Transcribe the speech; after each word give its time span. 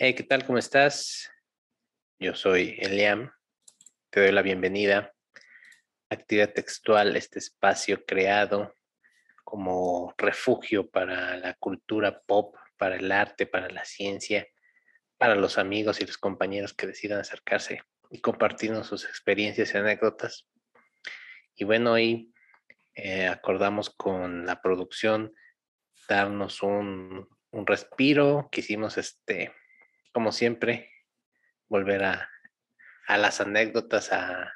Hey, 0.00 0.14
¿qué 0.14 0.22
tal? 0.22 0.46
¿Cómo 0.46 0.58
estás? 0.58 1.28
Yo 2.20 2.36
soy 2.36 2.76
Eliam. 2.78 3.32
Te 4.10 4.20
doy 4.20 4.30
la 4.30 4.42
bienvenida 4.42 5.12
Actividad 6.08 6.52
Textual, 6.52 7.16
este 7.16 7.40
espacio 7.40 8.04
creado 8.06 8.76
como 9.42 10.14
refugio 10.16 10.88
para 10.88 11.36
la 11.38 11.54
cultura 11.54 12.20
pop, 12.20 12.54
para 12.76 12.94
el 12.94 13.10
arte, 13.10 13.44
para 13.46 13.68
la 13.70 13.84
ciencia, 13.84 14.46
para 15.16 15.34
los 15.34 15.58
amigos 15.58 16.00
y 16.00 16.06
los 16.06 16.16
compañeros 16.16 16.74
que 16.74 16.86
decidan 16.86 17.18
acercarse 17.18 17.82
y 18.08 18.20
compartirnos 18.20 18.86
sus 18.86 19.04
experiencias 19.04 19.74
y 19.74 19.78
anécdotas. 19.78 20.46
Y 21.56 21.64
bueno, 21.64 21.94
hoy 21.94 22.32
eh, 22.94 23.26
acordamos 23.26 23.90
con 23.90 24.46
la 24.46 24.62
producción 24.62 25.34
darnos 26.08 26.62
un, 26.62 27.28
un 27.50 27.66
respiro, 27.66 28.48
quisimos 28.52 28.96
este 28.96 29.52
como 30.12 30.32
siempre, 30.32 30.90
volver 31.68 32.04
a, 32.04 32.28
las 33.08 33.40
anécdotas, 33.40 34.12
a, 34.12 34.52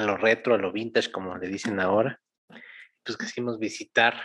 lo 0.00 0.16
retro, 0.16 0.54
a 0.54 0.58
lo 0.58 0.72
vintage, 0.72 1.12
como 1.12 1.36
le 1.36 1.48
dicen 1.48 1.80
ahora. 1.80 2.20
Pues 3.04 3.18
quisimos 3.18 3.58
visitar, 3.58 4.20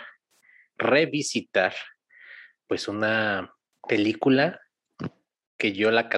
revisitar, 0.76 1.74
pues 2.66 2.88
una 2.88 3.52
película 3.88 4.60
que 5.56 5.72
yo 5.72 5.90
la 5.90 6.08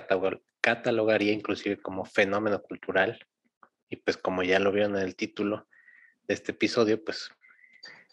catalogaría 0.61 1.33
inclusive 1.33 1.81
como 1.81 2.05
fenómeno 2.05 2.63
cultural. 2.63 3.27
Y 3.89 3.97
pues 3.97 4.17
como 4.17 4.43
ya 4.43 4.59
lo 4.61 4.73
vieron 4.73 4.97
en 4.97 5.03
el 5.03 5.17
título 5.17 5.69
de 6.23 6.35
este 6.35 6.53
episodio, 6.53 7.03
pues 7.03 7.31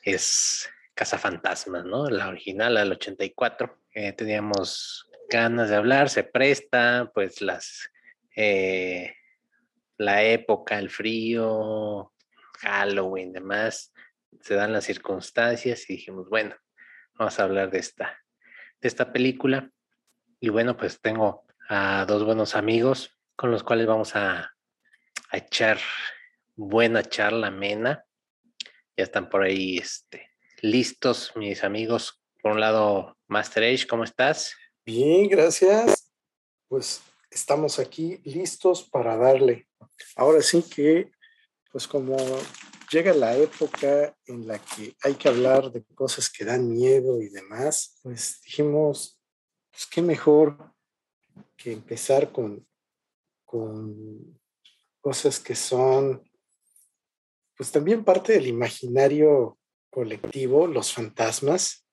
es 0.03 0.69
Cazafantasmas, 0.95 1.85
¿no? 1.85 2.09
La 2.09 2.29
original, 2.29 2.73
la 2.73 2.79
del 2.79 2.93
84. 2.93 3.83
Eh, 3.93 4.13
teníamos 4.13 5.06
ganas 5.29 5.69
de 5.69 5.75
hablar, 5.75 6.09
se 6.09 6.23
presta, 6.23 7.11
pues 7.13 7.41
las, 7.41 7.91
eh, 8.35 9.15
la 9.97 10.23
época, 10.23 10.79
el 10.79 10.89
frío, 10.89 12.13
Halloween, 12.59 13.33
demás, 13.33 13.93
se 14.41 14.55
dan 14.55 14.73
las 14.73 14.85
circunstancias 14.85 15.89
y 15.89 15.93
dijimos, 15.93 16.29
bueno, 16.29 16.55
vamos 17.15 17.39
a 17.39 17.43
hablar 17.43 17.71
de 17.71 17.79
esta, 17.79 18.23
de 18.79 18.87
esta 18.87 19.11
película. 19.11 19.69
Y 20.39 20.49
bueno, 20.49 20.77
pues 20.77 21.01
tengo 21.01 21.45
a 21.69 22.05
dos 22.05 22.23
buenos 22.23 22.55
amigos 22.55 23.17
con 23.35 23.51
los 23.51 23.63
cuales 23.63 23.87
vamos 23.87 24.15
a, 24.15 24.55
a 25.29 25.37
echar 25.37 25.79
buena 26.55 27.03
charla 27.03 27.47
amena. 27.47 28.05
Ya 28.95 29.03
están 29.03 29.29
por 29.29 29.43
ahí 29.43 29.77
este, 29.77 30.29
listos 30.61 31.33
mis 31.35 31.63
amigos. 31.63 32.21
Por 32.41 32.53
un 32.53 32.59
lado, 32.59 33.17
Master 33.27 33.63
Age, 33.63 33.87
¿cómo 33.87 34.03
estás? 34.03 34.55
Bien, 34.87 35.27
gracias. 35.27 36.13
Pues 36.69 37.01
estamos 37.29 37.77
aquí 37.77 38.21
listos 38.23 38.89
para 38.89 39.17
darle. 39.17 39.67
Ahora 40.15 40.41
sí 40.41 40.63
que, 40.63 41.11
pues 41.73 41.85
como 41.89 42.15
llega 42.89 43.13
la 43.13 43.35
época 43.35 44.15
en 44.25 44.47
la 44.47 44.59
que 44.59 44.95
hay 45.03 45.15
que 45.15 45.27
hablar 45.27 45.73
de 45.73 45.83
cosas 45.93 46.29
que 46.29 46.45
dan 46.45 46.69
miedo 46.69 47.21
y 47.21 47.27
demás, 47.27 47.99
pues 48.01 48.39
dijimos, 48.45 49.19
pues 49.71 49.87
qué 49.87 50.01
mejor 50.01 50.73
que 51.57 51.73
empezar 51.73 52.31
con, 52.31 52.65
con 53.43 54.39
cosas 55.01 55.37
que 55.37 55.55
son, 55.55 56.23
pues 57.57 57.73
también 57.73 58.05
parte 58.05 58.31
del 58.31 58.47
imaginario 58.47 59.59
colectivo, 59.89 60.65
los 60.65 60.93
fantasmas, 60.93 61.86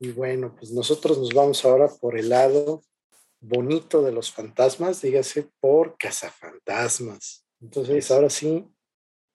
y 0.00 0.12
bueno, 0.12 0.56
pues 0.56 0.72
nosotros 0.72 1.18
nos 1.18 1.34
vamos 1.34 1.62
ahora 1.64 1.88
por 2.00 2.18
el 2.18 2.30
lado 2.30 2.82
bonito 3.38 4.02
de 4.02 4.12
los 4.12 4.32
fantasmas, 4.32 5.02
dígase 5.02 5.50
por 5.60 5.96
cazafantasmas. 5.98 7.46
Entonces, 7.60 8.10
ahora 8.10 8.30
sí, 8.30 8.66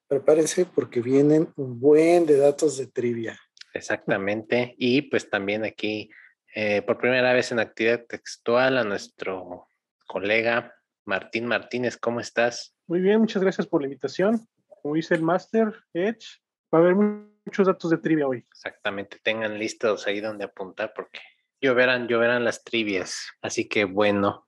prepárense 0.08 0.66
porque 0.66 1.02
vienen 1.02 1.54
un 1.56 1.80
buen 1.80 2.26
de 2.26 2.38
datos 2.38 2.78
de 2.78 2.88
trivia. 2.88 3.40
Exactamente. 3.76 4.74
Y 4.80 5.04
pues 5.04 5.30
también 5.30 5.66
aquí, 5.66 6.10
eh, 6.56 6.82
por 6.82 6.98
primera 6.98 7.34
vez 7.34 7.52
en 7.52 7.60
actividad 7.60 8.06
textual, 8.08 8.80
a 8.80 8.84
nuestro 8.84 9.68
colega 10.08 10.74
Martín 11.06 11.46
Martínez, 11.46 11.98
¿cómo 11.98 12.20
estás? 12.20 12.76
Muy 12.88 13.02
bien, 13.02 13.20
muchas 13.20 13.44
gracias 13.44 13.68
por 13.68 13.82
la 13.82 13.88
invitación. 13.88 14.48
Como 14.82 14.96
dice 14.96 15.14
el 15.14 15.22
Master 15.22 15.74
Edge, 15.94 16.26
va 16.74 16.80
a 16.80 16.82
haber 16.82 16.96
muchos 17.46 17.68
datos 17.68 17.92
de 17.92 17.98
trivia 17.98 18.28
hoy. 18.28 18.46
Exactamente, 18.52 19.20
tengan 19.22 19.58
listos 19.58 20.08
ahí 20.08 20.20
donde 20.20 20.46
apuntar 20.46 20.94
porque 20.96 21.22
lloverán, 21.62 22.08
lloverán 22.08 22.44
las 22.44 22.64
trivias. 22.64 23.28
Así 23.42 23.68
que 23.68 23.86
bueno, 23.86 24.48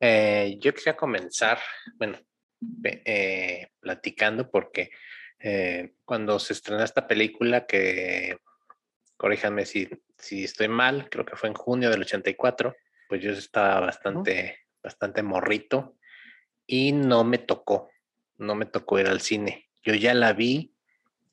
eh, 0.00 0.56
yo 0.60 0.74
quisiera 0.74 0.96
comenzar, 0.96 1.58
bueno, 1.96 2.18
eh, 2.84 3.68
platicando 3.80 4.50
porque 4.50 4.90
eh, 5.38 5.94
cuando 6.04 6.38
se 6.38 6.54
estrenó 6.54 6.82
esta 6.82 7.06
película 7.06 7.66
que, 7.66 8.38
corríjanme 9.16 9.66
si, 9.66 9.88
si 10.18 10.44
estoy 10.44 10.68
mal, 10.68 11.08
creo 11.10 11.24
que 11.24 11.36
fue 11.36 11.48
en 11.48 11.54
junio 11.54 11.90
del 11.90 12.02
84, 12.02 12.74
pues 13.08 13.22
yo 13.22 13.30
estaba 13.32 13.80
bastante, 13.80 14.58
bastante 14.82 15.22
morrito 15.22 15.96
y 16.66 16.92
no 16.92 17.24
me 17.24 17.38
tocó, 17.38 17.90
no 18.38 18.54
me 18.54 18.66
tocó 18.66 18.98
ir 18.98 19.06
al 19.06 19.20
cine. 19.20 19.68
Yo 19.84 19.94
ya 19.94 20.14
la 20.14 20.32
vi 20.32 20.75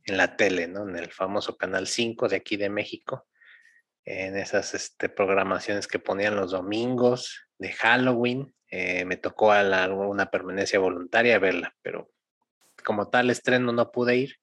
en 0.06 0.18
la 0.18 0.36
tele, 0.36 0.68
¿no? 0.68 0.88
En 0.88 0.96
el 0.96 1.12
famoso 1.12 1.58
Canal 1.58 1.88
5 1.88 2.28
de 2.28 2.36
aquí 2.36 2.58
de 2.58 2.70
México, 2.70 3.28
en 4.06 4.38
esas 4.38 4.74
este, 4.74 5.10
programaciones 5.10 5.88
que 5.88 6.00
ponían 6.00 6.36
los 6.36 6.52
domingos 6.52 7.48
de 7.58 7.72
Halloween. 7.72 8.54
Eh, 8.70 9.06
me 9.06 9.18
tocó 9.18 9.52
a 9.52 9.88
una 9.94 10.32
permanencia 10.32 10.80
voluntaria 10.80 11.40
verla, 11.40 11.76
pero 11.82 12.12
como 12.84 13.10
tal 13.10 13.30
estreno 13.30 13.72
no 13.72 13.92
pude 13.92 14.16
ir, 14.18 14.36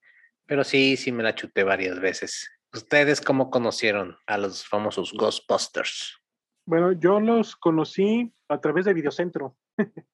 pero 0.47 0.65
sí, 0.65 0.97
sí 0.97 1.12
me 1.12 1.22
la 1.22 1.34
chuté 1.34 1.65
varias 1.65 2.00
veces. 2.00 2.49
¿Ustedes 2.72 3.20
cómo 3.20 3.50
conocieron 3.50 4.16
a 4.26 4.38
los 4.38 4.66
famosos 4.66 5.12
Ghostbusters? 5.12 6.16
Bueno, 6.65 6.93
yo 6.93 7.19
los 7.19 7.56
conocí 7.56 8.32
a 8.49 8.60
través 8.60 8.84
de 8.84 8.94
Videocentro. 8.94 9.56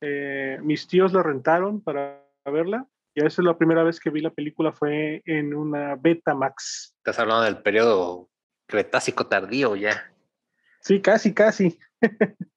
Eh, 0.00 0.60
mis 0.62 0.86
tíos 0.86 1.12
la 1.12 1.24
rentaron 1.24 1.82
para 1.82 2.24
verla 2.44 2.88
y 3.14 3.20
esa 3.20 3.42
es 3.42 3.46
la 3.46 3.58
primera 3.58 3.82
vez 3.82 4.00
que 4.00 4.10
vi 4.10 4.20
la 4.20 4.30
película 4.30 4.72
fue 4.72 5.22
en 5.24 5.54
una 5.54 5.96
Betamax. 5.96 6.94
Estás 6.98 7.18
hablando 7.18 7.44
del 7.44 7.62
periodo 7.62 8.28
Cretácico 8.66 9.26
tardío 9.26 9.76
ya. 9.76 10.12
Sí, 10.80 11.00
casi, 11.00 11.34
casi. 11.34 11.78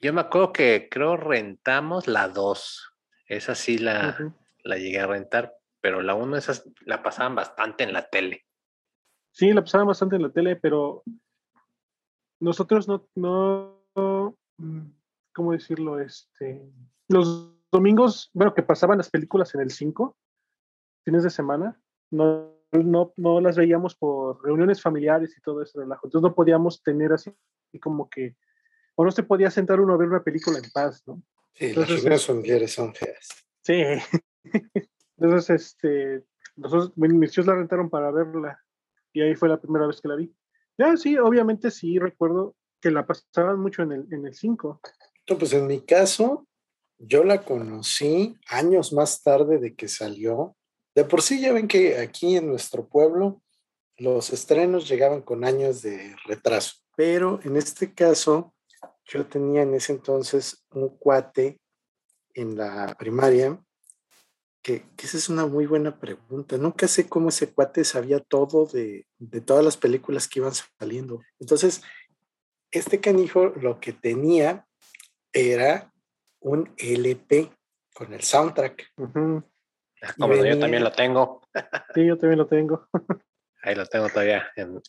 Yo 0.00 0.12
me 0.12 0.20
acuerdo 0.20 0.52
que 0.52 0.88
creo 0.90 1.16
rentamos 1.16 2.06
la 2.06 2.28
2. 2.28 2.92
Esa 3.26 3.54
sí 3.54 3.78
la, 3.78 4.34
la 4.62 4.76
llegué 4.76 5.00
a 5.00 5.06
rentar, 5.06 5.54
pero 5.80 6.02
la 6.02 6.14
1 6.14 6.36
esas 6.36 6.68
la 6.84 7.02
pasaban 7.02 7.34
bastante 7.34 7.84
en 7.84 7.92
la 7.92 8.08
tele. 8.08 8.44
Sí, 9.32 9.52
la 9.52 9.62
pasaban 9.62 9.88
bastante 9.88 10.16
en 10.16 10.22
la 10.22 10.30
tele, 10.30 10.56
pero 10.56 11.02
nosotros 12.38 12.86
no, 12.86 13.08
no, 13.16 14.36
¿cómo 15.32 15.52
decirlo? 15.52 15.98
Este, 15.98 16.62
los 17.08 17.52
domingos, 17.74 18.30
bueno, 18.32 18.54
que 18.54 18.62
pasaban 18.62 18.98
las 18.98 19.10
películas 19.10 19.52
en 19.54 19.60
el 19.60 19.70
5, 19.70 20.16
fines 21.04 21.24
de 21.24 21.30
semana, 21.30 21.76
no, 22.10 22.56
no, 22.70 23.12
no 23.16 23.40
las 23.40 23.56
veíamos 23.56 23.96
por 23.96 24.42
reuniones 24.44 24.80
familiares 24.80 25.36
y 25.36 25.40
todo 25.40 25.60
ese 25.60 25.80
relajo. 25.80 26.06
Entonces 26.06 26.22
no 26.22 26.34
podíamos 26.36 26.82
tener 26.84 27.12
así 27.12 27.34
como 27.80 28.08
que, 28.08 28.36
o 28.94 29.04
no 29.04 29.10
se 29.10 29.24
podía 29.24 29.50
sentar 29.50 29.80
uno 29.80 29.92
a 29.92 29.96
ver 29.96 30.08
una 30.08 30.22
película 30.22 30.58
en 30.58 30.70
paz, 30.70 31.02
¿no? 31.06 31.20
Sí, 31.52 31.72
las 31.72 31.88
reuniones 31.88 32.24
familiares 32.24 32.72
son 32.72 32.94
feas. 32.94 33.28
Sí. 33.62 33.82
Entonces, 35.18 35.50
este, 35.50 36.24
nosotros, 36.54 36.92
mis 36.96 37.32
tíos 37.32 37.46
la 37.48 37.56
rentaron 37.56 37.90
para 37.90 38.12
verla 38.12 38.60
y 39.12 39.20
ahí 39.20 39.34
fue 39.34 39.48
la 39.48 39.60
primera 39.60 39.88
vez 39.88 40.00
que 40.00 40.08
la 40.08 40.14
vi. 40.14 40.32
Ya, 40.78 40.96
sí, 40.96 41.18
obviamente 41.18 41.72
sí 41.72 41.98
recuerdo 41.98 42.54
que 42.80 42.92
la 42.92 43.04
pasaban 43.04 43.58
mucho 43.58 43.82
en 43.82 43.92
el, 43.92 44.06
en 44.12 44.26
el 44.26 44.34
5. 44.34 44.80
Pues 45.26 45.52
en 45.52 45.66
mi 45.66 45.80
caso, 45.80 46.46
yo 47.06 47.24
la 47.24 47.42
conocí 47.42 48.36
años 48.48 48.92
más 48.92 49.22
tarde 49.22 49.58
de 49.58 49.74
que 49.74 49.88
salió. 49.88 50.56
De 50.94 51.04
por 51.04 51.22
sí 51.22 51.40
ya 51.40 51.52
ven 51.52 51.68
que 51.68 51.98
aquí 51.98 52.36
en 52.36 52.48
nuestro 52.48 52.88
pueblo 52.88 53.42
los 53.96 54.30
estrenos 54.30 54.88
llegaban 54.88 55.22
con 55.22 55.44
años 55.44 55.82
de 55.82 56.16
retraso, 56.24 56.74
pero 56.96 57.40
en 57.44 57.56
este 57.56 57.94
caso 57.94 58.54
yo 59.04 59.26
tenía 59.26 59.62
en 59.62 59.74
ese 59.74 59.92
entonces 59.92 60.64
un 60.70 60.88
cuate 60.88 61.60
en 62.34 62.56
la 62.56 62.96
primaria, 62.98 63.62
que, 64.62 64.84
esa 64.98 65.18
es 65.18 65.28
una 65.28 65.46
muy 65.46 65.66
buena 65.66 66.00
pregunta. 66.00 66.56
Nunca 66.56 66.88
sé 66.88 67.08
cómo 67.08 67.28
ese 67.28 67.52
cuate 67.52 67.84
sabía 67.84 68.18
todo 68.18 68.66
de, 68.66 69.06
de 69.18 69.40
todas 69.40 69.64
las 69.64 69.76
películas 69.76 70.26
que 70.26 70.40
iban 70.40 70.52
saliendo. 70.78 71.22
Entonces, 71.38 71.82
este 72.70 72.98
canijo 72.98 73.52
lo 73.60 73.78
que 73.78 73.92
tenía 73.92 74.66
era 75.32 75.93
un 76.44 76.72
LP 76.78 77.50
con 77.92 78.12
el 78.14 78.22
soundtrack. 78.22 78.92
Ah, 78.96 80.14
como 80.18 80.34
yo 80.34 80.58
también 80.58 80.84
lo 80.84 80.92
tengo. 80.92 81.40
sí, 81.94 82.06
yo 82.06 82.16
también 82.16 82.38
lo 82.38 82.46
tengo. 82.46 82.88
Ahí 83.62 83.74
lo 83.74 83.86
tengo 83.86 84.08
todavía 84.08 84.46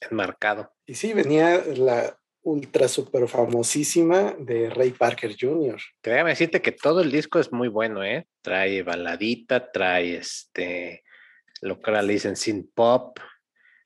enmarcado. 0.10 0.74
Y 0.86 0.96
sí, 0.96 1.14
venía 1.14 1.64
la, 1.78 2.18
ultra 2.46 2.88
super 2.88 3.28
famosísima 3.28 4.36
de 4.38 4.70
Ray 4.70 4.92
Parker 4.92 5.36
Jr. 5.40 5.80
Déjame 6.04 6.30
decirte 6.30 6.62
que 6.62 6.72
todo 6.72 7.02
el 7.02 7.12
disco 7.12 7.40
es 7.40 7.52
muy 7.52 7.70
bueno, 7.70 8.04
¿eh? 8.04 8.28
Trae 8.42 8.84
baladita, 8.84 9.72
trae 9.72 10.18
este, 10.18 11.04
lo 11.62 11.82
que 11.82 11.90
ahora 11.90 12.04
le 12.04 12.14
dicen 12.14 12.36
synth 12.36 12.70
pop, 12.74 13.20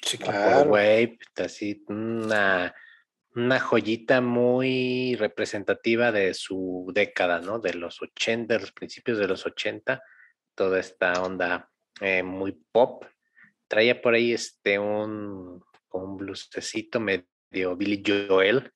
Sí, 0.01 0.17
wave, 0.23 1.19
así 1.35 1.83
una, 1.87 2.73
una 3.35 3.59
joyita 3.59 4.21
muy 4.21 5.15
representativa 5.15 6.11
de 6.11 6.33
su 6.33 6.91
década, 6.93 7.39
¿no? 7.39 7.59
De 7.59 7.73
los 7.73 8.01
80, 8.01 8.55
de 8.55 8.59
los 8.59 8.71
principios 8.71 9.17
de 9.17 9.27
los 9.27 9.45
80, 9.45 10.01
toda 10.55 10.79
esta 10.79 11.13
onda 11.21 11.69
eh, 12.01 12.23
muy 12.23 12.53
pop. 12.71 13.05
Traía 13.67 14.01
por 14.01 14.13
ahí 14.15 14.33
este 14.33 14.79
un, 14.79 15.63
un 15.91 16.17
blusecito 16.17 16.99
medio 16.99 17.75
Billy 17.75 18.03
Joel. 18.05 18.71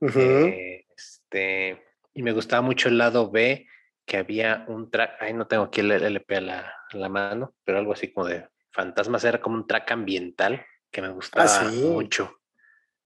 Eh, 0.00 0.84
este, 0.96 1.82
y 2.12 2.22
me 2.22 2.32
gustaba 2.32 2.62
mucho 2.62 2.88
el 2.88 2.98
lado 2.98 3.30
B, 3.30 3.66
que 4.04 4.18
había 4.18 4.64
un 4.68 4.90
track, 4.90 5.22
ahí 5.22 5.32
no 5.32 5.46
tengo 5.46 5.64
aquí 5.64 5.80
el 5.80 5.92
LP 5.92 6.36
a 6.36 6.40
la, 6.40 6.74
la, 6.92 7.08
mano, 7.08 7.54
pero 7.64 7.78
algo 7.78 7.92
así 7.94 8.12
como 8.12 8.26
de 8.26 8.46
fantasmas, 8.70 9.24
era 9.24 9.40
como 9.40 9.56
un 9.56 9.66
track 9.66 9.92
ambiental 9.92 10.64
que 10.90 11.00
me 11.00 11.08
gustaba 11.08 11.44
Ah, 11.46 11.70
sí. 11.70 11.82
mucho. 11.82 12.40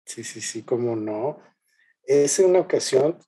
Sí, 0.07 0.23
sí, 0.23 0.39
sí, 0.39 0.63
cómo 0.63 0.95
no. 0.95 1.39
Es 2.03 2.39
una 2.39 2.59
ocasión, 2.59 3.19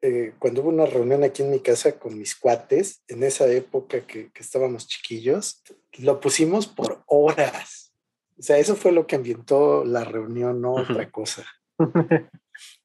eh, 0.00 0.32
cuando 0.38 0.62
hubo 0.62 0.70
una 0.70 0.86
reunión 0.86 1.22
aquí 1.22 1.42
en 1.42 1.50
mi 1.50 1.60
casa 1.60 1.98
con 1.98 2.18
mis 2.18 2.34
cuates, 2.34 3.02
en 3.08 3.22
esa 3.22 3.46
época 3.46 4.06
que, 4.06 4.32
que 4.32 4.42
estábamos 4.42 4.88
chiquillos, 4.88 5.62
lo 5.98 6.18
pusimos 6.18 6.66
por 6.66 7.04
horas. 7.06 7.92
O 8.38 8.42
sea, 8.42 8.56
eso 8.56 8.74
fue 8.74 8.90
lo 8.92 9.06
que 9.06 9.16
ambientó 9.16 9.84
la 9.84 10.02
reunión, 10.02 10.62
no 10.62 10.74
otra 10.74 11.10
cosa. 11.10 11.44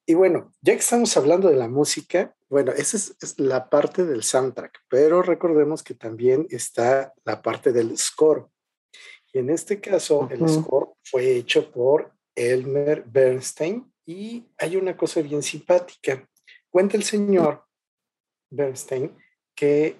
Y 0.05 0.13
bueno, 0.13 0.53
ya 0.61 0.73
que 0.73 0.79
estamos 0.79 1.15
hablando 1.17 1.49
de 1.49 1.55
la 1.55 1.67
música, 1.67 2.35
bueno, 2.49 2.71
esa 2.71 2.97
es, 2.97 3.15
es 3.21 3.39
la 3.39 3.69
parte 3.69 4.05
del 4.05 4.23
soundtrack, 4.23 4.79
pero 4.89 5.21
recordemos 5.21 5.83
que 5.83 5.93
también 5.93 6.47
está 6.49 7.13
la 7.25 7.41
parte 7.41 7.71
del 7.73 7.97
score. 7.97 8.47
Y 9.33 9.39
en 9.39 9.49
este 9.49 9.81
caso, 9.81 10.27
el 10.31 10.47
score 10.47 10.89
fue 11.03 11.35
hecho 11.35 11.71
por 11.71 12.16
Elmer 12.37 13.03
Bernstein 13.05 13.91
y 14.05 14.45
hay 14.57 14.77
una 14.77 14.95
cosa 14.95 15.21
bien 15.21 15.43
simpática. 15.43 16.25
Cuenta 16.69 16.95
el 16.95 17.03
señor 17.03 17.65
Bernstein 18.49 19.17
que 19.55 19.97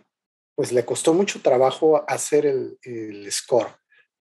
pues 0.56 0.72
le 0.72 0.86
costó 0.86 1.14
mucho 1.14 1.42
trabajo 1.42 2.04
hacer 2.08 2.46
el, 2.46 2.78
el 2.84 3.32
score 3.32 3.76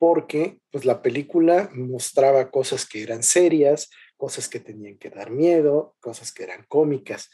porque 0.02 0.60
pues 0.72 0.84
la 0.84 1.04
película 1.04 1.69
mostraba 1.75 2.50
cosas 2.50 2.88
que 2.88 3.04
eran 3.04 3.22
serias, 3.22 3.92
cosas 4.18 4.50
que 4.50 4.60
tenían 4.60 4.98
que 4.98 5.12
dar 5.12 5.30
miedo, 5.30 5.96
cosas 6.00 6.31
que 6.31 6.42
eran 6.42 6.66
cómicas. 6.68 7.30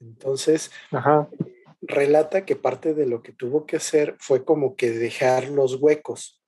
Entonces, 0.00 0.72
Ajá. 0.90 1.28
relata 1.80 2.44
que 2.44 2.56
parte 2.56 2.94
de 2.94 3.06
lo 3.06 3.22
que 3.22 3.32
tuvo 3.32 3.64
que 3.64 3.76
hacer 3.76 4.16
fue 4.18 4.44
como 4.44 4.74
que 4.74 4.90
dejar 4.90 5.50
los 5.50 5.76
huecos. 5.76 6.42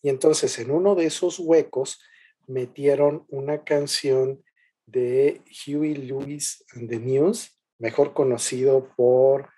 Y 0.00 0.10
entonces 0.10 0.56
en 0.60 0.70
uno 0.70 0.94
de 0.94 1.06
esos 1.06 1.40
huecos 1.40 2.00
metieron 2.46 3.24
una 3.28 3.64
canción 3.64 4.42
de 4.86 5.42
Huey 5.66 5.94
Lewis 5.94 6.64
and 6.74 6.88
the 6.88 6.98
News, 6.98 7.58
mejor 7.78 8.12
conocido 8.12 8.88
por 8.96 9.50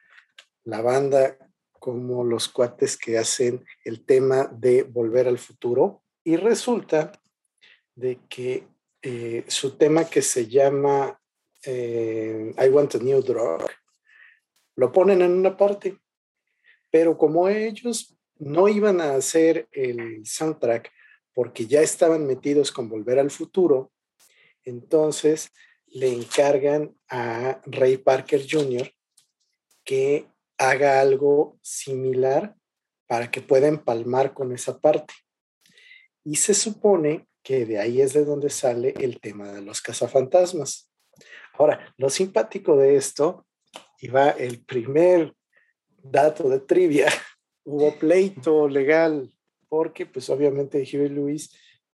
la 0.64 0.82
banda 0.82 1.36
como 1.72 2.22
los 2.22 2.48
cuates 2.48 2.96
que 2.96 3.18
hacen 3.18 3.64
el 3.84 4.04
tema 4.04 4.44
de 4.46 4.84
Volver 4.84 5.26
al 5.26 5.38
Futuro. 5.38 6.02
Y 6.22 6.36
resulta 6.36 7.12
de 7.94 8.20
que 8.28 8.68
eh, 9.02 9.44
su 9.48 9.76
tema 9.76 10.04
que 10.04 10.22
se 10.22 10.46
llama 10.46 11.20
eh, 11.64 12.54
I 12.56 12.68
Want 12.68 12.94
a 12.94 12.98
New 12.98 13.20
Drug, 13.22 13.68
lo 14.76 14.92
ponen 14.92 15.22
en 15.22 15.32
una 15.32 15.56
parte, 15.56 15.98
pero 16.90 17.18
como 17.18 17.48
ellos 17.48 18.16
no 18.38 18.68
iban 18.68 19.00
a 19.00 19.14
hacer 19.14 19.68
el 19.72 20.24
soundtrack 20.24 20.90
porque 21.34 21.66
ya 21.66 21.80
estaban 21.80 22.26
metidos 22.26 22.72
con 22.72 22.88
Volver 22.88 23.18
al 23.18 23.30
Futuro, 23.30 23.92
entonces 24.64 25.50
le 25.86 26.12
encargan 26.12 26.96
a 27.08 27.60
Ray 27.66 27.98
Parker 27.98 28.46
Jr. 28.48 28.90
que 29.84 30.26
haga 30.58 31.00
algo 31.00 31.58
similar 31.62 32.56
para 33.06 33.30
que 33.30 33.42
pueda 33.42 33.68
empalmar 33.68 34.32
con 34.32 34.52
esa 34.52 34.78
parte. 34.78 35.14
Y 36.24 36.36
se 36.36 36.54
supone 36.54 37.26
que 37.42 37.66
de 37.66 37.78
ahí 37.78 38.00
es 38.00 38.12
de 38.12 38.24
donde 38.24 38.48
sale 38.48 38.94
el 39.00 39.20
tema 39.20 39.52
de 39.52 39.60
los 39.60 39.82
cazafantasmas. 39.82 40.88
Ahora, 41.54 41.94
lo 41.98 42.08
simpático 42.08 42.76
de 42.76 42.96
esto, 42.96 43.46
y 44.00 44.08
va 44.08 44.30
el 44.30 44.64
primer 44.64 45.34
dato 46.02 46.48
de 46.48 46.60
trivia, 46.60 47.08
hubo 47.64 47.98
pleito 47.98 48.68
legal, 48.68 49.32
porque 49.72 50.04
pues 50.04 50.28
obviamente 50.28 50.80
Huey 50.80 51.08
Lewis 51.08 51.50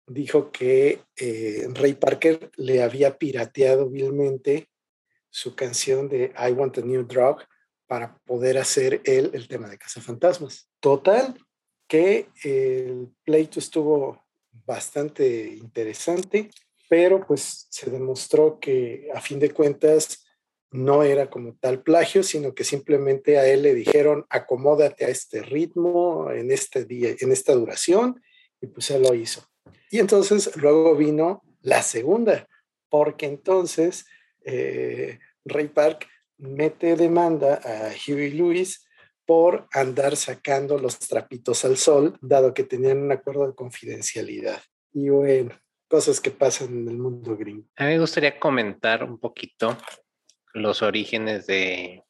dijo 0.06 0.52
que 0.52 1.00
eh, 1.18 1.68
Ray 1.74 1.96
Parker 1.96 2.52
le 2.56 2.84
había 2.84 3.18
pirateado 3.18 3.90
vilmente 3.90 4.70
su 5.32 5.56
canción 5.56 6.08
de 6.08 6.32
I 6.38 6.52
Want 6.52 6.78
a 6.78 6.82
New 6.82 7.02
Drug 7.08 7.38
para 7.88 8.16
poder 8.26 8.60
hacer 8.60 9.02
él 9.06 9.32
el 9.34 9.48
tema 9.48 9.70
de 9.70 9.80
Cazafantasmas. 9.80 10.70
Total, 10.80 11.36
que 11.88 12.28
el 12.44 13.10
pleito 13.24 13.58
estuvo 13.58 14.24
bastante 14.52 15.56
interesante, 15.56 16.52
pero 16.88 17.26
pues 17.26 17.66
se 17.72 17.90
demostró 17.90 18.60
que 18.60 19.10
a 19.16 19.20
fin 19.20 19.40
de 19.40 19.50
cuentas 19.50 20.23
no 20.74 21.04
era 21.04 21.30
como 21.30 21.56
tal 21.56 21.84
plagio, 21.84 22.24
sino 22.24 22.54
que 22.54 22.64
simplemente 22.64 23.38
a 23.38 23.48
él 23.48 23.62
le 23.62 23.76
dijeron 23.76 24.26
acomódate 24.30 25.06
a 25.06 25.10
este 25.10 25.44
ritmo, 25.44 26.32
en 26.32 26.52
este 26.52 26.84
día, 26.84 27.16
en 27.20 27.32
esta 27.32 27.54
duración, 27.54 28.22
y 28.60 28.68
pues 28.68 28.90
él 28.90 29.04
lo 29.04 29.14
hizo. 29.14 29.48
Y 29.92 30.00
entonces 30.00 30.56
luego 30.58 30.96
vino 30.96 31.44
la 31.62 31.84
segunda, 31.84 32.48
porque 32.90 33.28
entonces 33.28 34.06
eh, 34.44 35.20
Ray 35.46 35.68
Park 35.68 36.08
mete 36.38 36.96
demanda 36.96 37.62
a 37.64 37.92
Huey 37.92 38.32
Lewis 38.32 38.88
por 39.26 39.68
andar 39.72 40.16
sacando 40.16 40.80
los 40.80 40.98
trapitos 40.98 41.64
al 41.66 41.78
sol, 41.78 42.18
dado 42.20 42.54
que 42.54 42.64
tenían 42.64 42.98
un 42.98 43.12
acuerdo 43.12 43.48
de 43.48 43.56
confidencialidad. 43.56 44.62
Y 44.92 45.10
bueno, 45.10 45.52
cosas 45.88 46.20
que 46.20 46.32
pasan 46.32 46.70
en 46.70 46.88
el 46.88 46.98
mundo 46.98 47.38
gringo. 47.38 47.68
A 47.76 47.84
mí 47.84 47.92
me 47.92 48.00
gustaría 48.00 48.40
comentar 48.40 49.04
un 49.04 49.20
poquito 49.20 49.78
los 50.54 50.82
orígenes 50.82 51.48
de 51.48 52.04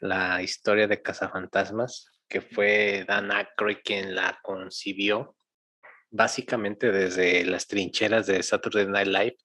la 0.00 0.42
historia 0.42 0.86
de 0.86 1.02
Cazafantasmas, 1.02 2.10
que 2.28 2.40
fue 2.40 3.04
Dan 3.06 3.30
Aykroyd 3.30 3.78
quien 3.84 4.14
la 4.14 4.38
concibió, 4.42 5.36
básicamente 6.10 6.92
desde 6.92 7.44
las 7.44 7.66
trincheras 7.66 8.26
de 8.26 8.42
Saturday 8.42 8.86
Night 8.86 9.08
Live. 9.08 9.36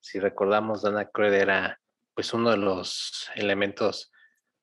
Si 0.00 0.18
recordamos, 0.18 0.82
Dan 0.82 0.96
Aykroyd 0.96 1.34
era 1.34 1.78
pues 2.14 2.32
uno 2.32 2.50
de 2.50 2.56
los 2.56 3.30
elementos 3.34 4.12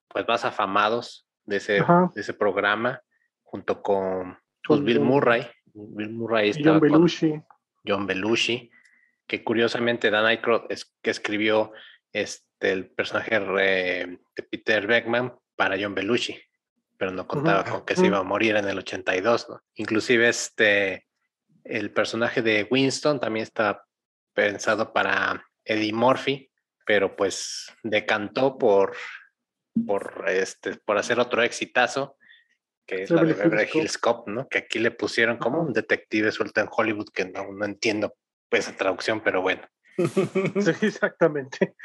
pues 0.08 0.28
más 0.28 0.46
afamados 0.46 1.28
de 1.46 1.58
ese, 1.58 1.74
de 1.74 2.22
ese 2.22 2.34
programa, 2.34 3.02
junto 3.44 3.82
con 3.82 4.38
pues, 4.66 4.84
Bill 4.84 5.00
Murray. 5.00 5.48
Bill 5.66 6.10
Murray 6.10 6.54
John 6.64 6.80
Belushi. 6.80 7.42
John 7.86 8.08
Belushi, 8.08 8.70
que 9.28 9.44
curiosamente 9.44 10.10
Dan 10.10 10.26
Aykroyd 10.26 10.64
es 10.70 10.86
que 11.02 11.12
escribió 11.12 11.72
este, 12.22 12.72
el 12.72 12.90
personaje 12.92 13.40
re- 13.40 14.20
de 14.36 14.44
Peter 14.44 14.86
Beckman 14.88 15.34
para 15.56 15.78
John 15.80 15.96
Belushi, 15.96 16.40
pero 16.98 17.12
no 17.12 17.28
contaba 17.28 17.64
con 17.64 17.86
que 17.86 17.96
se 17.96 18.06
iba 18.06 18.18
a 18.20 18.24
morir 18.24 18.56
en 18.56 18.68
el 18.68 18.78
82, 18.80 19.50
¿no? 19.50 19.62
Inclusive 19.76 20.30
este, 20.30 21.08
el 21.64 21.92
personaje 21.92 22.42
de 22.42 22.68
Winston 22.70 23.20
también 23.20 23.44
está 23.44 23.84
pensado 24.34 24.94
para 24.94 25.44
Eddie 25.66 25.94
Murphy, 25.94 26.50
pero 26.86 27.16
pues 27.16 27.72
decantó 27.84 28.58
por, 28.58 28.96
por, 29.86 30.26
este, 30.28 30.78
por 30.78 30.98
hacer 30.98 31.20
otro 31.20 31.44
exitazo, 31.44 32.18
que 32.86 33.04
es 33.04 33.10
la 33.12 33.24
de 33.24 33.34
Beverly 33.34 33.64
Hills 33.64 33.74
Beverly 33.74 33.90
Cop. 34.00 34.28
¿no? 34.30 34.48
Que 34.48 34.60
aquí 34.60 34.80
le 34.80 34.92
pusieron 34.92 35.38
como 35.38 35.62
un 35.62 35.74
detective 35.74 36.32
suelto 36.32 36.62
en 36.62 36.70
Hollywood, 36.72 37.10
que 37.14 37.26
no, 37.26 37.52
no 37.52 37.66
entiendo 37.66 38.16
pues, 38.50 38.68
esa 38.68 38.78
traducción, 38.78 39.22
pero 39.22 39.42
bueno. 39.42 39.68
Sí, 40.62 40.86
exactamente. 40.86 41.76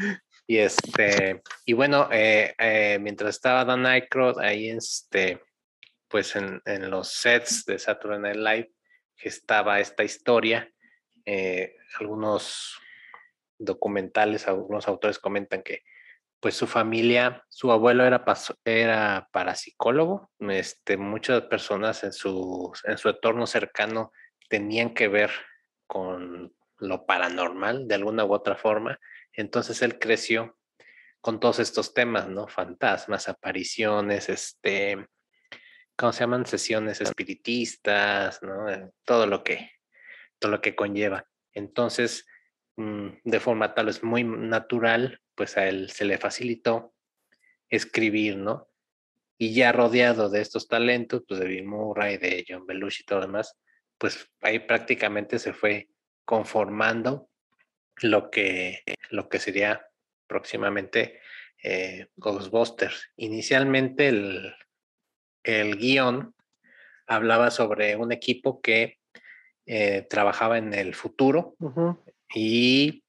Y 0.46 0.58
este, 0.58 1.42
y 1.64 1.72
bueno, 1.72 2.08
eh, 2.10 2.54
eh, 2.58 2.98
mientras 3.00 3.36
estaba 3.36 3.64
Dan 3.64 3.86
Aykroyd 3.86 4.38
ahí, 4.38 4.68
este, 4.70 5.40
pues 6.08 6.36
en, 6.36 6.60
en 6.64 6.90
los 6.90 7.12
sets 7.12 7.64
de 7.64 7.78
Saturday 7.78 8.18
Night 8.18 8.36
Live, 8.36 8.72
estaba 9.16 9.80
esta 9.80 10.04
historia. 10.04 10.68
eh, 11.24 11.76
algunos 12.00 12.78
documentales, 13.58 14.48
algunos 14.48 14.88
autores 14.88 15.18
comentan 15.18 15.62
que 15.62 15.82
pues 16.40 16.56
su 16.56 16.66
familia, 16.66 17.44
su 17.48 17.70
abuelo 17.70 18.04
era, 18.04 18.24
era 18.64 19.28
parapsicólogo, 19.32 20.32
este, 20.40 20.96
muchas 20.96 21.42
personas 21.42 22.02
en 22.02 22.12
su, 22.12 22.72
en 22.82 22.98
su 22.98 23.10
entorno 23.10 23.46
cercano 23.46 24.10
tenían 24.48 24.92
que 24.92 25.06
ver 25.06 25.30
con 25.86 26.52
lo 26.82 27.06
paranormal 27.06 27.88
de 27.88 27.94
alguna 27.94 28.24
u 28.24 28.32
otra 28.32 28.56
forma. 28.56 28.98
Entonces 29.32 29.82
él 29.82 29.98
creció 29.98 30.58
con 31.20 31.40
todos 31.40 31.60
estos 31.60 31.94
temas, 31.94 32.28
¿no? 32.28 32.48
Fantasmas, 32.48 33.28
apariciones, 33.28 34.28
este, 34.28 35.06
¿cómo 35.96 36.12
se 36.12 36.20
llaman? 36.20 36.44
Sesiones 36.46 37.00
espiritistas, 37.00 38.42
¿no? 38.42 38.68
Eh, 38.68 38.90
todo 39.04 39.26
lo 39.26 39.44
que, 39.44 39.70
todo 40.38 40.50
lo 40.50 40.60
que 40.60 40.74
conlleva. 40.74 41.26
Entonces, 41.54 42.26
mm, 42.76 43.08
de 43.24 43.40
forma 43.40 43.74
tal 43.74 43.86
vez 43.86 44.02
muy 44.02 44.24
natural, 44.24 45.20
pues 45.34 45.56
a 45.56 45.68
él 45.68 45.90
se 45.90 46.04
le 46.04 46.18
facilitó 46.18 46.94
escribir, 47.68 48.36
¿no? 48.36 48.68
Y 49.38 49.54
ya 49.54 49.72
rodeado 49.72 50.28
de 50.28 50.40
estos 50.40 50.68
talentos, 50.68 51.22
pues 51.26 51.40
de 51.40 51.46
Bill 51.46 51.64
Murray, 51.64 52.18
de 52.18 52.44
John 52.46 52.66
Belushi 52.66 53.02
y 53.02 53.06
todo 53.06 53.20
lo 53.20 53.26
demás, 53.26 53.56
pues 53.98 54.28
ahí 54.40 54.58
prácticamente 54.58 55.38
se 55.38 55.52
fue 55.52 55.88
conformando 56.24 57.28
lo 58.00 58.30
que, 58.30 58.82
lo 59.10 59.28
que 59.28 59.38
sería 59.38 59.86
próximamente 60.26 61.20
eh, 61.62 62.08
Ghostbusters. 62.16 63.10
Inicialmente 63.16 64.08
el, 64.08 64.54
el 65.44 65.76
guion 65.76 66.34
hablaba 67.06 67.50
sobre 67.50 67.96
un 67.96 68.12
equipo 68.12 68.60
que 68.60 68.98
eh, 69.66 70.06
trabajaba 70.08 70.58
en 70.58 70.74
el 70.74 70.94
futuro 70.94 71.56
y 72.34 73.04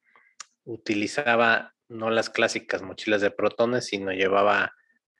utilizaba 0.66 1.74
no 1.90 2.10
las 2.10 2.30
clásicas 2.30 2.82
mochilas 2.82 3.22
de 3.22 3.32
protones, 3.32 3.86
sino 3.86 4.12
llevaba 4.12 4.74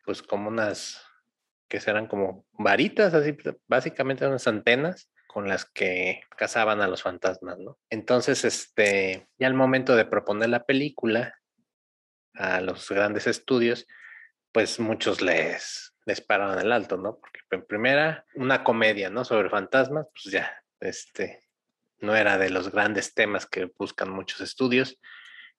pues 0.06 0.22
como 0.22 0.50
unas 0.50 1.02
que 1.68 1.80
serán 1.80 2.08
como 2.08 2.46
varitas, 2.52 3.14
así 3.14 3.36
básicamente 3.68 4.28
unas 4.28 4.48
antenas 4.48 5.10
con 5.34 5.50
las 5.50 5.66
que 5.66 6.22
cazaban 6.38 6.80
a 6.82 6.88
los 6.88 7.02
fantasmas, 7.02 7.58
¿no? 7.58 7.80
Entonces, 7.90 8.46
este, 8.46 9.28
ya 9.40 9.48
al 9.48 9.56
momento 9.56 9.96
de 9.96 10.06
proponer 10.06 10.50
la 10.50 10.64
película 10.64 11.40
a 12.36 12.62
los 12.62 12.88
grandes 12.92 13.26
estudios, 13.26 13.88
pues 14.52 14.80
muchos 14.80 15.24
les, 15.24 15.96
les 16.06 16.22
paraban 16.22 16.60
el 16.60 16.72
alto, 16.72 16.98
¿no? 16.98 17.18
Porque 17.18 17.40
en 17.50 17.66
primera, 17.66 18.26
una 18.36 18.64
comedia, 18.64 19.10
¿no? 19.10 19.26
Sobre 19.26 19.50
fantasmas, 19.50 20.06
pues 20.14 20.32
ya, 20.32 20.56
este, 20.80 21.40
no 21.98 22.16
era 22.16 22.38
de 22.38 22.52
los 22.52 22.72
grandes 22.72 23.16
temas 23.16 23.48
que 23.48 23.72
buscan 23.76 24.12
muchos 24.12 24.40
estudios. 24.40 25.00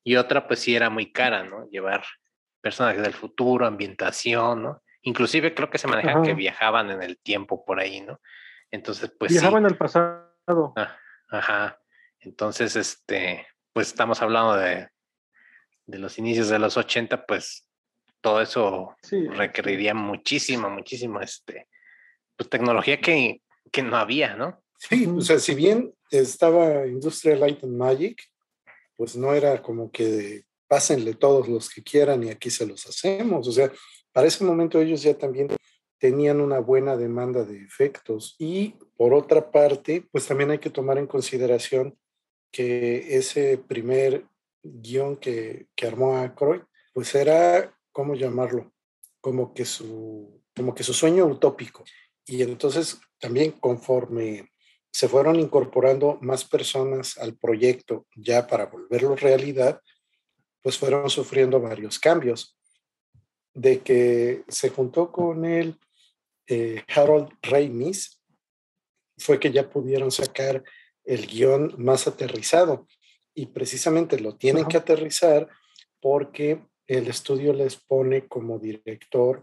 Y 0.04 0.14
otra, 0.14 0.47
pues 0.47 0.61
sí 0.61 0.76
era 0.76 0.88
muy 0.88 1.11
cara, 1.11 1.43
¿no? 1.43 1.69
Llevar 1.69 2.04
personajes 2.61 3.02
del 3.02 3.14
futuro, 3.14 3.66
ambientación, 3.66 4.62
¿no? 4.62 4.83
Inclusive 5.02 5.52
creo 5.52 5.69
que 5.69 5.78
se 5.78 5.88
maneja 5.88 6.23
que 6.23 6.35
viajaban 6.35 6.93
en 6.93 7.02
el 7.02 7.19
tiempo 7.19 7.64
por 7.64 7.81
ahí, 7.81 8.02
¿no? 8.02 8.21
Entonces, 8.75 9.12
pues. 9.19 9.33
Viajaban 9.33 9.64
al 9.66 9.76
pasado. 9.76 10.73
Ah, 10.76 10.97
ajá. 11.31 11.81
Entonces, 12.21 12.75
este, 12.76 13.47
pues 13.73 13.88
estamos 13.88 14.21
hablando 14.21 14.57
de, 14.57 14.88
de 15.87 15.99
los 15.99 16.19
inicios 16.19 16.49
de 16.49 16.59
los 16.59 16.76
80, 16.76 17.25
pues 17.26 17.69
todo 18.21 18.40
eso 18.40 18.97
requeriría 19.31 19.95
muchísimo, 19.95 20.71
muchísimo, 20.71 21.21
este, 21.21 21.69
pues 22.37 22.49
tecnología 22.49 23.00
que, 23.00 23.43
que 23.71 23.83
no 23.83 23.97
había, 23.97 24.35
¿no? 24.35 24.62
Sí, 24.76 25.07
o 25.07 25.21
sea, 25.21 25.38
si 25.38 25.54
bien 25.54 25.95
estaba 26.11 26.87
Industrial 26.87 27.38
Light 27.40 27.62
and 27.62 27.76
Magic, 27.76 28.23
pues 28.97 29.14
no 29.16 29.35
era 29.35 29.62
como 29.62 29.90
que 29.90 30.45
pásenle 30.66 31.14
todos 31.14 31.49
los 31.49 31.71
que 31.71 31.83
quieran 31.83 32.25
y 32.25 32.31
aquí 32.31 32.50
se 32.50 32.66
los 32.66 32.87
hacemos. 32.87 33.47
O 33.47 33.52
sea, 33.52 33.71
para 34.12 34.26
ese 34.26 34.43
momento 34.43 34.81
ellos 34.81 35.02
ya 35.02 35.16
también 35.16 35.49
tenían 36.04 36.42
una 36.42 36.58
buena 36.58 36.99
demanda 36.99 37.44
de 37.44 37.64
efectos. 37.64 38.37
Y 38.38 38.75
por 38.99 39.14
otra 39.14 39.50
parte, 39.50 40.06
pues 40.12 40.26
también 40.26 40.50
hay 40.50 40.58
que 40.58 40.68
tomar 40.68 40.99
en 40.99 41.06
consideración 41.06 41.96
que 42.50 43.16
ese 43.16 43.56
primer 43.56 44.26
guion 44.62 45.16
que, 45.16 45.68
que 45.75 45.87
armó 45.87 46.18
Aykroyd, 46.18 46.61
pues 46.92 47.14
era, 47.14 47.75
¿cómo 47.90 48.14
llamarlo? 48.14 48.70
Como 49.23 49.54
que 49.54 49.64
su, 49.64 50.42
como 50.54 50.75
que 50.75 50.82
su 50.82 50.92
sueño 50.92 51.25
utópico. 51.25 51.84
Y 52.26 52.42
entonces 52.42 53.00
también 53.18 53.52
conforme 53.52 54.52
se 54.90 55.08
fueron 55.08 55.40
incorporando 55.40 56.18
más 56.20 56.44
personas 56.44 57.16
al 57.16 57.34
proyecto 57.34 58.06
ya 58.14 58.46
para 58.46 58.66
volverlo 58.66 59.16
realidad, 59.16 59.80
pues 60.61 60.76
fueron 60.76 61.08
sufriendo 61.08 61.62
varios 61.62 61.99
cambios. 61.99 62.58
De 63.54 63.80
que 63.80 64.44
se 64.49 64.68
juntó 64.68 65.11
con 65.11 65.46
él 65.46 65.78
eh, 66.47 66.83
Harold 66.95 67.31
Ramis, 67.43 68.23
fue 69.19 69.39
que 69.39 69.53
ya 69.53 69.71
pudieron 69.71 70.11
sacar 70.11 70.63
el 71.05 71.27
guion 71.27 71.75
más 71.79 72.07
aterrizado. 72.07 72.87
Y 73.35 73.47
precisamente 73.47 74.19
lo 74.21 74.37
tienen 74.37 74.67
que 74.67 74.77
aterrizar 74.77 75.49
porque 76.01 76.65
el 76.87 77.09
estudio 77.09 77.53
les 77.53 77.77
pone 77.77 78.29
como 78.29 78.59
director 78.59 79.43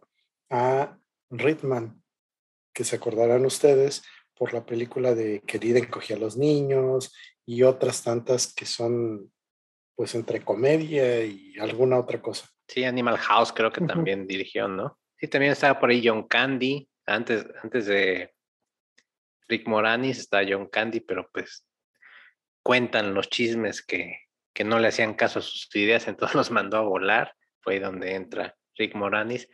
a 0.50 0.98
Ritman, 1.29 2.01
que 2.74 2.84
se 2.84 2.98
acordarán 2.98 3.46
ustedes 3.46 4.03
por 4.36 4.53
la 4.53 4.65
película 4.65 5.13
de 5.13 5.41
Querida 5.41 5.79
encogía 5.79 6.15
a 6.15 6.20
los 6.20 6.38
niños 6.38 7.13
y 7.46 7.63
otras 7.63 8.03
tantas 8.03 8.53
que 8.53 8.65
son 8.65 9.31
pues 9.96 10.15
entre 10.15 10.43
comedia 10.43 11.24
y 11.24 11.53
alguna 11.60 12.00
otra 12.00 12.22
cosa. 12.22 12.50
Sí, 12.67 12.84
Animal 12.84 13.17
House 13.17 13.51
creo 13.51 13.72
que 13.72 13.81
también 13.81 14.25
dirigió, 14.25 14.67
¿no? 14.67 14.98
Sí, 15.17 15.27
también 15.27 15.51
estaba 15.51 15.79
por 15.79 15.89
ahí 15.89 16.01
John 16.03 16.24
Candy, 16.24 16.89
antes, 17.05 17.46
antes 17.63 17.86
de 17.86 18.34
Rick 19.48 19.67
Moranis 19.67 20.20
está 20.20 20.41
John 20.48 20.67
Candy, 20.67 21.01
pero 21.01 21.29
pues 21.31 21.65
cuentan 22.63 23.13
los 23.13 23.29
chismes 23.29 23.81
que, 23.81 24.20
que 24.53 24.63
no 24.63 24.79
le 24.79 24.88
hacían 24.88 25.15
caso 25.15 25.39
a 25.39 25.41
sus 25.41 25.74
ideas, 25.75 26.08
entonces 26.08 26.36
los 26.36 26.51
mandó 26.51 26.77
a 26.77 26.81
volar, 26.81 27.36
fue 27.62 27.75
ahí 27.75 27.79
donde 27.79 28.15
entra 28.15 28.55
Rick 28.75 28.96
Moranis. 28.96 29.48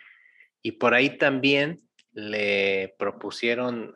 Y 0.61 0.73
por 0.73 0.93
ahí 0.93 1.17
también 1.17 1.83
le 2.11 2.95
propusieron 2.97 3.93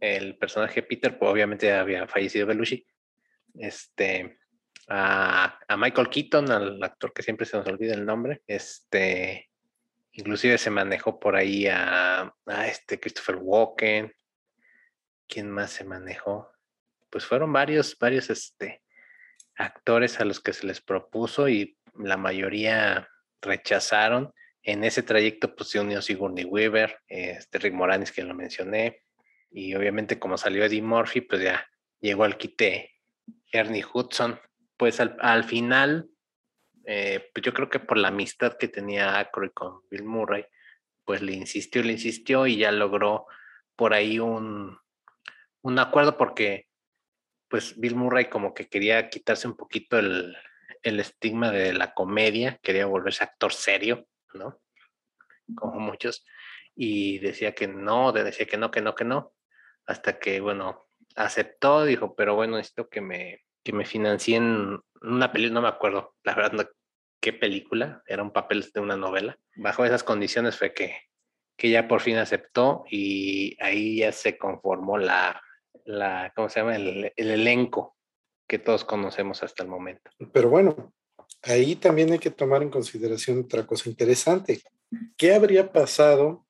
el 0.00 0.36
personaje 0.36 0.82
Peter, 0.82 1.18
pues 1.18 1.30
obviamente 1.30 1.72
había 1.72 2.06
fallecido 2.06 2.46
Belushi, 2.46 2.86
este, 3.54 4.38
a, 4.88 5.58
a, 5.66 5.76
Michael 5.76 6.08
Keaton, 6.08 6.50
al 6.50 6.82
actor 6.82 7.12
que 7.12 7.22
siempre 7.22 7.46
se 7.46 7.56
nos 7.56 7.66
olvida 7.66 7.94
el 7.94 8.04
nombre, 8.04 8.42
este, 8.46 9.50
inclusive 10.14 10.58
se 10.58 10.70
manejó 10.70 11.20
por 11.20 11.36
ahí 11.36 11.66
a, 11.66 12.34
este 12.66 12.98
Christopher 12.98 13.36
Walken, 13.40 14.12
¿quién 15.28 15.50
más 15.50 15.72
se 15.72 15.84
manejó? 15.84 16.50
Pues 17.10 17.26
fueron 17.26 17.52
varios, 17.52 17.96
varios 17.98 18.30
este, 18.30 18.82
actores 19.56 20.20
a 20.20 20.24
los 20.24 20.40
que 20.40 20.52
se 20.52 20.66
les 20.66 20.80
propuso 20.80 21.48
y 21.48 21.78
la 21.94 22.16
mayoría 22.16 23.08
rechazaron. 23.40 24.32
En 24.62 24.82
ese 24.82 25.02
trayecto 25.02 25.54
pues 25.54 25.70
se 25.70 25.80
unió 25.80 26.00
Sigourney 26.00 26.44
Weaver, 26.44 26.98
este 27.06 27.58
Rick 27.58 27.74
Moranis 27.74 28.12
que 28.12 28.22
lo 28.22 28.34
mencioné, 28.34 29.02
y 29.50 29.74
obviamente 29.74 30.18
como 30.18 30.36
salió 30.38 30.64
Eddie 30.64 30.82
Murphy, 30.82 31.20
pues 31.20 31.42
ya 31.42 31.68
llegó 32.00 32.24
al 32.24 32.36
quite 32.36 32.92
Ernie 33.52 33.84
Hudson. 33.84 34.40
Pues 34.76 34.98
al, 35.00 35.44
final, 35.44 36.10
eh, 36.86 37.30
pues 37.32 37.44
yo 37.44 37.52
creo 37.52 37.68
que 37.68 37.80
por 37.80 37.98
la 37.98 38.08
amistad 38.08 38.56
que 38.58 38.68
tenía 38.68 39.18
Aykroyd 39.18 39.50
con 39.52 39.80
Bill 39.90 40.04
Murray, 40.04 40.44
pues 41.04 41.22
le 41.22 41.32
insistió, 41.32 41.82
le 41.82 41.92
insistió 41.92 42.46
y 42.46 42.56
ya 42.58 42.72
logró 42.72 43.26
por 43.76 43.94
ahí 43.94 44.18
un, 44.18 44.78
un 45.62 45.78
acuerdo 45.78 46.16
porque 46.16 46.68
pues 47.48 47.78
Bill 47.78 47.94
Murray 47.94 48.26
como 48.26 48.54
que 48.54 48.68
quería 48.68 49.08
quitarse 49.08 49.46
un 49.46 49.56
poquito 49.56 49.98
el, 49.98 50.36
el 50.82 51.00
estigma 51.00 51.50
de 51.50 51.72
la 51.72 51.94
comedia, 51.94 52.58
quería 52.62 52.86
volverse 52.86 53.24
actor 53.24 53.52
serio, 53.52 54.06
¿no? 54.32 54.60
Como 55.54 55.78
muchos, 55.78 56.24
y 56.74 57.18
decía 57.18 57.54
que 57.54 57.68
no, 57.68 58.12
decía 58.12 58.46
que 58.46 58.56
no, 58.56 58.70
que 58.70 58.80
no, 58.80 58.94
que 58.94 59.04
no 59.04 59.34
hasta 59.86 60.18
que, 60.18 60.40
bueno, 60.40 60.86
aceptó, 61.16 61.84
dijo, 61.84 62.14
pero 62.14 62.34
bueno, 62.34 62.56
necesito 62.56 62.88
que 62.88 63.00
me, 63.00 63.44
que 63.64 63.72
me 63.72 63.84
financien 63.84 64.78
una 65.00 65.32
película, 65.32 65.54
no 65.54 65.62
me 65.62 65.68
acuerdo, 65.68 66.14
la 66.22 66.34
verdad, 66.34 66.70
qué 67.20 67.32
película, 67.32 68.02
era 68.06 68.22
un 68.22 68.32
papel 68.32 68.70
de 68.72 68.80
una 68.80 68.96
novela. 68.96 69.38
Bajo 69.56 69.84
esas 69.84 70.04
condiciones 70.04 70.56
fue 70.56 70.74
que, 70.74 70.96
que 71.56 71.70
ya 71.70 71.88
por 71.88 72.00
fin 72.00 72.16
aceptó 72.16 72.84
y 72.90 73.56
ahí 73.60 73.98
ya 73.98 74.12
se 74.12 74.36
conformó 74.38 74.98
la, 74.98 75.42
la 75.84 76.32
¿cómo 76.36 76.48
se 76.48 76.60
llama? 76.60 76.76
El, 76.76 77.12
el 77.16 77.30
elenco 77.30 77.96
que 78.46 78.58
todos 78.58 78.84
conocemos 78.84 79.42
hasta 79.42 79.62
el 79.62 79.68
momento. 79.68 80.10
Pero 80.32 80.50
bueno, 80.50 80.92
ahí 81.42 81.76
también 81.76 82.12
hay 82.12 82.18
que 82.18 82.30
tomar 82.30 82.62
en 82.62 82.70
consideración 82.70 83.40
otra 83.40 83.66
cosa 83.66 83.88
interesante. 83.88 84.60
¿Qué 85.16 85.34
habría 85.34 85.72
pasado 85.72 86.46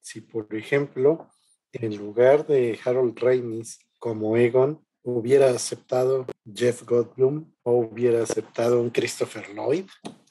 si, 0.00 0.20
por 0.20 0.54
ejemplo, 0.54 1.30
en 1.72 1.96
lugar 1.96 2.46
de 2.46 2.78
Harold 2.84 3.18
Ramis 3.18 3.78
como 3.98 4.36
Egon, 4.36 4.85
hubiera 5.06 5.50
aceptado 5.50 6.26
Jeff 6.52 6.82
Goldblum 6.82 7.52
o 7.62 7.72
hubiera 7.72 8.22
aceptado 8.22 8.80
un 8.80 8.90
Christopher 8.90 9.48
Lloyd. 9.54 9.86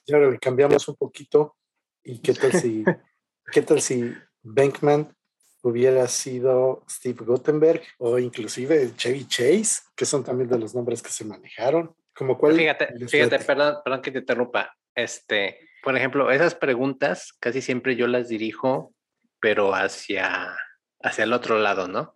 Y 0.05 0.13
ahora 0.13 0.29
le 0.29 0.37
cambiamos 0.37 0.87
un 0.87 0.95
poquito. 0.95 1.55
¿Y 2.03 2.19
qué 2.19 2.33
tal 2.33 2.51
si, 2.51 2.83
qué 3.51 3.61
tal 3.61 3.81
si 3.81 4.13
Bankman 4.43 5.15
hubiera 5.63 6.07
sido 6.07 6.83
Steve 6.89 7.25
Guttenberg 7.25 7.81
o 7.97 8.19
inclusive 8.19 8.91
Chevy 8.95 9.25
Chase, 9.27 9.81
que 9.95 10.05
son 10.05 10.23
también 10.23 10.49
de 10.49 10.59
los 10.59 10.75
nombres 10.75 11.01
que 11.01 11.09
se 11.09 11.23
manejaron? 11.23 11.95
Como 12.13 12.37
cuál 12.37 12.55
fíjate, 12.55 12.89
fíjate, 13.07 13.39
perdón, 13.39 13.77
perdón 13.83 14.01
que 14.01 14.11
te 14.11 14.19
interrumpa. 14.19 14.75
Este, 14.93 15.59
por 15.83 15.95
ejemplo, 15.97 16.31
esas 16.31 16.53
preguntas 16.53 17.33
casi 17.39 17.61
siempre 17.61 17.95
yo 17.95 18.07
las 18.07 18.27
dirijo, 18.27 18.93
pero 19.39 19.73
hacia, 19.73 20.55
hacia 21.01 21.23
el 21.23 21.33
otro 21.33 21.59
lado, 21.59 21.87
¿no? 21.87 22.15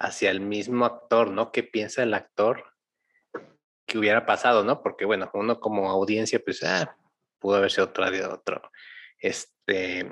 Hacia 0.00 0.30
el 0.30 0.40
mismo 0.40 0.84
actor, 0.84 1.30
¿no? 1.30 1.52
¿Qué 1.52 1.62
piensa 1.62 2.02
el 2.02 2.14
actor 2.14 2.64
que 3.86 3.98
hubiera 3.98 4.26
pasado, 4.26 4.64
¿no? 4.64 4.82
Porque, 4.82 5.04
bueno, 5.04 5.30
uno 5.34 5.60
como 5.60 5.90
audiencia, 5.90 6.40
pues, 6.44 6.62
ah, 6.64 6.96
pudo 7.38 7.56
haber 7.56 7.70
sido 7.70 7.84
otro, 7.86 8.04
otro, 8.32 8.62
este, 9.18 10.10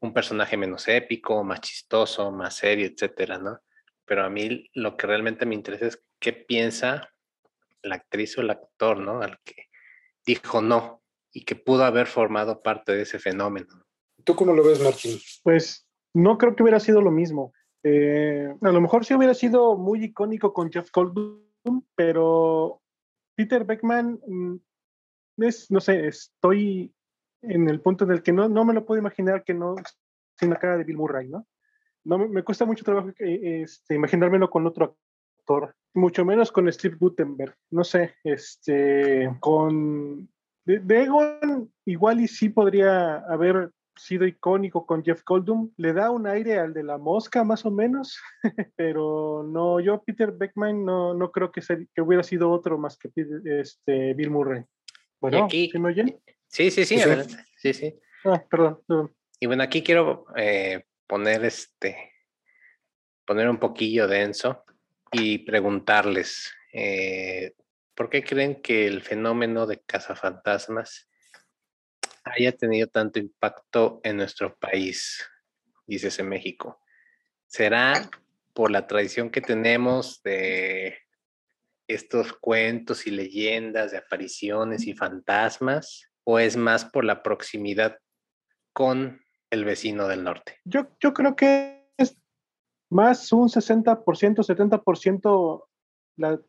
un 0.00 0.12
personaje 0.12 0.56
menos 0.56 0.88
épico, 0.88 1.42
más 1.44 1.60
chistoso, 1.60 2.30
más 2.30 2.56
serio, 2.56 2.86
etcétera, 2.86 3.38
¿no? 3.38 3.60
Pero 4.04 4.24
a 4.24 4.30
mí 4.30 4.68
lo 4.74 4.96
que 4.96 5.06
realmente 5.06 5.46
me 5.46 5.54
interesa 5.54 5.86
es 5.86 6.02
qué 6.18 6.32
piensa 6.32 7.12
la 7.82 7.96
actriz 7.96 8.36
o 8.38 8.40
el 8.40 8.50
actor, 8.50 8.98
¿no? 8.98 9.22
Al 9.22 9.38
que 9.44 9.68
dijo 10.24 10.60
no 10.60 11.02
y 11.32 11.44
que 11.44 11.54
pudo 11.54 11.84
haber 11.84 12.06
formado 12.06 12.62
parte 12.62 12.92
de 12.92 13.02
ese 13.02 13.18
fenómeno. 13.18 13.84
¿Tú 14.24 14.34
cómo 14.34 14.52
lo 14.52 14.64
ves, 14.64 14.80
Martín? 14.80 15.18
Pues 15.42 15.86
no 16.12 16.38
creo 16.38 16.56
que 16.56 16.62
hubiera 16.62 16.80
sido 16.80 17.00
lo 17.00 17.10
mismo. 17.10 17.52
Eh, 17.82 18.54
a 18.60 18.72
lo 18.72 18.80
mejor 18.80 19.04
sí 19.04 19.14
hubiera 19.14 19.34
sido 19.34 19.76
muy 19.76 20.04
icónico 20.04 20.52
con 20.52 20.70
Jeff 20.70 20.90
Goldblum, 20.92 21.82
pero 21.94 22.82
Peter 23.34 23.64
Beckman, 23.64 24.20
mm, 24.26 24.56
es, 25.38 25.70
no 25.70 25.80
sé, 25.80 26.06
estoy 26.06 26.94
en 27.42 27.68
el 27.68 27.80
punto 27.80 28.04
en 28.04 28.10
el 28.12 28.22
que 28.22 28.32
no, 28.32 28.48
no 28.48 28.64
me 28.64 28.74
lo 28.74 28.84
puedo 28.84 29.00
imaginar 29.00 29.44
que 29.44 29.54
no 29.54 29.76
sin 30.38 30.50
la 30.50 30.56
cara 30.56 30.76
de 30.76 30.84
Bill 30.84 30.98
Murray, 30.98 31.28
¿no? 31.28 31.46
no 32.04 32.18
me, 32.28 32.42
cuesta 32.42 32.64
mucho 32.64 32.84
trabajo 32.84 33.10
este, 33.18 33.94
imaginármelo 33.94 34.50
con 34.50 34.66
otro 34.66 34.96
actor, 35.38 35.74
mucho 35.94 36.24
menos 36.24 36.52
con 36.52 36.70
Steve 36.72 36.96
Gutenberg, 36.98 37.54
no 37.70 37.84
sé, 37.84 38.14
este, 38.24 39.30
con 39.40 40.28
Egon 40.66 41.72
igual 41.84 42.20
y 42.20 42.28
sí 42.28 42.48
podría 42.48 43.18
haber 43.18 43.70
sido 43.96 44.26
icónico 44.26 44.86
con 44.86 45.04
Jeff 45.04 45.22
Goldblum, 45.24 45.72
le 45.76 45.92
da 45.92 46.10
un 46.10 46.26
aire 46.26 46.58
al 46.58 46.72
de 46.72 46.82
la 46.82 46.98
mosca 46.98 47.44
más 47.44 47.64
o 47.66 47.70
menos, 47.70 48.18
pero 48.76 49.42
no, 49.42 49.80
yo 49.80 50.02
Peter 50.02 50.32
Beckman 50.32 50.84
no, 50.84 51.14
no 51.14 51.30
creo 51.30 51.52
que, 51.52 51.60
que 51.94 52.00
hubiera 52.00 52.22
sido 52.22 52.50
otro 52.50 52.78
más 52.78 52.96
que 52.96 53.10
este, 53.44 54.14
Bill 54.14 54.30
Murray. 54.30 54.64
Bueno, 55.20 55.48
¿sí 55.50 55.70
me 55.74 55.88
oyen? 55.88 56.20
Sí, 56.46 56.70
sí, 56.70 56.84
sí, 56.84 56.98
sí, 57.56 57.74
sí. 57.74 57.94
Ah, 58.24 58.42
perdón, 58.50 58.80
Y 59.38 59.46
bueno, 59.46 59.62
aquí 59.62 59.82
quiero 59.82 60.26
eh, 60.36 60.84
poner 61.06 61.44
este, 61.44 62.12
poner 63.24 63.48
un 63.48 63.58
poquillo 63.58 64.08
denso 64.08 64.64
y 65.12 65.38
preguntarles, 65.38 66.52
eh, 66.72 67.54
¿por 67.94 68.10
qué 68.10 68.22
creen 68.22 68.62
que 68.62 68.86
el 68.86 69.02
fenómeno 69.02 69.66
de 69.66 69.80
cazafantasmas 69.80 71.09
haya 72.36 72.56
tenido 72.56 72.88
tanto 72.88 73.18
impacto 73.18 74.00
en 74.04 74.16
nuestro 74.16 74.56
país, 74.58 75.24
dices 75.86 76.18
en 76.18 76.28
México? 76.28 76.80
¿Será 77.46 78.10
por 78.52 78.70
la 78.70 78.86
tradición 78.86 79.30
que 79.30 79.40
tenemos 79.40 80.22
de 80.22 80.98
estos 81.88 82.32
cuentos 82.34 83.06
y 83.06 83.10
leyendas 83.10 83.90
de 83.90 83.98
apariciones 83.98 84.86
y 84.86 84.94
fantasmas? 84.94 86.10
o 86.24 86.38
es 86.38 86.56
más 86.56 86.84
por 86.84 87.04
la 87.04 87.22
proximidad 87.22 87.98
con 88.72 89.20
el 89.50 89.64
vecino 89.64 90.06
del 90.08 90.24
norte? 90.24 90.58
Yo, 90.64 90.88
yo 91.00 91.12
creo 91.12 91.36
que 91.36 91.90
es 91.96 92.16
más 92.88 93.32
un 93.32 93.48
60%, 93.48 94.04
70% 94.04 95.64
la, 96.16 96.40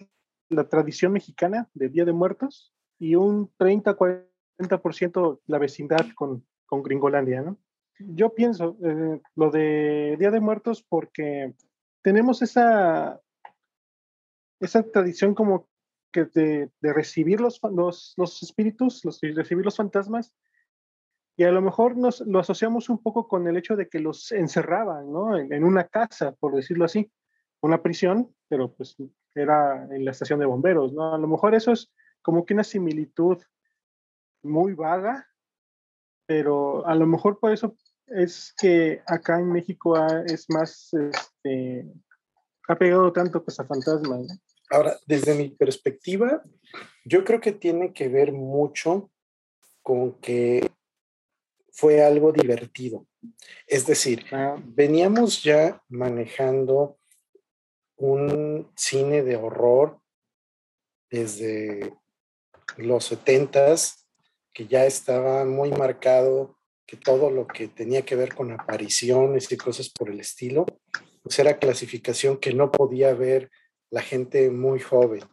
la 0.50 0.70
tradición 0.70 1.14
mexicana 1.14 1.70
de 1.74 1.90
Día 1.90 2.06
de 2.06 2.14
Muertos 2.14 2.74
y 3.00 3.16
un 3.16 3.52
30, 3.58 3.98
40% 3.98 4.31
la 5.48 5.58
vecindad 5.58 6.06
con, 6.16 6.46
con 6.66 6.84
Gringolandia, 6.84 7.42
¿no? 7.42 7.58
Yo 8.00 8.34
pienso 8.34 8.78
eh, 8.84 9.22
lo 9.36 9.52
de 9.52 10.16
Día 10.18 10.32
de 10.32 10.40
Muertos 10.40 10.84
porque 10.88 11.54
tenemos 12.02 12.42
esa, 12.42 13.22
esa 14.60 14.84
tradición 14.84 15.36
como 15.36 15.68
que 16.12 16.26
de, 16.26 16.70
recibir 16.82 17.40
los, 17.40 17.62
los, 18.18 18.44
espíritus, 18.44 19.06
los, 19.06 19.20
recibir 19.22 19.64
los 19.64 19.78
fantasmas, 19.78 20.34
y 21.38 21.44
a 21.44 21.52
lo 21.52 21.62
mejor 21.62 21.98
nos 21.98 22.22
lo 22.22 22.40
asociamos 22.40 22.90
un 22.90 23.02
poco 23.02 23.28
con 23.28 23.48
el 23.48 23.58
hecho 23.58 23.76
de 23.76 23.88
que 23.88 24.00
los 24.00 24.32
encerraban, 24.32 25.12
¿no? 25.12 25.38
En, 25.38 25.64
una 25.64 25.88
casa, 25.88 26.34
por 26.34 26.54
decirlo 26.54 26.86
así, 26.86 27.12
una 27.62 27.82
prisión, 27.82 28.36
pero 28.50 28.74
pues 28.74 28.96
era 29.34 29.88
en 29.90 30.04
la 30.04 30.12
estación 30.12 30.40
de 30.40 30.46
bomberos, 30.46 30.94
¿no? 30.94 31.16
A 31.16 31.18
lo 31.18 31.28
mejor 31.28 31.56
eso 31.56 31.72
es 31.72 31.92
como 32.22 32.46
que 32.46 32.54
una 32.54 32.64
similitud 32.64 33.42
muy 34.44 34.74
vaga, 34.74 35.28
pero 36.26 36.86
a 36.88 36.96
lo 36.96 37.06
mejor 37.08 37.40
por 37.40 37.52
eso 37.52 37.76
es 38.08 38.54
que 38.60 39.02
acá 39.06 39.40
en 39.40 39.52
México 39.52 39.96
es 40.26 40.50
más, 40.50 40.94
este, 40.94 41.86
ha 42.68 42.76
pegado 42.76 43.12
tanto 43.14 43.44
pues 43.44 43.60
a 43.60 43.66
fantasmas, 43.66 44.22
¿no? 44.22 44.34
Ahora, 44.70 44.96
desde 45.06 45.36
mi 45.36 45.50
perspectiva, 45.50 46.42
yo 47.04 47.26
creo 47.26 47.42
que 47.42 47.52
tiene 47.52 47.94
que 47.94 48.08
ver 48.08 48.32
mucho 48.32 49.12
con 49.82 50.20
que 50.22 50.72
fue 51.72 52.04
algo 52.04 52.32
divertido. 52.32 53.06
Es 53.68 53.86
decir, 53.86 54.26
ah. 54.32 54.56
veníamos 54.64 55.44
ya 55.44 55.82
manejando 55.90 56.98
un 57.98 58.72
cine 58.76 59.24
de 59.24 59.36
horror 59.36 60.00
desde 61.10 61.94
los 62.78 63.06
setentas, 63.06 64.01
que 64.54 64.68
ya 64.68 64.86
estaba 64.86 65.46
muy 65.46 65.72
marcado 65.72 66.58
que 66.86 66.98
todo 66.98 67.30
lo 67.30 67.48
que 67.48 67.70
tenía 67.70 68.02
que 68.02 68.16
ver 68.16 68.36
con 68.36 68.52
apariciones 68.52 69.50
y 69.52 69.58
cosas 69.58 69.90
por 69.90 70.10
el 70.10 70.20
estilo, 70.20 70.66
pues 71.24 71.40
era 71.40 71.58
clasificación 71.58 72.38
que 72.38 72.54
no 72.54 72.70
podía 72.70 73.14
ver 73.14 73.50
la 73.90 74.02
gente 74.02 74.50
muy 74.50 74.80
joven. 74.80 75.24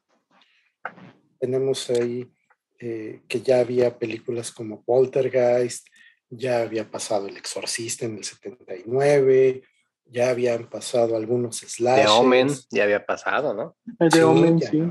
Tenemos 1.40 1.90
ahí 1.90 2.30
eh, 2.78 3.22
que 3.26 3.40
ya 3.40 3.58
había 3.58 3.98
películas 3.98 4.52
como 4.52 4.84
Poltergeist, 4.84 5.88
ya 6.30 6.62
había 6.62 6.88
pasado 6.88 7.26
El 7.26 7.36
Exorcista 7.36 8.04
en 8.04 8.18
el 8.18 8.24
79, 8.24 9.62
ya 10.06 10.30
habían 10.30 10.68
pasado 10.70 11.16
algunos 11.16 11.58
slashers. 11.58 12.06
The 12.06 12.12
Omen 12.12 12.48
ya 12.70 12.84
había 12.84 13.04
pasado, 13.04 13.52
¿no? 13.52 13.76
The 14.10 14.22
Omen, 14.22 14.60
sí. 14.60 14.82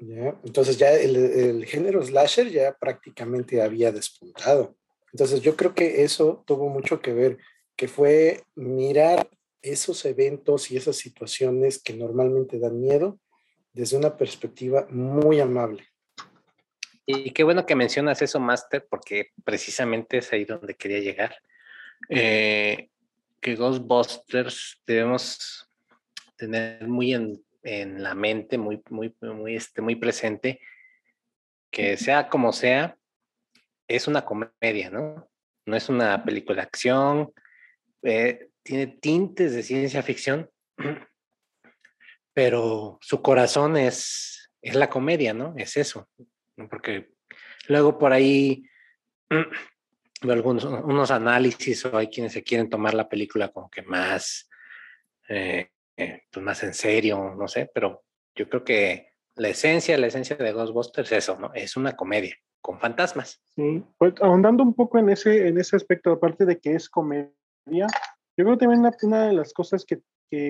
Entonces 0.00 0.78
ya 0.78 0.92
el, 0.92 1.16
el, 1.16 1.64
género 1.66 2.02
slasher 2.02 2.48
ya 2.48 2.74
prácticamente 2.74 3.60
había 3.60 3.92
despuntado. 3.92 4.76
Entonces 5.12 5.42
yo 5.42 5.56
creo 5.56 5.74
que 5.74 6.02
eso 6.02 6.42
tuvo 6.46 6.68
mucho 6.68 7.00
que 7.00 7.12
ver, 7.12 7.38
que 7.76 7.86
fue 7.86 8.42
mirar 8.54 9.28
esos 9.62 10.04
eventos 10.06 10.70
y 10.70 10.76
esas 10.76 10.96
situaciones 10.96 11.82
que 11.82 11.94
normalmente 11.94 12.58
dan 12.58 12.80
miedo 12.80 13.20
desde 13.72 13.98
una 13.98 14.16
perspectiva 14.16 14.86
muy 14.90 15.40
amable. 15.40 15.86
Y 17.04 17.32
qué 17.32 17.44
bueno 17.44 17.66
que 17.66 17.74
mencionas 17.74 18.22
eso, 18.22 18.40
Master, 18.40 18.86
porque 18.88 19.30
precisamente 19.44 20.18
es 20.18 20.32
ahí 20.32 20.44
donde 20.44 20.74
quería 20.74 21.00
llegar. 21.00 21.34
Eh, 22.08 22.88
que 23.40 23.56
Ghostbusters 23.56 24.80
debemos 24.86 25.68
tener 26.36 26.86
muy 26.86 27.12
en, 27.14 27.42
en, 27.62 28.02
la 28.02 28.14
mente, 28.14 28.58
muy, 28.58 28.82
muy, 28.90 29.14
muy, 29.20 29.56
este, 29.56 29.82
muy 29.82 29.96
presente, 29.96 30.60
que 31.70 31.96
sea 31.96 32.28
como 32.28 32.52
sea, 32.52 32.96
es 33.88 34.06
una 34.08 34.24
comedia, 34.24 34.90
¿no? 34.90 35.30
No 35.66 35.76
es 35.76 35.88
una 35.88 36.24
película 36.24 36.56
de 36.56 36.62
acción, 36.62 37.32
eh, 38.02 38.48
tiene 38.62 38.86
tintes 38.86 39.54
de 39.54 39.62
ciencia 39.62 40.02
ficción, 40.02 40.50
pero 42.34 42.98
su 43.00 43.22
corazón 43.22 43.76
es, 43.76 44.50
es 44.62 44.74
la 44.74 44.88
comedia, 44.90 45.34
¿no? 45.34 45.54
Es 45.56 45.76
eso. 45.76 46.08
Porque 46.68 47.10
luego 47.68 47.98
por 47.98 48.12
ahí 48.12 48.64
algunos 50.22 50.64
unos 50.64 51.10
análisis 51.10 51.84
o 51.86 51.96
hay 51.96 52.08
quienes 52.08 52.32
se 52.32 52.42
quieren 52.42 52.68
tomar 52.68 52.94
la 52.94 53.08
película 53.08 53.48
como 53.48 53.70
que 53.70 53.82
más, 53.82 54.48
eh, 55.28 55.70
pues 56.30 56.44
más 56.44 56.62
en 56.62 56.74
serio, 56.74 57.34
no 57.36 57.48
sé, 57.48 57.70
pero 57.72 58.02
yo 58.34 58.48
creo 58.48 58.64
que 58.64 59.10
la 59.36 59.48
esencia, 59.48 59.96
la 59.98 60.06
esencia 60.06 60.36
de 60.36 60.52
Ghostbusters 60.52 61.12
es 61.12 61.24
eso, 61.24 61.38
¿no? 61.38 61.52
Es 61.54 61.76
una 61.76 61.96
comedia 61.96 62.34
con 62.60 62.78
fantasmas. 62.78 63.42
Sí, 63.54 63.82
pues 63.98 64.14
ahondando 64.20 64.62
un 64.62 64.74
poco 64.74 64.98
en 64.98 65.08
ese, 65.08 65.48
en 65.48 65.58
ese 65.58 65.76
aspecto, 65.76 66.12
aparte 66.12 66.44
de 66.44 66.58
que 66.58 66.74
es 66.74 66.88
comedia, 66.88 67.32
yo 67.66 68.44
creo 68.44 68.52
que 68.52 68.66
también 68.66 68.90
una, 69.02 69.26
de 69.26 69.32
las 69.32 69.52
cosas 69.52 69.84
que, 69.84 70.02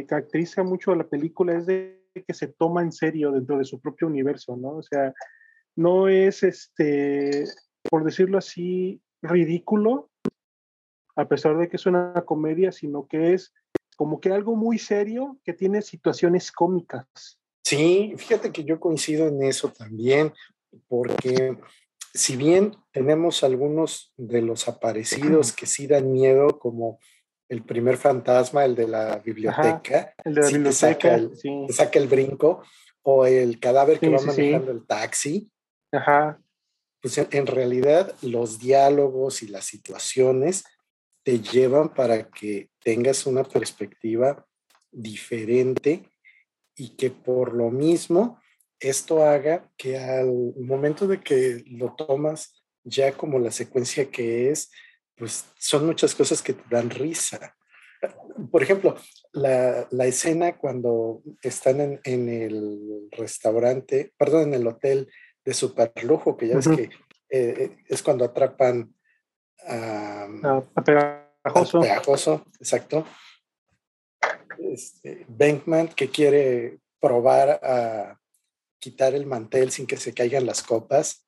caracteriza 0.07 0.63
mucho 0.63 0.93
a 0.93 0.97
la 0.97 1.09
película 1.09 1.57
es 1.57 1.65
de 1.65 2.05
que 2.15 2.35
se 2.35 2.49
toma 2.49 2.83
en 2.83 2.93
serio 2.93 3.33
dentro 3.33 3.57
de 3.57 3.65
su 3.65 3.81
propio 3.81 4.09
universo, 4.09 4.55
¿no? 4.55 4.73
O 4.73 4.83
sea, 4.83 5.15
no 5.75 6.07
es, 6.07 6.43
este, 6.43 7.45
por 7.89 8.05
decirlo 8.05 8.37
así, 8.37 9.01
ridículo, 9.23 10.11
a 11.17 11.27
pesar 11.27 11.57
de 11.57 11.71
que 11.71 11.77
es 11.77 11.87
una 11.87 12.13
comedia, 12.27 12.73
sino 12.73 13.07
que 13.07 13.33
es 13.33 13.55
como 14.01 14.19
que 14.19 14.31
algo 14.31 14.57
muy 14.57 14.79
serio 14.79 15.39
que 15.45 15.53
tiene 15.53 15.83
situaciones 15.83 16.51
cómicas. 16.51 17.39
Sí, 17.63 18.15
fíjate 18.17 18.51
que 18.51 18.65
yo 18.65 18.81
coincido 18.81 19.29
en 19.29 19.43
eso 19.43 19.69
también, 19.69 20.33
porque 20.89 21.59
si 22.15 22.35
bien 22.37 22.75
tenemos 22.93 23.45
algunos 23.45 24.15
de 24.17 24.41
los 24.41 24.69
aparecidos 24.69 25.53
que 25.53 25.67
sí 25.67 25.87
dan 25.87 26.11
miedo, 26.11 26.59
como 26.59 26.99
el 27.51 27.63
primer 27.63 27.99
fantasma, 27.99 28.65
el 28.65 28.75
de 28.75 28.89
la 28.89 29.19
biblioteca, 29.19 30.15
el 30.25 30.35
de 30.35 30.41
la 30.41 30.47
sí 30.47 30.53
te 30.55 30.59
biblioteca, 30.61 30.95
saca 30.95 31.15
el, 31.17 31.37
sí. 31.37 31.65
te 31.67 31.73
saca 31.75 31.99
el 31.99 32.09
brinco, 32.09 32.63
o 33.03 33.27
el 33.27 33.61
cadáver 33.61 34.01
que 34.01 34.09
va 34.09 34.23
manejando 34.23 34.73
el 34.73 34.87
taxi, 34.87 35.53
Ajá, 35.93 36.41
pues 37.03 37.19
en, 37.19 37.29
en 37.33 37.47
realidad 37.47 38.15
los 38.23 38.59
diálogos 38.61 39.43
y 39.43 39.49
las 39.49 39.67
situaciones 39.67 40.65
te 41.23 41.41
llevan 41.41 41.95
para 41.95 42.31
que 42.31 42.71
tengas 42.83 43.27
una 43.27 43.45
perspectiva 43.45 44.47
diferente 44.91 46.09
y 46.75 46.97
que 46.97 47.11
por 47.11 47.55
lo 47.55 47.71
mismo 47.71 48.41
esto 48.79 49.25
haga 49.25 49.71
que 49.77 49.99
al 49.99 50.55
momento 50.59 51.07
de 51.07 51.21
que 51.21 51.63
lo 51.67 51.95
tomas 51.95 52.65
ya 52.83 53.13
como 53.13 53.39
la 53.39 53.51
secuencia 53.51 54.11
que 54.11 54.51
es, 54.51 54.71
pues 55.17 55.45
son 55.59 55.87
muchas 55.87 56.15
cosas 56.15 56.43
que 56.43 56.55
te 56.55 56.65
dan 56.71 56.89
risa. 56.89 57.55
Por 58.51 58.63
ejemplo, 58.63 58.97
la, 59.33 59.87
la 59.91 60.07
escena 60.07 60.57
cuando 60.57 61.23
están 61.43 61.81
en, 61.81 62.01
en 62.05 62.29
el 62.31 63.09
restaurante, 63.11 64.15
perdón, 64.17 64.49
en 64.49 64.55
el 64.55 64.67
hotel 64.67 65.11
de 65.45 65.53
superlujo, 65.53 66.39
que 66.39 66.49
ya 66.49 66.57
ves 66.57 66.69
Ujú. 66.69 66.77
que 66.77 66.91
eh, 67.29 67.77
es 67.87 68.03
cuando 68.03 68.25
atrapan 68.25 68.95
a, 69.67 70.27
ah, 70.45 70.65
pegajoso, 71.81 72.45
exacto. 72.59 73.07
Este, 74.59 75.25
Bankman 75.29 75.89
que 75.89 76.11
quiere 76.11 76.79
probar 77.01 77.61
a 77.63 78.19
quitar 78.79 79.15
el 79.15 79.27
mantel 79.27 79.71
sin 79.71 79.87
que 79.87 79.97
se 79.97 80.13
caigan 80.13 80.47
las 80.47 80.63
copas. 80.63 81.27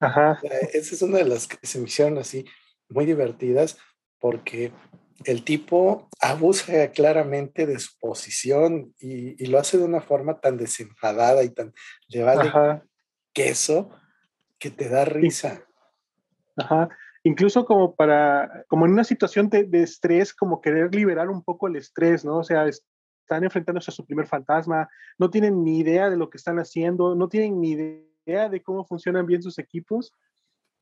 Ajá, 0.00 0.38
Eh, 0.42 0.70
Esa 0.74 0.94
es 0.94 1.02
una 1.02 1.18
de 1.18 1.24
las 1.24 1.46
que 1.46 1.66
se 1.66 1.78
me 1.78 1.86
hicieron 1.86 2.18
así 2.18 2.44
muy 2.88 3.06
divertidas 3.06 3.78
porque 4.18 4.72
el 5.24 5.44
tipo 5.44 6.08
abusa 6.20 6.90
claramente 6.92 7.66
de 7.66 7.78
su 7.78 7.98
posición 7.98 8.94
y, 8.98 9.42
y 9.42 9.46
lo 9.46 9.58
hace 9.58 9.78
de 9.78 9.84
una 9.84 10.02
forma 10.02 10.40
tan 10.40 10.56
desenfadada 10.56 11.42
y 11.42 11.50
tan 11.50 11.72
le 12.08 12.22
vale 12.22 12.48
ajá, 12.48 12.84
queso 13.32 13.90
que 14.58 14.70
te 14.70 14.88
da 14.88 15.04
risa. 15.04 15.66
ajá. 16.56 16.88
Incluso 17.26 17.64
como 17.64 17.96
para, 17.96 18.64
como 18.68 18.86
en 18.86 18.92
una 18.92 19.02
situación 19.02 19.48
de, 19.48 19.64
de 19.64 19.82
estrés, 19.82 20.32
como 20.32 20.60
querer 20.60 20.94
liberar 20.94 21.28
un 21.28 21.42
poco 21.42 21.66
el 21.66 21.74
estrés, 21.74 22.24
¿no? 22.24 22.36
O 22.38 22.44
sea, 22.44 22.66
están 22.68 23.42
enfrentándose 23.42 23.90
a 23.90 23.94
su 23.94 24.06
primer 24.06 24.28
fantasma, 24.28 24.88
no 25.18 25.28
tienen 25.28 25.64
ni 25.64 25.80
idea 25.80 26.08
de 26.08 26.16
lo 26.16 26.30
que 26.30 26.36
están 26.36 26.60
haciendo, 26.60 27.16
no 27.16 27.28
tienen 27.28 27.60
ni 27.60 27.72
idea 27.72 28.48
de 28.48 28.62
cómo 28.62 28.84
funcionan 28.84 29.26
bien 29.26 29.42
sus 29.42 29.58
equipos. 29.58 30.12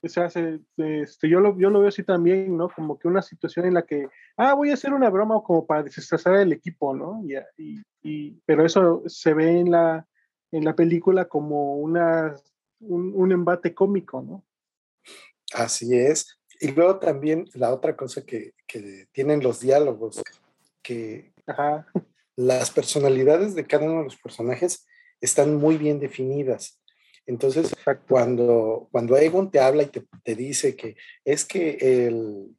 O 0.02 0.08
sea, 0.08 0.28
se- 0.28 0.60
este, 0.76 1.30
yo, 1.30 1.40
lo, 1.40 1.58
yo 1.58 1.70
lo 1.70 1.80
veo 1.80 1.88
así 1.88 2.02
también, 2.02 2.58
¿no? 2.58 2.68
Como 2.68 2.98
que 2.98 3.08
una 3.08 3.22
situación 3.22 3.64
en 3.64 3.72
la 3.72 3.86
que, 3.86 4.08
ah, 4.36 4.52
voy 4.52 4.68
a 4.68 4.74
hacer 4.74 4.92
una 4.92 5.08
broma 5.08 5.40
como 5.42 5.64
para 5.66 5.82
desestresar 5.82 6.36
el 6.36 6.52
equipo, 6.52 6.94
¿no? 6.94 7.22
Y, 7.24 7.36
y, 7.56 7.82
y- 8.02 8.40
pero 8.44 8.66
eso 8.66 9.02
se 9.06 9.32
ve 9.32 9.60
en 9.60 9.70
la, 9.70 10.06
en 10.52 10.62
la 10.66 10.76
película 10.76 11.24
como 11.24 11.76
una, 11.78 12.34
un, 12.80 13.12
un 13.14 13.32
embate 13.32 13.72
cómico, 13.72 14.20
¿no? 14.20 14.44
Así 15.54 15.96
es. 15.96 16.38
Y 16.60 16.68
luego 16.68 16.98
también 16.98 17.48
la 17.54 17.72
otra 17.72 17.96
cosa 17.96 18.24
que, 18.24 18.52
que 18.66 19.06
tienen 19.12 19.42
los 19.42 19.60
diálogos, 19.60 20.22
que 20.82 21.32
Ajá, 21.46 21.86
las 22.36 22.70
personalidades 22.70 23.54
de 23.54 23.66
cada 23.66 23.84
uno 23.84 23.98
de 23.98 24.04
los 24.04 24.16
personajes 24.16 24.86
están 25.20 25.56
muy 25.56 25.76
bien 25.76 26.00
definidas. 26.00 26.80
Entonces, 27.26 27.72
exacto. 27.72 28.04
cuando, 28.08 28.88
cuando 28.90 29.16
Egon 29.16 29.50
te 29.50 29.60
habla 29.60 29.84
y 29.84 29.86
te, 29.86 30.04
te 30.22 30.34
dice 30.34 30.76
que 30.76 30.96
es 31.24 31.44
que 31.44 32.06
el, 32.06 32.54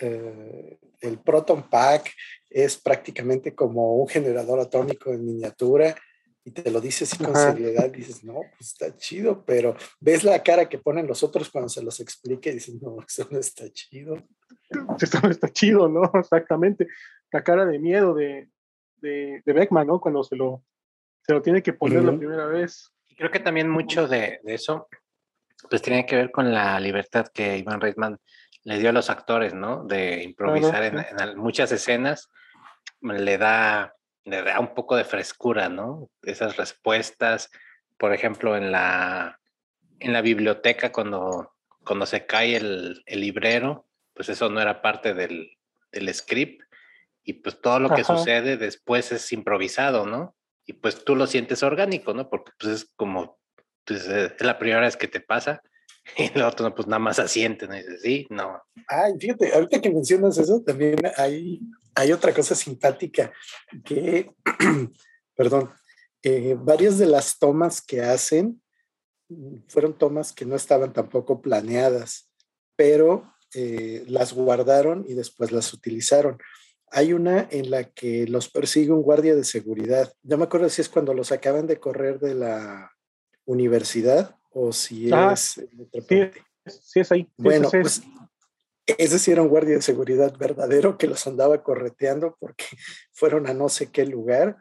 eh, 0.00 0.78
el 1.00 1.18
Proton 1.18 1.68
Pack 1.68 2.12
es 2.50 2.76
prácticamente 2.76 3.54
como 3.54 3.96
un 3.96 4.08
generador 4.08 4.60
atómico 4.60 5.12
en 5.12 5.24
miniatura 5.24 5.96
y 6.44 6.50
te 6.50 6.70
lo 6.70 6.80
dice 6.80 7.04
así 7.04 7.16
con 7.18 7.34
Ajá. 7.34 7.52
seriedad, 7.52 7.88
dices, 7.90 8.22
no, 8.24 8.34
pues 8.56 8.72
está 8.72 8.96
chido, 8.96 9.44
pero 9.44 9.74
ves 10.00 10.24
la 10.24 10.42
cara 10.42 10.68
que 10.68 10.78
ponen 10.78 11.06
los 11.06 11.22
otros 11.22 11.48
cuando 11.50 11.68
se 11.68 11.82
los 11.82 12.00
explique 12.00 12.50
y 12.50 12.54
dices, 12.54 12.74
no, 12.82 12.98
eso 13.06 13.26
no 13.30 13.38
está 13.38 13.70
chido. 13.70 14.16
Esto 15.00 15.20
no 15.22 15.30
está 15.30 15.48
chido, 15.48 15.88
¿no? 15.88 16.10
Exactamente. 16.14 16.86
La 17.32 17.42
cara 17.42 17.64
de 17.64 17.78
miedo 17.78 18.14
de, 18.14 18.48
de, 18.96 19.42
de 19.44 19.52
Beckman, 19.52 19.86
¿no? 19.86 20.00
Cuando 20.00 20.22
se 20.22 20.36
lo, 20.36 20.64
se 21.22 21.32
lo 21.32 21.40
tiene 21.42 21.62
que 21.62 21.72
poner 21.72 22.02
la 22.04 22.10
Ujú. 22.10 22.18
primera 22.20 22.46
vez. 22.46 22.90
Creo 23.16 23.30
que 23.30 23.40
también 23.40 23.68
mucho 23.70 24.06
de, 24.08 24.40
de 24.42 24.54
eso, 24.54 24.88
pues 25.70 25.80
tiene 25.82 26.04
que 26.04 26.16
ver 26.16 26.30
con 26.30 26.52
la 26.52 26.78
libertad 26.80 27.26
que 27.32 27.56
Iván 27.58 27.80
Reitman 27.80 28.18
le 28.64 28.78
dio 28.78 28.90
a 28.90 28.92
los 28.92 29.08
actores, 29.08 29.54
¿no? 29.54 29.84
De 29.84 30.22
improvisar 30.22 30.82
en, 30.82 30.92
Claro, 30.92 31.08
en 31.10 31.20
al- 31.20 31.36
muchas 31.36 31.70
escenas, 31.72 32.28
le 33.00 33.38
da, 33.38 33.94
le 34.24 34.42
da 34.42 34.58
un 34.60 34.74
poco 34.74 34.96
de 34.96 35.04
frescura, 35.04 35.68
¿no? 35.68 36.10
Esas 36.22 36.56
respuestas, 36.56 37.50
por 37.98 38.12
ejemplo, 38.12 38.56
en 38.56 38.72
la, 38.72 39.40
en 40.00 40.12
la 40.12 40.22
biblioteca 40.22 40.92
cuando, 40.92 41.52
cuando 41.84 42.06
se 42.06 42.26
cae 42.26 42.56
el, 42.56 43.02
el 43.06 43.20
librero, 43.20 43.86
pues 44.14 44.28
eso 44.28 44.48
no 44.48 44.60
era 44.60 44.80
parte 44.80 45.14
del, 45.14 45.56
del 45.92 46.12
script 46.14 46.62
y 47.22 47.34
pues 47.34 47.60
todo 47.60 47.80
lo 47.80 47.88
que 47.88 48.02
Ajá. 48.02 48.16
sucede 48.16 48.56
después 48.56 49.12
es 49.12 49.32
improvisado, 49.32 50.06
¿no? 50.06 50.34
Y 50.66 50.74
pues 50.74 51.04
tú 51.04 51.16
lo 51.16 51.26
sientes 51.26 51.62
orgánico, 51.62 52.14
¿no? 52.14 52.28
Porque 52.28 52.52
pues 52.58 52.72
es 52.72 52.92
como, 52.96 53.38
pues 53.84 54.08
eh, 54.08 54.34
es 54.36 54.44
la 54.44 54.58
primera 54.58 54.80
vez 54.80 54.96
que 54.96 55.08
te 55.08 55.20
pasa 55.20 55.62
y 56.18 56.30
el 56.34 56.42
otro 56.42 56.74
pues 56.74 56.86
nada 56.86 56.98
más 56.98 57.18
asiente, 57.18 57.66
¿no? 57.66 57.74
Y 57.74 57.78
dices, 57.78 58.00
sí, 58.02 58.26
no. 58.30 58.60
Ay, 58.88 59.14
fíjate, 59.18 59.52
ahorita 59.52 59.80
que 59.80 59.90
mencionas 59.90 60.38
eso, 60.38 60.62
también 60.62 60.98
hay, 61.16 61.60
hay 61.94 62.12
otra 62.12 62.32
cosa 62.32 62.54
simpática 62.54 63.32
que, 63.84 64.30
perdón, 65.34 65.70
eh, 66.22 66.56
varias 66.58 66.98
de 66.98 67.06
las 67.06 67.38
tomas 67.38 67.82
que 67.82 68.02
hacen 68.02 68.60
fueron 69.68 69.96
tomas 69.96 70.32
que 70.32 70.44
no 70.44 70.54
estaban 70.54 70.92
tampoco 70.92 71.40
planeadas, 71.40 72.30
pero 72.76 73.32
eh, 73.54 74.04
las 74.06 74.32
guardaron 74.32 75.04
y 75.08 75.14
después 75.14 75.52
las 75.52 75.72
utilizaron. 75.72 76.38
Hay 76.90 77.12
una 77.12 77.48
en 77.50 77.70
la 77.70 77.84
que 77.84 78.26
los 78.26 78.48
persigue 78.48 78.92
un 78.92 79.02
guardia 79.02 79.34
de 79.34 79.44
seguridad. 79.44 80.12
No 80.22 80.36
me 80.36 80.44
acuerdo 80.44 80.68
si 80.68 80.82
es 80.82 80.88
cuando 80.88 81.14
los 81.14 81.32
acaban 81.32 81.66
de 81.66 81.80
correr 81.80 82.20
de 82.20 82.34
la 82.34 82.92
universidad 83.46 84.36
o 84.54 84.72
si 84.72 85.12
Ah, 85.12 85.32
es 85.34 85.58
en 85.58 85.80
otra 85.82 86.00
Sí, 86.00 86.16
parte. 86.16 86.42
sí 86.66 87.00
es 87.00 87.12
ahí. 87.12 87.30
Bueno, 87.36 87.68
pues 87.70 88.02
ese 88.86 89.18
sí 89.18 89.30
era 89.32 89.42
un 89.42 89.48
guardia 89.48 89.76
de 89.76 89.82
seguridad 89.82 90.36
verdadero 90.38 90.96
que 90.98 91.06
los 91.06 91.26
andaba 91.26 91.62
correteando 91.62 92.36
porque 92.38 92.64
fueron 93.12 93.46
a 93.46 93.54
no 93.54 93.68
sé 93.68 93.90
qué 93.90 94.06
lugar 94.06 94.56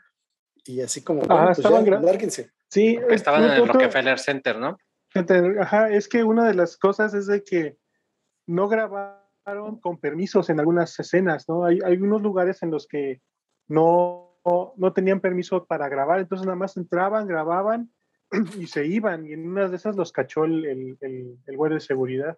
y 0.65 0.82
así 0.82 1.03
como, 1.03 1.21
bueno, 1.21 1.36
Ah, 1.36 1.45
pues 1.47 1.60
estaban 1.60 1.86
ya, 1.86 1.99
lárguense. 1.99 2.51
Sí, 2.69 2.95
Porque 2.99 3.15
es- 3.15 3.21
estaban 3.21 3.43
en 3.43 3.51
el 3.51 3.62
otro- 3.62 3.73
Rockefeller 3.73 4.19
Center, 4.19 4.58
¿no? 4.58 4.77
Ajá, 5.60 5.89
es 5.91 6.08
que 6.08 6.23
una 6.23 6.47
de 6.47 6.56
las 6.56 6.75
cosas 6.77 7.13
es 7.13 7.27
de 7.27 7.43
que 7.43 7.77
no 8.47 8.67
grabaron 8.67 9.79
con 9.79 9.99
permisos 9.99 10.49
en 10.49 10.60
algunas 10.60 10.97
escenas, 10.99 11.47
¿no? 11.47 11.65
Hay, 11.65 11.79
hay 11.86 11.97
unos 11.97 12.21
lugares 12.23 12.63
en 12.63 12.71
los 12.71 12.88
que 12.88 13.21
no, 13.67 14.39
no 14.75 14.91
tenían 14.93 15.19
permiso 15.19 15.65
para 15.65 15.88
grabar, 15.88 16.19
entonces 16.19 16.45
nada 16.47 16.56
más 16.56 16.75
entraban, 16.77 17.27
grababan 17.27 17.92
y 18.60 18.67
se 18.67 18.86
iban, 18.86 19.26
y 19.26 19.34
en 19.34 19.48
una 19.48 19.67
de 19.67 19.76
esas 19.76 19.96
los 19.96 20.12
cachó 20.12 20.46
el, 20.46 20.65
el, 20.65 20.98
el, 21.02 21.38
el 21.46 21.58
guardia 21.58 21.76
de 21.76 21.82
seguridad. 21.82 22.38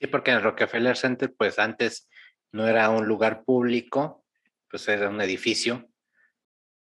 Sí, 0.00 0.06
porque 0.08 0.30
en 0.30 0.38
el 0.38 0.42
Rockefeller 0.42 0.96
Center, 0.96 1.34
pues 1.36 1.58
antes 1.58 2.08
no 2.52 2.66
era 2.68 2.90
un 2.90 3.06
lugar 3.06 3.44
público, 3.44 4.24
pues 4.70 4.86
era 4.88 5.08
un 5.08 5.20
edificio 5.20 5.88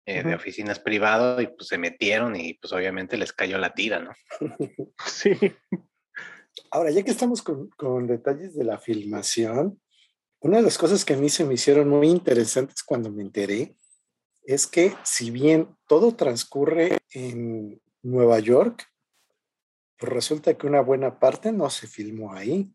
eh, 0.06 0.22
de 0.22 0.30
Ujú. 0.30 0.36
oficinas 0.36 0.80
privado 0.80 1.40
y 1.40 1.46
pues 1.46 1.68
se 1.68 1.78
metieron 1.78 2.34
y 2.36 2.54
pues 2.54 2.72
obviamente 2.72 3.16
les 3.16 3.32
cayó 3.32 3.58
la 3.58 3.74
tira, 3.74 4.00
¿no? 4.00 4.12
Sí, 5.06 5.36
Ahora, 6.70 6.90
ya 6.90 7.02
que 7.02 7.10
estamos 7.10 7.42
con, 7.42 7.68
con 7.70 8.06
detalles 8.06 8.54
de 8.54 8.64
la 8.64 8.78
filmación, 8.78 9.80
una 10.40 10.58
de 10.58 10.62
las 10.62 10.78
cosas 10.78 11.04
que 11.04 11.14
a 11.14 11.16
mí 11.16 11.28
se 11.28 11.44
me 11.44 11.54
hicieron 11.54 11.88
muy 11.88 12.08
interesantes 12.08 12.82
cuando 12.82 13.10
me 13.10 13.22
enteré 13.22 13.76
es 14.42 14.66
que 14.66 14.94
si 15.04 15.30
bien 15.30 15.74
todo 15.88 16.14
transcurre 16.14 16.98
en 17.12 17.80
Nueva 18.04 18.38
York, 18.38 18.86
pues 19.96 20.12
resulta 20.12 20.54
que 20.54 20.66
una 20.66 20.80
buena 20.80 21.18
parte 21.18 21.50
no 21.52 21.70
se 21.70 21.86
filmó 21.86 22.32
ahí. 22.34 22.70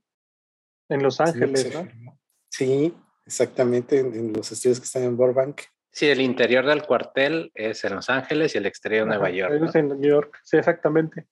en 0.89 1.03
Los 1.03 1.21
Ángeles, 1.21 1.67
filmó- 1.71 2.19
Sí, 2.49 2.93
exactamente, 3.25 3.99
en, 3.99 4.13
en 4.13 4.33
los 4.33 4.51
estudios 4.51 4.79
que 4.79 4.85
están 4.85 5.03
en 5.03 5.15
Burbank. 5.15 5.61
Sí, 5.91 6.07
el 6.07 6.19
interior 6.21 6.65
del 6.65 6.83
cuartel 6.83 7.51
es 7.53 7.83
en 7.83 7.95
Los 7.95 8.09
Ángeles 8.09 8.53
y 8.55 8.57
el 8.57 8.65
exterior 8.65 9.03
en 9.03 9.09
Nueva 9.09 9.29
York. 9.29 9.75
en 9.75 9.87
New 9.87 10.01
York, 10.09 10.39
sí, 10.43 10.57
exactamente. 10.57 11.27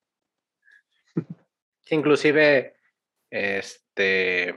Sí, 1.83 1.95
Inclusive, 1.95 2.75
este, 3.31 4.55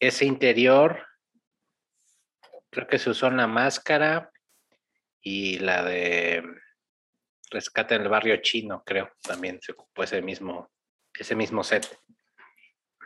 ese 0.00 0.24
interior, 0.24 1.06
creo 2.70 2.86
que 2.88 2.98
se 2.98 3.10
usó 3.10 3.28
una 3.28 3.46
máscara 3.46 4.32
y 5.20 5.58
la 5.60 5.84
de 5.84 6.42
Rescate 7.52 7.94
en 7.94 8.02
el 8.02 8.08
barrio 8.08 8.36
chino, 8.38 8.82
creo, 8.84 9.10
también 9.22 9.60
se 9.60 9.72
ocupó 9.72 10.02
ese 10.02 10.22
mismo, 10.22 10.70
ese 11.18 11.36
mismo 11.36 11.62
set. 11.62 11.86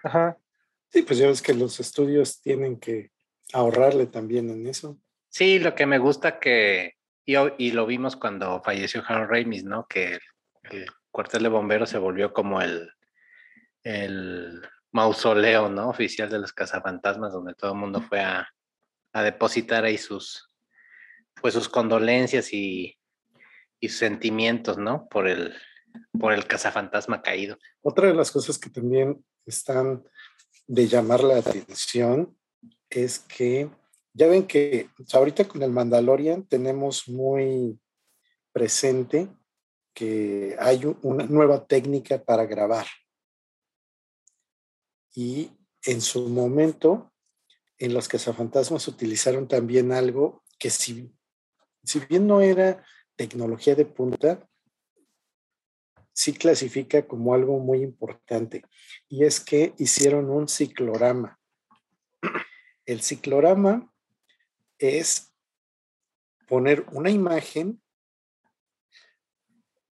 Ajá. 0.04 0.38
Sí, 0.88 1.02
pues 1.02 1.18
ya 1.18 1.26
ves 1.26 1.42
que 1.42 1.52
los 1.52 1.80
estudios 1.80 2.40
tienen 2.40 2.78
que 2.78 3.10
ahorrarle 3.52 4.06
también 4.06 4.48
en 4.50 4.68
eso. 4.68 4.98
Sí, 5.28 5.58
lo 5.58 5.74
que 5.74 5.84
me 5.84 5.98
gusta 5.98 6.38
que, 6.38 6.94
y, 7.24 7.34
y 7.58 7.72
lo 7.72 7.86
vimos 7.86 8.14
cuando 8.14 8.62
falleció 8.62 9.02
Harold 9.06 9.30
Ramis, 9.30 9.64
¿no? 9.64 9.86
Que 9.88 10.12
el, 10.12 10.20
el, 10.70 10.86
cuartel 11.10 11.42
de 11.42 11.48
bomberos 11.48 11.90
se 11.90 11.98
volvió 11.98 12.32
como 12.32 12.60
el, 12.60 12.88
el 13.82 14.62
mausoleo, 14.92 15.68
¿no? 15.68 15.88
Oficial 15.88 16.30
de 16.30 16.38
los 16.38 16.52
cazafantasmas, 16.52 17.32
donde 17.32 17.54
todo 17.54 17.72
el 17.72 17.78
mundo 17.78 18.00
fue 18.00 18.20
a, 18.20 18.48
a 19.12 19.22
depositar 19.22 19.84
ahí 19.84 19.98
sus, 19.98 20.52
pues 21.40 21.54
sus 21.54 21.68
condolencias 21.68 22.52
y, 22.52 22.96
y 23.80 23.88
sentimientos, 23.88 24.78
¿no? 24.78 25.08
Por 25.08 25.28
el, 25.28 25.54
por 26.18 26.32
el 26.32 26.46
cazafantasma 26.46 27.22
caído. 27.22 27.58
Otra 27.82 28.08
de 28.08 28.14
las 28.14 28.30
cosas 28.30 28.58
que 28.58 28.70
también 28.70 29.24
están 29.44 30.04
de 30.66 30.88
llamar 30.88 31.22
la 31.22 31.38
atención 31.38 32.36
es 32.90 33.18
que 33.18 33.70
ya 34.12 34.26
ven 34.28 34.46
que 34.46 34.88
ahorita 35.12 35.46
con 35.46 35.62
el 35.62 35.70
Mandalorian 35.70 36.46
tenemos 36.46 37.08
muy 37.08 37.78
presente 38.52 39.28
que 39.92 40.56
hay 40.58 40.82
una 41.02 41.24
nueva 41.24 41.66
técnica 41.66 42.22
para 42.22 42.46
grabar. 42.46 42.86
Y 45.14 45.50
en 45.84 46.00
su 46.00 46.28
momento, 46.28 47.12
en 47.78 47.94
los 47.94 48.08
cazafantasmas 48.08 48.88
utilizaron 48.88 49.48
también 49.48 49.92
algo 49.92 50.42
que 50.58 50.70
si, 50.70 51.14
si 51.84 52.00
bien 52.00 52.26
no 52.26 52.40
era 52.40 52.84
tecnología 53.16 53.74
de 53.74 53.86
punta, 53.86 54.48
sí 56.12 56.32
clasifica 56.32 57.06
como 57.06 57.34
algo 57.34 57.58
muy 57.58 57.82
importante. 57.82 58.62
Y 59.08 59.24
es 59.24 59.40
que 59.40 59.74
hicieron 59.78 60.30
un 60.30 60.48
ciclorama. 60.48 61.38
El 62.86 63.02
ciclorama 63.02 63.92
es 64.78 65.34
poner 66.46 66.86
una 66.92 67.10
imagen 67.10 67.82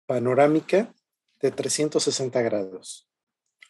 panorámica 0.05 0.93
de 1.39 1.51
360 1.51 2.41
grados. 2.41 3.09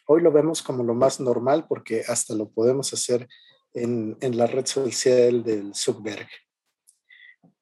Hoy 0.06 0.22
lo 0.22 0.32
vemos 0.32 0.62
como 0.62 0.82
lo 0.82 0.94
más 0.94 1.20
normal 1.20 1.66
porque 1.68 2.02
hasta 2.08 2.34
lo 2.34 2.50
podemos 2.50 2.92
hacer 2.92 3.28
en, 3.74 4.16
la 4.36 4.46
red 4.46 4.66
social 4.66 5.44
del 5.44 5.74
Zuckerberg. 5.74 6.28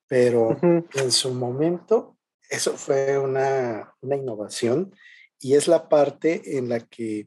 Pero 0.08 0.48
uh 0.48 0.54
-huh. 0.54 1.02
en 1.02 1.12
su 1.12 1.32
momento, 1.34 2.16
eso 2.48 2.76
fue 2.76 3.18
una, 3.18 3.94
una 4.00 4.16
innovación 4.16 4.94
y 5.38 5.54
es 5.54 5.68
la 5.68 5.88
parte 5.88 6.58
en 6.58 6.68
la 6.68 6.80
que 6.80 7.26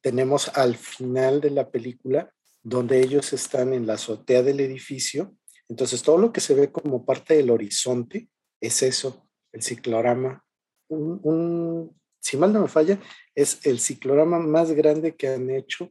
tenemos 0.00 0.48
al 0.56 0.76
final 0.76 1.40
de 1.40 1.50
la 1.50 1.70
película 1.70 2.32
donde 2.62 3.00
ellos 3.00 3.32
están 3.32 3.72
en 3.72 3.86
la 3.86 3.94
azotea 3.94 4.42
del 4.42 4.60
edificio. 4.60 5.34
Entonces, 5.68 6.02
todo 6.02 6.18
lo 6.18 6.32
que 6.32 6.40
se 6.40 6.54
ve 6.54 6.70
como 6.70 7.04
parte 7.04 7.34
del 7.34 7.50
horizonte 7.50 8.28
es 8.60 8.82
eso, 8.82 9.30
el 9.52 9.62
ciclorama. 9.62 10.44
Un, 10.88 11.20
un, 11.22 12.00
si 12.20 12.36
mal 12.36 12.52
no 12.52 12.60
me 12.60 12.68
falla, 12.68 13.00
es 13.34 13.64
el 13.64 13.78
ciclorama 13.78 14.38
más 14.38 14.72
grande 14.72 15.14
que 15.14 15.28
han 15.28 15.48
hecho 15.50 15.90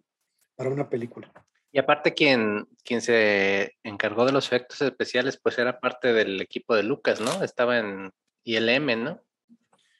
para 0.55 0.69
una 0.69 0.89
película. 0.89 1.31
Y 1.71 1.79
aparte, 1.79 2.13
quien, 2.13 2.67
quien 2.83 3.01
se 3.01 3.75
encargó 3.83 4.25
de 4.25 4.31
los 4.31 4.47
efectos 4.47 4.81
especiales, 4.81 5.39
pues 5.41 5.59
era 5.59 5.79
parte 5.79 6.13
del 6.13 6.41
equipo 6.41 6.75
de 6.75 6.83
Lucas, 6.83 7.21
¿no? 7.21 7.43
Estaba 7.43 7.77
en 7.77 8.11
ILM, 8.43 9.03
¿no? 9.03 9.21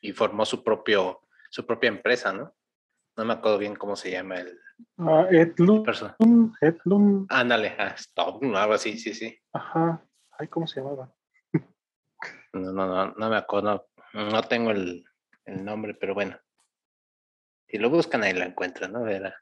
Y 0.02 0.14
formó 0.14 0.46
su 0.46 0.64
propio, 0.64 1.22
su 1.52 1.66
propia 1.66 1.90
empresa, 1.90 2.34
¿no? 2.34 2.56
No 3.16 3.26
me 3.26 3.34
acuerdo 3.34 3.58
bien 3.60 3.76
cómo 3.76 3.96
se 3.96 4.12
llama 4.12 4.38
el. 4.38 4.60
Uh, 4.98 5.26
Edlum. 5.30 5.84
Edlum. 6.62 7.28
Ándale, 7.30 7.76
ah, 7.78 7.94
stop, 7.98 8.42
algo 8.44 8.74
así, 8.74 8.98
sí, 8.98 9.14
sí. 9.14 9.38
Ajá. 9.54 10.04
Ay, 10.38 10.48
¿cómo 10.48 10.66
se 10.66 10.80
llamaba? 10.80 11.14
No, 12.54 12.72
no, 12.74 12.88
no, 12.88 13.14
no 13.16 13.30
me 13.30 13.36
acuerdo. 13.36 13.90
No, 14.14 14.30
no 14.32 14.42
tengo 14.44 14.72
el, 14.72 15.06
el, 15.46 15.64
nombre, 15.64 15.94
pero 15.94 16.16
bueno. 16.16 16.40
Si 17.68 17.78
lo 17.78 17.92
buscan 17.92 18.24
ahí 18.24 18.34
lo 18.34 18.44
encuentran, 18.44 18.94
¿no? 18.94 19.08
Era 19.08 19.36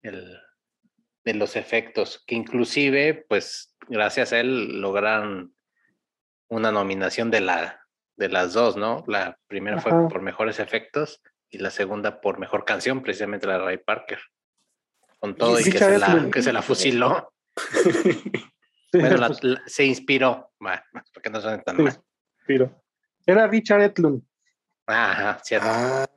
el 0.00 0.40
de 1.24 1.34
los 1.34 1.56
efectos, 1.56 2.22
que 2.26 2.34
inclusive, 2.34 3.26
pues, 3.28 3.76
gracias 3.88 4.32
a 4.32 4.40
él 4.40 4.80
lograron 4.80 5.54
una 6.48 6.72
nominación 6.72 7.30
de 7.30 7.40
la 7.40 7.80
de 8.20 8.28
las 8.28 8.52
dos, 8.52 8.76
¿no? 8.76 9.02
La 9.06 9.38
primera 9.46 9.78
Ajá. 9.78 9.88
fue 9.88 10.08
por 10.10 10.20
mejores 10.20 10.60
efectos 10.60 11.22
y 11.48 11.56
la 11.56 11.70
segunda 11.70 12.20
por 12.20 12.38
mejor 12.38 12.66
canción, 12.66 13.02
precisamente 13.02 13.46
la 13.46 13.54
de 13.54 13.64
Ray 13.64 13.78
Parker. 13.78 14.20
Con 15.18 15.34
todo 15.34 15.58
y, 15.58 15.62
y 15.62 15.72
que, 15.72 15.78
se 15.78 15.98
la, 15.98 16.30
que, 16.30 16.42
se 16.42 16.52
la, 16.52 16.60
fusiló. 16.60 17.32
bueno, 18.92 19.16
la, 19.16 19.28
la, 19.40 19.62
se 19.66 19.84
inspiró. 19.86 20.52
Bueno, 20.60 20.82
porque 21.14 21.30
no 21.30 21.40
son 21.40 21.62
tan 21.62 21.76
se 21.76 21.82
mal. 21.82 22.02
Inspiró. 22.40 22.82
Era 23.24 23.46
Richard 23.46 23.82
Etlund. 23.82 24.22
Ajá, 24.86 25.38
cierto. 25.42 25.68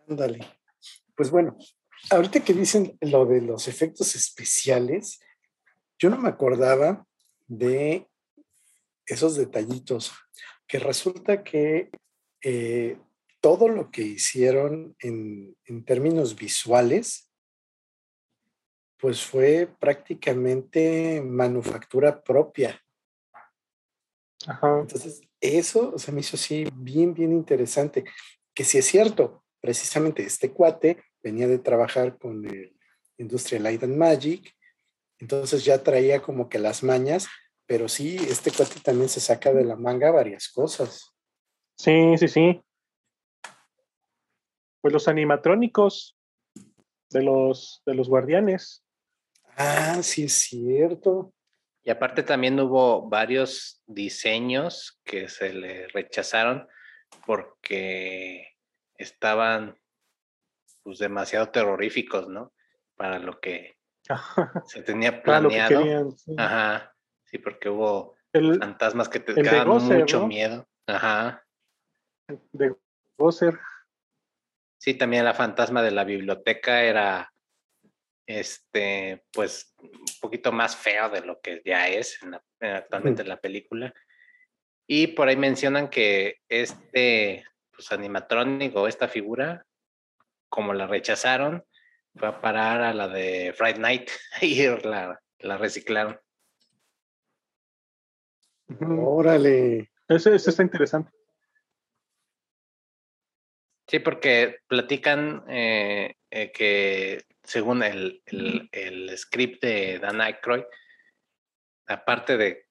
Ándale. 0.10 0.46
Pues 1.16 1.32
bueno, 1.32 1.58
ahorita 2.10 2.44
que 2.44 2.54
dicen 2.54 2.98
lo 3.02 3.26
de 3.26 3.42
los 3.42 3.68
efectos 3.68 4.16
especiales, 4.16 5.20
yo 5.98 6.10
no 6.10 6.18
me 6.18 6.30
acordaba 6.30 7.06
de 7.48 8.10
esos 9.06 9.36
detallitos, 9.36 10.13
que 10.68 10.80
resulta 10.80 11.44
que 11.44 11.92
eh, 12.42 12.98
todo 13.42 13.68
lo 13.68 13.92
que 13.92 14.02
hicieron 14.02 14.96
en, 15.00 15.56
en, 15.66 15.84
términos 15.84 16.36
visuales, 16.36 17.30
pues 18.98 19.24
fue 19.24 19.68
prácticamente 19.80 21.22
manufactura 21.22 22.24
propia. 22.24 22.82
Ajá. 24.48 24.80
Entonces, 24.80 25.22
eso 25.42 25.98
se 25.98 26.12
me 26.13 26.22
hizo 26.22 26.38
así 26.38 26.66
bien, 26.74 27.13
bien 27.13 27.34
interesante, 27.34 28.06
que 28.54 28.63
si 28.63 28.78
es 28.78 28.86
cierto, 28.86 29.44
precisamente 29.60 30.24
este 30.24 30.52
cuate 30.52 31.04
venía 31.24 31.48
de 31.48 31.58
trabajar 31.58 32.18
con 32.18 32.46
el 32.46 32.76
Industrial 33.18 33.64
Light 33.64 33.84
and 33.84 33.96
Magic, 33.96 34.56
entonces 35.20 35.64
ya 35.64 35.82
traía 35.82 36.22
como 36.22 36.50
que 36.50 36.60
las 36.60 36.84
mañas, 36.84 37.28
pero 37.66 37.88
sí, 37.88 38.18
este 38.18 38.52
cuate 38.52 38.82
también 38.82 39.10
se 39.10 39.22
saca 39.22 39.54
de 39.54 39.64
la 39.64 39.76
manga 39.76 40.12
varias 40.12 40.50
cosas. 40.50 41.14
Sí, 41.78 42.18
sí, 42.18 42.28
sí. 42.28 42.62
Pues 44.82 44.94
los 44.94 45.08
animatrónicos 45.08 46.18
de 47.10 47.24
los, 47.24 47.82
de 47.86 47.96
los 47.96 48.10
guardianes. 48.10 48.84
Ah, 49.56 50.04
sí 50.04 50.26
es 50.26 50.34
cierto. 50.34 51.34
Y 51.84 51.90
aparte 51.90 52.24
también 52.24 52.60
hubo 52.60 53.08
varios 53.08 53.82
diseños 53.86 55.00
que 55.04 55.30
se 55.30 55.54
le 55.54 55.88
rechazaron 55.88 56.68
porque 57.26 58.48
estaban 58.98 59.78
pues 60.84 61.00
demasiado 61.00 61.50
terroríficos, 61.50 62.28
¿no? 62.28 62.54
Para 62.96 63.19
lo 63.19 63.39
que 63.39 63.78
se 64.65 64.82
tenía 64.84 65.24
planeado. 65.24 65.82
Querían, 65.82 66.12
sí. 66.17 66.36
Ajá. 66.38 66.93
Sí, 67.26 67.38
porque 67.38 67.69
hubo 67.69 68.15
el, 68.34 68.60
fantasmas 68.60 69.10
que 69.10 69.19
te 69.19 69.41
daban 69.41 69.84
mucho 69.84 70.19
¿no? 70.19 70.28
miedo. 70.28 70.67
Ajá. 70.88 71.43
De 72.52 72.76
Gosser. 73.17 73.60
Sí, 74.78 74.96
también 74.96 75.26
la 75.26 75.34
fantasma 75.34 75.82
de 75.82 75.91
la 75.91 76.04
biblioteca 76.04 76.84
era 76.84 77.34
este, 78.26 79.24
pues, 79.32 79.74
un 79.80 80.06
poquito 80.22 80.52
más 80.52 80.76
feo 80.76 81.10
de 81.10 81.22
lo 81.22 81.39
que 81.41 81.62
ya 81.65 81.88
es 81.88 82.22
en 82.22 82.32
la, 82.32 82.43
actualmente 82.60 83.22
en 83.22 83.30
la 83.30 83.39
película. 83.39 83.93
Y 84.88 85.08
por 85.08 85.28
ahí 85.28 85.38
mencionan 85.38 85.89
que 85.89 86.39
este 86.50 87.46
pues, 87.72 87.91
animatrónico, 87.91 88.88
esta 88.88 89.08
figura, 89.08 89.65
como 90.54 90.76
la 90.76 90.86
rechazaron, 90.86 91.66
fue 92.16 92.28
a 92.28 92.39
parar 92.39 92.84
a 92.84 92.94
la 92.94 93.08
de 93.08 93.56
Friday 93.58 93.80
Night 93.80 94.12
y 94.42 94.68
la, 94.84 95.20
la 95.39 95.58
reciclaron. 95.58 96.20
Órale. 98.80 99.92
Ese, 100.08 100.36
ese, 100.36 100.52
está 100.52 100.62
interesante. 100.62 101.12
Sí, 103.88 103.98
porque 103.98 104.60
platican 104.68 105.44
eh, 105.50 106.18
eh, 106.30 106.52
que 106.52 107.24
según 107.42 107.82
el, 107.82 108.22
el, 108.28 108.70
el, 108.72 109.18
script 109.18 109.63
de 109.63 109.98
Dan 109.98 110.22
Aykroyd, 110.22 110.66
aparte 111.88 112.38
de, 112.38 112.62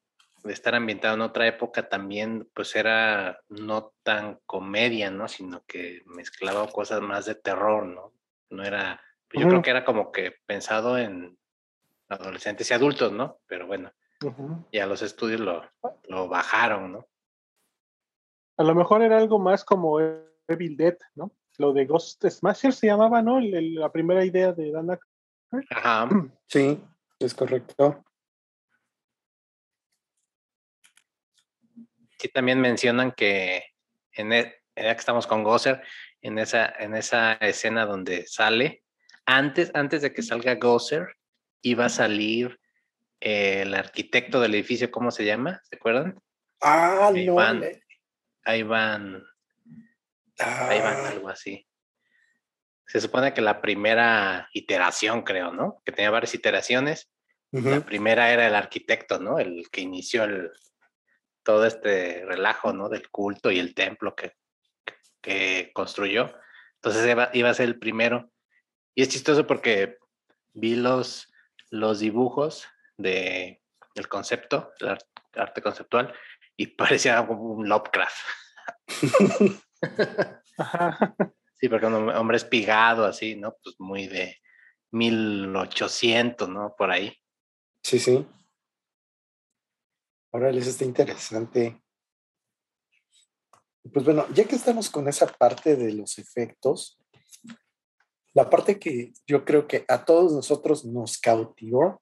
de, 0.42 0.52
estar 0.52 0.74
ambientado 0.74 1.14
en 1.14 1.22
otra 1.22 1.46
época, 1.46 1.88
también 1.88 2.48
pues 2.54 2.74
era 2.76 3.40
no 3.48 3.92
tan 4.02 4.40
comedia, 4.46 5.10
¿no? 5.10 5.28
Sino 5.28 5.64
que 5.66 6.02
mezclaba 6.06 6.66
cosas 6.68 7.00
más 7.00 7.26
de 7.26 7.34
terror, 7.34 7.86
¿no? 7.86 8.12
No 8.50 8.62
era, 8.64 9.00
pues, 9.28 9.40
yo 9.40 9.46
uh 9.46 9.48
-huh. 9.48 9.50
creo 9.50 9.62
que 9.62 9.70
era 9.70 9.84
como 9.84 10.12
que 10.12 10.34
pensado 10.46 10.98
en 10.98 11.38
adolescentes 12.08 12.70
y 12.70 12.74
adultos, 12.74 13.12
¿no? 13.12 13.38
Pero 13.46 13.66
bueno, 13.66 13.92
uh 14.24 14.28
-huh. 14.28 14.66
ya 14.72 14.86
los 14.86 15.02
estudios 15.02 15.40
lo, 15.40 15.62
lo 16.08 16.28
bajaron, 16.28 16.92
¿no? 16.92 17.06
A 18.56 18.64
lo 18.64 18.74
mejor 18.74 19.02
era 19.02 19.18
algo 19.18 19.38
más 19.38 19.64
como 19.64 19.98
Evil 20.00 20.76
Dead, 20.76 20.98
¿no? 21.14 21.32
Lo 21.58 21.72
de 21.72 21.86
Ghost 21.86 22.24
Smasher 22.26 22.72
se 22.72 22.86
llamaba, 22.86 23.22
¿no? 23.22 23.40
la 23.40 23.90
primera 23.90 24.24
idea 24.24 24.52
de 24.52 24.70
Dana. 24.70 24.98
Ajá. 25.70 26.08
Sí, 26.46 26.78
es 27.18 27.34
correcto. 27.34 28.04
Sí, 32.22 32.28
también 32.28 32.60
mencionan 32.60 33.10
que 33.10 33.64
en 34.12 34.32
el, 34.32 34.44
ya 34.76 34.94
que 34.94 35.00
estamos 35.00 35.26
con 35.26 35.42
Gosser, 35.42 35.82
en 36.20 36.38
esa, 36.38 36.72
en 36.78 36.94
esa 36.94 37.32
escena 37.32 37.84
donde 37.84 38.28
sale, 38.28 38.84
antes, 39.26 39.72
antes 39.74 40.02
de 40.02 40.12
que 40.14 40.22
salga 40.22 40.54
Gosser, 40.54 41.16
iba 41.62 41.86
a 41.86 41.88
salir 41.88 42.60
el 43.18 43.74
arquitecto 43.74 44.40
del 44.40 44.54
edificio, 44.54 44.88
¿cómo 44.92 45.10
se 45.10 45.24
llama? 45.24 45.60
¿Se 45.64 45.74
acuerdan? 45.74 46.16
Ah, 46.60 46.94
no. 47.00 47.10
ahí 47.10 47.28
van. 47.28 47.64
Ahí 48.44 48.62
van, 48.62 49.24
ah. 50.38 51.08
algo 51.08 51.28
así. 51.28 51.66
Se 52.86 53.00
supone 53.00 53.34
que 53.34 53.40
la 53.40 53.60
primera 53.60 54.48
iteración, 54.52 55.22
creo, 55.22 55.50
¿no? 55.50 55.82
Que 55.84 55.90
tenía 55.90 56.10
varias 56.12 56.34
iteraciones. 56.36 57.10
La 57.50 57.80
primera 57.80 58.32
era 58.32 58.46
el 58.46 58.54
arquitecto, 58.54 59.18
¿no? 59.18 59.40
El 59.40 59.68
que 59.70 59.80
inició 59.80 60.24
el, 60.24 60.52
todo 61.42 61.66
este 61.66 62.24
relajo, 62.24 62.72
¿no? 62.72 62.88
Del 62.88 63.08
culto 63.10 63.50
y 63.50 63.58
el 63.58 63.74
templo 63.74 64.14
que, 64.14 64.32
que 65.20 65.70
construyó. 65.74 66.34
Entonces 66.76 67.16
iba, 67.32 67.50
a 67.50 67.54
ser 67.54 67.66
el 67.66 67.78
primero. 67.78 68.30
Y 68.94 69.02
es 69.02 69.08
chistoso 69.08 69.46
porque 69.46 69.98
vi 70.52 70.74
los, 70.74 71.32
los 71.70 72.00
dibujos 72.00 72.66
de, 72.96 73.62
del 73.94 74.08
concepto, 74.08 74.72
el 74.80 74.98
arte 75.34 75.62
conceptual, 75.62 76.12
y 76.56 76.66
parecía 76.76 77.26
como 77.26 77.54
un 77.54 77.68
Lovecraft. 77.68 78.16
sí, 81.54 81.68
porque 81.68 81.86
un 81.86 82.10
hombre 82.10 82.36
espigado 82.36 83.04
así, 83.04 83.36
¿no? 83.36 83.56
Pues 83.62 83.76
muy 83.78 84.08
de 84.08 84.40
1800, 84.90 86.48
¿no? 86.48 86.74
Por 86.76 86.90
ahí. 86.90 87.16
Sí, 87.82 87.98
sí. 87.98 88.26
Ahora 90.32 90.50
les 90.50 90.66
está 90.66 90.84
interesante. 90.84 91.82
Pues 93.92 94.04
bueno, 94.04 94.26
ya 94.32 94.44
que 94.44 94.56
estamos 94.56 94.88
con 94.88 95.06
esa 95.08 95.26
parte 95.26 95.76
de 95.76 95.92
los 95.92 96.18
efectos, 96.18 96.98
la 98.32 98.48
parte 98.48 98.78
que 98.78 99.12
yo 99.26 99.44
creo 99.44 99.66
que 99.66 99.84
a 99.88 100.04
todos 100.04 100.32
nosotros 100.32 100.84
nos 100.84 101.18
cautivó 101.18 102.00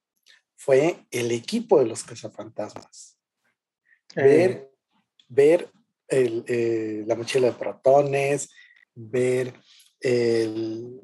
fue 0.57 1.07
el 1.11 1.33
equipo 1.33 1.81
de 1.81 1.87
los 1.87 2.05
cazafantasmas. 2.05 3.19
Ver, 4.14 4.51
eh. 4.51 4.71
ver 5.29 5.73
eh, 6.09 7.05
la 7.07 7.16
mochila 7.16 7.49
de 7.49 7.55
protones, 7.55 8.51
ver 8.95 9.55
el 10.01 11.01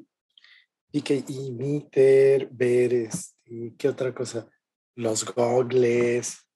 que 1.03 1.23
Meter, 1.51 2.47
ver 2.51 2.93
este, 2.93 3.73
¿qué 3.77 3.89
otra 3.89 4.13
cosa? 4.13 4.49
Los 4.95 5.25
gogles. 5.25 6.46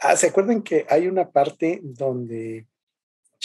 Ah, 0.00 0.16
¿se 0.16 0.28
acuerdan 0.28 0.62
que 0.62 0.86
hay 0.88 1.06
una 1.08 1.30
parte 1.30 1.80
donde 1.82 2.66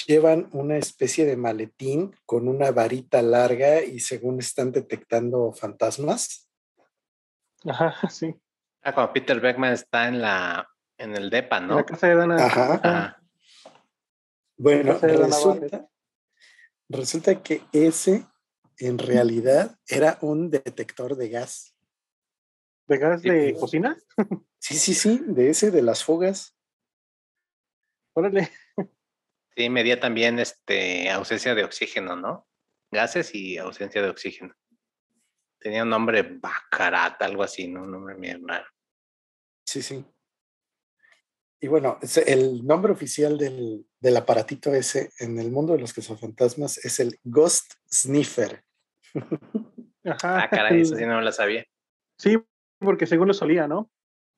llevan 0.08 0.50
una 0.54 0.78
especie 0.78 1.26
de 1.26 1.38
maletín 1.38 2.16
con 2.26 2.48
una 2.48 2.72
varita 2.72 3.22
larga 3.22 3.84
y 3.84 4.00
según 4.00 4.40
están 4.40 4.72
detectando 4.72 5.52
fantasmas? 5.52 6.50
Ajá, 7.66 7.94
sí. 8.10 8.36
Ah, 8.84 8.94
cuando 8.94 9.14
Peter 9.14 9.40
Beckman 9.40 9.74
está 9.74 10.08
en 10.08 10.22
la 10.22 10.70
en 10.98 11.16
el 11.16 11.30
DEPA, 11.30 11.60
¿no? 11.60 11.76
la 11.76 11.86
casa 11.86 12.08
de 12.08 12.16
Dana. 12.16 12.46
Ajá. 12.46 13.22
Bueno, 14.58 14.98
resulta, 14.98 15.90
resulta 16.88 17.44
que 17.44 17.62
ese 17.74 18.26
en 18.78 18.98
realidad 18.98 19.78
era 19.88 20.18
un 20.22 20.50
detector 20.50 21.18
de 21.18 21.30
gas. 21.30 21.75
¿De 22.88 22.98
gas 22.98 23.22
de 23.22 23.56
cocina? 23.60 23.98
Sí, 24.60 24.76
sí, 24.76 24.94
sí, 24.94 25.22
de 25.28 25.50
ese, 25.50 25.70
de 25.70 25.82
las 25.82 26.04
fugas. 26.04 26.58
Órale. 28.14 28.50
Sí, 29.56 29.70
medía 29.70 30.00
también 30.00 30.40
este, 30.40 31.10
ausencia 31.10 31.56
de 31.56 31.64
oxígeno, 31.64 32.16
¿no? 32.16 32.48
Gases 32.92 33.34
y 33.34 33.58
ausencia 33.58 34.02
de 34.02 34.10
oxígeno. 34.10 34.54
Tenía 35.60 35.84
un 35.84 35.90
nombre 35.90 36.24
Bacarat, 36.24 37.22
algo 37.22 37.44
así, 37.44 37.68
¿no? 37.68 37.84
Un 37.84 37.92
nombre 37.92 38.16
bien 38.16 38.48
raro. 38.48 38.68
Sí, 39.66 39.82
sí. 39.82 40.06
Y 41.62 41.68
bueno, 41.68 42.00
el 42.28 42.66
nombre 42.66 42.92
oficial 42.92 43.38
del, 43.38 43.88
del, 44.00 44.18
aparatito 44.18 44.74
ese 44.74 45.12
en 45.20 45.40
el 45.40 45.52
mundo 45.52 45.74
de 45.74 45.80
los 45.80 45.94
cazafantasmas 45.94 46.78
es 46.86 47.00
el 47.00 47.20
Ghost 47.24 47.74
Sniffer. 47.92 48.64
Ajá. 50.04 50.44
Ah, 50.44 50.50
caray, 50.50 50.82
eso 50.82 50.96
sí 50.98 51.06
no 51.06 51.22
lo 51.22 51.32
sabía. 51.32 51.66
Sí, 52.18 52.38
porque 52.80 53.08
según 53.08 53.28
lo 53.28 53.34
solía, 53.34 53.68
¿no? 53.68 53.90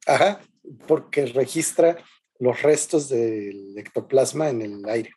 Ajá, 0.06 0.40
porque 0.88 1.26
registra 1.26 1.98
los 2.40 2.62
restos 2.62 3.10
del 3.10 3.78
ectoplasma 3.78 4.50
en 4.50 4.62
el 4.62 4.88
aire. 4.88 5.12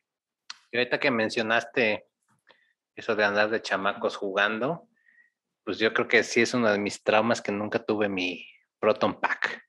Y 0.73 0.79
ahorita 0.79 1.01
que 1.01 1.11
mencionaste 1.11 2.07
eso 2.95 3.15
de 3.15 3.25
andar 3.25 3.51
de 3.51 3.63
chamacos 3.63 4.17
jugando, 4.17 4.89
pues 5.65 5.79
yo 5.79 5.93
creo 5.93 6.09
que 6.09 6.25
sí 6.25 6.41
es 6.41 6.55
uno 6.55 6.71
de 6.71 6.79
mis 6.79 7.03
traumas 7.03 7.41
que 7.41 7.53
nunca 7.53 7.85
tuve 7.85 8.09
mi 8.09 8.47
Proton 8.79 9.21
Pack. 9.21 9.63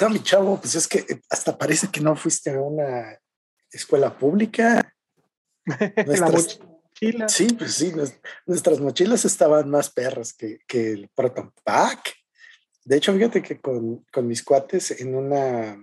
No, 0.00 0.10
mi 0.10 0.22
chavo, 0.22 0.60
pues 0.60 0.74
es 0.74 0.86
que 0.86 1.04
hasta 1.30 1.56
parece 1.56 1.88
que 1.90 2.00
no 2.00 2.14
fuiste 2.14 2.50
a 2.50 2.60
una 2.60 3.18
escuela 3.70 4.16
pública. 4.16 4.94
Nuestras, 6.06 6.60
mochila. 6.60 7.28
Sí, 7.28 7.48
pues 7.52 7.74
sí, 7.74 7.92
nuestras 8.46 8.80
mochilas 8.80 9.24
estaban 9.24 9.68
más 9.70 9.90
perras 9.90 10.32
que, 10.32 10.60
que 10.66 10.92
el 10.92 11.08
Proton 11.08 11.52
Pack. 11.64 12.17
De 12.88 12.96
hecho, 12.96 13.12
fíjate 13.12 13.42
que 13.42 13.60
con, 13.60 14.06
con, 14.10 14.26
mis 14.26 14.42
cuates 14.42 15.02
en 15.02 15.14
una, 15.14 15.74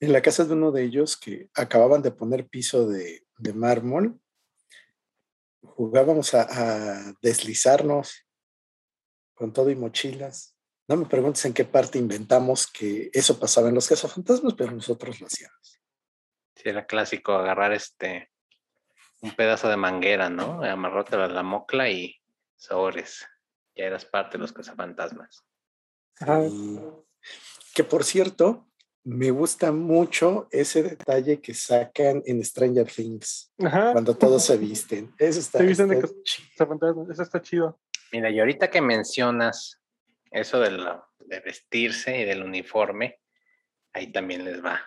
en 0.00 0.12
la 0.12 0.20
casa 0.20 0.44
de 0.44 0.52
uno 0.52 0.72
de 0.72 0.82
ellos 0.82 1.16
que 1.16 1.48
acababan 1.54 2.02
de 2.02 2.10
poner 2.10 2.48
piso 2.48 2.88
de, 2.88 3.24
de 3.38 3.52
mármol, 3.52 4.20
jugábamos 5.62 6.34
a, 6.34 7.14
deslizarnos 7.22 8.26
con 9.32 9.52
todo 9.52 9.70
y 9.70 9.76
mochilas. 9.76 10.56
No 10.88 10.96
me 10.96 11.06
preguntes 11.06 11.44
en 11.44 11.54
qué 11.54 11.64
parte 11.64 12.00
inventamos 12.00 12.66
que 12.66 13.08
eso 13.12 13.38
pasaba 13.38 13.68
en 13.68 13.76
los 13.76 13.86
cazafantasmas, 13.86 14.54
pero 14.54 14.72
nosotros 14.72 15.20
lo 15.20 15.28
hacíamos. 15.28 15.80
Sí, 16.56 16.68
era 16.68 16.84
clásico 16.84 17.34
agarrar 17.34 17.72
este 17.72 18.28
un 19.20 19.36
pedazo 19.36 19.68
de 19.68 19.76
manguera, 19.76 20.30
¿no? 20.30 20.64
Amarrote 20.64 21.14
a 21.14 21.28
la 21.28 21.44
mocla 21.44 21.88
y 21.90 22.16
sobres. 22.56 23.24
Ya 23.78 23.84
eras 23.84 24.04
parte 24.04 24.36
de 24.36 24.42
los 24.42 24.52
cazafantasmas. 24.52 25.42
que 27.74 27.84
por 27.84 28.04
cierto, 28.04 28.68
me 29.04 29.30
gusta 29.30 29.72
mucho 29.72 30.48
ese 30.50 30.82
detalle 30.82 31.40
que 31.40 31.54
sacan 31.54 32.22
en 32.26 32.44
Stranger 32.44 32.86
Things. 32.86 33.52
Cuando 33.56 34.16
todos 34.16 34.44
se 34.44 34.58
visten. 34.58 35.14
Eso 35.16 35.38
está, 35.40 35.58
se 35.58 35.64
visten 35.64 35.88
de 35.88 36.02
cazafantasmas. 36.02 37.08
Eso 37.08 37.22
está 37.22 37.40
chido. 37.40 37.80
Mira, 38.12 38.28
y 38.28 38.40
ahorita 38.40 38.68
que 38.68 38.82
mencionas 38.82 39.80
eso 40.30 40.60
de, 40.60 40.70
de 41.20 41.40
vestirse 41.40 42.18
y 42.18 42.24
del 42.24 42.42
uniforme, 42.42 43.20
ahí 43.92 44.12
también 44.12 44.44
les 44.44 44.62
va 44.62 44.82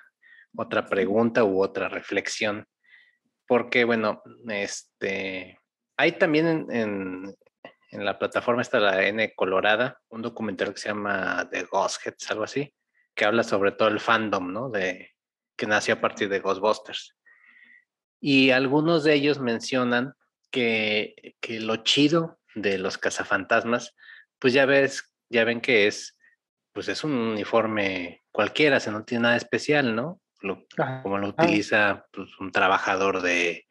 otra 0.56 0.86
pregunta 0.86 1.44
u 1.44 1.62
otra 1.64 1.88
reflexión. 1.90 2.68
Porque, 3.48 3.84
bueno, 3.84 4.22
este, 4.50 5.60
hay 5.98 6.12
también 6.14 6.48
en, 6.48 6.72
en, 6.72 7.38
la 7.92 8.18
plataforma 8.18 8.62
está 8.62 8.80
la 8.80 9.06
N 9.06 9.34
Colorada, 9.36 10.00
un 10.10 10.22
documental 10.22 10.74
que 10.74 10.80
se 10.80 10.90
llama 10.90 11.48
The 11.52 11.64
Ghostheads, 11.64 12.32
algo 12.32 12.44
así, 12.44 12.74
que 13.14 13.26
habla 13.26 13.44
sobre 13.44 13.74
todo 13.74 13.90
el 13.90 14.00
fandom, 14.00 14.52
¿no? 14.52 14.70
De, 14.70 15.12
que 15.58 15.68
nació 15.68 15.96
a 15.96 16.02
partir 16.02 16.30
de 16.30 16.40
Ghostbusters. 16.40 17.16
Y 18.20 18.52
algunos 18.52 19.04
de 19.04 19.14
ellos 19.14 19.40
mencionan 19.40 20.14
que, 20.52 21.36
que 21.40 21.60
lo 21.60 21.78
chido 21.78 22.40
de 22.56 22.78
los 22.78 22.98
cazafantasmas, 22.98 23.96
pues 24.40 24.54
ya 24.54 24.66
ves 24.66 25.12
ya 25.32 25.46
ven 25.46 25.62
que 25.62 25.88
es, 25.88 26.18
pues 26.74 26.90
es 26.90 27.04
un 27.04 27.14
uniforme 27.14 28.22
cualquiera, 28.32 28.80
se 28.80 28.92
no 28.92 29.04
tiene 29.04 29.24
nada 29.24 29.38
especial, 29.38 29.96
¿no? 29.96 30.22
como 31.04 31.20
lo 31.20 31.28
utiliza 31.30 32.08
pues, 32.12 32.30
un 32.40 32.52
trabajador 32.52 33.22
de, 33.22 33.68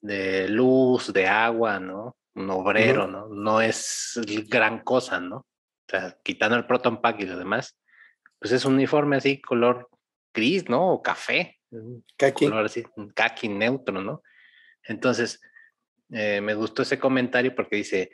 de 0.00 0.48
luz, 0.48 1.12
de 1.12 1.26
agua, 1.26 1.80
¿no? 1.80 2.16
Un 2.34 2.50
obrero, 2.50 3.06
¿no? 3.06 3.28
No 3.28 3.60
es 3.60 4.20
gran 4.48 4.80
cosa, 4.80 5.20
¿no? 5.20 5.36
O 5.36 5.90
sea, 5.90 6.16
quitando 6.22 6.56
el 6.56 6.66
Proton 6.66 7.00
Pack 7.00 7.20
y 7.20 7.26
lo 7.26 7.36
demás, 7.36 7.76
pues 8.38 8.52
es 8.52 8.64
un 8.64 8.74
uniforme 8.74 9.16
así, 9.16 9.40
color 9.40 9.88
gris, 10.32 10.68
¿no? 10.68 10.92
O 10.92 11.02
café. 11.02 11.58
Kaki. 12.16 12.46
Color 12.46 12.66
así, 12.66 12.84
kaki 13.14 13.48
neutro, 13.48 14.00
¿no? 14.00 14.22
Entonces, 14.84 15.40
eh, 16.10 16.40
me 16.40 16.54
gustó 16.54 16.82
ese 16.82 16.98
comentario 16.98 17.54
porque 17.54 17.76
dice, 17.76 18.10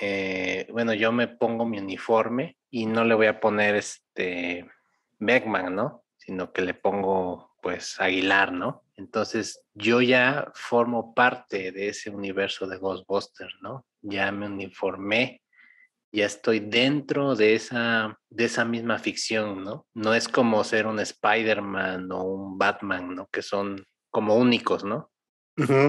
eh, 0.00 0.66
bueno, 0.70 0.94
yo 0.94 1.12
me 1.12 1.28
pongo 1.28 1.64
mi 1.64 1.78
uniforme 1.78 2.56
y 2.70 2.86
no 2.86 3.04
le 3.04 3.14
voy 3.14 3.26
a 3.26 3.40
poner 3.40 3.76
este 3.76 4.68
Beckman, 5.18 5.74
¿no? 5.74 6.04
Sino 6.16 6.52
que 6.52 6.62
le 6.62 6.74
pongo 6.74 7.49
pues 7.60 8.00
Aguilar, 8.00 8.52
¿no? 8.52 8.84
Entonces 8.96 9.64
yo 9.74 10.00
ya 10.00 10.50
formo 10.54 11.14
parte 11.14 11.72
de 11.72 11.88
ese 11.88 12.10
universo 12.10 12.66
de 12.66 12.78
Ghostbusters, 12.78 13.54
¿no? 13.62 13.86
Ya 14.02 14.30
me 14.32 14.46
uniformé, 14.46 15.42
ya 16.12 16.26
estoy 16.26 16.60
dentro 16.60 17.34
de 17.34 17.54
esa, 17.54 18.18
de 18.28 18.44
esa 18.44 18.64
misma 18.64 18.98
ficción, 18.98 19.64
¿no? 19.64 19.86
No 19.94 20.14
es 20.14 20.28
como 20.28 20.64
ser 20.64 20.86
un 20.86 21.00
Spider-Man 21.00 22.10
o 22.12 22.24
un 22.24 22.58
Batman, 22.58 23.14
¿no? 23.14 23.28
Que 23.28 23.42
son 23.42 23.84
como 24.10 24.34
únicos, 24.36 24.84
¿no? 24.84 25.10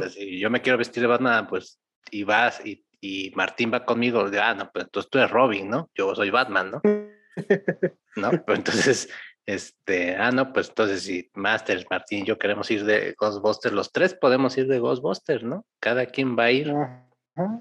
si 0.09 0.38
yo 0.38 0.49
me 0.49 0.61
quiero 0.61 0.78
vestir 0.78 1.01
de 1.01 1.07
Batman, 1.07 1.47
pues, 1.47 1.80
y 2.09 2.24
vas, 2.24 2.61
y, 2.65 2.86
y 2.99 3.32
Martín 3.36 3.72
va 3.74 3.86
conmigo, 3.86 4.30
ah, 4.41 4.53
no, 4.53 4.69
pues 4.72 4.86
entonces 4.86 5.09
tú 5.09 5.17
eres 5.17 5.32
Robin, 5.32 5.69
¿no? 5.69 5.89
Yo 5.95 6.13
soy 6.13 6.30
Batman, 6.30 6.72
¿no? 6.72 6.82
¿No? 8.17 8.32
Pero 8.32 8.55
entonces, 8.55 9.09
este, 9.54 10.16
ah, 10.16 10.32
no, 10.32 10.54
pues 10.54 10.70
entonces 10.70 11.04
si 11.04 11.30
Masters, 11.34 11.86
Martín 11.89 12.20
y 12.20 12.26
yo 12.26 12.38
queremos 12.38 12.70
ir 12.72 12.86
de 12.86 13.16
Ghostbusters, 13.20 13.74
los 13.74 13.91
tres 13.91 14.14
podemos 14.14 14.58
ir 14.58 14.68
de 14.68 14.80
Ghostbusters, 14.80 15.43
¿no? 15.43 15.66
Cada 15.80 16.06
quien 16.06 16.38
va 16.38 16.45
a 16.45 16.52
ir 16.52 16.74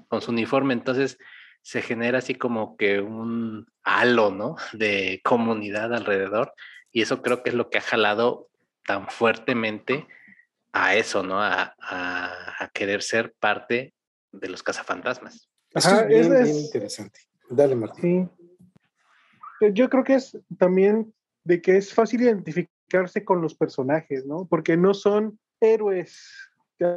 con 0.07 0.21
su 0.21 0.31
uniforme, 0.31 0.73
entonces 0.73 1.17
se 1.61 1.81
genera 1.81 2.19
así 2.19 2.35
como 2.35 2.75
que 2.77 3.01
un 3.01 3.67
halo, 3.83 4.31
¿no? 4.31 4.55
De 4.73 5.21
comunidad 5.23 5.93
alrededor 5.93 6.53
y 6.91 7.01
eso 7.01 7.21
creo 7.21 7.43
que 7.43 7.49
es 7.49 7.55
lo 7.55 7.69
que 7.69 7.77
ha 7.77 7.81
jalado 7.81 8.49
tan 8.85 9.07
fuertemente 9.07 10.07
a 10.73 10.95
eso, 10.95 11.23
¿no? 11.23 11.41
A, 11.41 11.75
a, 11.79 12.69
querer 12.73 13.01
ser 13.01 13.33
parte 13.39 13.93
de 14.31 14.49
los 14.49 14.63
cazafantasmas. 14.63 15.49
Ajá, 15.73 16.07
es 16.09 16.29
bien, 16.29 16.47
interesante. 16.47 17.19
Dale, 17.49 17.75
Martín. 17.75 18.29
Yo 19.73 19.89
creo 19.89 20.03
que 20.03 20.15
es 20.15 20.37
también 20.57 21.13
de 21.43 21.61
que 21.61 21.77
es 21.77 21.93
fácil 21.93 22.21
identificarse 22.21 23.23
con 23.25 23.41
los 23.41 23.55
personajes, 23.55 24.25
¿no? 24.25 24.45
Porque 24.45 24.77
no 24.77 24.93
son 24.93 25.39
héroes 25.59 26.19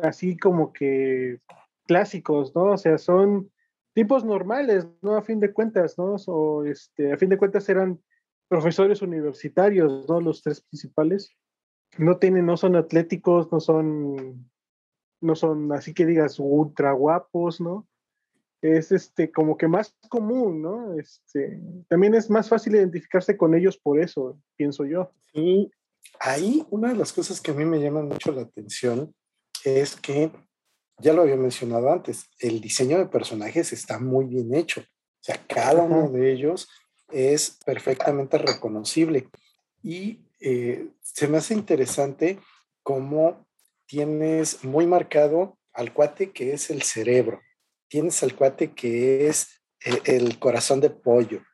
así 0.02 0.36
como 0.36 0.72
que 0.72 1.38
clásicos, 1.86 2.54
¿no? 2.54 2.72
O 2.72 2.78
sea, 2.78 2.98
son 2.98 3.50
tipos 3.94 4.24
normales, 4.24 4.86
¿no? 5.02 5.16
A 5.16 5.22
fin 5.22 5.40
de 5.40 5.52
cuentas, 5.52 5.98
¿no? 5.98 6.16
O 6.26 6.64
este, 6.64 7.12
a 7.12 7.16
fin 7.16 7.28
de 7.28 7.38
cuentas 7.38 7.68
eran 7.68 8.00
profesores 8.48 9.02
universitarios, 9.02 10.08
¿no? 10.08 10.20
Los 10.20 10.42
tres 10.42 10.60
principales 10.62 11.30
no 11.98 12.18
tienen, 12.18 12.46
no 12.46 12.56
son 12.56 12.76
atléticos, 12.76 13.50
no 13.52 13.60
son, 13.60 14.50
no 15.20 15.34
son 15.34 15.72
así 15.72 15.94
que 15.94 16.06
digas 16.06 16.38
ultra 16.38 16.92
guapos, 16.92 17.60
¿no? 17.60 17.86
Es 18.64 18.92
este 18.92 19.30
como 19.30 19.58
que 19.58 19.68
más 19.68 19.94
común, 20.08 20.62
¿no? 20.62 20.98
Este, 20.98 21.60
también 21.86 22.14
es 22.14 22.30
más 22.30 22.48
fácil 22.48 22.74
identificarse 22.74 23.36
con 23.36 23.54
ellos 23.54 23.76
por 23.76 24.00
eso, 24.00 24.40
pienso 24.56 24.86
yo. 24.86 25.12
Y 25.34 25.70
ahí 26.18 26.64
una 26.70 26.88
de 26.88 26.96
las 26.96 27.12
cosas 27.12 27.42
que 27.42 27.50
a 27.50 27.54
mí 27.54 27.66
me 27.66 27.78
llama 27.78 28.02
mucho 28.02 28.32
la 28.32 28.40
atención 28.40 29.14
es 29.64 29.96
que, 29.96 30.30
ya 30.98 31.12
lo 31.12 31.22
había 31.22 31.36
mencionado 31.36 31.92
antes, 31.92 32.24
el 32.38 32.62
diseño 32.62 32.96
de 32.96 33.04
personajes 33.04 33.70
está 33.74 33.98
muy 33.98 34.24
bien 34.24 34.54
hecho. 34.54 34.80
O 34.80 35.20
sea, 35.20 35.38
cada 35.46 35.82
uno 35.82 36.08
de 36.08 36.32
ellos 36.32 36.66
es 37.12 37.58
perfectamente 37.66 38.38
reconocible. 38.38 39.28
Y 39.82 40.20
eh, 40.40 40.88
se 41.02 41.28
me 41.28 41.36
hace 41.36 41.52
interesante 41.52 42.38
cómo 42.82 43.46
tienes 43.86 44.64
muy 44.64 44.86
marcado 44.86 45.58
al 45.74 45.92
cuate 45.92 46.30
que 46.30 46.54
es 46.54 46.70
el 46.70 46.82
cerebro, 46.82 47.40
tienes 47.94 48.24
al 48.24 48.34
cuate 48.34 48.74
que 48.74 49.28
es 49.28 49.62
el, 49.78 50.02
el 50.04 50.38
corazón 50.40 50.80
de 50.80 50.90
pollo 50.90 51.44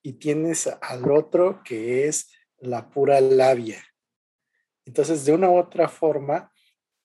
y 0.00 0.14
tienes 0.14 0.66
al 0.66 1.10
otro 1.10 1.60
que 1.62 2.08
es 2.08 2.30
la 2.56 2.88
pura 2.88 3.20
labia. 3.20 3.84
Entonces, 4.86 5.26
de 5.26 5.32
una 5.32 5.50
u 5.50 5.58
otra 5.58 5.90
forma, 5.90 6.50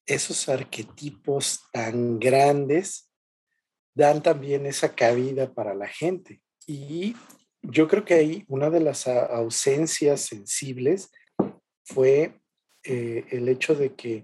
esos 0.05 0.47
arquetipos 0.47 1.65
tan 1.73 2.17
grandes 2.17 3.11
dan 3.93 4.23
también 4.23 4.65
esa 4.65 4.95
cabida 4.95 5.53
para 5.53 5.75
la 5.75 5.89
gente. 5.89 6.41
Y 6.65 7.13
yo 7.61 7.89
creo 7.89 8.05
que 8.05 8.13
ahí 8.13 8.45
una 8.47 8.69
de 8.69 8.79
las 8.79 9.05
ausencias 9.05 10.21
sensibles 10.21 11.11
fue 11.83 12.39
eh, 12.85 13.25
el 13.31 13.49
hecho 13.49 13.75
de 13.75 13.95
que 13.95 14.23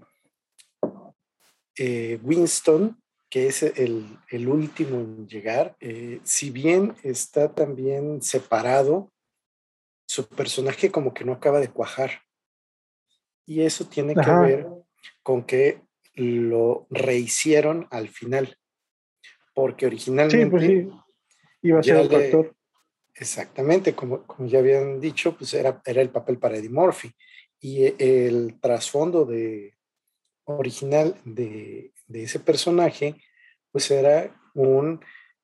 eh, 1.76 2.18
Winston, 2.22 2.98
que 3.34 3.48
es 3.48 3.64
el, 3.64 4.48
último 4.48 5.00
en 5.00 5.26
llegar, 5.26 5.76
eh, 5.80 6.20
si 6.22 6.50
bien 6.50 6.94
está 7.02 7.52
también 7.52 8.22
separado, 8.22 9.10
su 10.06 10.28
personaje 10.28 10.92
como 10.92 11.12
que 11.12 11.24
no 11.24 11.32
acaba 11.32 11.58
de 11.58 11.66
cuajar. 11.66 12.20
Y 13.44 13.62
eso 13.62 13.86
tiene 13.86 14.14
que 14.14 14.30
ver 14.30 14.68
con 15.24 15.42
que 15.42 15.80
lo 16.14 16.86
rehicieron 16.90 17.88
al 17.90 18.08
final. 18.08 18.56
Porque 19.52 19.86
originalmente... 19.86 20.44
Sí, 20.44 20.48
pues 20.48 20.62
sí. 20.64 20.88
Iba 21.62 21.80
a 21.80 21.82
ser 21.82 21.96
el 21.96 22.14
actor. 22.14 22.54
Exactamente, 23.16 23.96
como, 23.96 24.22
como 24.28 24.48
ya 24.48 24.60
habían 24.60 25.00
dicho, 25.00 25.36
pues 25.36 25.54
era, 25.54 25.82
era 25.84 26.00
el 26.00 26.10
papel 26.10 26.38
para 26.38 26.56
Eddie 26.56 26.70
Murphy 26.70 27.12
y 27.58 28.00
el 28.00 28.60
trasfondo 28.60 29.24
de, 29.24 29.74
original 30.44 31.16
de, 31.24 31.93
ese 32.12 32.40
personaje, 32.40 33.16
pues 33.70 33.90
era 33.90 34.34
un 34.54 35.00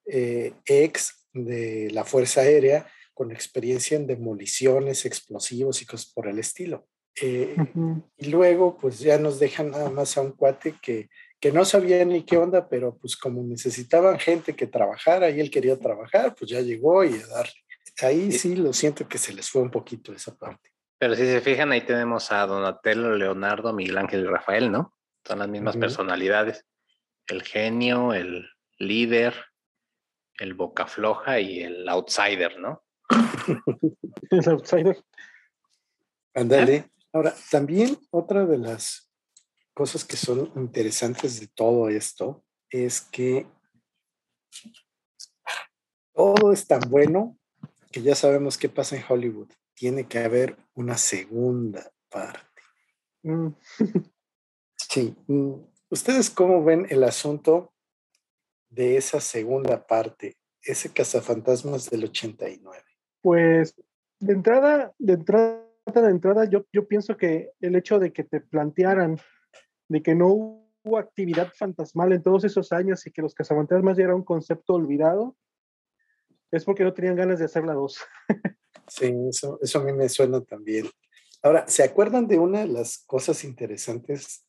eh, 0.06 0.52
ex 0.66 1.26
de 1.32 1.90
la 1.92 2.04
Fuerza 2.04 2.42
Aérea 2.42 2.86
con 3.14 3.30
experiencia 3.32 3.96
en 3.96 4.06
demoliciones, 4.06 5.04
explosivos 5.04 5.82
y 5.82 5.86
cosas 5.86 6.12
por 6.12 6.28
el 6.28 6.38
estilo. 6.38 6.86
Eh, 7.20 7.54
y 8.16 8.30
luego, 8.30 8.76
pues 8.78 9.00
ya 9.00 9.18
nos 9.18 9.38
dejan 9.38 9.70
nada 9.70 9.90
más 9.90 10.16
a 10.16 10.22
un 10.22 10.32
cuate 10.32 10.76
que, 10.80 11.10
que 11.38 11.52
no 11.52 11.64
sabía 11.64 12.04
ni 12.04 12.24
qué 12.24 12.36
onda, 12.36 12.68
pero 12.68 12.96
pues 12.96 13.16
como 13.16 13.42
necesitaban 13.42 14.18
gente 14.18 14.54
que 14.54 14.66
trabajara 14.66 15.30
y 15.30 15.40
él 15.40 15.50
quería 15.50 15.78
trabajar, 15.78 16.34
pues 16.34 16.50
ya 16.50 16.60
llegó 16.60 17.04
y 17.04 17.14
a 17.14 17.26
darle. 17.26 17.52
Ahí 18.02 18.32
sí 18.32 18.56
lo 18.56 18.72
siento 18.72 19.06
que 19.06 19.18
se 19.18 19.34
les 19.34 19.50
fue 19.50 19.62
un 19.62 19.70
poquito 19.70 20.12
esa 20.12 20.34
parte. 20.34 20.70
Pero 20.98 21.14
si 21.14 21.24
se 21.24 21.40
fijan, 21.40 21.72
ahí 21.72 21.80
tenemos 21.84 22.30
a 22.30 22.46
Donatello, 22.46 23.16
Leonardo, 23.16 23.72
Miguel 23.72 23.98
Ángel 23.98 24.20
y 24.20 24.26
Rafael, 24.26 24.70
¿no? 24.70 24.94
Son 25.24 25.38
las 25.38 25.48
mismas 25.48 25.76
personalidades. 25.76 26.66
El 27.26 27.42
genio, 27.42 28.14
el 28.14 28.48
líder, 28.78 29.34
el 30.38 30.54
boca 30.54 30.86
floja 30.86 31.40
y 31.40 31.60
el 31.60 31.88
outsider, 31.88 32.58
¿no? 32.58 32.84
el 34.30 34.48
outsider. 34.48 35.04
Ándale. 36.34 36.90
Ahora, 37.12 37.34
también 37.50 37.98
otra 38.10 38.46
de 38.46 38.58
las 38.58 39.10
cosas 39.74 40.04
que 40.04 40.16
son 40.16 40.52
interesantes 40.56 41.40
de 41.40 41.48
todo 41.48 41.88
esto 41.88 42.44
es 42.68 43.00
que 43.00 43.46
todo 46.14 46.52
es 46.52 46.66
tan 46.66 46.80
bueno 46.88 47.36
que 47.90 48.02
ya 48.02 48.14
sabemos 48.14 48.56
qué 48.56 48.68
pasa 48.68 48.96
en 48.96 49.04
Hollywood 49.08 49.50
tiene 49.80 50.06
que 50.06 50.18
haber 50.18 50.58
una 50.74 50.98
segunda 50.98 51.90
parte. 52.10 52.62
Mm. 53.22 53.48
sí. 54.90 55.16
Mm, 55.26 55.54
¿Ustedes 55.90 56.30
cómo 56.30 56.62
ven 56.62 56.86
el 56.90 57.02
asunto 57.02 57.72
de 58.68 58.96
esa 58.96 59.20
segunda 59.20 59.86
parte, 59.86 60.36
ese 60.62 60.92
cazafantasmas 60.92 61.90
del 61.90 62.04
89? 62.04 62.84
Pues 63.20 63.74
de 64.20 64.32
entrada, 64.32 64.94
de 64.98 65.14
entrada, 65.14 65.66
de 65.86 66.10
entrada, 66.10 66.44
yo, 66.44 66.64
yo 66.72 66.86
pienso 66.86 67.16
que 67.16 67.50
el 67.60 67.74
hecho 67.74 67.98
de 67.98 68.12
que 68.12 68.22
te 68.22 68.40
plantearan 68.40 69.18
de 69.88 70.02
que 70.02 70.14
no 70.14 70.28
hubo 70.28 70.98
actividad 70.98 71.52
fantasmal 71.56 72.12
en 72.12 72.22
todos 72.22 72.44
esos 72.44 72.70
años 72.70 73.04
y 73.06 73.10
que 73.10 73.22
los 73.22 73.34
cazafantasmas 73.34 73.96
ya 73.96 74.04
era 74.04 74.14
un 74.14 74.24
concepto 74.24 74.74
olvidado, 74.74 75.36
es 76.52 76.64
porque 76.64 76.84
no 76.84 76.94
tenían 76.94 77.16
ganas 77.16 77.38
de 77.38 77.46
hacer 77.46 77.64
la 77.64 77.74
dos. 77.74 77.98
Sí, 78.86 79.14
eso, 79.28 79.56
eso 79.62 79.78
a 79.78 79.84
mí 79.84 79.92
me 79.92 80.08
suena 80.08 80.40
también. 80.40 80.90
Ahora, 81.42 81.68
¿se 81.68 81.84
acuerdan 81.84 82.26
de 82.26 82.40
una 82.40 82.60
de 82.60 82.66
las 82.66 82.98
cosas 83.06 83.44
interesantes 83.44 84.44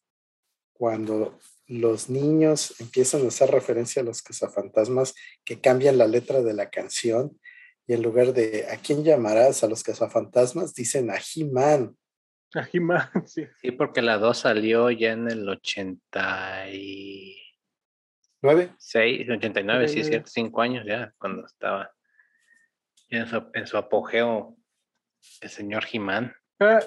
cuando 0.81 1.37
los 1.67 2.09
niños 2.09 2.73
empiezan 2.81 3.23
a 3.23 3.27
hacer 3.27 3.51
referencia 3.51 4.01
a 4.01 4.05
los 4.05 4.23
cazafantasmas 4.23 5.13
que 5.45 5.61
cambian 5.61 5.99
la 5.99 6.07
letra 6.07 6.41
de 6.41 6.55
la 6.55 6.71
canción 6.71 7.39
y 7.85 7.93
en 7.93 8.01
lugar 8.01 8.33
de 8.33 8.65
¿a 8.67 8.77
quién 8.77 9.03
llamarás 9.03 9.63
a 9.63 9.67
los 9.67 9.83
cazafantasmas? 9.83 10.73
dicen 10.73 11.11
a 11.11 11.17
He-Man. 11.17 11.95
A 12.55 12.67
He-Man, 12.73 13.11
sí. 13.27 13.45
Sí, 13.61 13.69
porque 13.69 14.01
la 14.01 14.17
2 14.17 14.35
salió 14.35 14.89
ya 14.89 15.11
en 15.11 15.29
el 15.29 15.47
89. 15.47 17.35
¿Nueve? 18.41 18.71
6, 18.79 19.29
89, 19.29 19.87
sí, 19.87 20.03
cierto, 20.03 20.31
cinco 20.33 20.63
años 20.63 20.83
ya, 20.87 21.13
cuando 21.19 21.45
estaba 21.45 21.91
en 23.09 23.27
su, 23.67 23.77
apogeo 23.77 24.57
el 25.41 25.49
señor 25.51 25.85
Jimán. 25.85 26.33
Ah, 26.59 26.79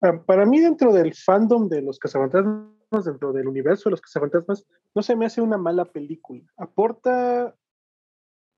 ah, 0.00 0.22
para 0.24 0.46
mí, 0.46 0.60
dentro 0.60 0.92
del 0.92 1.12
fandom 1.12 1.68
de 1.68 1.82
los 1.82 1.98
cazafantasmas, 1.98 2.81
dentro 3.00 3.32
del 3.32 3.48
universo 3.48 3.88
de 3.88 3.92
los 3.92 4.00
cazafantasmas, 4.00 4.66
no 4.94 5.02
se 5.02 5.16
me 5.16 5.26
hace 5.26 5.40
una 5.40 5.58
mala 5.58 5.86
película. 5.86 6.42
Aporta 6.56 7.54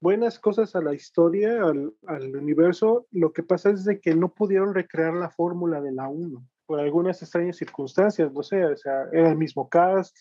buenas 0.01 0.39
cosas 0.39 0.75
a 0.77 0.81
la 0.81 0.93
historia, 0.93 1.63
al, 1.63 2.37
universo. 2.37 3.07
Lo 3.11 3.33
que 3.33 3.43
pasa 3.43 3.71
es 3.71 3.85
de 3.85 4.01
que 4.01 4.15
no 4.15 4.35
pudieron 4.35 4.75
recrear 4.75 5.15
la 5.15 5.31
fórmula 5.31 5.81
de 5.81 5.93
la 5.93 6.09
1. 6.09 6.47
por 6.67 6.81
algunas 6.81 7.23
extrañas 7.23 7.57
circunstancias, 7.57 8.33
no 8.33 8.43
sé, 8.43 8.65
o 8.65 8.77
sea, 8.77 9.05
era 9.13 9.31
el 9.31 9.37
mismo 9.37 9.69
cast, 9.69 10.17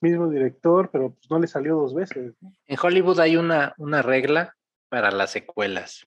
mismo 0.00 0.28
director, 0.28 0.88
pero 0.90 1.14
pues 1.14 1.30
no 1.30 1.38
le 1.38 1.46
salió 1.46 1.76
dos 1.76 1.94
veces. 1.94 2.34
En 2.66 2.78
Hollywood 2.80 3.20
hay 3.20 3.36
una, 3.36 3.74
una 3.76 4.02
regla 4.02 4.56
para 4.88 5.10
las 5.10 5.30
secuelas 5.30 6.06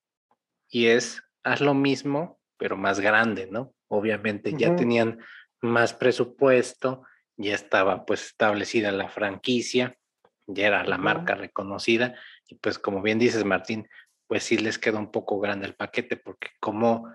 y 0.70 0.88
es 0.88 1.22
haz 1.43 1.62
lo 1.62 1.74
mismo, 1.74 2.39
pero 2.58 2.78
más 2.78 2.99
grande, 2.99 3.47
¿no? 3.49 3.74
Obviamente 3.88 4.54
ya 4.58 4.76
tenían 4.76 5.20
más 5.62 5.93
presupuesto, 5.93 7.04
ya 7.38 7.55
estaba 7.55 8.05
pues 8.05 8.27
establecida 8.27 8.91
la 8.91 9.09
franquicia, 9.09 9.97
ya 10.45 10.67
era 10.67 10.84
la 10.84 10.97
marca 10.97 11.36
reconocida 11.36 12.15
y 12.47 12.55
pues 12.55 12.77
como 12.77 13.01
bien 13.01 13.19
dices 13.19 13.45
Martín, 13.45 13.88
pues 14.27 14.43
sí 14.43 14.57
les 14.57 14.77
queda 14.77 14.99
un 14.99 15.11
poco 15.11 15.39
grande 15.39 15.67
el 15.67 15.75
paquete 15.75 16.17
porque 16.17 16.49
cómo, 16.59 17.11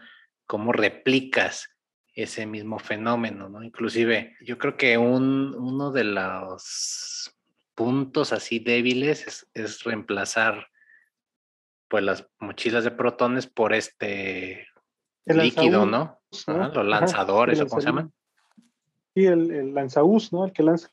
cómo 0.47 0.73
replicas 0.73 1.71
ese 2.15 2.47
mismo 2.47 2.79
fenómeno, 2.79 3.49
¿no? 3.49 3.63
Inclusive 3.63 4.37
yo 4.41 4.59
creo 4.59 4.77
que 4.77 4.99
un, 4.99 5.55
uno 5.55 5.93
de 5.93 6.05
los 6.05 7.35
puntos 7.75 8.33
así 8.33 8.59
débiles 8.59 9.47
es, 9.55 9.85
reemplazar 9.85 10.69
pues 11.87 12.03
las 12.03 12.29
mochilas 12.41 12.83
de 12.83 12.91
protones 12.91 13.47
por 13.47 13.73
este 13.73 14.67
líquido, 15.27 15.87
¿no? 15.87 16.21
los 16.47 16.87
lanzadores, 16.87 17.61
o 17.61 17.67
cómo 17.69 17.81
se 17.81 17.87
llaman. 17.87 18.13
Sí, 19.19 19.27
el, 19.27 19.51
el 19.51 19.75
lanzaús, 19.75 20.33
¿no? 20.33 20.45
El 20.45 20.53
que 20.53 20.63
lanza 20.63 20.89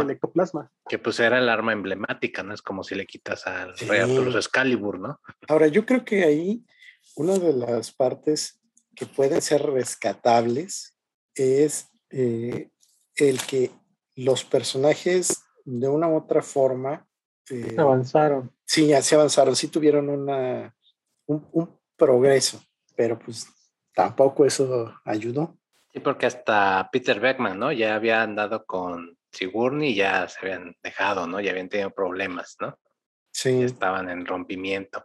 el 0.00 0.08
ectoplasma. 0.08 0.70
Que 0.88 1.00
pues 1.00 1.18
era 1.18 1.38
el 1.38 1.48
arma 1.48 1.72
emblemática, 1.72 2.44
¿no? 2.44 2.54
Es 2.54 2.62
como 2.62 2.84
si 2.84 2.94
le 2.94 3.04
quitas 3.04 3.48
al 3.48 3.76
Rey 3.78 3.98
Arturo 3.98 4.30
Excalibur, 4.30 5.00
¿no? 5.00 5.20
Ahora, 5.48 5.66
yo 5.66 5.84
creo 5.84 6.04
que 6.04 6.22
ahí 6.22 6.64
una 7.16 7.36
de 7.36 7.52
las 7.52 7.90
partes 7.90 8.60
que 8.94 9.06
pueden 9.06 9.42
ser 9.42 9.62
rescatables 9.62 10.96
es 11.34 11.88
eh, 12.10 12.70
el 13.16 13.42
que 13.42 13.72
los 14.14 14.44
personajes 14.44 15.42
de 15.64 15.88
una 15.88 16.06
u 16.06 16.16
otra 16.16 16.42
forma 16.42 17.08
eh, 17.50 17.74
avanzaron. 17.76 18.52
Sí, 18.64 18.86
ya 18.86 19.02
se 19.02 19.16
avanzaron, 19.16 19.56
sí 19.56 19.66
tuvieron 19.66 20.08
una, 20.08 20.72
un, 21.26 21.76
progreso, 21.96 22.62
pero 22.94 23.18
pues 23.18 23.48
tampoco 23.94 24.44
eso 24.44 24.94
ayudó. 25.04 25.58
Sí, 25.94 26.00
porque 26.00 26.26
hasta 26.26 26.88
Peter 26.90 27.20
Beckman, 27.20 27.56
¿no? 27.56 27.70
Ya 27.70 27.94
había 27.94 28.20
andado 28.20 28.64
con 28.66 29.16
Sigourney 29.30 29.90
y 29.90 29.94
ya 29.94 30.26
se 30.26 30.40
habían 30.40 30.76
dejado, 30.82 31.28
¿no? 31.28 31.40
Ya 31.40 31.52
habían 31.52 31.68
tenido 31.68 31.90
problemas, 31.90 32.56
¿no? 32.60 32.76
Sí. 33.30 33.62
estaban 33.62 34.08
en 34.10 34.26
rompimiento. 34.26 35.04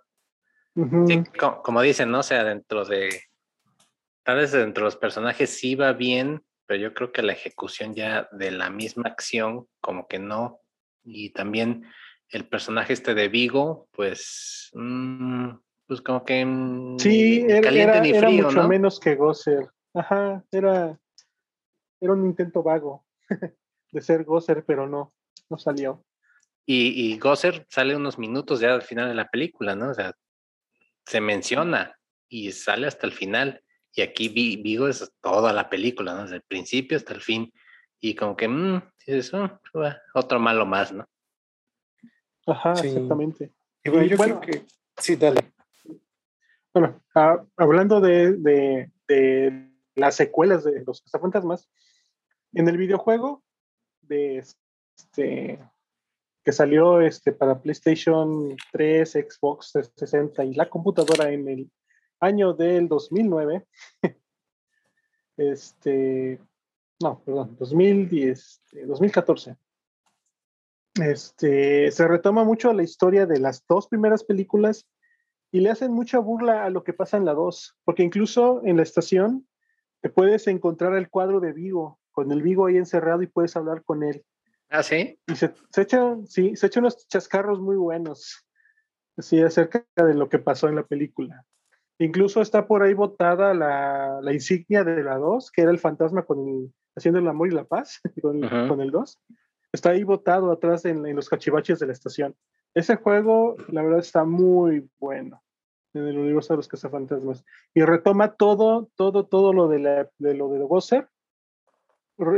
Sí, 1.08 1.24
como, 1.64 1.82
dicen, 1.82 2.10
¿no? 2.10 2.20
O 2.20 2.24
sea, 2.24 2.44
dentro 2.44 2.86
de 2.86 3.22
tal 4.24 4.38
vez 4.38 4.52
dentro 4.52 4.84
de 4.84 4.86
los 4.86 4.96
personajes 4.96 5.50
sí 5.50 5.76
va 5.76 5.94
bien, 5.94 6.44
pero 6.66 6.80
yo 6.80 6.94
creo 6.94 7.12
que 7.12 7.22
la 7.22 7.34
ejecución 7.34 7.94
ya 7.94 8.30
de 8.32 8.52
la 8.52 8.70
misma 8.70 9.10
acción, 9.10 9.68
como 9.82 10.08
que 10.08 10.20
no. 10.20 10.62
Y 11.04 11.32
también 11.32 11.86
el 12.30 12.48
personaje 12.48 12.94
este 12.94 13.14
de 13.14 13.28
Vigo, 13.28 13.90
pues, 13.92 14.70
mm, 14.74 15.50
pues 15.86 16.02
como 16.02 16.24
que 16.24 16.46
mm, 16.46 16.98
sí, 16.98 17.46
era, 17.48 17.62
caliente 17.62 18.02
ni 18.02 18.14
frío, 18.14 18.46
mucho 18.46 18.68
menos 18.68 19.00
que 19.00 19.16
Gosser. 19.16 19.68
Ajá, 19.94 20.44
era, 20.52 21.00
era 22.00 22.14
un 22.14 22.26
intento 22.26 22.64
vago 22.64 23.06
de 23.92 24.02
ser 24.02 24.24
Gosser, 24.24 24.64
pero 24.66 24.88
no, 24.88 25.14
no 25.50 25.58
salió. 25.58 26.06
Y, 26.66 27.12
y 27.14 27.18
Gosser 27.18 27.66
sale 27.70 27.96
unos 27.96 28.20
minutos 28.20 28.60
ya 28.60 28.74
al 28.74 28.84
final 28.84 29.08
de 29.08 29.16
la 29.16 29.30
película, 29.30 29.76
¿no? 29.76 29.90
O 29.90 29.94
sea, 29.94 30.14
se 31.06 31.22
menciona 31.22 31.98
y 32.30 32.52
sale 32.52 32.88
hasta 32.88 33.08
el 33.08 33.14
final. 33.14 33.64
Y 33.94 34.02
aquí 34.02 34.30
Vigo 34.30 34.88
es 34.88 35.12
toda 35.20 35.52
la 35.52 35.70
película, 35.70 36.14
¿no? 36.14 36.22
Desde 36.24 36.36
el 36.36 36.44
principio 36.44 36.98
hasta 36.98 37.14
el 37.14 37.22
fin. 37.22 37.52
Y 38.00 38.16
como 38.16 38.38
que, 38.38 38.48
mmm, 38.48 38.82
otro 40.14 40.40
malo 40.40 40.66
más, 40.66 40.94
¿no? 40.94 41.06
Ajá, 42.46 42.74
exactamente. 42.74 43.52
Y 43.84 43.90
bueno, 43.90 44.06
yo 44.06 44.18
creo 44.18 44.40
que, 44.40 44.66
sí, 44.98 45.16
dale. 45.16 45.54
Bueno, 46.74 47.02
ah, 47.16 47.44
hablando 47.58 48.00
de, 48.00 48.34
de, 48.34 48.92
de, 49.08 49.68
las 50.00 50.16
secuelas 50.16 50.64
de 50.64 50.84
los 50.86 51.02
cazafantasmas, 51.02 51.70
en 52.54 52.68
el 52.68 52.78
videojuego 52.78 53.43
de 54.02 54.38
este 54.38 55.60
que 56.43 56.52
salió 56.52 57.02
este 57.02 57.32
para 57.32 57.62
PlayStation 57.62 58.56
3, 58.72 59.12
Xbox 59.12 59.72
360 59.74 60.45
y 60.45 60.54
la 60.54 60.70
computadora 60.70 61.32
en 61.32 61.47
el 61.47 61.72
año 62.20 62.54
del 62.54 62.88
2009, 62.88 63.68
este, 65.38 66.41
no, 67.02 67.22
perdón, 67.24 67.56
2010, 67.60 68.62
2014, 68.88 69.58
este, 71.02 71.91
se 71.91 72.08
retoma 72.08 72.43
mucho 72.43 72.74
la 72.74 72.84
historia 72.84 73.26
de 73.26 73.39
las 73.39 73.66
dos 73.68 73.88
primeras 73.88 74.24
películas 74.24 74.88
y 75.52 75.62
le 75.62 75.70
hacen 75.70 75.91
mucha 75.91 76.20
burla 76.20 76.66
a 76.66 76.70
lo 76.70 76.84
que 76.84 76.93
pasa 76.93 77.18
en 77.18 77.26
la 77.26 77.34
2, 77.34 77.78
porque 77.84 78.04
incluso 78.04 78.62
en 78.64 78.78
la 78.78 78.84
estación 78.84 79.47
te 80.02 80.10
puedes 80.10 80.47
encontrar 80.47 80.95
el 80.95 81.10
cuadro 81.10 81.39
de 81.39 81.54
Vigo, 81.54 82.00
con 82.12 82.32
el 82.32 82.41
Vigo 82.41 82.66
ahí 82.66 82.78
encerrado 82.78 83.22
y 83.22 83.28
puedes 83.28 83.56
hablar 83.56 83.84
con 83.84 84.04
él. 84.04 84.24
Ah, 84.70 84.84
sí. 84.84 85.20
Y 85.28 85.36
se, 85.36 85.54
se 85.72 85.82
echa, 85.82 86.16
sí, 86.26 86.56
se 86.56 86.68
echa 86.68 86.80
unos 86.80 87.08
chascarros 87.08 87.60
muy 87.60 87.76
buenos, 87.76 88.45
así 89.18 89.41
acerca 89.41 89.86
de 89.95 90.14
lo 90.14 90.30
que 90.30 90.39
pasó 90.39 90.68
en 90.68 90.76
la 90.76 90.84
película. 90.84 91.43
Incluso 91.97 92.41
está 92.41 92.68
por 92.68 92.84
ahí 92.84 92.93
botada 92.93 93.54
la, 93.54 94.20
la 94.22 94.34
insignia 94.34 94.84
de 94.84 95.04
la 95.04 95.18
2, 95.18 95.52
que 95.52 95.64
era 95.64 95.72
el 95.72 95.80
fantasma 95.80 96.24
con 96.24 96.74
haciendo 96.95 97.20
el 97.20 97.28
amor 97.28 97.50
y 97.50 97.52
la 97.52 97.66
paz, 97.66 98.00
con, 98.22 98.41
con 98.41 98.82
el 98.82 98.91
2. 98.91 99.20
Está 99.74 99.91
ahí 99.91 100.04
botado 100.04 100.52
atrás 100.52 100.86
en, 100.86 101.06
en, 101.06 101.16
los 101.16 101.30
cachivaches 101.30 101.80
de 101.80 101.88
la 101.88 101.93
estación. 101.93 102.36
Ese 102.74 102.95
juego, 102.95 103.56
la 103.68 103.82
verdad, 103.82 104.00
está 104.00 104.24
muy 104.24 104.89
bueno 105.00 105.41
en 105.94 106.08
el 106.08 106.18
universo 106.18 106.54
de 106.54 106.58
los 106.58 106.68
cazafantasmas. 106.68 107.44
Y 107.74 107.82
retoma 107.84 108.36
todo, 108.36 108.90
todo, 108.96 109.26
todo 109.26 109.54
lo 109.54 109.68
de, 109.68 109.80
la, 109.80 110.10
de 110.18 110.34
lo 110.34 110.50
de 110.50 110.60
Gosser, 110.60 111.08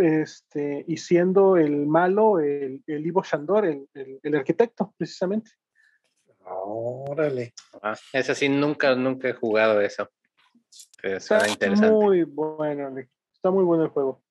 este, 0.02 0.86
y 0.88 0.98
siendo 0.98 1.58
el 1.58 1.88
malo, 1.88 2.40
el, 2.40 2.84
el 2.86 3.06
Ivo 3.06 3.24
Shandor, 3.24 3.66
el, 3.66 3.88
el, 3.94 4.20
el 4.22 4.36
arquitecto, 4.36 4.94
precisamente. 4.98 5.52
Órale. 6.44 7.54
Ah, 7.82 7.96
eso 8.14 8.36
sí, 8.36 8.50
nunca, 8.50 8.96
nunca 8.96 9.30
he 9.30 9.34
jugado 9.34 9.82
eso. 9.82 10.10
está 11.02 11.48
muy 11.92 12.24
bueno, 12.24 12.96
está 13.34 13.52
muy 13.52 13.64
bueno 13.64 13.84
el 13.84 13.90
juego. 13.90 14.22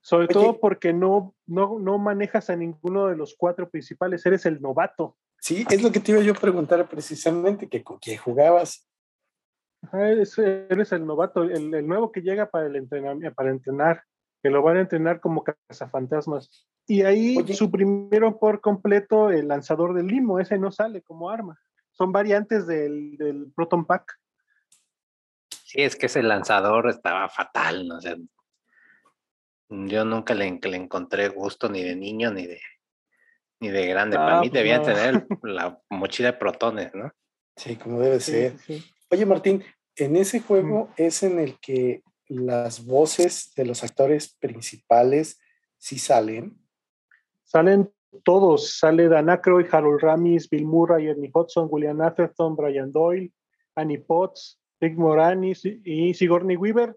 Sobre 0.00 0.28
todo 0.28 0.60
porque 0.60 0.92
no, 0.92 1.34
no, 1.46 1.78
no 1.78 1.98
manejas 1.98 2.50
a 2.50 2.56
ninguno 2.56 3.06
de 3.06 3.16
los 3.16 3.34
cuatro 3.34 3.70
principales, 3.70 4.24
eres 4.26 4.44
el 4.44 4.60
novato. 4.60 5.16
Sí, 5.44 5.62
es 5.68 5.82
lo 5.82 5.92
que 5.92 6.00
te 6.00 6.12
iba 6.12 6.22
yo 6.22 6.32
a 6.32 6.36
preguntar 6.36 6.88
precisamente, 6.88 7.68
que 7.68 7.84
con 7.84 7.98
quién 7.98 8.16
jugabas. 8.16 8.88
eres, 9.92 10.38
el 10.38 11.04
novato, 11.04 11.42
el, 11.42 11.74
el, 11.74 11.86
nuevo 11.86 12.10
que 12.10 12.22
llega 12.22 12.48
para 12.48 12.64
el 12.64 12.76
entrenamiento, 12.76 13.34
para 13.34 13.50
entrenar, 13.50 14.02
que 14.42 14.48
lo 14.48 14.62
van 14.62 14.78
a 14.78 14.80
entrenar 14.80 15.20
como 15.20 15.44
cazafantasmas. 15.44 16.66
Y 16.86 17.02
ahí 17.02 17.36
suprimieron 17.52 18.38
por 18.38 18.62
completo 18.62 19.28
el 19.28 19.48
lanzador 19.48 19.92
del 19.92 20.06
limo, 20.06 20.40
ese 20.40 20.56
no 20.56 20.72
sale 20.72 21.02
como 21.02 21.28
arma. 21.28 21.60
Son 21.90 22.10
variantes 22.10 22.66
del, 22.66 23.18
del 23.18 23.52
Proton 23.54 23.84
Pack. 23.84 24.18
Sí, 25.62 25.82
es 25.82 25.94
que 25.94 26.06
ese 26.06 26.22
lanzador 26.22 26.88
estaba 26.88 27.28
fatal, 27.28 27.86
¿no? 27.86 28.00
sé 28.00 28.16
yo 29.68 30.04
nunca 30.04 30.34
le, 30.34 30.58
le, 30.62 30.76
encontré 30.76 31.28
gusto 31.28 31.68
ni 31.68 31.82
de 31.82 31.96
niño 31.96 32.30
ni 32.30 32.46
de 32.46 32.60
ni 33.60 33.70
de 33.70 33.86
grande. 33.86 34.16
Para 34.16 34.40
mí 34.40 34.48
pues 34.50 34.60
debían 34.60 34.82
tener 34.82 35.26
la 35.42 35.80
mochila 35.90 36.32
de 36.32 36.38
protones, 36.38 36.94
¿no? 36.94 37.12
Sí, 37.56 37.76
como 37.76 38.00
debe 38.00 38.20
ser. 38.20 38.54
Oye, 39.10 39.26
Martín, 39.26 39.62
en 39.96 40.16
ese 40.16 40.40
juego 40.40 40.90
es 40.96 41.22
en 41.22 41.38
el 41.38 41.58
que 41.60 42.02
las 42.28 42.84
voces 42.84 43.52
de 43.56 43.64
los 43.64 43.84
actores 43.84 44.36
principales 44.40 45.38
sí 45.78 45.98
salen. 45.98 46.58
Salen 47.44 47.92
todos, 48.24 48.78
sale 48.78 49.08
Dan 49.08 49.30
Aykroyd, 49.30 49.66
Harold 49.70 50.00
Ramis, 50.00 50.48
Bill 50.48 50.66
Murray, 50.66 51.08
Ernie 51.08 51.30
Hudson, 51.32 51.68
William 51.70 52.00
Atherton, 52.00 52.56
Brian 52.56 52.92
Doyle, 52.92 53.32
Annie 53.76 53.98
Potts, 53.98 54.60
Rick 54.80 54.96
Moranis 54.96 55.64
y 55.64 56.14
Sigourney 56.14 56.56
Weaver. 56.56 56.96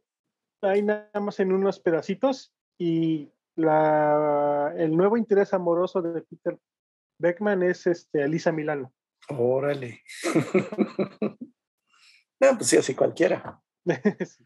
Ahí 0.61 0.81
nada 0.81 1.09
más 1.19 1.39
en 1.39 1.53
unos 1.53 1.79
pedacitos. 1.79 2.53
Y 2.77 3.31
la, 3.57 4.73
el 4.77 4.95
nuevo 4.95 5.17
interés 5.17 5.53
amoroso 5.53 6.01
de 6.01 6.21
Peter 6.21 6.57
Beckman 7.19 7.63
es 7.63 7.87
este, 7.87 8.23
Elisa 8.23 8.51
Milano. 8.51 8.93
Órale. 9.29 10.03
no, 12.39 12.57
pues 12.57 12.67
sí, 12.67 12.77
así 12.77 12.95
cualquiera. 12.95 13.61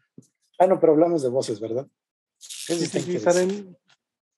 Ah, 0.58 0.66
no, 0.68 0.78
pero 0.78 0.92
hablamos 0.92 1.24
de 1.24 1.28
voces, 1.28 1.58
¿verdad? 1.58 1.88
Sí, 2.36 2.76
sí, 2.86 3.18
salen, 3.18 3.76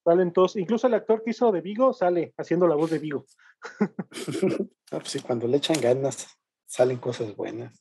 salen 0.02 0.32
todos. 0.32 0.56
Incluso 0.56 0.86
el 0.86 0.94
actor 0.94 1.22
que 1.22 1.30
hizo 1.30 1.52
de 1.52 1.60
Vigo 1.60 1.92
sale 1.92 2.32
haciendo 2.38 2.66
la 2.66 2.76
voz 2.76 2.92
de 2.92 2.98
Vigo. 2.98 3.26
ah, 4.90 5.00
pues 5.00 5.08
sí, 5.08 5.20
cuando 5.20 5.46
le 5.46 5.58
echan 5.58 5.78
ganas, 5.82 6.26
salen 6.64 6.96
cosas 6.96 7.36
buenas. 7.36 7.78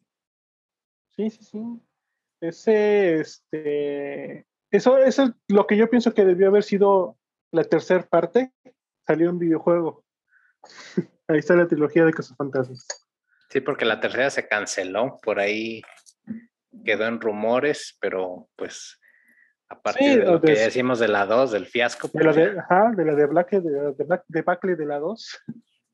Sí, 1.15 1.29
sí, 1.29 1.43
sí. 1.45 1.59
Ese, 2.41 3.21
este, 3.21 4.45
Eso, 4.73 4.97
eso 4.97 5.23
es 5.23 5.31
lo 5.47 5.67
que 5.67 5.77
yo 5.77 5.87
pienso 5.87 6.13
que 6.13 6.25
debió 6.25 6.47
haber 6.47 6.63
sido 6.63 7.15
la 7.51 7.63
tercera 7.63 8.03
parte. 8.03 8.51
Salió 9.05 9.29
un 9.29 9.37
videojuego. 9.37 10.03
Ahí 11.27 11.37
está 11.37 11.55
la 11.55 11.67
trilogía 11.67 12.05
de 12.05 12.11
Cazafantasmas. 12.11 12.87
Sí, 13.49 13.61
porque 13.61 13.85
la 13.85 13.99
tercera 13.99 14.31
se 14.31 14.47
canceló. 14.47 15.19
Por 15.21 15.39
ahí 15.39 15.83
quedó 16.83 17.05
en 17.05 17.21
rumores, 17.21 17.95
pero 18.01 18.49
pues 18.55 18.99
aparte 19.69 20.17
de 20.17 20.25
lo 20.25 20.41
que 20.41 20.53
decimos 20.53 20.97
de 20.97 21.07
la 21.07 21.27
2, 21.27 21.51
del 21.51 21.67
fiasco. 21.67 22.09
De 22.11 22.23
la 22.23 22.33
pues 22.33 22.53
de, 22.53 22.59
ajá, 22.59 22.91
de 22.97 23.05
la 23.05 23.13
de 23.13 23.25
Black, 23.27 23.51
de, 23.51 23.93
de, 23.93 24.03
Black, 24.03 24.23
de 24.27 24.41
Bacle 24.41 24.75
de 24.75 24.85
la 24.87 24.97
2. 24.97 25.43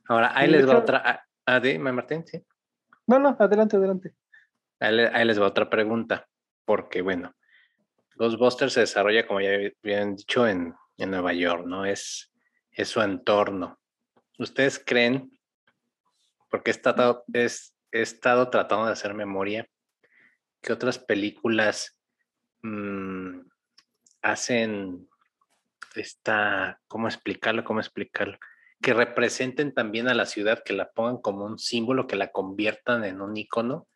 Ahora, 0.07 0.31
ahí 0.33 0.49
les 0.49 0.65
va 0.65 0.77
otra. 0.77 1.03
Ah, 1.05 1.25
ah, 1.45 1.59
dime, 1.59 1.91
Martín, 1.91 2.25
sí. 2.25 2.41
No, 3.07 3.19
no, 3.19 3.35
adelante, 3.37 3.75
adelante. 3.75 4.15
Ahí, 4.79 5.25
les 5.25 5.41
va 5.41 5.47
otra 5.47 5.69
pregunta, 5.69 6.29
porque 6.63 7.01
bueno, 7.01 7.35
Ghostbusters 8.19 8.73
se 8.73 8.81
desarrolla, 8.81 9.25
como 9.25 9.39
ya 9.39 9.51
habían 9.81 10.17
dicho, 10.17 10.45
en, 10.45 10.75
en 10.97 11.09
Nueva 11.09 11.31
York, 11.31 11.65
¿no? 11.65 11.85
Es, 11.85 12.33
es 12.69 12.89
su 12.89 13.01
entorno. 13.01 13.79
¿Ustedes 14.37 14.77
creen, 14.77 15.31
porque 16.49 16.71
he 16.71 16.73
estado, 16.73 17.23
es, 17.31 17.73
he 17.93 18.01
estado 18.01 18.49
tratando 18.49 18.87
de 18.87 18.91
hacer 18.91 19.13
memoria, 19.13 19.69
que 20.61 20.73
otras 20.73 20.99
películas 20.99 21.97
mmm, 22.61 23.39
hacen 24.21 25.07
esta, 25.95 26.81
¿cómo 26.89 27.07
explicarlo? 27.07 27.63
¿Cómo 27.63 27.79
explicarlo? 27.79 28.37
Que 28.81 28.93
representen 28.93 29.73
también 29.73 30.09
a 30.09 30.13
la 30.13 30.25
ciudad, 30.25 30.61
que 30.65 30.73
la 30.73 30.91
pongan 30.91 31.19
como 31.19 31.45
un 31.45 31.57
símbolo, 31.57 32.05
que 32.05 32.17
la 32.17 32.33
conviertan 32.33 33.05
en 33.05 33.21
un 33.21 33.37
icono. 33.37 33.87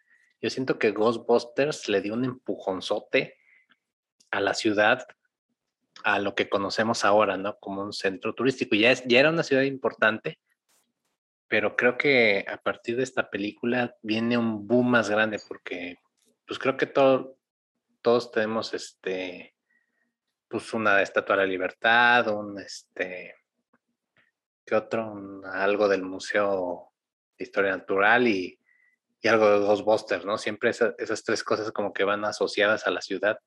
Yo 0.42 0.50
siento 0.50 0.80
que 0.80 0.92
Ghostbusters 0.92 1.90
le 1.90 2.00
dio 2.02 2.14
un 2.14 2.24
empujonzote 2.24 3.38
a 4.34 4.42
la 4.42 4.56
ciudad, 4.56 5.06
a 6.04 6.20
lo 6.20 6.34
que 6.34 6.50
conocemos 6.50 7.06
ahora, 7.06 7.38
¿no? 7.38 7.60
Como 7.60 7.84
un 7.84 7.94
centro 7.94 8.34
turístico. 8.34 8.76
Ya, 8.76 8.92
es, 8.92 9.04
ya 9.06 9.20
era 9.20 9.30
una 9.30 9.44
ciudad 9.44 9.62
importante, 9.62 10.40
pero 11.48 11.76
creo 11.76 12.00
que 12.00 12.44
a 12.50 12.58
partir 12.58 12.98
de 12.98 13.04
esta 13.04 13.30
película 13.30 13.96
viene 14.02 14.36
un 14.36 14.68
boom 14.68 14.90
más 14.90 15.08
grande 15.08 15.40
porque 15.48 16.00
pues 16.48 16.58
creo 16.58 16.76
que 16.78 16.88
todo, 16.88 17.38
todos 18.02 18.32
tenemos 18.32 18.74
este, 18.74 19.56
pues 20.48 20.74
una 20.74 21.04
estatua 21.04 21.36
de 21.36 21.44
la 21.44 21.48
libertad, 21.48 22.28
un 22.30 22.60
este, 22.60 23.36
¿qué 24.66 24.74
otro? 24.74 25.44
algo 25.46 25.88
del 25.88 26.02
Museo 26.02 26.92
de 27.38 27.44
Historia 27.44 27.78
Natural 27.78 28.28
y, 28.28 28.60
y 29.22 29.28
algo 29.28 29.48
de 29.48 29.60
Ghostbusters, 29.60 30.26
¿no? 30.26 30.40
Siempre 30.40 30.72
esas 30.72 31.24
tres 31.24 31.44
cosas 31.44 31.72
como 31.72 31.94
que 31.94 32.04
van 32.04 32.26
asociadas 32.26 32.88
a 32.88 32.92
la 32.92 33.02
ciudad. 33.02 33.38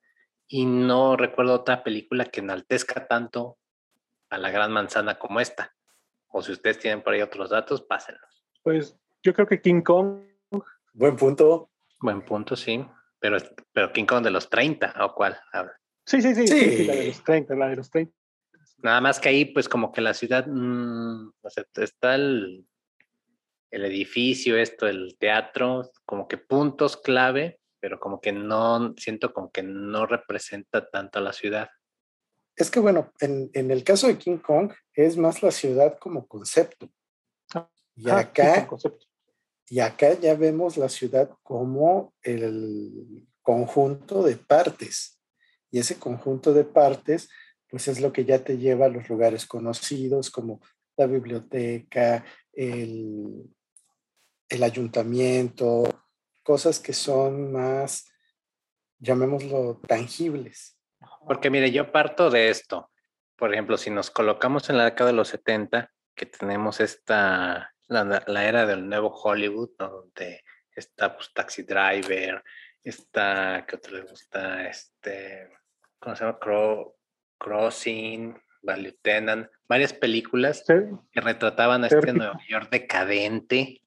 Y 0.49 0.67
no 0.67 1.17
recuerdo 1.17 1.55
otra 1.55 1.83
película 1.83 2.25
que 2.27 2.41
enaltezca 2.41 3.07
tanto 3.07 3.59
a 4.31 4.39
la 4.39 4.51
gran 4.51 4.73
manzana 4.73 5.19
como 5.19 5.41
esta. 5.41 5.75
O 6.29 6.43
si 6.43 6.53
ustedes 6.53 6.79
tienen 6.79 7.03
por 7.03 7.15
ahí 7.15 7.23
otros 7.23 7.51
datos, 7.51 7.83
pásenlos. 7.83 8.45
Pues 8.63 8.97
yo 9.23 9.35
creo 9.35 9.47
que 9.47 9.61
King 9.61 9.83
Kong. 9.83 10.23
Buen 10.93 11.17
punto. 11.17 11.71
Buen 12.01 12.23
punto, 12.23 12.57
sí. 12.57 12.87
Pero, 13.19 13.39
pero 13.73 13.93
King 13.93 14.05
Kong 14.05 14.23
de 14.23 14.31
los 14.31 14.49
30, 14.49 14.95
¿o 15.01 15.15
cuál? 15.15 15.39
Sí, 16.05 16.21
sí, 16.23 16.35
sí, 16.35 16.47
sí, 16.47 16.85
la 16.85 16.95
de 16.95 17.07
los 17.09 17.25
30, 17.25 17.55
la 17.57 17.69
de 17.69 17.77
los 17.77 17.91
30. 17.91 18.13
Nada 18.79 19.01
más 19.01 19.19
que 19.19 19.29
ahí, 19.31 19.47
pues 19.47 19.69
como 19.69 19.91
que 19.91 20.01
la 20.01 20.15
ciudad, 20.15 20.47
mmm, 20.47 21.33
o 21.41 21.51
sea, 21.51 21.65
está 21.77 22.15
el, 22.15 22.67
el 23.71 23.85
edificio, 23.85 24.57
esto, 24.57 24.87
el 24.87 25.17
teatro, 25.19 25.91
como 26.05 26.29
que 26.29 26.39
puntos 26.39 26.97
clave, 26.97 27.59
pero 27.81 28.01
como 28.01 28.21
que 28.21 28.33
no, 28.33 28.95
siento 28.97 29.33
como 29.33 29.51
que 29.51 29.63
no 29.63 30.07
representa 30.07 30.89
tanto 30.89 31.19
a 31.19 31.23
la 31.23 31.33
ciudad. 31.33 31.69
Es 32.57 32.71
que 32.71 32.81
bueno, 32.81 33.13
en, 33.21 33.51
en 33.53 33.71
el 33.71 33.85
caso 33.85 34.07
de 34.07 34.19
King 34.19 34.39
Kong 34.39 34.73
es 34.95 35.17
más 35.17 35.43
la 35.43 35.51
ciudad 35.51 35.99
como 35.99 36.27
concepto. 36.27 36.91
Ah, 37.55 37.69
y 37.95 38.09
acá, 38.09 38.67
concepto. 38.67 39.07
Y 39.69 39.81
acá 39.81 40.15
ya 40.15 40.35
vemos 40.35 40.77
la 40.77 40.89
ciudad 40.89 41.31
como 41.43 42.15
el 42.23 43.27
conjunto 43.43 44.23
de 44.23 44.37
partes. 44.37 45.21
Y 45.71 45.81
ese 45.81 45.99
conjunto 45.99 46.55
de 46.55 46.65
partes, 46.65 47.29
pues 47.69 47.89
es 47.89 48.01
lo 48.01 48.13
que 48.13 48.25
ya 48.25 48.43
te 48.43 48.59
lleva 48.59 48.87
a 48.87 48.91
los 48.91 49.09
lugares 49.09 49.45
conocidos 49.45 50.31
como 50.31 50.61
la 50.97 51.07
biblioteca, 51.07 52.25
el, 52.53 53.45
el 54.49 54.63
ayuntamiento, 54.63 56.06
cosas 56.47 56.79
que 56.79 56.93
son 56.93 57.53
más, 57.53 58.09
llamémoslo, 59.01 59.81
tangibles. 59.87 60.79
Porque 61.27 61.51
mire, 61.51 61.73
yo 61.73 61.91
parto 61.91 62.31
de 62.31 62.51
esto. 62.51 62.91
Por 63.35 63.53
ejemplo, 63.53 63.77
si 63.77 63.91
nos 63.91 64.11
colocamos 64.11 64.71
en 64.71 64.79
la 64.79 64.85
década 64.85 65.11
de 65.11 65.17
los 65.17 65.29
70, 65.29 65.93
que 66.15 66.27
tenemos 66.27 66.81
esta 66.81 67.75
la, 67.89 68.45
era 68.45 68.65
del 68.65 68.89
nuevo 68.89 69.11
Hollywood, 69.11 69.71
donde 69.77 70.45
está 70.75 71.17
pues, 71.17 71.33
Taxi 71.35 71.63
Driver, 71.63 72.43
está, 72.83 73.65
¿qué 73.67 73.77
otro 73.77 73.97
le 73.97 74.03
gusta? 74.03 74.69
Este, 74.69 75.51
¿cómo 75.99 76.15
se 76.15 76.25
llama? 76.25 76.39
Crossing, 77.39 78.41
Value 78.63 78.97
Tenant, 79.03 79.49
varias 79.69 79.93
películas 79.93 80.65
que 80.67 81.21
retrataban 81.21 81.83
a 81.85 81.89
este 81.89 82.13
Nueva 82.13 82.39
York 82.49 82.71
decadente, 82.71 83.83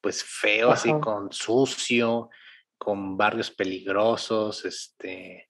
pues 0.00 0.24
feo, 0.24 0.70
así 0.70 0.92
con 1.00 1.32
sucio, 1.32 2.30
con 2.78 3.16
barrios 3.16 3.50
peligrosos, 3.50 4.64
este... 4.64 5.48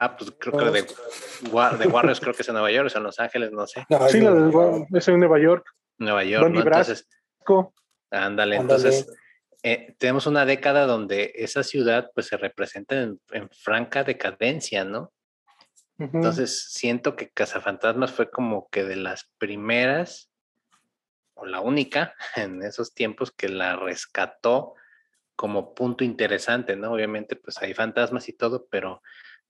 Ah, 0.00 0.16
pues 0.16 0.32
creo 0.38 0.56
que 0.56 0.64
de, 0.66 0.82
de 0.82 1.88
Warriors 1.92 2.20
creo 2.20 2.32
que 2.32 2.42
es 2.42 2.48
en 2.48 2.54
Nueva 2.54 2.70
York, 2.70 2.86
es 2.86 2.94
en 2.94 3.02
Los 3.02 3.18
Ángeles, 3.18 3.50
no 3.50 3.66
sé. 3.66 3.84
sí, 4.10 4.18
es 4.94 5.08
en 5.08 5.18
Nueva 5.18 5.40
York. 5.40 5.66
Nueva 5.98 6.22
York, 6.22 6.50
¿no? 6.50 6.60
Entonces, 6.60 7.08
ándale, 8.10 8.56
entonces 8.56 9.10
eh, 9.64 9.96
tenemos 9.98 10.26
una 10.26 10.44
década 10.44 10.86
donde 10.86 11.32
esa 11.34 11.64
ciudad 11.64 12.10
pues 12.14 12.26
se 12.26 12.36
representa 12.36 13.02
en, 13.02 13.20
franca 13.50 14.04
decadencia, 14.04 14.84
¿no? 14.84 15.12
Entonces 15.98 16.68
siento 16.70 17.16
que 17.16 17.30
Cazafantasmas 17.30 18.12
fue 18.12 18.30
como 18.30 18.68
que 18.70 18.84
de 18.84 18.94
las 18.94 19.28
primeras 19.38 20.30
la 21.46 21.60
única 21.60 22.14
en 22.36 22.62
esos 22.62 22.94
tiempos 22.94 23.32
que 23.32 23.48
la 23.48 23.76
rescató 23.76 24.74
como 25.36 25.74
punto 25.74 26.02
interesante, 26.02 26.74
¿no? 26.74 26.92
Obviamente 26.92 27.36
pues 27.36 27.58
hay 27.58 27.72
fantasmas 27.72 28.28
y 28.28 28.32
todo, 28.32 28.66
pero 28.70 29.02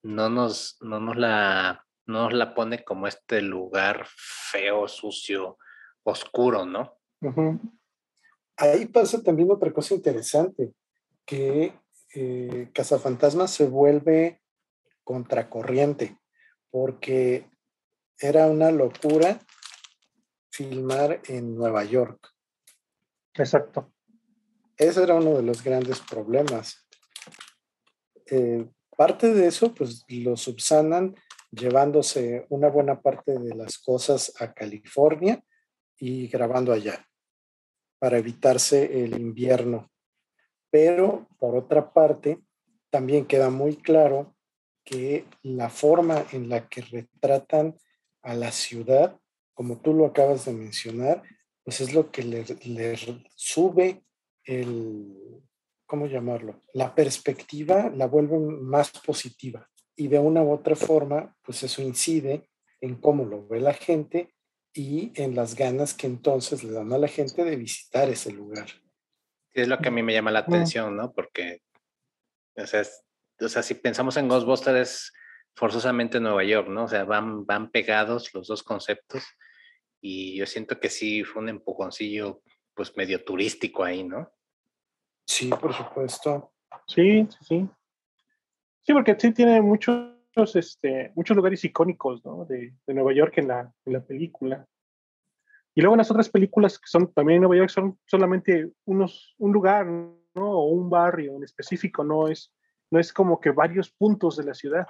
no 0.02 0.28
nos, 0.28 0.76
no 0.80 1.00
nos 1.00 1.16
la, 1.16 1.86
no 2.06 2.24
nos 2.24 2.34
la 2.34 2.54
pone 2.54 2.84
como 2.84 3.06
este 3.06 3.40
lugar 3.40 4.06
feo, 4.06 4.86
sucio, 4.86 5.56
oscuro, 6.02 6.66
¿no? 6.66 6.98
Ahí 8.56 8.86
pasa 8.86 9.22
también 9.22 9.50
otra 9.50 9.72
cosa 9.72 9.94
interesante, 9.94 10.72
que 11.24 11.72
eh, 12.14 12.70
Cazafantasmas 12.74 13.50
se 13.50 13.66
vuelve 13.66 14.42
contracorriente, 15.04 16.18
porque 16.70 17.48
era 18.18 18.46
una 18.46 18.70
locura 18.70 19.40
filmar 20.58 21.20
en 21.28 21.54
Nueva 21.54 21.84
York. 21.84 22.34
Exacto. 23.34 23.92
Ese 24.76 25.04
era 25.04 25.14
uno 25.14 25.36
de 25.36 25.44
los 25.44 25.62
grandes 25.62 26.00
problemas. 26.00 26.84
Eh, 28.26 28.68
parte 28.96 29.32
de 29.32 29.46
eso, 29.46 29.72
pues 29.72 30.04
lo 30.08 30.36
subsanan 30.36 31.14
llevándose 31.52 32.44
una 32.48 32.68
buena 32.68 33.00
parte 33.00 33.38
de 33.38 33.54
las 33.54 33.78
cosas 33.78 34.32
a 34.40 34.52
California 34.52 35.40
y 35.96 36.26
grabando 36.26 36.72
allá 36.72 37.06
para 38.00 38.18
evitarse 38.18 39.04
el 39.04 39.16
invierno. 39.16 39.88
Pero 40.70 41.28
por 41.38 41.54
otra 41.54 41.92
parte, 41.92 42.40
también 42.90 43.26
queda 43.26 43.50
muy 43.50 43.76
claro 43.76 44.34
que 44.84 45.24
la 45.42 45.70
forma 45.70 46.24
en 46.32 46.48
la 46.48 46.68
que 46.68 46.80
retratan 46.80 47.78
a 48.22 48.34
la 48.34 48.50
ciudad, 48.50 49.20
como 49.58 49.80
tú 49.80 49.92
lo 49.92 50.06
acabas 50.06 50.44
de 50.44 50.52
mencionar, 50.52 51.20
pues 51.64 51.80
es 51.80 51.92
lo 51.92 52.12
que 52.12 52.22
le, 52.22 52.44
le 52.64 52.96
sube 53.34 54.04
el, 54.44 55.42
¿cómo 55.84 56.06
llamarlo? 56.06 56.62
La 56.74 56.94
perspectiva 56.94 57.90
la 57.92 58.06
vuelve 58.06 58.38
más 58.38 58.92
positiva 59.04 59.68
y 59.96 60.06
de 60.06 60.20
una 60.20 60.44
u 60.44 60.52
otra 60.52 60.76
forma, 60.76 61.36
pues 61.42 61.64
eso 61.64 61.82
incide 61.82 62.48
en 62.80 63.00
cómo 63.00 63.24
lo 63.24 63.48
ve 63.48 63.58
la 63.58 63.74
gente 63.74 64.32
y 64.72 65.10
en 65.20 65.34
las 65.34 65.56
ganas 65.56 65.92
que 65.92 66.06
entonces 66.06 66.62
le 66.62 66.70
dan 66.70 66.92
a 66.92 66.98
la 66.98 67.08
gente 67.08 67.42
de 67.42 67.56
visitar 67.56 68.08
ese 68.08 68.30
lugar. 68.30 68.68
es 69.54 69.66
lo 69.66 69.78
que 69.78 69.88
a 69.88 69.90
mí 69.90 70.04
me 70.04 70.12
llama 70.12 70.30
la 70.30 70.38
atención, 70.38 70.96
¿no? 70.96 71.12
Porque, 71.12 71.62
o 72.54 72.64
sea, 72.64 72.86
o 73.40 73.48
sea 73.48 73.64
si 73.64 73.74
pensamos 73.74 74.16
en 74.18 74.28
Ghostbusters 74.28 74.78
es 74.78 75.12
forzosamente 75.56 76.20
Nueva 76.20 76.44
York, 76.44 76.68
¿no? 76.68 76.84
O 76.84 76.88
sea, 76.88 77.02
van, 77.02 77.44
van 77.44 77.72
pegados 77.72 78.32
los 78.32 78.46
dos 78.46 78.62
conceptos 78.62 79.24
y 80.00 80.36
yo 80.36 80.46
siento 80.46 80.78
que 80.78 80.90
sí 80.90 81.24
fue 81.24 81.42
un 81.42 81.48
empujoncillo, 81.48 82.42
pues 82.74 82.96
medio 82.96 83.24
turístico 83.24 83.84
ahí, 83.84 84.04
¿no? 84.04 84.30
Sí, 85.26 85.50
por 85.50 85.74
supuesto. 85.74 86.52
Sí, 86.86 87.26
sí, 87.30 87.38
sí. 87.42 87.68
Sí, 88.82 88.92
porque 88.92 89.16
sí 89.18 89.32
tiene 89.32 89.60
mucho 89.60 90.18
este, 90.54 91.12
muchos 91.14 91.36
lugares 91.36 91.64
icónicos 91.64 92.24
¿no? 92.24 92.44
de, 92.44 92.74
de, 92.86 92.94
Nueva 92.94 93.12
York 93.12 93.38
en 93.38 93.48
la, 93.48 93.72
en 93.84 93.92
la 93.92 94.00
película. 94.00 94.66
Y 95.74 95.80
luego 95.80 95.94
en 95.94 95.98
las 95.98 96.10
otras 96.10 96.28
películas 96.28 96.78
que 96.78 96.86
son 96.86 97.12
también 97.12 97.36
en 97.36 97.42
Nueva 97.42 97.56
York 97.56 97.70
son 97.70 97.98
solamente 98.06 98.70
unos, 98.84 99.34
un 99.38 99.52
lugar 99.52 99.86
¿no? 99.86 100.14
o 100.34 100.66
un 100.66 100.88
barrio 100.90 101.36
en 101.36 101.44
específico, 101.44 102.04
no 102.04 102.28
es, 102.28 102.52
no 102.90 102.98
es 102.98 103.12
como 103.12 103.40
que 103.40 103.50
varios 103.50 103.90
puntos 103.90 104.36
de 104.36 104.44
la 104.44 104.54
ciudad. 104.54 104.86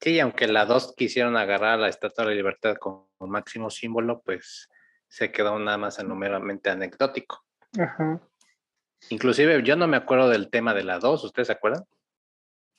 Sí, 0.00 0.18
aunque 0.20 0.48
la 0.48 0.64
dos 0.64 0.94
quisieron 0.96 1.36
agarrar 1.36 1.78
la 1.78 1.88
Estatua 1.88 2.24
de 2.24 2.30
la 2.30 2.36
Libertad 2.36 2.76
como 2.76 3.10
máximo 3.20 3.68
símbolo, 3.70 4.22
pues 4.22 4.68
se 5.08 5.30
quedó 5.30 5.58
nada 5.58 5.76
más 5.76 5.98
en 5.98 6.08
numeramente 6.08 6.70
anecdótico. 6.70 7.44
Ajá. 7.78 8.20
Inclusive 9.10 9.62
yo 9.62 9.76
no 9.76 9.86
me 9.86 9.96
acuerdo 9.96 10.28
del 10.28 10.50
tema 10.50 10.74
de 10.74 10.84
la 10.84 10.98
2, 10.98 11.24
¿ustedes 11.24 11.48
se 11.48 11.52
acuerdan? 11.52 11.84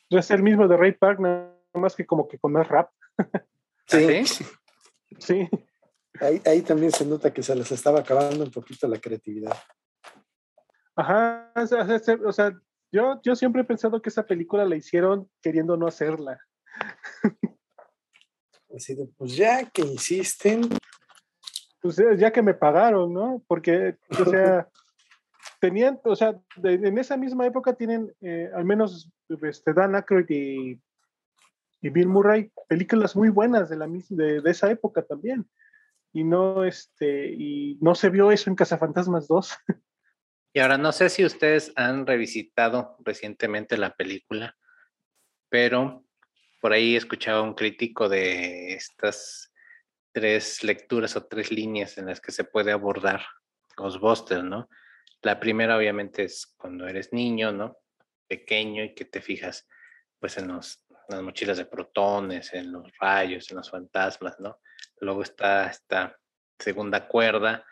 Es 0.10 0.32
el 0.32 0.44
mismo 0.44 0.68
de 0.68 0.78
Ray 0.78 0.94
Park, 0.94 1.20
nada 1.20 1.56
más 1.74 1.96
que 1.96 2.06
como 2.06 2.28
que 2.28 2.38
con 2.38 2.54
más 2.54 2.68
rap. 2.68 2.92
Sí. 3.88 4.24
Sí. 5.20 5.50
Ahí, 6.20 6.42
ahí 6.46 6.62
también 6.62 6.92
se 6.92 7.06
nota 7.06 7.34
que 7.34 7.44
se 7.44 7.56
les 7.56 7.72
estaba 7.72 8.00
acabando 8.00 8.44
un 8.44 8.52
poquito 8.52 8.88
la 8.88 9.00
creatividad. 9.00 9.58
Ajá, 10.96 11.52
o 11.56 11.68
sea, 11.68 11.88
o 12.26 12.32
sea, 12.32 12.58
yo, 12.92 13.20
yo 13.24 13.36
siempre 13.36 13.62
he 13.62 13.66
pensado 13.66 14.02
que 14.02 14.10
esa 14.10 14.26
película 14.26 14.66
la 14.66 14.76
hicieron 14.76 15.30
queriendo 15.42 15.78
no 15.78 15.88
hacerla. 15.88 16.40
Así 18.76 18.96
de, 18.96 19.08
pues 19.18 19.36
ya 19.36 19.70
que 19.70 19.82
insisten. 19.82 20.62
Pues 21.82 21.98
ya 22.18 22.32
que 22.32 22.42
me 22.42 22.54
pagaron, 22.54 23.12
¿no? 23.14 23.44
Porque, 23.48 23.98
o 24.10 24.26
sea, 24.30 24.68
tenían, 25.60 26.00
o 26.04 26.16
sea, 26.16 26.40
de, 26.58 26.74
en 26.74 26.98
esa 26.98 27.18
misma 27.18 27.46
época 27.46 27.74
tienen 27.74 28.14
eh, 28.22 28.50
al 28.54 28.66
menos 28.66 29.12
este, 29.42 29.74
Dan 29.74 29.96
Aykroyd 29.96 30.30
y, 30.30 30.80
y, 31.82 31.90
Bill 31.90 32.08
Murray 32.08 32.52
películas 32.68 33.16
muy 33.16 33.30
buenas 33.30 33.70
de, 33.70 33.78
la, 33.78 33.88
de, 33.88 34.42
de, 34.42 34.52
esa 34.52 34.70
época 34.70 35.02
también. 35.02 35.50
Y 36.14 36.24
no, 36.24 36.66
este, 36.66 37.32
y 37.32 37.78
no 37.82 37.96
se 37.96 38.10
vio 38.10 38.32
eso 38.32 38.50
en 38.50 38.56
Cazafantasmas 38.56 39.28
2. 39.28 39.58
Y 40.54 40.60
ahora 40.60 40.78
no 40.78 40.92
sé 40.92 41.10
si 41.10 41.24
ustedes 41.24 41.72
han 41.78 42.06
revisitado 42.06 42.98
recientemente 43.00 43.78
la 43.78 43.96
película, 43.96 44.58
pero 45.50 46.04
por 46.62 46.74
ahí 46.74 46.96
escuchaba 46.96 47.42
un 47.42 47.56
crítico 47.56 48.08
de 48.08 48.74
estas 48.74 49.52
tres 50.14 50.64
lecturas 50.64 51.16
o 51.16 51.26
tres 51.26 51.52
líneas 51.52 51.98
en 51.98 52.06
las 52.06 52.22
que 52.22 52.32
se 52.32 52.44
puede 52.44 52.72
abordar 52.72 53.26
Ghostbusters, 53.76 54.44
¿no? 54.44 54.70
La 55.24 55.40
primera 55.40 55.76
obviamente 55.76 56.24
es 56.24 56.54
cuando 56.58 56.88
eres 56.88 57.12
niño, 57.14 57.52
¿no? 57.52 57.78
Pequeño 58.28 58.84
y 58.84 58.94
que 58.94 59.06
te 59.06 59.22
fijas 59.22 59.68
pues 60.20 60.38
en, 60.38 60.50
los, 60.50 60.86
las 61.10 61.22
mochilas 61.24 61.58
de 61.58 61.66
protones, 61.66 62.54
en 62.54 62.72
los 62.72 62.92
rayos, 63.00 63.50
en 63.50 63.58
los 63.58 63.70
fantasmas, 63.72 64.40
¿no? 64.40 64.60
Luego 65.00 65.24
está 65.24 65.68
esta 65.68 66.16
segunda 66.60 67.08
cuerda, 67.08 67.66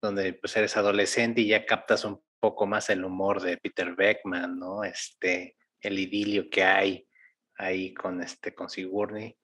donde 0.00 0.34
pues 0.34 0.56
eres 0.56 0.76
adolescente 0.76 1.40
y 1.40 1.48
ya 1.48 1.66
captas 1.66 2.04
un 2.04 2.22
poco 2.38 2.64
más 2.66 2.90
el 2.90 3.04
humor 3.04 3.42
de 3.42 3.56
Peter 3.56 3.94
Beckman, 3.96 4.56
¿no? 4.56 4.84
Este, 4.84 5.56
el 5.80 5.98
idilio 5.98 6.48
que 6.48 6.62
hay 6.62 7.08
ahí 7.56 7.94
con 7.94 8.22
este, 8.22 8.54
con 8.54 8.68
Sigourney, 8.68 9.36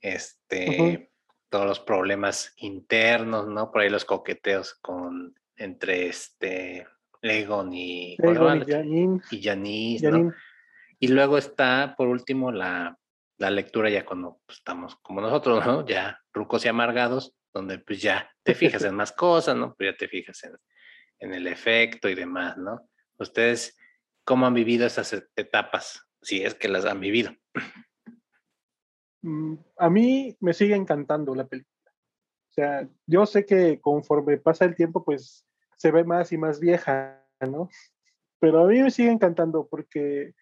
este, 0.00 0.68
uh 0.68 0.72
-huh. 0.72 1.10
todos 1.48 1.66
los 1.66 1.80
problemas 1.80 2.52
internos, 2.56 3.46
¿no? 3.46 3.70
Por 3.70 3.82
ahí 3.82 3.90
los 3.90 4.04
coqueteos 4.04 4.74
con, 4.74 5.34
entre 5.56 6.08
este, 6.08 6.86
Legon 7.22 7.72
y, 7.72 8.16
Legon 8.18 8.62
y 8.62 8.70
Janine. 8.70 9.20
Y 9.30 9.42
Janice, 9.42 10.10
¿no? 10.10 10.32
Y 10.98 11.08
luego 11.08 11.38
está, 11.38 11.94
por 11.96 12.08
último, 12.08 12.52
la, 12.52 12.98
la 13.38 13.50
lectura 13.50 13.90
ya 13.90 14.04
cuando 14.04 14.40
pues, 14.46 14.58
estamos 14.58 14.96
como 14.96 15.20
nosotros, 15.20 15.64
¿no? 15.66 15.86
Ya 15.86 16.20
rucos 16.32 16.64
y 16.64 16.68
amargados, 16.68 17.34
donde 17.52 17.78
pues 17.78 18.00
ya 18.00 18.30
te 18.42 18.54
fijas 18.54 18.84
en 18.84 18.94
más 18.94 19.12
cosas, 19.12 19.56
¿no? 19.56 19.74
Pues 19.74 19.90
ya 19.92 19.96
te 19.96 20.08
fijas 20.08 20.42
en, 20.44 20.52
en 21.20 21.34
el 21.34 21.46
efecto 21.46 22.08
y 22.08 22.14
demás, 22.14 22.56
¿no? 22.56 22.88
Ustedes, 23.18 23.76
¿cómo 24.24 24.46
han 24.46 24.54
vivido 24.54 24.86
esas 24.86 25.12
etapas? 25.36 26.03
Si 26.24 26.42
es 26.42 26.54
que 26.54 26.68
las 26.68 26.86
han 26.86 27.00
vivido. 27.00 27.32
Mm, 29.22 29.56
A 29.76 29.90
mí 29.90 30.36
me 30.40 30.54
sigue 30.54 30.74
encantando 30.74 31.34
la 31.34 31.46
película. 31.46 31.92
O 32.50 32.52
sea, 32.54 32.88
yo 33.06 33.26
sé 33.26 33.44
que 33.44 33.80
conforme 33.80 34.38
pasa 34.38 34.64
el 34.64 34.74
tiempo, 34.74 35.04
pues 35.04 35.46
se 35.76 35.90
ve 35.90 36.04
más 36.04 36.32
y 36.32 36.38
más 36.38 36.60
vieja, 36.60 37.22
¿no? 37.40 37.68
Pero 38.40 38.60
a 38.60 38.66
mí 38.66 38.82
me 38.82 38.90
sigue 38.90 39.10
encantando 39.10 39.66
porque, 39.68 40.34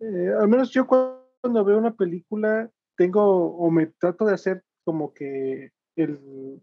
eh, 0.00 0.32
al 0.38 0.48
menos 0.48 0.70
yo 0.70 0.86
cuando 0.86 1.64
veo 1.64 1.78
una 1.78 1.94
película, 1.94 2.70
tengo 2.96 3.56
o 3.56 3.70
me 3.70 3.86
trato 3.86 4.26
de 4.26 4.34
hacer 4.34 4.64
como 4.84 5.12
que 5.12 5.72
el, 5.96 6.60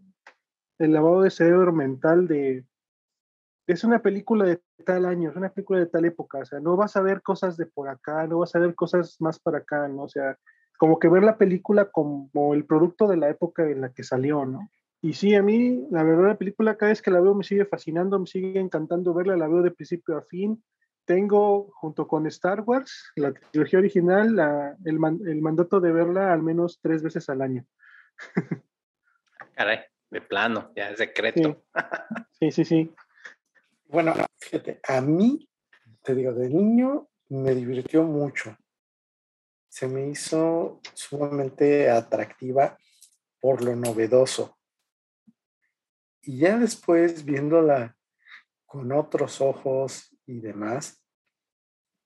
el 0.79 0.91
lavado 0.93 1.21
de 1.21 1.31
cerebro 1.31 1.73
mental 1.73 2.27
de, 2.27 2.65
es 3.67 3.83
una 3.83 4.01
película 4.01 4.45
de 4.45 4.61
tal 4.85 5.05
año, 5.05 5.29
es 5.29 5.35
una 5.35 5.49
película 5.49 5.79
de 5.79 5.85
tal 5.85 6.05
época, 6.05 6.39
o 6.39 6.45
sea, 6.45 6.59
no 6.59 6.75
vas 6.75 6.95
a 6.95 7.01
ver 7.01 7.21
cosas 7.21 7.55
de 7.57 7.65
por 7.65 7.87
acá, 7.89 8.27
no 8.27 8.39
vas 8.39 8.53
a 8.55 8.59
ver 8.59 8.75
cosas 8.75 9.15
más 9.19 9.39
para 9.39 9.59
acá, 9.59 9.87
¿no? 9.87 10.03
O 10.03 10.09
sea, 10.09 10.37
como 10.77 10.99
que 10.99 11.07
ver 11.07 11.23
la 11.23 11.37
película 11.37 11.89
como 11.91 12.53
el 12.53 12.65
producto 12.65 13.07
de 13.07 13.17
la 13.17 13.29
época 13.29 13.63
en 13.69 13.81
la 13.81 13.93
que 13.93 14.03
salió, 14.03 14.45
¿no? 14.45 14.69
Y 15.01 15.13
sí, 15.13 15.35
a 15.35 15.43
mí, 15.43 15.85
la 15.91 16.03
verdad, 16.03 16.29
la 16.29 16.37
película 16.37 16.77
cada 16.77 16.91
vez 16.91 17.01
que 17.01 17.11
la 17.11 17.19
veo 17.19 17.35
me 17.35 17.43
sigue 17.43 17.65
fascinando, 17.65 18.19
me 18.19 18.25
sigue 18.25 18.59
encantando 18.59 19.13
verla, 19.13 19.35
la 19.35 19.47
veo 19.47 19.61
de 19.61 19.71
principio 19.71 20.17
a 20.17 20.21
fin. 20.23 20.63
Tengo, 21.05 21.69
junto 21.73 22.07
con 22.07 22.25
Star 22.27 22.61
Wars, 22.61 23.11
la 23.17 23.33
trilogía 23.33 23.79
original, 23.79 24.33
la, 24.33 24.77
el, 24.85 24.99
man, 24.99 25.19
el 25.25 25.41
mandato 25.41 25.81
de 25.81 25.91
verla 25.91 26.31
al 26.31 26.41
menos 26.41 26.79
tres 26.81 27.03
veces 27.03 27.27
al 27.29 27.41
año. 27.41 27.65
Caray, 29.55 29.79
de 30.09 30.21
plano, 30.21 30.71
ya 30.73 30.89
es 30.91 30.97
secreto. 30.97 31.61
Sí, 32.31 32.51
sí, 32.51 32.63
sí. 32.63 32.65
sí. 32.65 32.95
Bueno, 33.93 34.15
fíjate, 34.39 34.79
a 34.87 35.01
mí, 35.01 35.47
te 36.01 36.15
digo, 36.15 36.33
de 36.33 36.49
niño 36.49 37.11
me 37.29 37.53
divirtió 37.53 38.01
mucho. 38.01 38.57
Se 39.69 39.87
me 39.87 40.07
hizo 40.07 40.81
sumamente 40.95 41.91
atractiva 41.91 42.75
por 43.39 43.63
lo 43.63 43.75
novedoso. 43.75 44.57
Y 46.23 46.39
ya 46.39 46.57
después, 46.57 47.23
viéndola 47.23 47.95
con 48.65 48.91
otros 48.91 49.41
ojos 49.41 50.17
y 50.25 50.39
demás, 50.39 51.05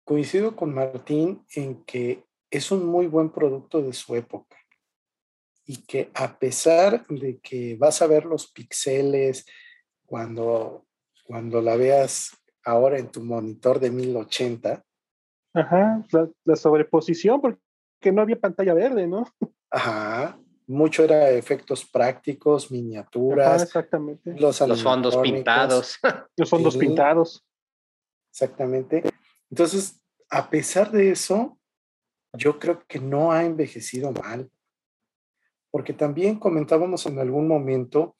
coincido 0.04 0.58
con 0.58 0.74
Martín 0.74 1.46
en 1.56 1.86
que 1.86 2.26
es 2.50 2.70
un 2.70 2.86
muy 2.86 3.08
buen 3.08 3.30
producto 3.30 3.82
de 3.82 3.94
su 3.94 4.14
época. 4.14 4.58
Y 5.64 5.86
que 5.86 6.12
a 6.16 6.38
pesar 6.38 7.08
de 7.08 7.40
que 7.40 7.78
vas 7.78 8.02
a 8.02 8.08
ver 8.08 8.26
los 8.26 8.52
pixeles 8.52 9.46
cuando 10.06 10.87
cuando 11.28 11.62
la 11.62 11.76
veas 11.76 12.32
ahora 12.64 12.98
en 12.98 13.10
tu 13.10 13.22
monitor 13.22 13.80
de 13.80 13.92
1080. 13.92 14.84
Ajá, 15.54 16.04
la, 16.12 16.30
la, 16.46 16.56
sobreposición, 16.56 17.42
porque 17.42 18.12
no 18.12 18.22
había 18.22 18.40
pantalla 18.40 18.74
verde, 18.74 19.08
¿no? 19.08 19.26
Ajá, 19.70 20.40
mucho 20.68 21.04
era 21.04 21.30
efectos 21.30 21.86
prácticos, 21.86 22.72
miniaturas. 22.72 23.48
Ajá, 23.48 23.64
exactamente. 23.64 24.34
Los, 24.40 24.62
los 24.62 24.84
fondos 24.84 25.18
pintados. 25.18 26.00
Los 26.38 26.50
fondos 26.50 26.74
sí, 26.74 26.80
pintados. 26.80 27.46
Exactamente. 28.32 29.04
Entonces, 29.50 30.02
a 30.30 30.50
pesar 30.50 30.92
de 30.92 31.12
eso, 31.12 31.58
yo 32.34 32.60
creo 32.60 32.84
que 32.88 33.00
no 33.00 33.32
ha 33.32 33.44
envejecido 33.44 34.12
mal. 34.12 34.50
Porque 35.72 35.94
también 35.94 36.40
comentábamos 36.40 37.06
en 37.06 37.20
algún 37.20 37.48
momento 37.48 38.16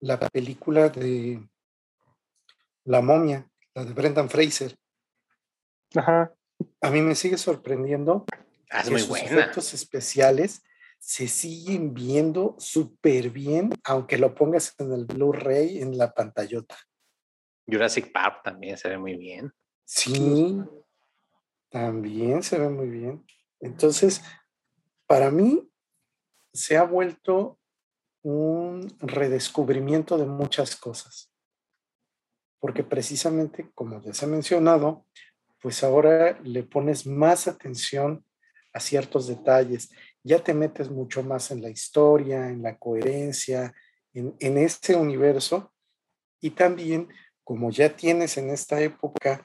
la 0.00 0.18
película 0.18 0.88
de 0.88 1.46
la 2.88 3.02
momia, 3.02 3.46
la 3.74 3.84
de 3.84 3.92
Brendan 3.92 4.30
Fraser. 4.30 4.74
Ajá. 5.94 6.34
A 6.80 6.90
mí 6.90 7.02
me 7.02 7.14
sigue 7.14 7.36
sorprendiendo 7.36 8.24
ah, 8.70 8.80
es 8.80 8.84
que 8.84 8.90
muy 8.92 9.00
sus 9.00 9.08
buena. 9.10 9.26
efectos 9.26 9.74
especiales 9.74 10.62
se 10.98 11.28
siguen 11.28 11.92
viendo 11.94 12.56
súper 12.58 13.30
bien, 13.30 13.70
aunque 13.84 14.16
lo 14.16 14.34
pongas 14.34 14.74
en 14.78 14.92
el 14.92 15.04
Blu-ray 15.04 15.80
en 15.80 15.96
la 15.98 16.12
pantallota. 16.12 16.76
Jurassic 17.66 18.10
Park 18.10 18.40
también 18.42 18.78
se 18.78 18.88
ve 18.88 18.98
muy 18.98 19.16
bien. 19.16 19.52
Sí, 19.84 20.58
también 21.68 22.42
se 22.42 22.58
ve 22.58 22.70
muy 22.70 22.88
bien. 22.88 23.24
Entonces, 23.60 24.22
para 25.06 25.30
mí 25.30 25.70
se 26.54 26.78
ha 26.78 26.84
vuelto 26.84 27.58
un 28.22 28.88
redescubrimiento 29.00 30.16
de 30.16 30.26
muchas 30.26 30.74
cosas 30.74 31.30
porque 32.60 32.84
precisamente, 32.84 33.70
como 33.74 34.02
ya 34.02 34.12
se 34.12 34.24
ha 34.24 34.28
mencionado, 34.28 35.06
pues 35.60 35.82
ahora 35.82 36.38
le 36.42 36.62
pones 36.62 37.06
más 37.06 37.48
atención 37.48 38.24
a 38.72 38.80
ciertos 38.80 39.26
detalles, 39.26 39.90
ya 40.22 40.42
te 40.42 40.54
metes 40.54 40.90
mucho 40.90 41.22
más 41.22 41.50
en 41.50 41.62
la 41.62 41.70
historia, 41.70 42.48
en 42.48 42.62
la 42.62 42.76
coherencia, 42.76 43.74
en, 44.12 44.34
en 44.40 44.58
este 44.58 44.94
universo, 44.94 45.72
y 46.40 46.50
también, 46.50 47.08
como 47.44 47.70
ya 47.70 47.96
tienes 47.96 48.36
en 48.36 48.50
esta 48.50 48.80
época, 48.80 49.44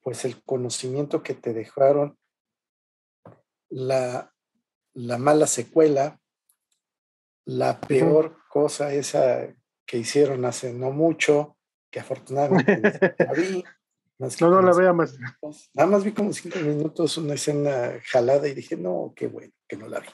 pues 0.00 0.24
el 0.24 0.42
conocimiento 0.44 1.22
que 1.22 1.34
te 1.34 1.52
dejaron 1.52 2.18
la, 3.68 4.32
la 4.94 5.18
mala 5.18 5.46
secuela, 5.46 6.18
la 7.44 7.80
peor 7.80 8.38
cosa 8.48 8.94
esa 8.94 9.54
que 9.86 9.98
hicieron 9.98 10.44
hace 10.44 10.72
no 10.72 10.90
mucho, 10.90 11.57
que 11.90 12.00
afortunadamente 12.00 13.14
la 13.18 13.32
vi. 13.36 13.64
no, 14.18 14.50
no 14.50 14.62
la 14.62 14.74
vea 14.74 14.92
más. 14.92 15.18
Nada 15.74 15.88
más 15.88 16.04
vi 16.04 16.12
como 16.12 16.32
cinco 16.32 16.58
minutos 16.58 17.16
una 17.18 17.34
escena 17.34 18.00
jalada 18.04 18.48
y 18.48 18.54
dije, 18.54 18.76
no, 18.76 19.12
qué 19.16 19.26
bueno 19.26 19.52
que 19.66 19.76
no 19.76 19.88
la 19.88 20.00
vi. 20.00 20.08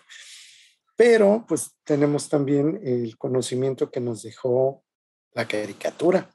Pero 0.97 1.45
pues 1.49 1.77
tenemos 1.85 2.29
también 2.29 2.81
el 2.85 3.17
conocimiento 3.19 3.91
que 3.91 4.01
nos 4.01 4.23
dejó 4.23 4.85
la 5.33 5.47
caricatura, 5.47 6.31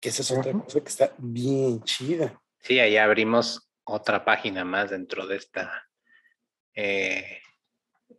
que 0.00 0.08
esa 0.08 0.22
es 0.22 0.30
otra 0.32 0.52
cosa 0.52 0.80
que 0.80 0.88
está 0.88 1.12
bien 1.18 1.82
chida. 1.84 2.40
Sí, 2.60 2.80
ahí 2.80 2.96
abrimos 2.96 3.70
otra 3.84 4.24
página 4.24 4.64
más 4.64 4.90
dentro 4.90 5.26
de 5.26 5.36
esta 5.36 5.88
eh, 6.74 7.40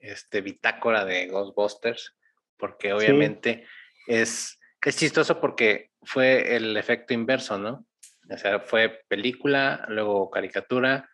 este, 0.02 0.42
bitácora 0.42 1.06
de 1.06 1.28
Ghostbusters, 1.28 2.16
porque 2.58 2.94
obviamente 2.94 3.66
es, 4.08 4.59
es 4.86 4.98
chistoso 4.98 5.40
porque 5.40 5.92
fue 6.04 6.56
el 6.56 6.78
efecto 6.78 7.14
inverso, 7.14 7.58
¿no? 7.58 7.86
O 8.32 8.38
sea, 8.38 8.60
fue 8.60 9.04
película, 9.08 9.86
luego 9.90 10.30
caricatura 10.30 11.10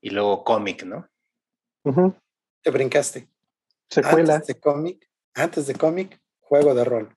y 0.00 0.10
luego 0.10 0.44
cómic, 0.44 0.84
¿no? 0.84 1.08
Te 2.62 2.70
brincaste. 2.70 3.28
Secuela. 3.90 4.36
Antes 4.36 4.46
de 4.46 4.60
cómic, 4.60 5.10
antes 5.34 5.66
de 5.66 5.74
cómic, 5.74 6.20
juego 6.40 6.74
de 6.74 6.84
rol. 6.84 7.16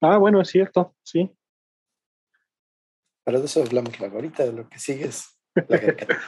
Ah, 0.00 0.18
bueno, 0.18 0.40
es 0.40 0.48
cierto, 0.48 0.94
sí. 1.02 1.34
Para 3.24 3.38
eso 3.38 3.62
hablamos 3.62 3.98
ahorita 4.00 4.44
de 4.44 4.52
lo 4.52 4.68
que 4.68 4.78
sigue 4.78 5.06
es 5.06 5.38
la 5.54 5.64
caricatura. 5.80 6.20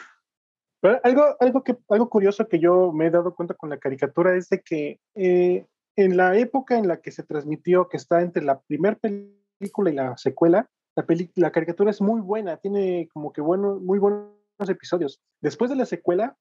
algo, 1.02 1.36
algo, 1.38 1.64
que, 1.64 1.76
algo 1.88 2.08
curioso 2.08 2.48
que 2.48 2.58
yo 2.58 2.92
me 2.92 3.06
he 3.06 3.10
dado 3.10 3.34
cuenta 3.34 3.54
con 3.54 3.70
la 3.70 3.78
caricatura 3.78 4.36
es 4.36 4.48
de 4.48 4.60
que 4.60 5.00
eh, 5.14 5.66
en 6.04 6.16
la 6.16 6.36
época 6.38 6.78
en 6.78 6.88
la 6.88 7.00
que 7.00 7.10
se 7.10 7.22
transmitió, 7.22 7.88
que 7.88 7.96
está 7.96 8.22
entre 8.22 8.42
la 8.42 8.60
primera 8.60 8.96
película 8.96 9.90
y 9.90 9.94
la 9.94 10.16
secuela, 10.16 10.70
la, 10.96 11.06
la 11.34 11.52
caricatura 11.52 11.90
es 11.90 12.00
muy 12.00 12.20
buena, 12.20 12.56
tiene 12.56 13.08
como 13.12 13.32
que 13.32 13.40
bueno, 13.40 13.78
muy 13.80 13.98
buenos 13.98 14.30
episodios. 14.68 15.20
Después 15.40 15.70
de 15.70 15.76
la 15.76 15.86
secuela, 15.86 16.36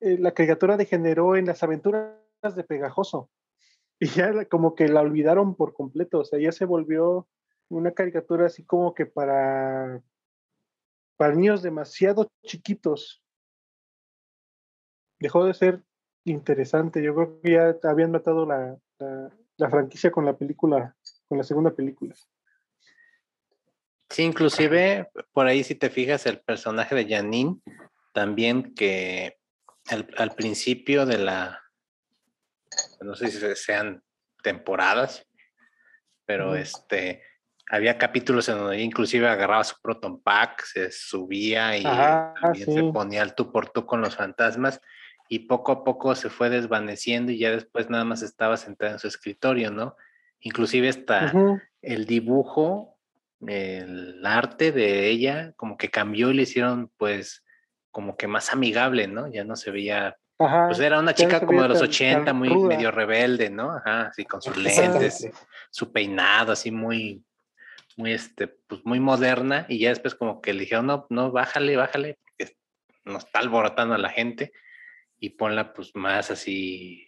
eh, 0.00 0.18
la 0.18 0.32
caricatura 0.32 0.76
degeneró 0.76 1.36
en 1.36 1.46
las 1.46 1.62
aventuras 1.62 2.14
de 2.54 2.64
Pegajoso. 2.64 3.30
Y 4.00 4.08
ya 4.08 4.44
como 4.46 4.74
que 4.74 4.88
la 4.88 5.02
olvidaron 5.02 5.54
por 5.54 5.72
completo, 5.72 6.18
o 6.18 6.24
sea, 6.24 6.40
ya 6.40 6.50
se 6.50 6.64
volvió 6.64 7.28
una 7.68 7.92
caricatura 7.92 8.46
así 8.46 8.64
como 8.64 8.92
que 8.92 9.06
para, 9.06 10.02
para 11.16 11.34
niños 11.36 11.62
demasiado 11.62 12.28
chiquitos. 12.44 13.22
Dejó 15.20 15.44
de 15.46 15.54
ser 15.54 15.84
interesante. 16.24 17.02
Yo 17.02 17.14
creo 17.14 17.40
que 17.40 17.52
ya 17.52 17.88
habían 17.88 18.10
matado 18.10 18.46
la, 18.46 18.76
la, 19.56 19.70
franquicia 19.70 20.10
con 20.10 20.24
la 20.24 20.36
película, 20.36 20.96
con 21.28 21.38
la 21.38 21.44
segunda 21.44 21.70
película. 21.70 22.14
Sí, 24.10 24.22
inclusive 24.22 25.10
por 25.32 25.46
ahí 25.46 25.64
si 25.64 25.74
te 25.74 25.90
fijas 25.90 26.26
el 26.26 26.40
personaje 26.40 26.94
de 26.94 27.08
Janine, 27.08 27.56
también 28.12 28.74
que 28.74 29.38
al, 29.90 30.34
principio 30.34 31.04
de 31.04 31.18
la, 31.18 31.60
no 33.00 33.14
sé 33.14 33.30
si 33.30 33.40
sean 33.56 34.02
temporadas, 34.42 35.26
pero 36.26 36.54
este, 36.54 37.22
había 37.70 37.98
capítulos 37.98 38.48
en 38.48 38.58
donde 38.58 38.80
inclusive 38.80 39.28
agarraba 39.28 39.64
su 39.64 39.76
Proton 39.82 40.22
Pack, 40.22 40.64
se 40.64 40.90
subía 40.92 41.76
y 41.76 41.82
también 41.82 42.72
se 42.72 42.84
ponía 42.92 43.22
al 43.22 43.34
tú 43.34 43.50
por 43.50 43.70
tú 43.70 43.84
con 43.84 44.00
los 44.00 44.16
fantasmas 44.16 44.80
y 45.28 45.40
poco 45.40 45.72
a 45.72 45.84
poco 45.84 46.14
se 46.14 46.30
fue 46.30 46.50
desvaneciendo 46.50 47.32
y 47.32 47.38
ya 47.38 47.50
después 47.50 47.88
nada 47.90 48.04
más 48.04 48.22
estaba 48.22 48.56
sentada 48.56 48.92
en 48.92 48.98
su 48.98 49.08
escritorio, 49.08 49.70
¿no? 49.70 49.96
Inclusive 50.40 50.88
hasta 50.88 51.32
el 51.80 52.06
dibujo, 52.06 52.98
el 53.46 54.24
arte 54.24 54.72
de 54.72 55.08
ella, 55.08 55.52
como 55.56 55.76
que 55.76 55.90
cambió 55.90 56.30
y 56.30 56.34
le 56.34 56.42
hicieron 56.42 56.90
pues 56.96 57.44
como 57.90 58.16
que 58.16 58.26
más 58.26 58.52
amigable, 58.52 59.06
¿no? 59.06 59.30
Ya 59.32 59.44
no 59.44 59.56
se 59.56 59.70
veía, 59.70 60.18
pues 60.36 60.78
era 60.80 60.98
una 60.98 61.14
chica 61.14 61.40
como 61.40 61.62
de 61.62 61.68
los 61.68 61.80
80, 61.80 62.32
muy 62.34 62.54
medio 62.56 62.90
rebelde, 62.90 63.48
¿no? 63.48 63.70
Ajá, 63.70 64.08
así 64.08 64.24
con 64.24 64.42
sus 64.42 64.56
lentes, 64.56 65.30
su 65.70 65.92
peinado, 65.92 66.52
así 66.52 66.70
muy, 66.70 67.24
muy, 67.96 68.12
este, 68.12 68.48
pues 68.48 68.82
muy 68.84 69.00
moderna 69.00 69.64
y 69.68 69.78
ya 69.78 69.88
después 69.88 70.14
como 70.14 70.42
que 70.42 70.52
le 70.52 70.60
dijeron, 70.60 70.86
no, 70.86 71.06
no, 71.08 71.30
bájale, 71.30 71.76
bájale, 71.76 72.18
porque 72.22 72.56
nos 73.04 73.24
está 73.24 73.38
alborotando 73.38 73.94
a 73.94 73.98
la 73.98 74.10
gente 74.10 74.52
y 75.24 75.30
ponla 75.30 75.72
pues 75.72 75.94
más 75.94 76.30
así, 76.30 77.06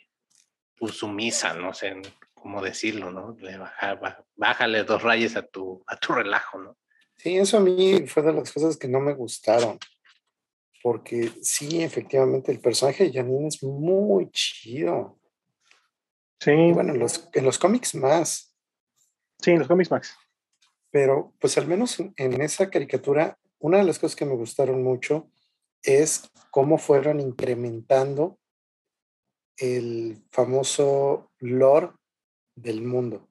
pues 0.78 0.94
sumisa, 0.94 1.52
no 1.52 1.74
sé 1.74 1.94
cómo 2.32 2.62
decirlo, 2.62 3.10
¿no? 3.10 3.36
Le 3.38 3.58
bájale 4.36 4.84
dos 4.84 5.02
rayas 5.02 5.36
a 5.36 5.42
tu, 5.42 5.84
a 5.86 5.98
tu 5.98 6.14
relajo, 6.14 6.58
¿no? 6.58 6.78
Sí, 7.16 7.36
eso 7.36 7.58
a 7.58 7.60
mí 7.60 8.06
fue 8.06 8.22
de 8.22 8.32
las 8.32 8.50
cosas 8.50 8.78
que 8.78 8.88
no 8.88 9.00
me 9.00 9.12
gustaron, 9.12 9.78
porque 10.82 11.30
sí, 11.42 11.82
efectivamente, 11.82 12.52
el 12.52 12.60
personaje 12.60 13.04
de 13.04 13.12
Janine 13.12 13.48
es 13.48 13.62
muy 13.62 14.30
chido. 14.30 15.18
Sí. 16.40 16.52
bueno, 16.72 16.94
en 16.94 17.00
los, 17.00 17.28
en 17.34 17.44
los 17.44 17.58
cómics 17.58 17.94
más. 17.96 18.56
Sí, 19.40 19.50
en 19.50 19.58
los 19.58 19.68
cómics 19.68 19.90
más. 19.90 20.16
Pero 20.90 21.34
pues 21.38 21.58
al 21.58 21.66
menos 21.66 21.98
en 21.98 22.40
esa 22.40 22.70
caricatura, 22.70 23.38
una 23.58 23.78
de 23.78 23.84
las 23.84 23.98
cosas 23.98 24.16
que 24.16 24.24
me 24.24 24.36
gustaron 24.36 24.82
mucho 24.82 25.30
es 25.82 26.30
cómo 26.50 26.78
fueron 26.78 27.20
incrementando 27.20 28.38
el 29.58 30.22
famoso 30.30 31.30
lore 31.38 31.90
del 32.54 32.82
mundo, 32.82 33.28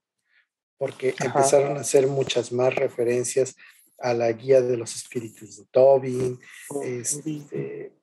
porque 0.77 1.15
empezaron 1.19 1.77
a 1.77 1.81
hacer 1.81 2.07
muchas 2.07 2.51
más 2.51 2.73
referencias 2.75 3.55
a 3.99 4.13
la 4.13 4.31
guía 4.31 4.61
de 4.61 4.77
los 4.77 4.95
espíritus 4.95 5.57
de 5.57 5.65
Tobin, 5.71 6.39
este, 6.83 7.93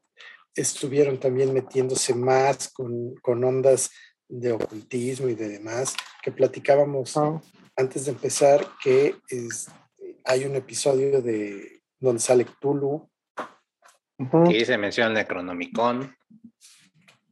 estuvieron 0.55 1.18
también 1.18 1.53
metiéndose 1.53 2.14
más 2.14 2.70
con, 2.72 3.14
ondas 3.24 3.90
de 4.28 4.53
ocultismo 4.53 5.28
y 5.28 5.34
de 5.34 5.49
demás, 5.49 5.95
que 6.22 6.32
platicábamos 6.32 7.14
antes 7.76 8.07
de 8.07 8.12
empezar 8.12 8.66
que 8.82 9.16
hay 10.24 10.45
un 10.45 10.57
episodio 10.57 11.20
de 11.20 11.82
donde 11.99 12.20
sale 12.20 12.45
Cthulhu, 12.45 13.11
y 14.19 14.65
se 14.65 14.79
menciona 14.79 15.09
el 15.09 15.15
Necronomicon. 15.15 16.17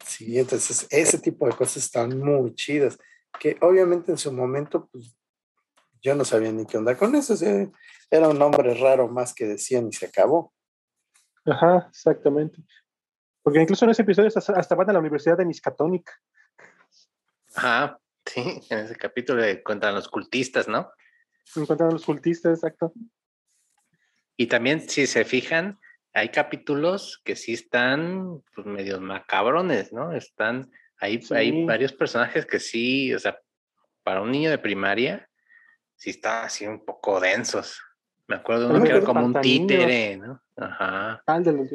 Sí, 0.04 0.38
entonces 0.38 0.86
ese 0.90 1.18
tipo 1.18 1.46
de 1.46 1.52
cosas 1.52 1.84
están 1.84 2.18
muy 2.18 2.54
chidas, 2.54 2.98
que 3.38 3.56
obviamente 3.60 4.10
en 4.10 4.18
su 4.18 4.32
momento, 4.32 4.88
pues 4.90 5.16
yo 6.02 6.14
no 6.14 6.24
sabía 6.24 6.50
ni 6.52 6.66
qué 6.66 6.78
onda 6.78 6.96
con 6.96 7.14
eso, 7.14 7.34
era 8.10 8.28
un 8.28 8.38
nombre 8.38 8.74
raro 8.74 9.08
más 9.08 9.34
que 9.34 9.46
decían 9.46 9.88
y 9.88 9.92
se 9.92 10.06
acabó. 10.06 10.52
Ajá, 11.44 11.86
exactamente. 11.90 12.62
Porque 13.42 13.62
incluso 13.62 13.84
en 13.84 13.92
ese 13.92 14.02
episodio 14.02 14.30
hasta, 14.34 14.74
van 14.74 14.90
a 14.90 14.92
la 14.92 14.98
Universidad 14.98 15.38
de 15.38 15.46
Miskatonic. 15.46 16.10
Ajá, 17.54 17.98
sí, 18.26 18.60
en 18.68 18.78
ese 18.78 18.96
capítulo 18.96 19.42
encuentran 19.44 19.94
los 19.94 20.08
cultistas, 20.08 20.68
¿no? 20.68 20.90
Encuentran 21.56 21.92
los 21.92 22.04
cultistas, 22.04 22.58
exacto. 22.58 22.92
Y 24.36 24.46
también, 24.46 24.88
si 24.88 25.06
se 25.06 25.24
fijan, 25.24 25.78
hay 26.12 26.30
capítulos 26.30 27.20
que 27.24 27.36
sí 27.36 27.52
están 27.52 28.42
pues, 28.54 28.66
medio 28.66 29.00
macabrones, 29.00 29.92
¿no? 29.92 30.12
Están, 30.12 30.70
hay, 30.98 31.20
hay 31.30 31.64
varios 31.64 31.92
personajes 31.92 32.46
que 32.46 32.58
sí, 32.58 33.14
o 33.14 33.18
sea, 33.18 33.38
para 34.02 34.22
un 34.22 34.30
niño 34.30 34.50
de 34.50 34.58
primaria, 34.58 35.28
sí 35.96 36.10
están 36.10 36.46
así 36.46 36.66
un 36.66 36.84
poco 36.84 37.20
densos. 37.20 37.80
Me 38.26 38.36
acuerdo 38.36 38.68
de 38.68 38.74
uno 38.74 38.84
que 38.84 38.90
era 38.90 39.04
como 39.04 39.24
un 39.24 39.40
títere, 39.40 40.16
¿no? 40.16 40.40
Ajá. 40.56 41.22
Ah, 41.26 41.36
el 41.36 41.44
de, 41.44 41.50
el 41.50 41.68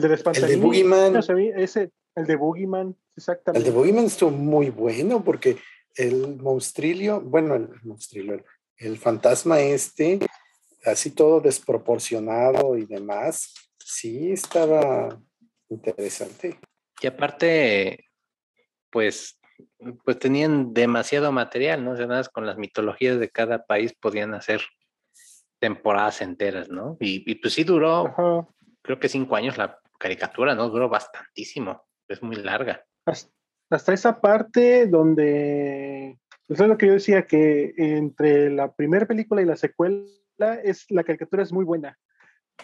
de, 0.00 0.22
el 0.34 0.48
de 0.48 0.56
Boogeyman. 0.56 1.16
ese, 1.56 1.90
el 2.14 2.26
de 2.26 2.36
Boogeyman, 2.36 2.96
exactamente. 3.16 3.58
El 3.58 3.72
de 3.72 3.78
Boogeyman 3.78 4.04
estuvo 4.04 4.30
muy 4.30 4.70
bueno 4.70 5.24
porque 5.24 5.58
el 5.96 6.36
monstrilio, 6.36 7.20
bueno, 7.20 7.56
el 7.56 7.68
monstrilio, 7.82 8.44
el 8.76 8.96
fantasma 8.98 9.60
este, 9.60 10.20
así 10.84 11.10
todo 11.10 11.40
desproporcionado 11.40 12.76
y 12.76 12.86
demás, 12.86 13.67
sí 13.88 14.32
estaba 14.32 15.18
interesante. 15.70 16.60
Y 17.00 17.06
aparte, 17.06 18.06
pues, 18.90 19.40
pues 20.04 20.18
tenían 20.18 20.74
demasiado 20.74 21.32
material, 21.32 21.84
¿no? 21.84 21.92
O 21.92 21.96
sea, 21.96 22.06
nada 22.06 22.22
con 22.24 22.46
las 22.46 22.58
mitologías 22.58 23.18
de 23.18 23.30
cada 23.30 23.64
país 23.64 23.94
podían 23.98 24.34
hacer 24.34 24.60
temporadas 25.58 26.20
enteras, 26.20 26.68
¿no? 26.68 26.96
Y, 27.00 27.34
pues 27.36 27.54
sí 27.54 27.64
duró, 27.64 28.46
creo 28.82 29.00
que 29.00 29.08
cinco 29.08 29.36
años 29.36 29.56
la 29.56 29.80
caricatura, 29.98 30.54
¿no? 30.54 30.68
Duró 30.68 30.88
bastantísimo, 30.88 31.86
es 32.08 32.22
muy 32.22 32.36
larga. 32.36 32.84
Hasta, 33.06 33.92
esa 33.92 34.20
parte 34.20 34.86
donde, 34.86 36.18
eso 36.48 36.62
es 36.62 36.68
lo 36.68 36.76
que 36.76 36.86
yo 36.86 36.92
decía, 36.92 37.26
que 37.26 37.72
entre 37.76 38.50
la 38.50 38.72
primera 38.72 39.06
película 39.06 39.40
y 39.40 39.46
la 39.46 39.56
secuela, 39.56 40.06
es, 40.62 40.88
la 40.90 41.04
caricatura 41.04 41.42
es 41.42 41.52
muy 41.52 41.64
buena. 41.64 41.98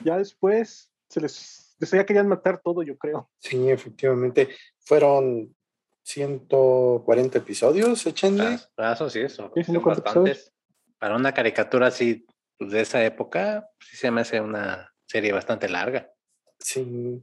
Ya 0.05 0.19
después 0.19 0.94
se 1.15 1.21
les 1.21 1.65
ya 1.93 2.07
querían 2.07 2.29
matar 2.29 2.61
todo, 2.61 2.83
yo 2.83 2.97
creo. 2.99 3.31
Sí, 3.39 3.71
efectivamente. 3.71 4.49
Fueron 4.81 5.55
140 6.03 7.39
episodios, 7.39 8.07
échenle. 8.07 8.59
Ah, 8.77 8.93
eso 8.93 9.09
sí, 9.11 9.21
eso. 9.21 9.51
Sí, 9.55 9.65
son 9.65 9.75
140 9.75 10.03
bastantes. 10.03 10.53
Para 10.99 11.17
una 11.17 11.33
caricatura 11.33 11.89
así 11.89 12.27
pues, 12.59 12.71
de 12.71 12.81
esa 12.81 13.05
época, 13.05 13.69
sí 13.81 13.97
se 13.97 14.11
me 14.11 14.23
hace 14.23 14.41
una 14.41 14.93
serie 15.07 15.33
bastante 15.33 15.69
larga. 15.69 16.11
Sí. 16.59 17.23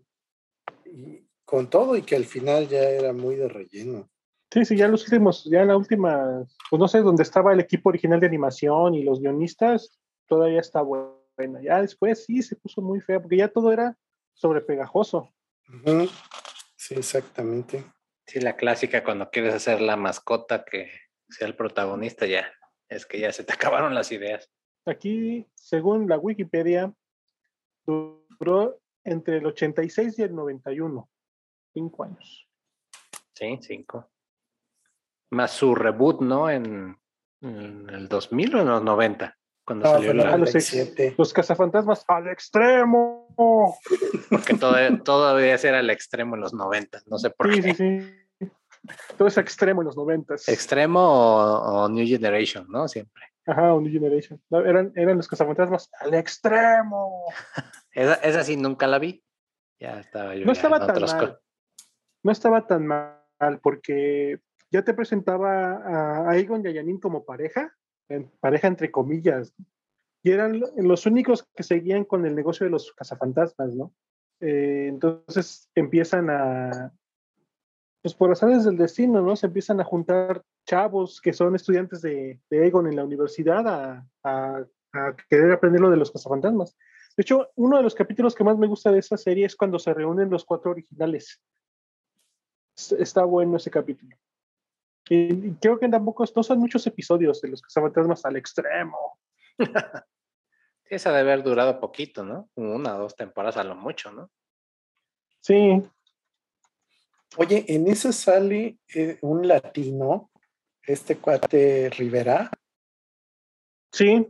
Y 0.85 1.25
con 1.43 1.69
todo 1.69 1.95
y 1.95 2.03
que 2.03 2.15
al 2.15 2.25
final 2.25 2.67
ya 2.67 2.81
era 2.81 3.13
muy 3.13 3.35
de 3.35 3.49
relleno. 3.49 4.09
Sí, 4.53 4.65
sí, 4.65 4.75
ya 4.75 4.87
los 4.89 5.03
últimos, 5.03 5.45
ya 5.45 5.63
la 5.63 5.77
última, 5.77 6.45
pues 6.69 6.79
no 6.79 6.87
sé, 6.87 6.99
donde 6.99 7.23
estaba 7.23 7.53
el 7.53 7.61
equipo 7.61 7.89
original 7.89 8.19
de 8.19 8.27
animación 8.27 8.95
y 8.95 9.03
los 9.03 9.21
guionistas, 9.21 9.97
todavía 10.27 10.59
está 10.59 10.81
buena. 11.35 11.61
Ya 11.61 11.81
después 11.81 12.25
sí 12.25 12.41
se 12.41 12.55
puso 12.55 12.81
muy 12.81 13.01
fea, 13.01 13.19
porque 13.19 13.37
ya 13.37 13.47
todo 13.47 13.71
era 13.71 13.97
sobrepegajoso. 14.33 15.33
Ujú. 15.69 16.09
Sí, 16.75 16.95
exactamente. 16.95 17.83
Sí, 18.25 18.39
la 18.39 18.55
clásica 18.55 19.03
cuando 19.03 19.29
quieres 19.29 19.53
hacer 19.53 19.81
la 19.81 19.95
mascota 19.95 20.63
que 20.65 20.89
sea 21.29 21.47
el 21.47 21.55
protagonista, 21.55 22.25
ya. 22.25 22.51
Es 22.89 23.05
que 23.05 23.19
ya 23.19 23.31
se 23.31 23.43
te 23.43 23.53
acabaron 23.53 23.93
las 23.93 24.11
ideas. 24.11 24.49
Aquí, 24.85 25.47
según 25.53 26.07
la 26.07 26.17
Wikipedia, 26.17 26.93
duró 27.85 28.81
entre 29.03 29.37
el 29.37 29.45
86 29.45 30.17
y 30.19 30.23
el 30.23 30.35
91. 30.35 31.09
Cinco 31.73 32.03
años. 32.03 32.47
Sí, 33.33 33.57
cinco. 33.61 34.09
Más 35.29 35.51
su 35.51 35.73
reboot, 35.73 36.21
¿no? 36.21 36.49
En, 36.49 36.99
en 37.41 37.89
el 37.89 38.07
2000 38.07 38.55
o 38.55 38.61
en 38.61 38.67
los 38.67 38.83
90, 38.83 39.37
cuando 39.65 39.85
No, 39.85 39.91
salió 39.93 40.13
la... 40.13 40.23
Ah, 40.23 40.37
los, 40.37 40.53
97. 40.53 41.15
los 41.17 41.33
cazafantasmas 41.33 42.03
al 42.07 42.27
extremo. 42.27 43.27
Porque 44.29 44.53
todo, 44.55 44.75
todavía 45.03 45.55
era 45.55 45.79
el 45.79 45.89
extremo 45.89 46.35
en 46.35 46.41
los 46.41 46.53
90, 46.53 47.01
no 47.07 47.17
sé 47.17 47.29
por 47.29 47.53
Sí, 47.53 47.61
qué. 47.61 47.73
sí, 47.73 47.99
sí. 47.99 48.49
Todo 49.17 49.27
es 49.27 49.37
extremo 49.37 49.81
en 49.81 49.85
los 49.85 49.95
noventas. 49.95 50.47
Extremo 50.49 50.99
o, 50.99 51.83
o 51.83 51.89
New 51.89 52.05
Generation, 52.07 52.65
¿no? 52.69 52.87
Siempre. 52.87 53.23
Ajá, 53.45 53.73
un 53.73 53.83
New 53.83 53.91
Generation. 53.93 54.41
No, 54.49 54.59
eran, 54.65 54.91
eran 54.95 55.17
los 55.17 55.27
cazafantasmas 55.27 55.89
al 55.99 56.13
extremo. 56.15 57.25
Esa, 57.93 58.13
esa 58.15 58.43
sí 58.43 58.55
nunca 58.55 58.87
la 58.87 58.99
vi. 58.99 59.21
Ya 59.79 59.99
estaba 59.99 60.33
yo. 60.35 60.45
No 60.45 60.53
estaba 60.53 60.85
tan 60.87 61.01
mal. 61.01 61.39
No 62.23 62.31
estaba 62.31 62.65
tan 62.65 62.87
mal 62.87 63.59
porque 63.61 64.39
ya 64.71 64.83
te 64.83 64.93
presentaba 64.93 65.73
a 65.73 66.29
Aegon 66.29 66.65
y 66.65 66.69
a 66.69 66.73
Janine 66.73 66.99
como 67.01 67.25
pareja, 67.25 67.75
en- 68.09 68.29
pareja 68.39 68.67
entre 68.67 68.91
comillas, 68.91 69.53
y 70.23 70.31
eran 70.31 70.59
lo- 70.59 70.69
los 70.77 71.05
únicos 71.05 71.47
que 71.55 71.63
seguían 71.63 72.05
con 72.05 72.25
el 72.25 72.35
negocio 72.35 72.65
de 72.65 72.69
los 72.71 72.91
cazafantasmas, 72.93 73.73
¿no? 73.75 73.93
Eh, 74.39 74.87
entonces 74.89 75.69
empiezan 75.75 76.29
a, 76.29 76.93
pues 78.01 78.13
por 78.15 78.29
razones 78.29 78.65
del 78.65 78.77
destino, 78.77 79.21
¿no? 79.21 79.35
Se 79.35 79.45
empiezan 79.47 79.79
a 79.79 79.83
juntar 79.83 80.43
chavos 80.67 81.21
que 81.21 81.33
son 81.33 81.55
estudiantes 81.55 82.01
de, 82.01 82.39
de 82.49 82.63
Aegon 82.63 82.87
en 82.87 82.95
la 82.95 83.03
universidad 83.03 83.67
a, 83.67 84.07
a- 84.23 84.65
querer 85.29 85.51
aprender 85.51 85.79
lo 85.81 85.89
de 85.89 85.97
los 85.97 86.11
cazafantasmas. 86.11 86.75
De 87.15 87.21
hecho, 87.21 87.49
uno 87.55 87.77
de 87.77 87.83
los 87.83 87.95
capítulos 87.95 88.35
que 88.35 88.43
más 88.43 88.57
me 88.57 88.67
gusta 88.67 88.91
de 88.91 88.99
esa 88.99 89.17
serie 89.17 89.45
es 89.45 89.55
cuando 89.55 89.79
se 89.79 89.93
reúnen 89.93 90.29
los 90.29 90.43
cuatro 90.45 90.71
originales. 90.71 91.41
Es- 92.77 92.91
Está 92.93 93.23
bueno 93.25 93.57
ese 93.57 93.69
capítulo. 93.71 94.15
Y, 95.11 95.47
y 95.47 95.55
creo 95.55 95.77
que 95.77 95.89
tampoco 95.89 96.23
no 96.35 96.43
son 96.43 96.59
muchos 96.59 96.87
episodios 96.87 97.41
de 97.41 97.49
los 97.49 97.61
cazafantasmas 97.61 98.23
al 98.23 98.37
extremo. 98.37 99.19
Esa 100.85 101.11
debe 101.11 101.31
haber 101.33 101.43
durado 101.43 101.79
poquito, 101.79 102.23
¿no? 102.23 102.49
Una 102.55 102.95
o 102.95 102.99
dos 102.99 103.15
temporadas 103.15 103.57
a 103.57 103.63
lo 103.63 103.75
mucho, 103.75 104.11
¿no? 104.11 104.31
Sí, 105.41 105.81
Oye, 107.37 107.63
en 107.69 107.87
esa 107.87 108.11
sale 108.11 108.77
eh, 108.93 109.17
un 109.21 109.47
latino, 109.47 110.31
este 110.83 111.17
cuate 111.17 111.89
Rivera, 111.89 112.51
sí, 113.93 114.27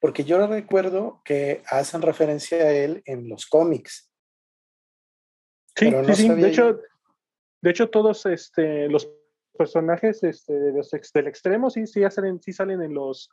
porque 0.00 0.24
yo 0.24 0.44
recuerdo 0.46 1.22
que 1.24 1.62
hacen 1.66 2.02
referencia 2.02 2.58
a 2.58 2.72
él 2.72 3.02
en 3.06 3.28
los 3.28 3.46
cómics. 3.46 4.10
sí, 5.76 5.86
Pero 5.90 6.02
sí, 6.14 6.28
no 6.28 6.34
sí. 6.34 6.42
De 6.42 6.48
hecho, 6.48 6.80
de 7.62 7.70
hecho, 7.70 7.88
todos 7.88 8.26
este, 8.26 8.88
los 8.88 9.08
personajes 9.54 10.22
este, 10.22 10.52
de 10.52 10.72
los 10.72 10.92
ex- 10.92 11.12
del 11.12 11.26
extremo 11.28 11.70
sí, 11.70 11.86
sí, 11.86 12.02
salen, 12.10 12.40
sí 12.40 12.52
salen 12.52 12.82
en 12.82 12.94
los 12.94 13.30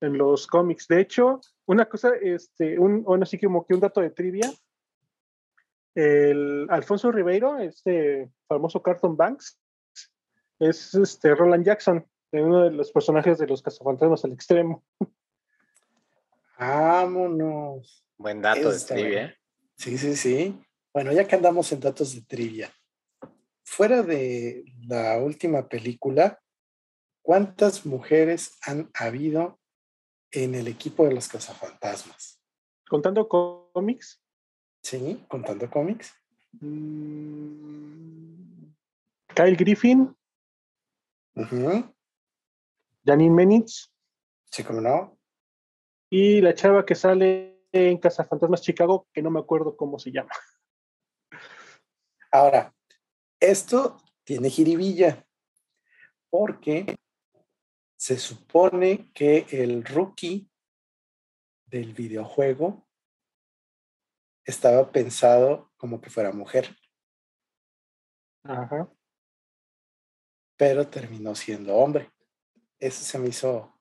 en 0.00 0.18
los 0.18 0.46
cómics. 0.46 0.86
De 0.88 1.00
hecho, 1.00 1.40
una 1.66 1.86
cosa, 1.86 2.12
este, 2.20 2.78
un, 2.78 3.02
bueno, 3.02 3.22
así 3.22 3.38
como 3.38 3.64
que 3.64 3.74
un 3.74 3.80
dato 3.80 4.00
de 4.00 4.10
trivia. 4.10 4.52
El 5.94 6.66
Alfonso 6.68 7.10
Ribeiro, 7.10 7.58
este 7.58 8.30
famoso 8.46 8.82
Carton 8.82 9.16
Banks, 9.16 9.58
es 10.58 10.94
este 10.94 11.34
Roland 11.34 11.64
Jackson, 11.64 12.06
uno 12.32 12.64
de 12.64 12.72
los 12.72 12.92
personajes 12.92 13.38
de 13.38 13.46
los 13.46 13.62
cazafantasmas 13.62 14.24
al 14.24 14.32
extremo. 14.32 14.84
Vámonos. 16.58 18.04
Buen 18.18 18.42
dato 18.42 18.70
de 18.70 18.80
trivia. 18.80 19.36
Sí, 19.76 19.96
sí, 19.96 20.16
sí. 20.16 20.62
Bueno, 20.92 21.12
ya 21.12 21.26
que 21.26 21.36
andamos 21.36 21.70
en 21.72 21.80
datos 21.80 22.14
de 22.14 22.22
trivia, 22.22 22.70
fuera 23.66 24.02
de 24.02 24.64
la 24.86 25.18
última 25.18 25.68
película, 25.68 26.40
¿cuántas 27.22 27.84
mujeres 27.84 28.56
han 28.62 28.90
habido 28.94 29.58
en 30.30 30.54
el 30.54 30.68
equipo 30.68 31.04
de 31.04 31.12
los 31.14 31.28
cazafantasmas? 31.28 32.40
Contando 32.88 33.28
cómics, 33.28 34.22
Sí, 34.82 35.24
contando 35.28 35.68
cómics. 35.68 36.14
mm, 36.60 38.72
Kyle 39.34 39.56
Griffin, 39.56 40.16
Ujú. 41.34 41.92
Janine 43.04 43.34
Menitz 43.34 43.92
Sí, 44.50 44.62
como 44.64 44.80
no. 44.80 45.18
y 46.08 46.40
la 46.40 46.54
chava 46.54 46.86
que 46.86 46.94
sale 46.94 47.60
en 47.72 47.98
Cazafantasmas 47.98 48.62
Chicago, 48.62 49.06
que 49.12 49.20
no 49.22 49.30
me 49.30 49.40
acuerdo 49.40 49.76
cómo 49.76 49.98
se 49.98 50.12
llama. 50.12 50.30
Ahora, 52.30 52.72
esto 53.40 54.02
tiene 54.24 54.50
jiribilla, 54.50 55.26
porque 56.30 56.96
se 57.96 58.18
supone 58.18 59.10
que 59.12 59.46
el 59.50 59.84
rookie 59.84 60.50
del 61.66 61.94
videojuego 61.94 62.86
estaba 64.44 64.90
pensado 64.92 65.72
como 65.76 66.00
que 66.00 66.10
fuera 66.10 66.32
mujer, 66.32 66.76
Ajá. 68.44 68.88
pero 70.56 70.88
terminó 70.88 71.34
siendo 71.34 71.74
hombre. 71.74 72.12
Eso 72.78 73.02
se 73.02 73.18
me 73.18 73.28
hizo 73.28 73.80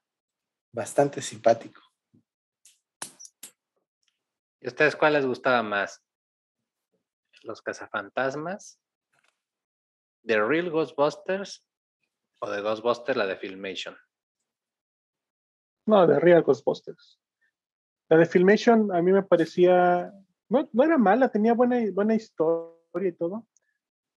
bastante 0.71 1.21
simpático. 1.21 1.81
¿Y 4.61 4.67
a 4.67 4.69
ustedes 4.69 4.95
cuál 4.95 5.13
les 5.13 5.25
gustaba 5.25 5.61
más? 5.61 6.03
¿Los 7.43 7.61
cazafantasmas? 7.61 8.79
¿The 10.25 10.41
Real 10.41 10.69
Ghostbusters? 10.69 11.63
¿O 12.41 12.49
de 12.49 12.61
Ghostbusters, 12.61 13.17
la 13.17 13.25
de 13.27 13.37
Filmation? 13.37 13.95
No, 15.85 16.07
de 16.07 16.19
Real 16.19 16.41
Ghostbusters. 16.43 17.19
La 18.09 18.17
de 18.17 18.25
Filmation 18.25 18.93
a 18.93 19.01
mí 19.01 19.11
me 19.11 19.23
parecía, 19.23 20.11
no, 20.49 20.69
no 20.73 20.83
era 20.83 20.97
mala, 20.97 21.29
tenía 21.29 21.53
buena, 21.53 21.79
buena 21.91 22.15
historia 22.15 23.09
y 23.09 23.13
todo, 23.13 23.47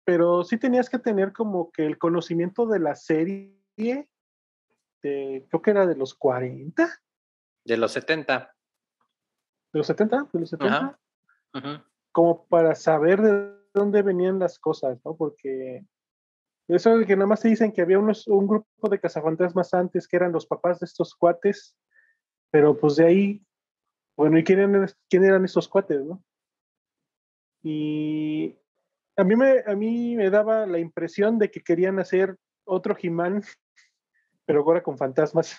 pero 0.04 0.44
sí 0.44 0.58
tenías 0.58 0.88
que 0.88 0.98
tener 0.98 1.32
como 1.32 1.70
que 1.72 1.86
el 1.86 1.98
conocimiento 1.98 2.66
de 2.66 2.78
la 2.80 2.94
serie, 2.94 4.08
de, 5.02 5.46
creo 5.48 5.62
que 5.62 5.70
era 5.70 5.86
de 5.86 5.96
los 5.96 6.14
40, 6.14 6.88
De 7.64 7.76
los 7.76 7.92
70. 7.92 8.54
de 9.72 9.78
los 9.78 9.86
70, 9.86 10.28
de 10.32 10.40
los 10.40 10.50
70, 10.50 10.76
Ajá. 10.76 11.00
Ujú. 11.54 11.82
como 12.12 12.46
para 12.46 12.74
saber 12.74 13.20
de 13.20 13.56
dónde 13.74 14.02
venían 14.02 14.38
las 14.38 14.58
cosas, 14.58 14.98
¿no? 15.04 15.16
Porque 15.16 15.84
eso 16.68 16.98
que 17.06 17.16
nada 17.16 17.26
más 17.26 17.40
te 17.40 17.48
dicen 17.48 17.72
que 17.72 17.82
había 17.82 17.98
unos, 17.98 18.26
un 18.26 18.46
grupo 18.46 18.88
de 18.88 18.98
cazafantasmas 18.98 19.72
antes 19.74 20.08
que 20.08 20.16
eran 20.16 20.32
los 20.32 20.46
papás 20.46 20.80
de 20.80 20.86
estos 20.86 21.14
cuates, 21.14 21.76
pero 22.50 22.76
pues 22.76 22.96
de 22.96 23.06
ahí, 23.06 23.46
bueno, 24.16 24.38
¿y 24.38 24.44
quién 24.44 24.60
eran, 24.60 24.88
quién 25.08 25.24
eran 25.24 25.44
estos 25.44 25.68
cuates, 25.68 26.04
no? 26.04 26.22
Y 27.62 28.56
a 29.16 29.24
mí, 29.24 29.36
me, 29.36 29.62
a 29.66 29.74
mí 29.74 30.16
me 30.16 30.30
daba 30.30 30.66
la 30.66 30.78
impresión 30.78 31.38
de 31.38 31.50
que 31.50 31.62
querían 31.62 31.98
hacer 31.98 32.36
otro 32.64 32.96
He-Man, 33.00 33.42
pero 34.44 34.62
ahora 34.62 34.82
con 34.82 34.98
fantasmas. 34.98 35.56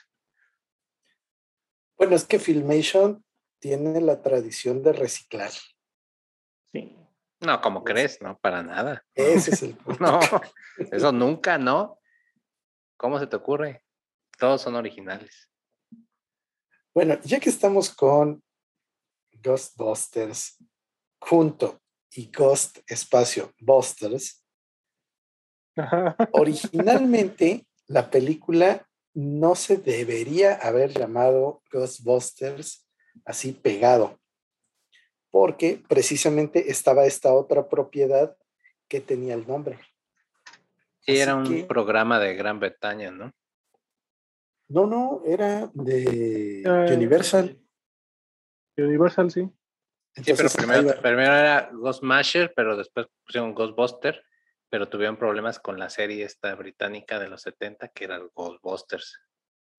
Bueno, 1.98 2.16
es 2.16 2.26
que 2.26 2.40
Filmation 2.40 3.24
tiene 3.60 4.00
la 4.02 4.22
tradición 4.22 4.84
de 4.84 4.94
reciclar. 4.94 5.52
Sí. 6.72 6.96
No, 7.40 7.62
como 7.62 7.84
crees, 7.84 8.22
no, 8.22 8.38
para 8.40 8.64
nada. 8.64 9.04
Ese 9.14 9.52
es 9.52 9.64
el 9.64 9.76
punto. 9.78 10.04
No, 10.04 10.20
eso 10.92 11.12
nunca, 11.12 11.58
¿no? 11.58 12.00
¿Cómo 12.98 13.20
se 13.20 13.28
te 13.28 13.36
ocurre? 13.36 13.84
Todos 14.38 14.62
son 14.62 14.76
originales. 14.76 15.50
Bueno, 16.94 17.20
ya 17.24 17.40
que 17.40 17.50
estamos 17.50 17.94
con 17.94 18.44
Ghostbusters 19.44 20.58
junto 21.20 21.80
y 22.12 22.32
Ghost 22.32 22.80
Espacio 22.88 23.54
Busters, 23.60 24.44
originalmente 26.32 27.68
la 27.86 28.10
película 28.10 28.88
no 29.14 29.56
se 29.56 29.78
debería 29.78 30.56
haber 30.56 30.92
llamado 30.92 31.62
Ghostbusters 31.72 32.88
así 33.26 33.52
pegado, 33.52 34.20
porque 35.40 35.80
precisamente 35.88 36.72
estaba 36.72 37.06
esta 37.06 37.32
otra 37.32 37.70
propiedad 37.70 38.36
que 38.88 39.02
tenía 39.02 39.36
el 39.36 39.48
nombre. 39.48 39.78
Sí, 41.02 41.16
era 41.16 41.36
un 41.36 41.68
programa 41.68 42.20
de 42.20 42.34
Gran 42.34 42.60
Bretaña, 42.60 43.12
¿no? 43.12 43.32
No, 44.68 44.88
no, 44.88 45.22
era 45.28 45.70
de 45.76 46.64
eh, 46.64 46.92
Universal. 46.92 47.56
Universal, 48.78 49.30
sí. 49.30 49.48
sí, 50.16 50.34
pero 50.36 50.50
primero, 51.04 51.22
era 51.22 51.70
Ghostmaster, 51.72 52.52
pero 52.56 52.76
después 52.76 53.06
pusieron 53.24 53.54
Ghostbuster, 53.54 54.24
pero 54.72 54.90
tuvieron 54.90 55.18
problemas 55.18 55.60
con 55.60 55.78
la 55.78 55.92
serie 55.92 56.26
esta 56.26 56.56
británica 56.56 57.20
de 57.20 57.30
los 57.30 57.44
70, 57.44 57.90
que 57.90 58.06
era 58.06 58.20
Ghostbusters. 58.34 59.20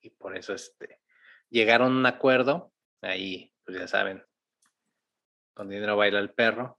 Y 0.03 0.11
por 0.11 0.37
eso 0.37 0.55
este, 0.55 1.01
llegaron 1.51 1.95
a 1.95 1.99
un 1.99 2.07
acuerdo, 2.07 2.73
ahí, 3.03 3.53
pues 3.65 3.77
ya 3.77 3.89
saben, 3.89 4.23
con 5.59 5.69
dinero 5.69 5.97
baila 5.97 6.21
el 6.21 6.31
perro, 6.31 6.79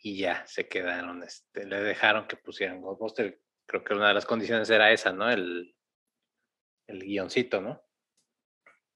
y 0.00 0.18
ya 0.18 0.44
se 0.48 0.66
quedaron, 0.66 1.22
este, 1.22 1.64
le 1.64 1.80
dejaron 1.80 2.26
que 2.26 2.36
pusieran 2.36 2.80
Ghostbusters. 2.80 3.38
Creo 3.66 3.84
que 3.84 3.94
una 3.94 4.08
de 4.08 4.14
las 4.14 4.26
condiciones 4.26 4.68
era 4.68 4.90
esa, 4.90 5.12
¿no? 5.12 5.30
El, 5.30 5.76
el 6.88 7.04
guioncito, 7.04 7.60
¿no? 7.60 7.80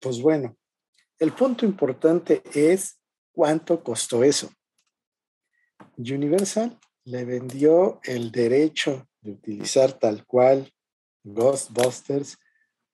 Pues 0.00 0.20
bueno, 0.20 0.58
el 1.16 1.30
punto 1.30 1.64
importante 1.64 2.42
es 2.52 3.00
cuánto 3.30 3.84
costó 3.84 4.24
eso. 4.24 4.50
Universal 5.96 6.76
le 7.04 7.24
vendió 7.24 8.00
el 8.02 8.32
derecho 8.32 9.08
de 9.20 9.30
utilizar 9.30 9.92
tal 9.92 10.26
cual 10.26 10.72
Ghostbusters 11.22 12.36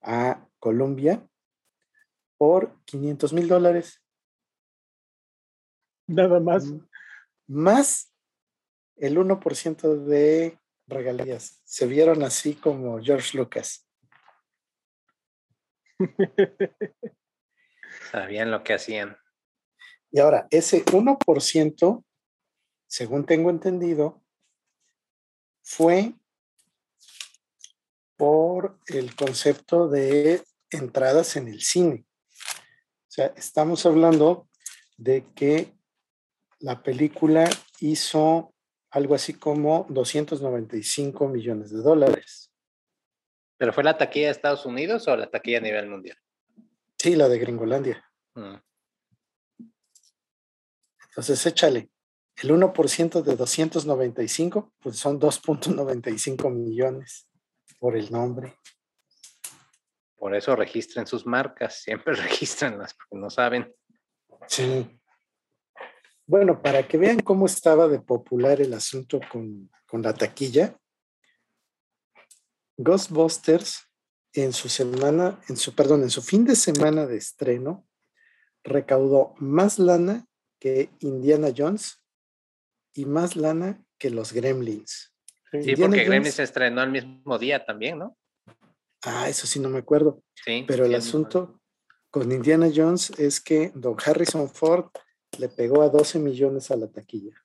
a 0.01 0.47
Colombia 0.59 1.27
por 2.37 2.79
500 2.85 3.33
mil 3.33 3.47
dólares. 3.47 4.03
Nada 6.07 6.39
más. 6.39 6.65
Más 7.47 8.13
el 8.95 9.17
1% 9.17 10.05
de 10.05 10.57
regalías. 10.87 11.61
Se 11.65 11.85
vieron 11.85 12.23
así 12.23 12.55
como 12.55 13.01
George 13.01 13.37
Lucas. 13.37 13.87
Sabían 18.11 18.51
lo 18.51 18.63
que 18.63 18.73
hacían. 18.73 19.17
Y 20.11 20.19
ahora, 20.19 20.47
ese 20.49 20.85
1%, 20.85 22.05
según 22.87 23.25
tengo 23.25 23.49
entendido, 23.49 24.23
fue 25.61 26.13
por 28.15 28.79
el 28.87 29.15
concepto 29.15 29.89
de 29.89 30.43
entradas 30.71 31.35
en 31.35 31.49
el 31.49 31.61
cine. 31.61 32.05
O 32.07 33.09
sea, 33.09 33.27
estamos 33.35 33.85
hablando 33.85 34.49
de 34.97 35.25
que 35.35 35.76
la 36.59 36.81
película 36.81 37.49
hizo 37.79 38.53
algo 38.91 39.15
así 39.15 39.33
como 39.33 39.85
295 39.89 41.27
millones 41.27 41.71
de 41.71 41.81
dólares. 41.81 42.51
¿Pero 43.57 43.73
fue 43.73 43.83
la 43.83 43.97
taquilla 43.97 44.27
de 44.27 44.31
Estados 44.31 44.65
Unidos 44.65 45.07
o 45.07 45.15
la 45.15 45.29
taquilla 45.29 45.57
a 45.57 45.61
nivel 45.61 45.89
mundial? 45.89 46.17
Sí, 46.97 47.15
la 47.15 47.27
de 47.27 47.39
Gringolandia. 47.39 48.03
Mm. 48.35 48.55
Entonces, 51.09 51.45
échale. 51.45 51.89
El 52.41 52.51
1% 52.51 53.23
de 53.23 53.35
295, 53.35 54.73
pues 54.79 54.97
son 54.97 55.19
2.95 55.19 56.51
millones 56.51 57.27
por 57.79 57.97
el 57.97 58.11
nombre. 58.11 58.55
Por 60.15 60.35
eso 60.35 60.55
registren 60.55 61.07
sus 61.07 61.25
marcas, 61.25 61.81
siempre 61.81 62.13
registranlas, 62.15 62.93
porque 62.93 63.21
no 63.21 63.29
saben. 63.31 63.73
Sí. 64.47 64.96
Bueno, 66.27 66.61
para 66.61 66.85
que 66.85 66.97
vean 66.97 67.21
cómo 67.21 67.45
estaba 67.45 67.87
de 67.87 67.99
popular 67.99 68.59
el 68.59 68.73
asunto 68.73 69.21
con, 69.31 69.71
con 69.85 70.01
la 70.01 70.13
taquilla, 70.13 70.77
Ghostbusters 72.75 73.87
en 74.33 74.51
su 74.51 74.67
semana, 74.67 75.39
en 75.47 75.55
su, 75.55 75.73
perdón, 75.73 76.03
en 76.03 76.09
su 76.09 76.21
fin 76.21 76.43
de 76.43 76.55
semana 76.55 77.05
de 77.05 77.15
estreno, 77.15 77.87
recaudó 78.63 79.35
más 79.37 79.79
lana 79.79 80.27
que 80.59 80.89
Indiana 80.99 81.47
Jones 81.55 82.03
y 82.93 83.05
más 83.05 83.37
lana 83.37 83.81
que 83.97 84.09
los 84.09 84.33
Gremlins. 84.33 85.13
Sí, 85.51 85.75
porque 85.77 86.03
Gremlins 86.03 86.35
se 86.35 86.43
estrenó 86.43 86.83
el 86.83 86.91
mismo 86.91 87.39
día 87.39 87.63
también, 87.65 87.99
¿no? 87.99 88.17
Ah, 89.03 89.29
eso 89.29 89.47
sí 89.47 89.61
no 89.61 89.69
me 89.69 89.79
acuerdo. 89.79 90.21
Sí. 90.35 90.65
Pero 90.67 90.85
el 90.85 90.93
asunto 90.93 91.61
con 92.11 92.29
Indiana 92.31 92.69
Jones 92.73 93.11
es 93.17 93.39
que 93.39 93.71
Don 93.73 93.95
Harrison 94.05 94.49
Ford 94.49 94.89
le 95.37 95.49
pegó 95.49 95.81
a 95.81 95.89
12 95.89 96.19
millones 96.19 96.71
a 96.71 96.75
la 96.75 96.87
taquilla. 96.87 97.35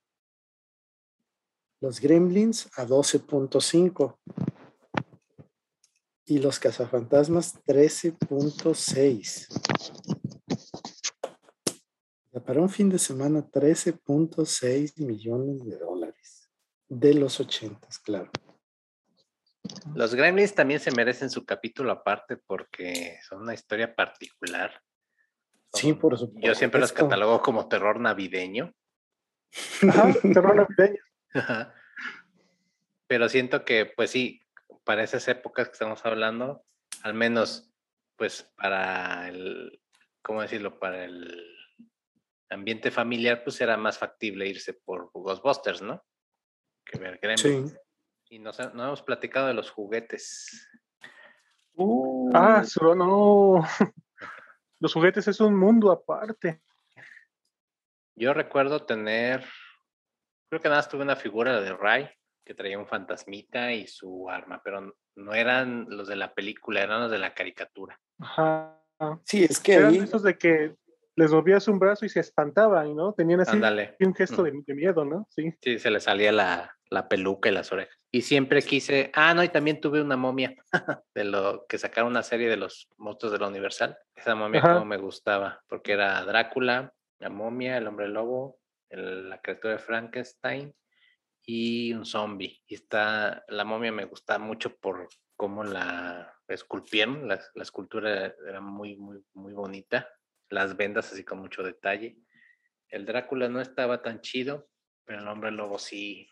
Los 1.81 2.01
Gremlins 2.01 2.71
a 2.77 2.87
12.5 2.87 4.19
y 6.27 6.39
los 6.39 6.59
cazafantasmas 6.59 7.63
13.6. 7.65 9.49
Para 12.47 12.61
un 12.61 12.71
fin 12.71 12.89
de 12.89 12.99
semana 12.99 13.47
13.6 13.49 15.05
millones 15.05 15.65
de 15.65 15.77
dólares. 15.79 16.51
De 16.89 17.15
los 17.15 17.41
80, 17.41 17.89
claro. 18.03 18.31
Los 19.95 20.15
Gremlins 20.15 20.55
también 20.55 20.81
se 20.81 20.91
merecen 20.91 21.31
su 21.31 21.45
capítulo 21.45 21.93
aparte 21.93 22.37
porque 22.37 23.19
son 23.29 23.43
una 23.43 23.55
historia 23.55 23.95
particular. 23.95 24.83
Sí, 25.75 25.93
por 25.93 26.19
supuesto. 26.19 26.47
Yo 26.47 26.55
siempre 26.55 26.81
los 26.81 26.93
catalogo 26.93 27.43
como 27.43 27.69
terror 27.69 28.01
navideño. 28.01 28.73
terror 30.33 30.57
navideño. 30.57 31.01
Pero 33.07 33.29
siento 33.29 33.65
que, 33.65 33.87
pues 33.87 34.11
sí, 34.11 34.43
para 34.85 35.03
esas 35.03 35.27
épocas 35.29 35.69
que 35.69 35.73
estamos 35.73 36.05
hablando, 36.05 36.65
al 37.03 37.15
menos 37.15 37.73
pues 38.17 38.49
para 38.57 39.29
el, 39.29 39.81
¿cómo 40.23 40.43
decirlo? 40.43 40.79
Para 40.79 41.05
el 41.05 41.45
ambiente 42.51 42.91
familiar, 42.91 43.43
pues 43.43 43.61
era 43.61 43.77
más 43.77 43.99
factible 43.99 44.47
irse 44.47 44.75
por 44.75 45.11
Ghostbusters, 45.13 45.83
¿no? 45.83 46.05
Que 46.85 46.99
ver 46.99 47.19
Sí. 47.39 47.65
Y 48.29 48.39
no, 48.39 48.53
no 48.75 48.85
hemos 48.85 49.03
platicado 49.03 49.49
de 49.49 49.55
los 49.55 49.71
juguetes. 49.71 50.69
ah, 52.33 52.65
solo 52.65 52.95
no. 52.95 53.65
Los 54.83 54.95
juguetes 54.95 55.29
es 55.29 55.41
un 55.41 55.57
mundo 55.57 55.93
aparte. 55.93 56.61
Yo 58.17 58.35
recuerdo 58.35 58.85
tener, 58.85 59.45
creo 60.51 60.61
que 60.61 60.69
nada 60.69 60.81
más 60.81 60.89
tuve 60.89 61.03
una 61.03 61.15
figura 61.15 61.61
de 61.61 61.73
Ray, 61.73 62.11
que 62.45 62.53
traía 62.53 62.81
un 62.81 62.89
fantasmita 62.89 63.73
y 63.73 63.87
su 63.87 64.29
arma, 64.29 64.61
pero 64.65 64.93
no 65.15 65.35
eran 65.35 65.87
los 65.89 66.09
de 66.09 66.17
la 66.17 66.35
película, 66.35 66.83
eran 66.83 67.03
los 67.03 67.13
de 67.13 67.19
la 67.19 67.33
caricatura. 67.33 68.01
Ajá. 68.19 68.77
Sí, 69.25 69.45
es 69.45 69.61
que 69.61 69.75
eran 69.75 69.95
esos 69.95 70.25
de 70.25 70.37
que 70.37 70.75
les 71.15 71.31
movías 71.31 71.69
un 71.69 71.79
brazo 71.79 72.05
y 72.05 72.09
se 72.09 72.19
espantaban, 72.19 72.97
¿no? 72.97 73.13
Tenían 73.13 73.41
así 73.41 73.57
un 74.01 74.15
gesto 74.17 74.43
de, 74.43 74.53
miedo, 74.75 75.05
¿no? 75.05 75.29
Sí. 75.31 75.55
Sí, 75.63 75.79
se 75.79 75.93
le 75.93 76.01
salía 76.01 76.33
la, 76.33 76.77
la, 76.91 77.09
peluca 77.09 77.49
y 77.49 77.53
las 77.53 77.71
orejas. 77.71 78.02
Y 78.15 78.21
siempre 78.21 78.61
quise, 78.61 79.11
ah, 79.15 79.33
no, 79.33 79.43
y 79.43 79.49
también 79.49 79.81
tuve 79.81 80.03
una 80.03 80.19
momia 80.19 80.55
de 81.15 81.25
lo 81.25 81.65
que 81.67 81.79
sacaron 81.79 82.11
una 82.11 82.23
serie 82.23 82.51
de 82.51 82.59
los 82.59 82.87
monstruos 82.99 83.33
de 83.33 83.39
la 83.39 83.49
Universal. 83.49 83.97
Esa 84.15 84.35
momia 84.35 84.61
como 84.61 84.85
me 84.85 84.99
gustaba, 84.99 85.63
porque 85.67 85.93
era 85.93 86.23
Drácula, 86.25 86.93
la 87.21 87.31
momia, 87.31 87.79
el 87.79 87.87
hombre 87.87 88.09
lobo, 88.09 88.61
la 88.91 89.41
criatura 89.41 89.75
de 89.75 89.79
Frankenstein 89.79 90.75
y 91.47 91.95
un 91.95 92.05
zombie. 92.05 92.63
Y 92.67 92.75
está, 92.75 93.45
la 93.49 93.65
momia 93.65 93.93
me 93.93 94.05
gusta 94.05 94.39
mucho 94.39 94.77
por 94.77 95.09
cómo 95.35 95.65
la 95.65 96.39
esculpieron, 96.49 97.27
la, 97.27 97.41
escultura 97.57 98.35
era 98.47 98.61
muy, 98.61 98.97
muy, 98.97 99.25
muy 99.33 99.55
bonita, 99.55 100.07
las 100.51 100.77
vendas 100.77 101.11
así 101.13 101.25
con 101.25 101.39
mucho 101.39 101.63
detalle. 101.63 102.19
El 102.89 103.07
Drácula 103.07 103.49
no 103.49 103.63
estaba 103.63 104.03
tan 104.03 104.21
chido, 104.21 104.69
pero 105.05 105.21
el 105.21 105.29
hombre 105.29 105.51
lobo 105.51 105.79
sí, 105.79 106.29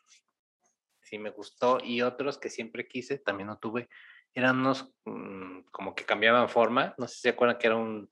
sí 1.11 1.19
me 1.19 1.31
gustó. 1.31 1.79
Y 1.83 2.03
otros 2.03 2.39
que 2.39 2.49
siempre 2.49 2.87
quise, 2.87 3.19
también 3.19 3.49
no 3.49 3.59
tuve, 3.59 3.89
eran 4.33 4.61
unos 4.61 4.95
mm, 5.05 5.63
como 5.73 5.95
que 5.95 6.05
cambiaban 6.05 6.49
forma. 6.49 6.95
No 6.97 7.09
sé 7.09 7.15
si 7.17 7.21
se 7.23 7.29
acuerdan 7.31 7.59
que 7.59 7.67
era 7.67 7.77
un 7.77 8.09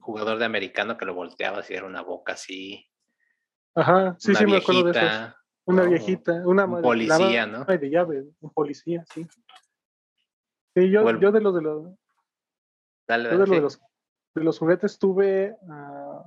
jugador 0.00 0.38
de 0.38 0.46
americano 0.46 0.96
que 0.96 1.04
lo 1.04 1.14
volteaba 1.14 1.62
si 1.62 1.74
era 1.74 1.86
una 1.86 2.02
boca 2.02 2.32
así. 2.32 2.86
Ajá, 3.74 4.16
sí, 4.18 4.34
sí, 4.34 4.46
me 4.46 4.56
acuerdo 4.56 4.84
de 4.84 4.90
eso. 4.90 5.34
Una 5.66 5.82
viejita, 5.84 6.32
una 6.46 6.66
policía, 6.80 7.46
¿no? 7.46 7.64
de 7.66 7.90
llave, 7.90 8.24
un 8.40 8.50
policía, 8.50 9.04
sí. 9.12 9.26
Sí, 10.74 10.90
yo, 10.90 11.18
yo 11.18 11.30
de 11.30 11.40
los 11.42 11.54
de 11.54 11.60
los. 11.60 11.94
Dale, 13.06 13.28
de, 13.28 13.60
los, 13.60 13.80
de 14.34 14.44
los 14.44 14.58
juguetes 14.58 14.98
tuve. 14.98 15.56
Ah, 15.68 16.24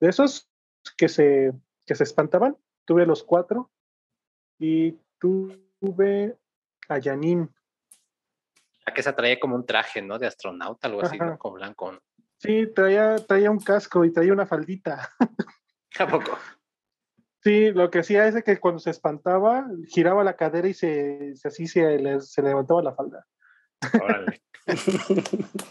de 0.00 0.08
esos 0.08 0.48
que 0.96 1.08
se, 1.08 1.52
que 1.86 1.94
se 1.94 2.02
espantaban. 2.02 2.56
Tuve 2.84 3.06
los 3.06 3.22
cuatro. 3.22 3.70
Y 4.58 4.96
tuve 5.22 6.36
a 6.88 7.00
Janine. 7.00 7.48
La 8.84 8.92
que 8.92 9.02
se 9.02 9.12
traía 9.12 9.38
como 9.38 9.54
un 9.54 9.64
traje, 9.64 10.02
¿no? 10.02 10.18
De 10.18 10.26
astronauta, 10.26 10.88
algo 10.88 11.02
así, 11.02 11.16
¿no? 11.16 11.38
Con 11.38 11.54
blanco. 11.54 11.96
Sí, 12.38 12.66
traía, 12.74 13.14
traía 13.16 13.52
un 13.52 13.60
casco 13.60 14.04
y 14.04 14.12
traía 14.12 14.32
una 14.32 14.46
faldita. 14.46 15.12
¿A 15.98 16.06
poco? 16.08 16.36
Sí, 17.40 17.70
lo 17.70 17.90
que 17.90 18.00
hacía 18.00 18.26
es 18.26 18.42
que 18.42 18.58
cuando 18.58 18.80
se 18.80 18.90
espantaba, 18.90 19.66
giraba 19.86 20.24
la 20.24 20.36
cadera 20.36 20.66
y 20.66 20.74
se, 20.74 21.34
así 21.44 21.68
se, 21.68 22.20
se 22.20 22.42
levantaba 22.42 22.82
la 22.82 22.94
falda. 22.94 23.24
Órale. 24.02 24.42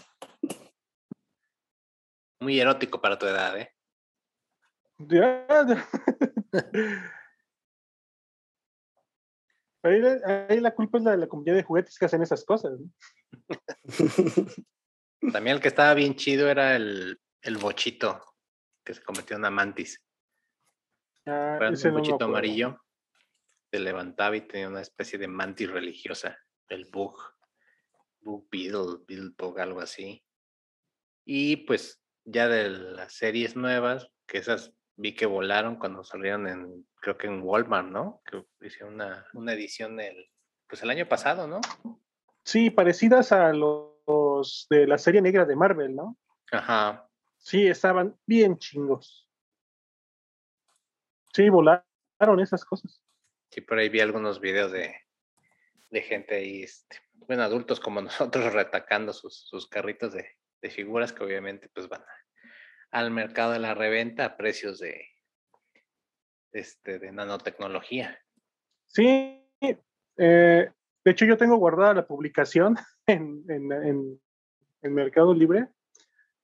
Muy 2.40 2.58
erótico 2.58 3.00
para 3.00 3.18
tu 3.18 3.26
edad, 3.26 3.58
¿eh? 3.58 3.74
Ahí, 9.82 10.60
la 10.60 10.74
culpa 10.74 10.98
es 10.98 11.04
la 11.04 11.10
de 11.12 11.16
la 11.16 11.26
comunidad 11.26 11.56
de 11.56 11.64
juguetes 11.64 11.98
que 11.98 12.04
hacen 12.04 12.22
esas 12.22 12.44
cosas. 12.44 12.78
También 15.32 15.56
el 15.56 15.62
que 15.62 15.68
estaba 15.68 15.94
bien 15.94 16.14
chido 16.14 16.48
era 16.48 16.76
el, 16.76 17.20
el 17.40 17.56
bochito, 17.56 18.20
que 18.84 18.94
se 18.94 19.02
convirtió 19.02 19.34
en 19.36 19.42
una 19.42 19.50
mantis. 19.50 20.00
Ah, 21.26 21.58
un 21.60 21.94
bochito 21.94 22.24
amarillo. 22.24 22.80
Se 23.72 23.80
levantaba 23.80 24.36
y 24.36 24.42
tenía 24.42 24.68
una 24.68 24.82
especie 24.82 25.18
de 25.18 25.28
mantis 25.28 25.70
religiosa, 25.70 26.38
el 26.68 26.86
bug. 26.86 27.18
Bug 28.20 28.48
Beetle, 28.50 29.04
Beetlebug, 29.06 29.58
algo 29.58 29.80
así. 29.80 30.24
Y 31.24 31.56
pues 31.56 32.00
ya 32.24 32.48
de 32.48 32.70
las 32.70 33.14
series 33.14 33.56
nuevas, 33.56 34.08
que 34.26 34.38
esas 34.38 34.72
vi 34.96 35.14
que 35.14 35.26
volaron 35.26 35.76
cuando 35.76 36.04
salieron 36.04 36.48
en, 36.48 36.86
creo 37.00 37.16
que 37.16 37.26
en 37.26 37.42
Walmart, 37.42 37.88
¿no? 37.88 38.22
Que 38.24 38.44
hicieron 38.66 38.94
una, 38.94 39.26
una 39.34 39.52
edición 39.52 39.98
el, 40.00 40.30
pues 40.68 40.82
el 40.82 40.90
año 40.90 41.08
pasado, 41.08 41.46
¿no? 41.46 41.60
Sí, 42.44 42.70
parecidas 42.70 43.32
a 43.32 43.52
los 43.52 44.66
de 44.68 44.86
la 44.86 44.98
serie 44.98 45.22
negra 45.22 45.44
de 45.44 45.56
Marvel, 45.56 45.94
¿no? 45.94 46.18
Ajá. 46.50 47.08
Sí, 47.38 47.66
estaban 47.66 48.16
bien 48.26 48.58
chingos. 48.58 49.28
Sí, 51.32 51.48
volaron 51.48 52.40
esas 52.40 52.64
cosas. 52.64 53.02
Sí, 53.50 53.60
por 53.60 53.78
ahí 53.78 53.88
vi 53.88 54.00
algunos 54.00 54.40
videos 54.40 54.72
de, 54.72 54.94
de 55.90 56.02
gente 56.02 56.36
ahí, 56.36 56.62
este, 56.62 56.96
bueno, 57.26 57.42
adultos 57.42 57.80
como 57.80 58.00
nosotros 58.02 58.52
retacando 58.52 59.12
sus, 59.12 59.46
sus 59.48 59.66
carritos 59.66 60.12
de, 60.12 60.26
de 60.60 60.70
figuras 60.70 61.12
que 61.12 61.24
obviamente 61.24 61.68
pues 61.68 61.88
van 61.88 62.02
a, 62.02 62.06
al 62.92 63.10
mercado 63.10 63.52
de 63.52 63.58
la 63.58 63.74
reventa 63.74 64.24
a 64.24 64.36
precios 64.36 64.78
de, 64.78 65.06
este, 66.52 66.98
de 66.98 67.10
nanotecnología. 67.10 68.18
Sí, 68.86 69.42
eh, 69.60 70.70
de 71.04 71.10
hecho 71.10 71.24
yo 71.24 71.38
tengo 71.38 71.56
guardada 71.56 71.94
la 71.94 72.06
publicación 72.06 72.76
en, 73.06 73.44
en, 73.48 74.20
en, 74.82 74.94
Mercado 74.94 75.34
Libre. 75.34 75.68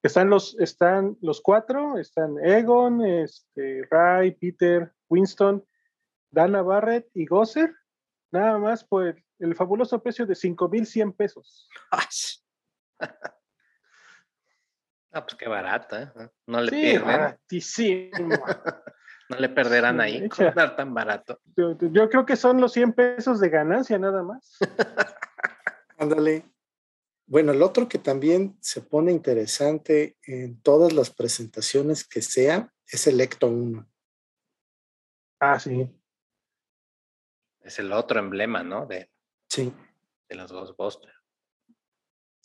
Están 0.02 0.30
los, 0.30 0.58
están 0.58 1.18
los 1.20 1.40
cuatro, 1.40 1.98
están 1.98 2.36
Egon, 2.42 3.04
este, 3.04 3.82
Ray, 3.90 4.30
Peter, 4.32 4.92
Winston, 5.08 5.64
Dana 6.30 6.62
Barrett 6.62 7.08
y 7.14 7.26
Gosser, 7.26 7.74
nada 8.30 8.58
más 8.58 8.84
por 8.84 9.22
el 9.38 9.54
fabuloso 9.54 10.00
precio 10.02 10.24
de 10.24 10.34
5,100 10.34 11.12
pesos. 11.12 11.68
Ah, 15.12 15.24
pues 15.24 15.36
qué 15.36 15.48
barata, 15.48 16.02
¿eh? 16.02 16.28
No 16.46 16.60
le 16.60 16.70
pierden. 16.70 17.36
no 19.28 19.36
le 19.36 19.48
perderán 19.48 20.00
ahí 20.00 20.28
con 20.28 20.52
tan 20.54 20.94
barato. 20.94 21.40
Yo, 21.56 22.08
creo 22.08 22.26
que 22.26 22.36
son 22.36 22.60
los 22.60 22.72
100 22.72 22.92
pesos 22.92 23.40
de 23.40 23.48
ganancia 23.48 23.98
nada 23.98 24.22
más. 24.22 24.58
Ándale. 25.98 26.44
Bueno, 27.26 27.52
el 27.52 27.62
otro 27.62 27.88
que 27.88 27.98
también 27.98 28.56
se 28.60 28.80
pone 28.80 29.12
interesante 29.12 30.16
en 30.22 30.60
todas 30.62 30.92
las 30.92 31.10
presentaciones 31.10 32.06
que 32.06 32.22
sea 32.22 32.72
es 32.86 33.06
el 33.06 33.20
Ecto 33.20 33.48
1. 33.48 33.86
Ah, 35.40 35.58
sí. 35.58 35.88
Es 37.60 37.78
el 37.78 37.92
otro 37.92 38.18
emblema, 38.18 38.62
¿no? 38.62 38.86
De, 38.86 39.10
sí. 39.48 39.72
De 40.28 40.36
los 40.36 40.50
Ghostbusters. 40.50 41.14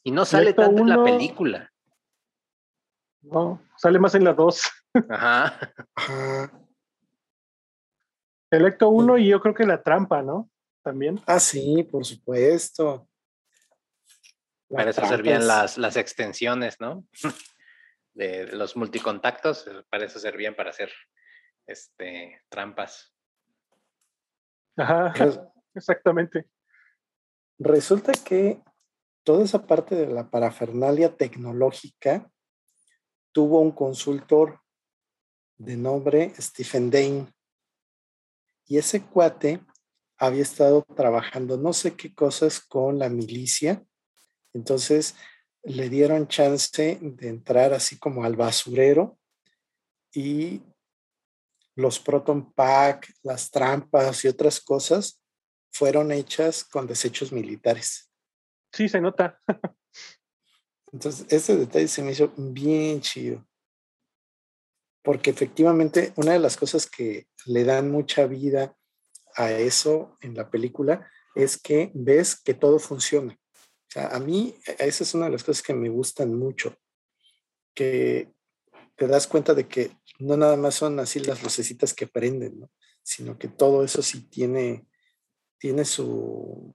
Y 0.04 0.12
no 0.12 0.26
sale 0.26 0.54
tanto 0.54 0.82
en 0.82 0.90
la 0.90 1.02
película. 1.02 1.73
No, 3.24 3.62
sale 3.78 4.00
más 4.00 4.16
en 4.16 4.24
la 4.24 4.34
2. 4.34 4.62
Ajá. 5.10 5.74
Electo 8.52 8.90
1 8.90 9.18
y 9.18 9.28
yo 9.30 9.42
creo 9.42 9.54
que 9.54 9.66
la 9.66 9.82
trampa, 9.82 10.22
¿no? 10.22 10.50
También. 10.84 11.20
Ah, 11.26 11.40
sí, 11.40 11.84
por 11.84 12.06
supuesto. 12.06 13.08
para 14.70 14.92
eso 14.92 15.06
servían 15.06 15.48
las, 15.48 15.78
las 15.78 15.98
extensiones, 15.98 16.80
¿no? 16.80 17.06
De 18.14 18.46
los 18.48 18.76
multicontactos, 18.76 19.68
para 19.90 20.06
eso 20.06 20.20
servían 20.20 20.54
para 20.56 20.70
hacer 20.70 20.92
este, 21.66 22.42
trampas. 22.50 23.12
Ajá, 24.78 25.14
exactamente. 25.74 26.48
Resulta 27.58 28.12
que 28.12 28.62
toda 29.24 29.46
esa 29.46 29.66
parte 29.66 29.96
de 29.96 30.08
la 30.08 30.30
parafernalia 30.30 31.16
tecnológica 31.16 32.30
tuvo 33.34 33.60
un 33.60 33.72
consultor 33.72 34.62
de 35.58 35.76
nombre 35.76 36.34
Stephen 36.40 36.90
Dane. 36.90 37.34
Y 38.66 38.78
ese 38.78 39.02
cuate 39.02 39.60
había 40.18 40.44
estado 40.44 40.84
trabajando 40.96 41.58
no 41.58 41.74
sé 41.74 41.96
qué 41.96 42.14
cosas 42.14 42.62
con 42.62 43.00
la 43.00 43.10
milicia. 43.10 43.84
Entonces 44.54 45.16
le 45.64 45.90
dieron 45.90 46.28
chance 46.28 47.00
de 47.02 47.28
entrar 47.28 47.74
así 47.74 47.98
como 47.98 48.24
al 48.24 48.36
basurero 48.36 49.18
y 50.14 50.62
los 51.76 52.00
Proton 52.00 52.54
Pack, 52.54 53.12
las 53.24 53.50
trampas 53.50 54.24
y 54.24 54.28
otras 54.28 54.62
cosas 54.62 55.20
fueron 55.72 56.12
hechas 56.12 56.64
con 56.64 56.86
desechos 56.86 57.32
militares. 57.32 58.12
Sí, 58.72 58.88
se 58.88 59.02
nota. 59.02 59.42
Entonces, 60.94 61.26
ese 61.30 61.58
detalle 61.58 61.88
se 61.88 62.04
me 62.04 62.12
hizo 62.12 62.32
bien 62.38 63.02
chido. 63.02 63.46
Porque 65.04 65.32
efectivamente, 65.32 66.14
una 66.16 66.34
de 66.34 66.40
las 66.40 66.56
cosas 66.56 66.90
que 66.90 67.28
le 67.46 67.64
dan 67.66 67.92
mucha 67.92 68.28
vida 68.28 68.78
a 69.36 69.52
eso 69.52 70.18
en 70.22 70.36
la 70.36 70.50
película 70.50 71.12
es 71.36 71.58
que 71.58 71.92
ves 71.96 72.40
que 72.40 72.54
todo 72.54 72.80
funciona. 72.80 73.34
O 73.34 73.92
sea, 73.92 74.08
a 74.10 74.20
mí, 74.20 74.56
esa 74.80 75.04
es 75.04 75.14
una 75.14 75.26
de 75.26 75.32
las 75.32 75.44
cosas 75.44 75.64
que 75.64 75.74
me 75.74 75.90
gustan 75.90 76.34
mucho. 76.34 76.78
Que 77.76 78.32
te 78.96 79.08
das 79.08 79.28
cuenta 79.28 79.56
de 79.56 79.68
que 79.68 79.98
no 80.20 80.38
nada 80.38 80.56
más 80.56 80.76
son 80.76 81.00
así 81.00 81.20
las 81.20 81.42
lucecitas 81.44 81.94
que 81.94 82.08
prenden, 82.08 82.60
¿no? 82.60 82.72
sino 83.02 83.38
que 83.38 83.48
todo 83.48 83.84
eso 83.84 84.02
sí 84.02 84.30
tiene, 84.30 84.88
tiene 85.58 85.84
su, 85.86 86.74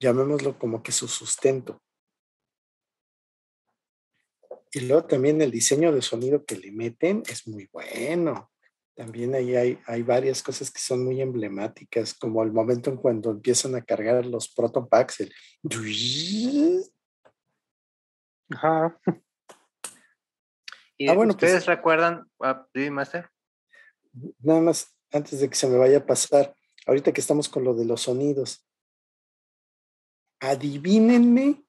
llamémoslo 0.00 0.58
como 0.58 0.82
que 0.82 0.90
su 0.90 1.06
sustento. 1.06 1.80
Y 4.72 4.80
luego 4.80 5.04
también 5.04 5.40
el 5.42 5.50
diseño 5.50 5.92
de 5.92 6.02
sonido 6.02 6.44
que 6.44 6.56
le 6.56 6.70
meten 6.70 7.22
es 7.28 7.46
muy 7.48 7.68
bueno. 7.72 8.50
También 8.94 9.34
ahí 9.34 9.56
hay, 9.56 9.78
hay 9.86 10.02
varias 10.02 10.42
cosas 10.42 10.70
que 10.70 10.78
son 10.78 11.04
muy 11.04 11.20
emblemáticas, 11.20 12.14
como 12.14 12.42
el 12.42 12.52
momento 12.52 12.90
en 12.90 12.96
cuando 12.96 13.30
empiezan 13.30 13.74
a 13.74 13.82
cargar 13.82 14.26
los 14.26 14.52
Proton 14.52 14.88
Packs, 14.88 15.20
el... 15.20 15.32
Ajá. 18.50 19.00
¿Y 20.98 21.08
ah, 21.08 21.14
bueno, 21.14 21.32
pues 21.32 21.44
ustedes 21.44 21.66
recuerdan, 21.66 22.30
ah, 22.40 22.66
Master? 22.90 23.30
Nada 24.40 24.60
más, 24.60 24.94
antes 25.10 25.40
de 25.40 25.48
que 25.48 25.54
se 25.54 25.66
me 25.66 25.78
vaya 25.78 25.98
a 25.98 26.06
pasar, 26.06 26.54
ahorita 26.86 27.12
que 27.12 27.20
estamos 27.20 27.48
con 27.48 27.64
lo 27.64 27.74
de 27.74 27.86
los 27.86 28.02
sonidos, 28.02 28.68
adivínenme 30.40 31.64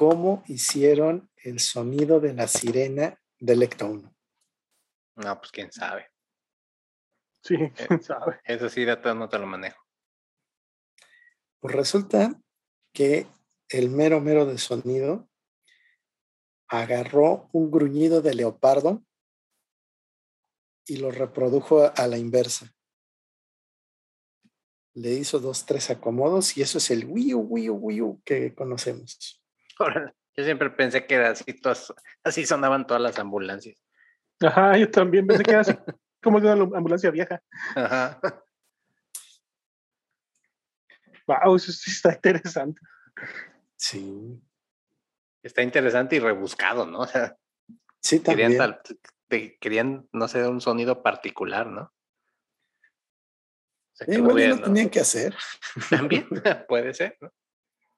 cómo 0.00 0.42
hicieron 0.46 1.30
el 1.36 1.60
sonido 1.60 2.20
de 2.20 2.32
la 2.32 2.48
sirena 2.48 3.20
del 3.38 3.62
Ecto 3.62 3.84
1. 3.84 4.16
No, 5.16 5.38
pues 5.38 5.52
quién 5.52 5.70
sabe. 5.70 6.10
Sí, 7.42 7.56
eh, 7.56 7.70
quién 7.86 8.02
sabe. 8.02 8.40
Eso 8.44 8.70
sí, 8.70 8.86
de 8.86 8.96
todo 8.96 9.14
no 9.14 9.28
te 9.28 9.38
lo 9.38 9.46
manejo. 9.46 9.84
Pues 11.58 11.74
resulta 11.74 12.40
que 12.94 13.26
el 13.68 13.90
mero 13.90 14.22
mero 14.22 14.46
de 14.46 14.56
sonido 14.56 15.28
agarró 16.66 17.50
un 17.52 17.70
gruñido 17.70 18.22
de 18.22 18.32
leopardo 18.32 19.04
y 20.86 20.96
lo 20.96 21.10
reprodujo 21.10 21.92
a 21.94 22.06
la 22.06 22.16
inversa. 22.16 22.74
Le 24.94 25.10
hizo 25.10 25.40
dos, 25.40 25.66
tres 25.66 25.90
acomodos 25.90 26.56
y 26.56 26.62
eso 26.62 26.78
es 26.78 26.90
el 26.90 27.04
wiu, 27.04 27.40
wiu, 27.40 27.74
wiu 27.74 28.22
que 28.24 28.54
conocemos. 28.54 29.39
Yo 30.36 30.44
siempre 30.44 30.70
pensé 30.70 31.06
que 31.06 31.16
así, 31.16 31.44
así 32.24 32.46
sonaban 32.46 32.86
todas 32.86 33.02
las 33.02 33.18
ambulancias. 33.18 33.76
Ajá, 34.40 34.76
yo 34.78 34.90
también 34.90 35.26
pensé 35.26 35.42
que 35.42 35.50
era 35.50 35.60
así 35.60 35.72
como 36.22 36.40
de 36.40 36.52
una 36.52 36.76
ambulancia 36.78 37.10
vieja. 37.10 37.42
Ajá. 37.74 38.20
Wow, 41.26 41.56
eso 41.56 41.72
sí 41.72 41.90
está 41.90 42.12
interesante. 42.14 42.80
Sí. 43.76 44.40
Está 45.42 45.62
interesante 45.62 46.16
y 46.16 46.20
rebuscado, 46.20 46.86
¿no? 46.86 47.00
O 47.00 47.06
sea, 47.06 47.36
Sí, 48.02 48.20
querían, 48.20 48.56
también. 48.56 48.58
tal- 48.58 48.98
te- 49.28 49.58
querían, 49.58 50.08
no 50.12 50.26
sé, 50.26 50.46
un 50.48 50.60
sonido 50.62 51.02
particular, 51.02 51.66
¿no? 51.66 51.82
O 51.82 51.92
sea, 53.92 54.06
que 54.06 54.14
Eh, 54.14 54.18
lo 54.18 54.24
bueno, 54.24 54.36
vean, 54.36 54.50
lo 54.50 54.56
¿no? 54.56 54.62
tenían 54.64 54.88
que 54.88 55.00
hacer. 55.00 55.34
También 55.90 56.26
puede 56.66 56.94
ser, 56.94 57.16
¿no? 57.20 57.30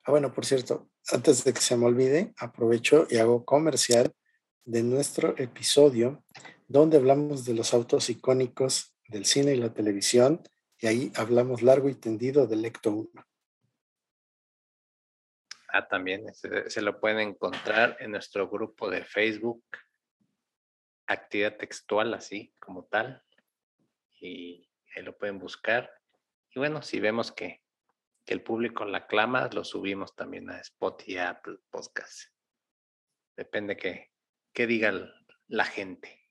Ah, 0.05 0.11
bueno, 0.11 0.33
por 0.33 0.45
cierto, 0.45 0.91
antes 1.13 1.45
de 1.45 1.53
que 1.53 1.61
se 1.61 1.77
me 1.77 1.87
olvide, 1.87 2.33
aprovecho 2.37 3.07
y 3.09 3.19
hago 3.19 3.45
comercial 3.45 4.13
de 4.65 4.83
nuestro 4.83 5.37
episodio 5.39 6.25
donde 6.67 6.97
hablamos 6.97 7.45
de 7.45 7.55
los 7.55 7.73
autos 7.73 8.11
icónicos 8.11 8.97
del 9.07 9.27
cine 9.27 9.55
y 9.55 9.59
la 9.59 9.73
televisión 9.73 10.43
y 10.79 10.87
ahí 10.89 11.13
hablamos 11.17 11.63
largo 11.63 11.89
y 11.89 11.95
tendido 11.95 12.47
del 12.47 12.65
Ecto 12.65 12.91
1. 12.91 13.11
Ah, 15.69 15.87
también 15.87 16.35
se, 16.35 16.69
se 16.69 16.83
lo 16.83 16.99
pueden 16.99 17.21
encontrar 17.21 17.97
en 18.01 18.11
nuestro 18.11 18.49
grupo 18.49 18.91
de 18.91 19.05
Facebook, 19.05 19.65
actividad 21.07 21.57
textual, 21.57 22.13
así 22.15 22.53
como 22.59 22.85
tal. 22.85 23.23
Y 24.21 24.69
ahí 24.95 25.03
lo 25.03 25.17
pueden 25.17 25.39
buscar. 25.39 25.91
Y 26.51 26.59
bueno, 26.59 26.83
si 26.83 27.01
vemos 27.01 27.33
que, 27.33 27.62
que 28.25 28.35
el 28.35 28.43
público 28.43 28.85
la 28.85 28.99
aclama, 28.99 29.49
lo 29.53 29.65
subimos 29.65 30.15
también 30.15 30.51
a 30.51 30.59
Spotify 30.61 31.19
Apple 31.19 31.59
Podcast. 31.71 32.31
Depende 33.37 33.77
que, 33.77 34.11
que 34.53 34.67
diga 34.67 34.93
la 35.49 35.65
gente. 35.65 36.31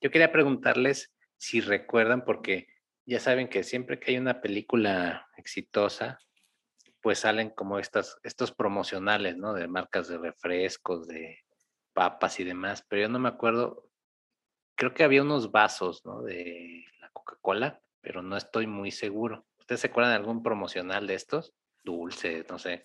Yo 0.00 0.10
quería 0.10 0.32
preguntarles 0.32 1.14
si 1.36 1.60
recuerdan, 1.60 2.24
porque 2.24 2.68
ya 3.06 3.20
saben 3.20 3.48
que 3.48 3.64
siempre 3.64 4.00
que 4.00 4.12
hay 4.12 4.18
una 4.18 4.40
película 4.40 5.28
exitosa, 5.36 6.18
pues 7.02 7.18
salen 7.18 7.50
como 7.50 7.78
estas, 7.78 8.18
estos 8.22 8.52
promocionales, 8.52 9.36
¿no? 9.36 9.52
De 9.52 9.68
marcas 9.68 10.08
de 10.08 10.16
refrescos, 10.16 11.06
de 11.06 11.44
papas 11.92 12.40
y 12.40 12.44
demás, 12.44 12.84
pero 12.88 13.02
yo 13.02 13.08
no 13.08 13.18
me 13.18 13.28
acuerdo, 13.28 13.90
creo 14.74 14.94
que 14.94 15.04
había 15.04 15.22
unos 15.22 15.50
vasos, 15.50 16.04
¿no? 16.04 16.22
De 16.22 16.84
la 17.00 17.10
Coca-Cola, 17.10 17.80
pero 18.00 18.22
no 18.22 18.36
estoy 18.36 18.66
muy 18.66 18.90
seguro. 18.90 19.46
¿Ustedes 19.64 19.80
se 19.80 19.86
acuerdan 19.86 20.12
de 20.12 20.16
algún 20.18 20.42
promocional 20.42 21.06
de 21.06 21.14
estos? 21.14 21.54
Dulce, 21.82 22.44
no 22.50 22.58
sé. 22.58 22.84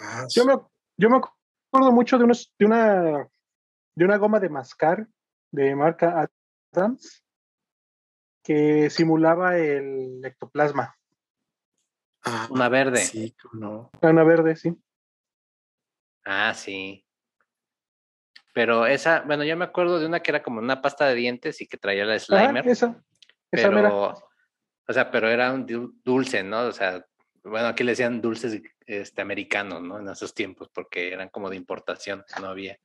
Ah, 0.00 0.26
Yo 0.28 0.44
me, 0.44 0.54
yo 0.96 1.08
me 1.10 1.18
acuerdo 1.18 1.92
mucho 1.92 2.18
de, 2.18 2.24
unos, 2.24 2.52
de, 2.58 2.66
una, 2.66 3.28
de 3.94 4.04
una 4.04 4.16
goma 4.16 4.40
de 4.40 4.48
mascar 4.48 5.06
de 5.52 5.76
marca 5.76 6.28
Adams 6.72 7.24
que 8.42 8.90
simulaba 8.90 9.58
el 9.58 10.20
ectoplasma. 10.24 10.96
ah, 12.24 12.48
Una 12.50 12.68
verde. 12.68 12.98
Sí, 12.98 13.36
no. 13.52 13.88
Una 14.02 14.24
verde, 14.24 14.56
sí. 14.56 14.76
Ah, 16.24 16.52
sí. 16.52 17.06
Pero 18.52 18.86
esa, 18.86 19.20
bueno, 19.20 19.44
yo 19.44 19.56
me 19.56 19.66
acuerdo 19.66 20.00
de 20.00 20.06
una 20.06 20.18
que 20.18 20.32
era 20.32 20.42
como 20.42 20.58
una 20.58 20.82
pasta 20.82 21.06
de 21.06 21.14
dientes 21.14 21.60
y 21.60 21.68
que 21.68 21.76
traía 21.78 22.04
la 22.04 22.14
Ajá, 22.14 22.24
Slimer. 22.24 22.66
esa. 22.66 23.00
Esa 23.52 23.70
mera. 23.70 23.92
O 24.88 24.92
sea, 24.92 25.10
pero 25.10 25.28
era 25.28 25.52
un 25.52 25.66
dul- 25.66 25.92
dulce, 26.02 26.42
¿no? 26.42 26.62
O 26.62 26.72
sea, 26.72 27.04
bueno, 27.44 27.68
aquí 27.68 27.84
le 27.84 27.92
decían 27.92 28.20
dulces 28.20 28.60
este, 28.86 29.20
americanos, 29.20 29.82
¿no? 29.82 29.98
En 30.00 30.08
esos 30.08 30.34
tiempos, 30.34 30.68
porque 30.70 31.12
eran 31.12 31.28
como 31.28 31.50
de 31.50 31.56
importación, 31.56 32.24
no 32.40 32.48
había. 32.48 32.78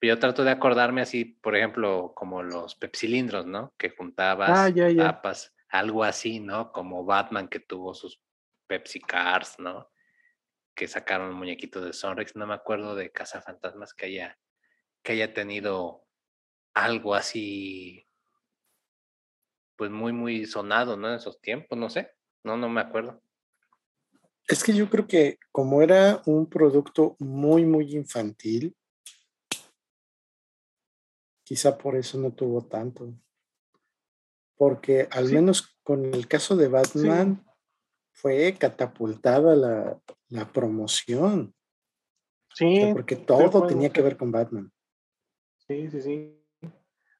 Yo 0.00 0.18
trato 0.18 0.44
de 0.44 0.50
acordarme 0.52 1.00
así, 1.00 1.24
por 1.24 1.56
ejemplo, 1.56 2.12
como 2.14 2.42
los 2.42 2.74
pepsilindros, 2.76 3.46
¿no? 3.46 3.74
Que 3.76 3.90
juntabas 3.90 4.50
Ah, 4.52 4.68
ya, 4.68 4.88
ya. 4.90 5.04
papas, 5.06 5.54
algo 5.68 6.04
así, 6.04 6.38
¿no? 6.38 6.72
Como 6.72 7.04
Batman 7.04 7.48
que 7.48 7.58
tuvo 7.60 7.94
sus 7.94 8.20
Pepsi 8.68 9.00
Cars, 9.00 9.58
¿no? 9.58 9.90
Que 10.74 10.86
sacaron 10.86 11.34
muñequitos 11.34 11.84
de 11.84 11.92
Sonrix, 11.92 12.36
no 12.36 12.46
me 12.46 12.54
acuerdo 12.54 12.94
de 12.94 13.10
Cazafantasmas 13.10 13.92
que 13.92 14.06
haya, 14.06 14.38
que 15.02 15.12
haya 15.12 15.34
tenido 15.34 16.04
algo 16.74 17.16
así, 17.16 18.07
pues 19.78 19.92
muy, 19.92 20.12
muy 20.12 20.44
sonado, 20.44 20.96
¿no? 20.96 21.08
En 21.08 21.14
esos 21.14 21.40
tiempos, 21.40 21.78
no 21.78 21.88
sé, 21.88 22.10
no, 22.42 22.56
no 22.56 22.68
me 22.68 22.80
acuerdo. 22.80 23.22
Es 24.48 24.64
que 24.64 24.74
yo 24.74 24.90
creo 24.90 25.06
que 25.06 25.38
como 25.52 25.82
era 25.82 26.20
un 26.26 26.46
producto 26.46 27.14
muy, 27.20 27.64
muy 27.64 27.94
infantil, 27.94 28.76
quizá 31.44 31.78
por 31.78 31.94
eso 31.96 32.18
no 32.18 32.32
tuvo 32.32 32.66
tanto. 32.66 33.14
Porque 34.56 35.06
al 35.12 35.26
Sí. 35.28 35.34
menos 35.34 35.78
con 35.84 36.04
el 36.04 36.26
caso 36.26 36.56
de 36.56 36.66
Batman 36.66 37.46
fue 38.12 38.56
catapultada 38.58 39.54
la, 39.54 40.00
la 40.28 40.52
promoción, 40.52 41.54
o 42.50 42.56
Sí, 42.56 42.80
sea, 42.80 42.92
porque 42.94 43.14
todo 43.14 43.64
tenía 43.68 43.90
que 43.90 44.02
ver 44.02 44.16
con 44.16 44.32
Batman. 44.32 44.72
sí, 45.58 45.88
sí, 45.88 46.00
sí. 46.02 46.44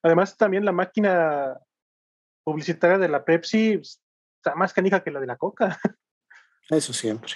Además, 0.03 0.37
también 0.37 0.65
la 0.65 0.73
máquina 0.73 1.61
publicitaria 2.49 2.97
de 2.97 3.09
la 3.09 3.27
Pepsi 3.27 3.77
pues, 3.77 4.03
está 4.37 4.55
más 4.55 4.73
canija 4.73 5.03
que 5.05 5.11
la 5.11 5.21
de 5.21 5.27
la 5.27 5.37
Coca. 5.37 5.79
Eso 6.71 6.95
siempre. 6.95 7.33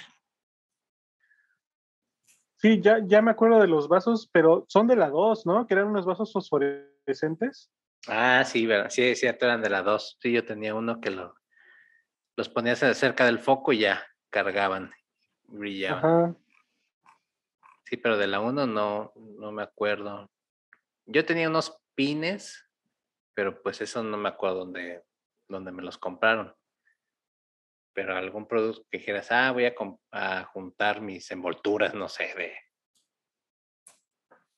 Sí, 2.57 2.81
ya, 2.81 2.97
ya 3.05 3.21
me 3.21 3.29
acuerdo 3.29 3.59
de 3.59 3.67
los 3.67 3.87
vasos, 3.87 4.27
pero 4.31 4.65
son 4.69 4.87
de 4.87 4.95
la 4.95 5.09
2, 5.09 5.45
¿no? 5.45 5.67
Que 5.67 5.75
eran 5.75 5.87
unos 5.87 6.05
vasos 6.05 6.31
fosforescentes. 6.33 7.69
Ah, 8.07 8.43
sí, 8.43 8.65
¿verdad? 8.65 8.89
sí, 8.89 9.15
sí, 9.15 9.27
eran 9.27 9.61
de 9.61 9.69
la 9.69 9.81
dos. 9.81 10.17
Sí, 10.19 10.31
yo 10.31 10.43
tenía 10.43 10.73
uno 10.73 10.99
que 10.99 11.11
lo, 11.11 11.35
los 12.35 12.49
ponías 12.49 12.79
cerca 12.79 13.25
del 13.25 13.39
foco 13.39 13.71
y 13.71 13.79
ya 13.79 14.03
cargaban, 14.29 14.91
brillaban. 15.43 15.97
Ajá. 15.99 16.35
Sí, 17.85 17.97
pero 17.97 18.17
de 18.17 18.27
la 18.27 18.39
uno 18.39 18.65
no, 18.65 19.13
no 19.15 19.51
me 19.51 19.61
acuerdo. 19.61 20.29
Yo 21.05 21.23
tenía 21.25 21.47
unos 21.47 21.79
pines, 21.95 22.65
pero 23.33 23.61
pues 23.61 23.81
eso 23.81 24.03
no 24.03 24.17
me 24.17 24.29
acuerdo 24.29 24.59
dónde, 24.59 25.03
dónde 25.47 25.71
me 25.71 25.83
los 25.83 25.97
compraron. 25.97 26.55
Pero 27.93 28.15
algún 28.15 28.47
producto 28.47 28.85
que 28.89 28.97
dijeras, 28.97 29.31
ah, 29.31 29.51
voy 29.51 29.65
a, 29.65 30.45
juntar 30.45 31.01
mis 31.01 31.29
envolturas, 31.31 31.93
no 31.93 32.09
sé, 32.09 32.33
de, 32.35 32.53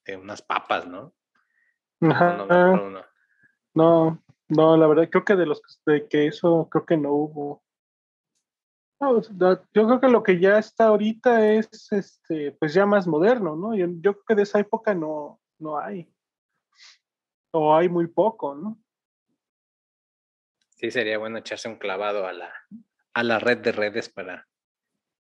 de 0.05 0.17
unas 0.17 0.41
papas, 0.41 0.87
¿no? 0.87 1.13
No, 1.99 2.11
Ajá. 2.11 2.37
no 2.37 2.45
no. 2.45 3.05
No, 3.73 4.23
no, 4.47 4.77
la 4.77 4.87
verdad, 4.87 5.09
creo 5.09 5.25
que 5.25 5.35
de 5.35 5.45
los 5.45 5.61
de 5.85 6.07
que 6.07 6.27
eso, 6.27 6.69
creo 6.69 6.85
que 6.85 6.97
no 6.97 7.11
hubo. 7.11 7.63
No, 9.01 9.21
yo 9.21 9.59
creo 9.73 9.99
que 9.99 10.07
lo 10.07 10.23
que 10.23 10.39
ya 10.39 10.57
está 10.57 10.85
ahorita 10.85 11.51
es 11.53 11.91
este, 11.91 12.53
pues 12.53 12.73
ya 12.73 12.85
más 12.85 13.05
moderno, 13.05 13.57
¿no? 13.57 13.75
Yo, 13.75 13.87
yo 13.99 14.13
creo 14.13 14.23
que 14.27 14.35
de 14.35 14.43
esa 14.43 14.59
época 14.59 14.93
no, 14.95 15.41
no 15.59 15.77
hay. 15.77 16.09
O 17.57 17.73
hay 17.73 17.87
muy 17.87 18.07
poco, 18.07 18.53
¿no? 18.53 18.77
Sí, 20.71 20.91
sería 20.91 21.17
bueno 21.17 21.37
echarse 21.37 21.69
un 21.69 21.77
clavado 21.77 22.27
a 22.27 22.33
la, 22.33 22.53
a 23.13 23.23
la 23.23 23.39
red 23.39 23.59
de 23.59 23.71
redes 23.71 24.09
para, 24.09 24.45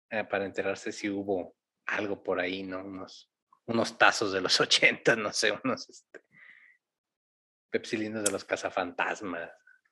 eh, 0.10 0.24
para 0.24 0.46
enterarse 0.46 0.94
si 0.94 1.10
hubo 1.10 1.58
algo 1.86 2.24
por 2.24 2.40
ahí, 2.40 2.64
¿no? 2.64 2.82
Unos, 2.82 3.30
unos 3.66 3.98
tazos 3.98 4.32
de 4.32 4.40
los 4.40 4.58
80, 4.62 5.18
no 5.18 5.34
sé, 5.34 5.52
unos 5.66 5.90
este, 5.90 6.24
pepsilindros 7.70 8.24
de 8.24 8.32
los 8.32 8.46
cazafantasmas, 8.46 9.52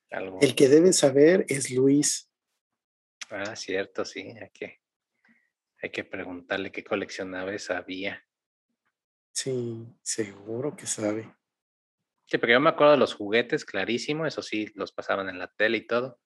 algo. 0.09 0.39
El 0.41 0.55
que 0.55 0.69
debe 0.69 0.93
saber 0.93 1.45
es 1.49 1.69
Luis. 1.69 2.31
Ah, 3.29 3.57
cierto, 3.57 4.05
sí, 4.05 4.21
hay 4.41 4.51
que, 4.51 4.79
hay 5.81 5.89
que 5.89 6.05
preguntarle 6.05 6.71
qué 6.71 6.81
coleccionaba 6.81 7.53
esa 7.53 7.77
había. 7.77 8.25
Sí, 9.33 9.85
seguro 10.01 10.77
que 10.77 10.87
sabe. 10.87 11.40
Sí, 12.31 12.37
porque 12.37 12.53
yo 12.53 12.61
me 12.61 12.69
acuerdo 12.69 12.93
de 12.93 12.97
los 12.97 13.13
juguetes, 13.13 13.65
clarísimo, 13.65 14.25
eso 14.25 14.41
sí, 14.41 14.71
los 14.75 14.93
pasaban 14.93 15.27
en 15.27 15.37
la 15.37 15.51
tele 15.51 15.79
y 15.79 15.85
todo. 15.85 16.17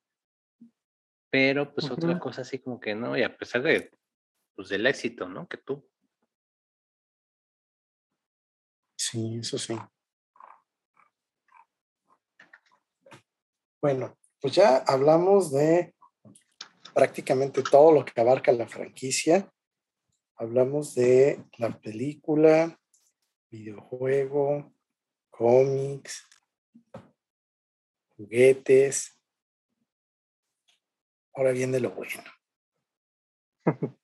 Pero 1.32 1.74
pues 1.74 1.90
otra 1.90 2.20
cosa 2.20 2.42
así 2.44 2.60
como 2.60 2.80
que 2.80 2.94
no, 2.94 3.18
y 3.18 3.24
a 3.24 3.36
pesar 3.36 3.64
de, 3.64 3.90
pues, 4.54 4.70
del 4.70 4.86
éxito, 4.86 5.28
¿no? 5.28 5.48
Que 5.48 5.58
tú. 5.58 5.90
Sí, 8.96 9.40
eso 9.40 9.58
sí. 9.58 9.76
Bueno, 13.82 14.16
pues 14.40 14.54
ya 14.54 14.78
hablamos 14.86 15.52
de 15.52 15.96
prácticamente 16.94 17.64
todo 17.64 17.92
lo 17.92 18.06
que 18.06 18.22
abarca 18.22 18.52
la 18.52 18.68
franquicia. 18.68 19.52
Hablamos 20.36 20.94
de 20.94 21.44
la 21.58 21.80
película, 21.80 22.80
videojuego, 23.50 24.75
cómics, 25.38 26.26
juguetes. 28.16 29.20
Ahora 31.34 31.52
viene 31.52 31.80
lo 31.80 31.92
bueno. 31.92 32.24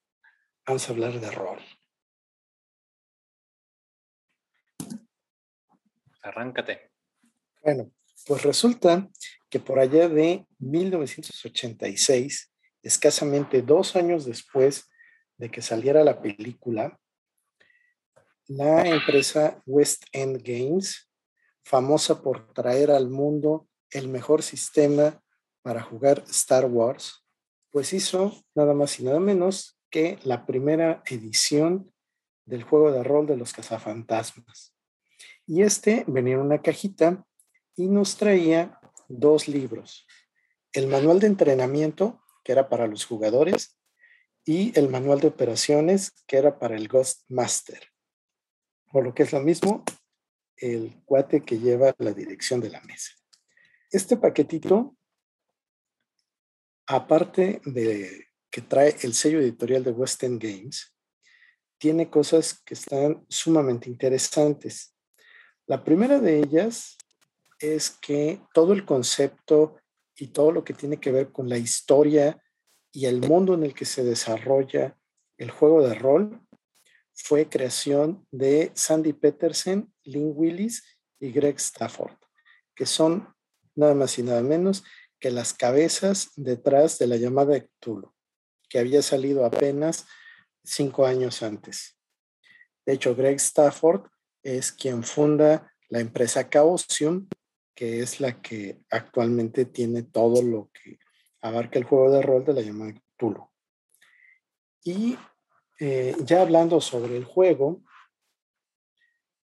Vamos 0.67 0.89
a 0.89 0.91
hablar 0.91 1.19
de 1.19 1.31
rol. 1.31 1.59
Arráncate. 6.21 6.91
Bueno, 7.63 7.91
pues 8.25 8.43
resulta 8.43 9.09
que 9.49 9.59
por 9.59 9.79
allá 9.79 10.09
de 10.09 10.45
1986, 10.59 12.53
escasamente 12.83 13.61
dos 13.61 13.95
años 13.95 14.25
después 14.25 14.89
de 15.37 15.49
que 15.49 15.61
saliera 15.61 16.03
la 16.03 16.21
película, 16.21 16.99
la 18.47 18.85
empresa 18.85 19.61
West 19.65 20.03
End 20.11 20.41
Games, 20.43 21.10
famosa 21.63 22.21
por 22.21 22.53
traer 22.53 22.91
al 22.91 23.09
mundo 23.09 23.67
el 23.89 24.07
mejor 24.07 24.43
sistema 24.43 25.21
para 25.61 25.81
jugar 25.81 26.23
Star 26.29 26.65
Wars, 26.65 27.25
pues 27.69 27.93
hizo 27.93 28.33
nada 28.55 28.73
más 28.73 28.99
y 28.99 29.03
nada 29.03 29.19
menos 29.19 29.77
que 29.89 30.19
la 30.23 30.45
primera 30.45 31.03
edición 31.05 31.91
del 32.45 32.63
juego 32.63 32.91
de 32.91 33.03
rol 33.03 33.27
de 33.27 33.37
los 33.37 33.53
cazafantasmas. 33.53 34.73
Y 35.45 35.63
este 35.63 36.03
venía 36.07 36.35
en 36.35 36.41
una 36.41 36.61
cajita 36.61 37.25
y 37.75 37.87
nos 37.87 38.17
traía 38.17 38.79
dos 39.07 39.47
libros. 39.47 40.07
El 40.73 40.87
manual 40.87 41.19
de 41.19 41.27
entrenamiento, 41.27 42.21
que 42.43 42.53
era 42.53 42.69
para 42.69 42.87
los 42.87 43.05
jugadores, 43.05 43.77
y 44.45 44.77
el 44.77 44.89
manual 44.89 45.19
de 45.19 45.27
operaciones, 45.27 46.11
que 46.25 46.37
era 46.37 46.57
para 46.57 46.75
el 46.75 46.87
Ghost 46.87 47.23
Master. 47.29 47.87
O 48.91 49.01
lo 49.01 49.13
que 49.13 49.23
es 49.23 49.33
lo 49.33 49.41
mismo, 49.41 49.83
el 50.61 51.01
cuate 51.05 51.41
que 51.41 51.59
lleva 51.59 51.93
la 51.97 52.13
dirección 52.13 52.61
de 52.61 52.69
la 52.69 52.81
mesa. 52.81 53.11
Este 53.89 54.15
paquetito, 54.15 54.95
aparte 56.87 57.61
de 57.65 58.27
que 58.49 58.61
trae 58.61 58.95
el 59.01 59.13
sello 59.13 59.39
editorial 59.39 59.83
de 59.83 59.91
West 59.91 60.23
End 60.23 60.41
Games, 60.41 60.95
tiene 61.77 62.09
cosas 62.09 62.61
que 62.63 62.75
están 62.75 63.25
sumamente 63.27 63.89
interesantes. 63.89 64.95
La 65.65 65.83
primera 65.83 66.19
de 66.19 66.39
ellas 66.39 66.97
es 67.59 67.89
que 67.89 68.41
todo 68.53 68.73
el 68.73 68.85
concepto 68.85 69.77
y 70.15 70.27
todo 70.27 70.51
lo 70.51 70.63
que 70.63 70.73
tiene 70.73 70.99
que 70.99 71.11
ver 71.11 71.31
con 71.31 71.49
la 71.49 71.57
historia 71.57 72.41
y 72.91 73.05
el 73.05 73.21
mundo 73.21 73.55
en 73.55 73.63
el 73.63 73.73
que 73.73 73.85
se 73.85 74.03
desarrolla 74.03 74.97
el 75.37 75.49
juego 75.49 75.81
de 75.87 75.95
rol 75.95 76.39
fue 77.13 77.49
creación 77.49 78.27
de 78.31 78.71
Sandy 78.75 79.13
Peterson, 79.13 79.90
Lynn 80.03 80.33
Willis 80.35 80.83
y 81.19 81.31
Greg 81.31 81.57
Stafford, 81.57 82.17
que 82.75 82.85
son 82.85 83.33
nada 83.75 83.93
más 83.93 84.17
y 84.17 84.23
nada 84.23 84.41
menos 84.41 84.83
que 85.19 85.31
las 85.31 85.53
cabezas 85.53 86.31
detrás 86.35 86.97
de 86.97 87.07
la 87.07 87.15
llamada 87.15 87.59
Cthulhu, 87.59 88.13
que 88.67 88.79
había 88.79 89.01
salido 89.01 89.45
apenas 89.45 90.07
cinco 90.63 91.05
años 91.05 91.43
antes. 91.43 91.97
De 92.85 92.93
hecho, 92.93 93.15
Greg 93.15 93.35
Stafford 93.35 94.09
es 94.43 94.71
quien 94.71 95.03
funda 95.03 95.71
la 95.89 95.99
empresa 95.99 96.49
Chaosium, 96.49 97.27
que 97.75 98.01
es 98.01 98.19
la 98.19 98.41
que 98.41 98.81
actualmente 98.89 99.65
tiene 99.65 100.03
todo 100.03 100.41
lo 100.41 100.71
que 100.73 100.99
abarca 101.41 101.77
el 101.77 101.85
juego 101.85 102.11
de 102.11 102.21
rol 102.21 102.43
de 102.45 102.53
la 102.53 102.61
llamada 102.61 102.93
Cthulhu. 102.93 103.49
Y 104.83 105.17
eh, 105.79 106.15
ya 106.23 106.41
hablando 106.41 106.81
sobre 106.81 107.17
el 107.17 107.25
juego, 107.25 107.83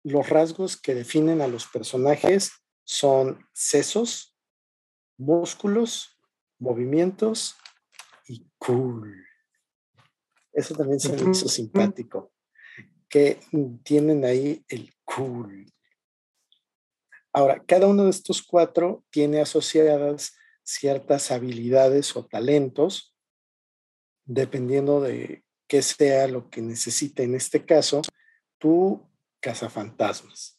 los 0.04 0.28
rasgos 0.28 0.76
que 0.76 0.94
definen 0.94 1.40
a 1.40 1.48
los 1.48 1.66
personajes 1.66 2.52
son 2.84 3.46
sesos, 3.52 4.36
músculos, 5.16 6.18
movimientos 6.58 7.56
y 8.26 8.46
cool. 8.58 9.24
Eso 10.52 10.74
también 10.74 11.00
se 11.00 11.12
me 11.12 11.30
hizo 11.30 11.48
simpático, 11.48 12.32
que 13.08 13.40
tienen 13.84 14.24
ahí 14.24 14.64
el 14.68 14.92
cool. 15.04 15.72
Ahora, 17.32 17.62
cada 17.66 17.86
uno 17.86 18.04
de 18.04 18.10
estos 18.10 18.42
cuatro 18.42 19.04
tiene 19.10 19.40
asociadas 19.40 20.34
ciertas 20.62 21.30
habilidades 21.30 22.14
o 22.16 22.26
talentos, 22.26 23.16
dependiendo 24.24 25.00
de 25.00 25.44
qué 25.66 25.82
sea 25.82 26.28
lo 26.28 26.50
que 26.50 26.60
necesite 26.60 27.22
en 27.22 27.34
este 27.34 27.64
caso 27.64 28.02
tu 28.58 29.11
cazafantasmas. 29.42 30.58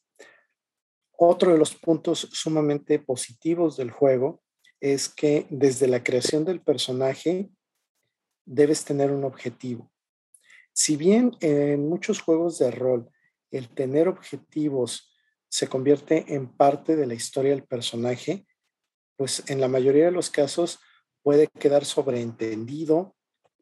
Otro 1.17 1.51
de 1.53 1.57
los 1.57 1.73
puntos 1.73 2.27
sumamente 2.31 2.99
positivos 2.99 3.77
del 3.77 3.89
juego 3.89 4.43
es 4.79 5.07
que 5.07 5.47
desde 5.49 5.87
la 5.87 6.03
creación 6.03 6.43
del 6.43 6.61
personaje 6.61 7.49
debes 8.45 8.83
tener 8.83 9.11
un 9.11 9.23
objetivo. 9.23 9.89
Si 10.73 10.97
bien 10.97 11.31
en 11.39 11.87
muchos 11.87 12.21
juegos 12.21 12.59
de 12.59 12.71
rol 12.71 13.09
el 13.51 13.69
tener 13.69 14.07
objetivos 14.07 15.15
se 15.47 15.67
convierte 15.67 16.33
en 16.33 16.47
parte 16.47 16.95
de 16.95 17.05
la 17.05 17.13
historia 17.13 17.51
del 17.51 17.63
personaje, 17.63 18.45
pues 19.15 19.43
en 19.47 19.61
la 19.61 19.67
mayoría 19.67 20.05
de 20.05 20.11
los 20.11 20.29
casos 20.29 20.79
puede 21.21 21.47
quedar 21.47 21.85
sobreentendido. 21.85 23.15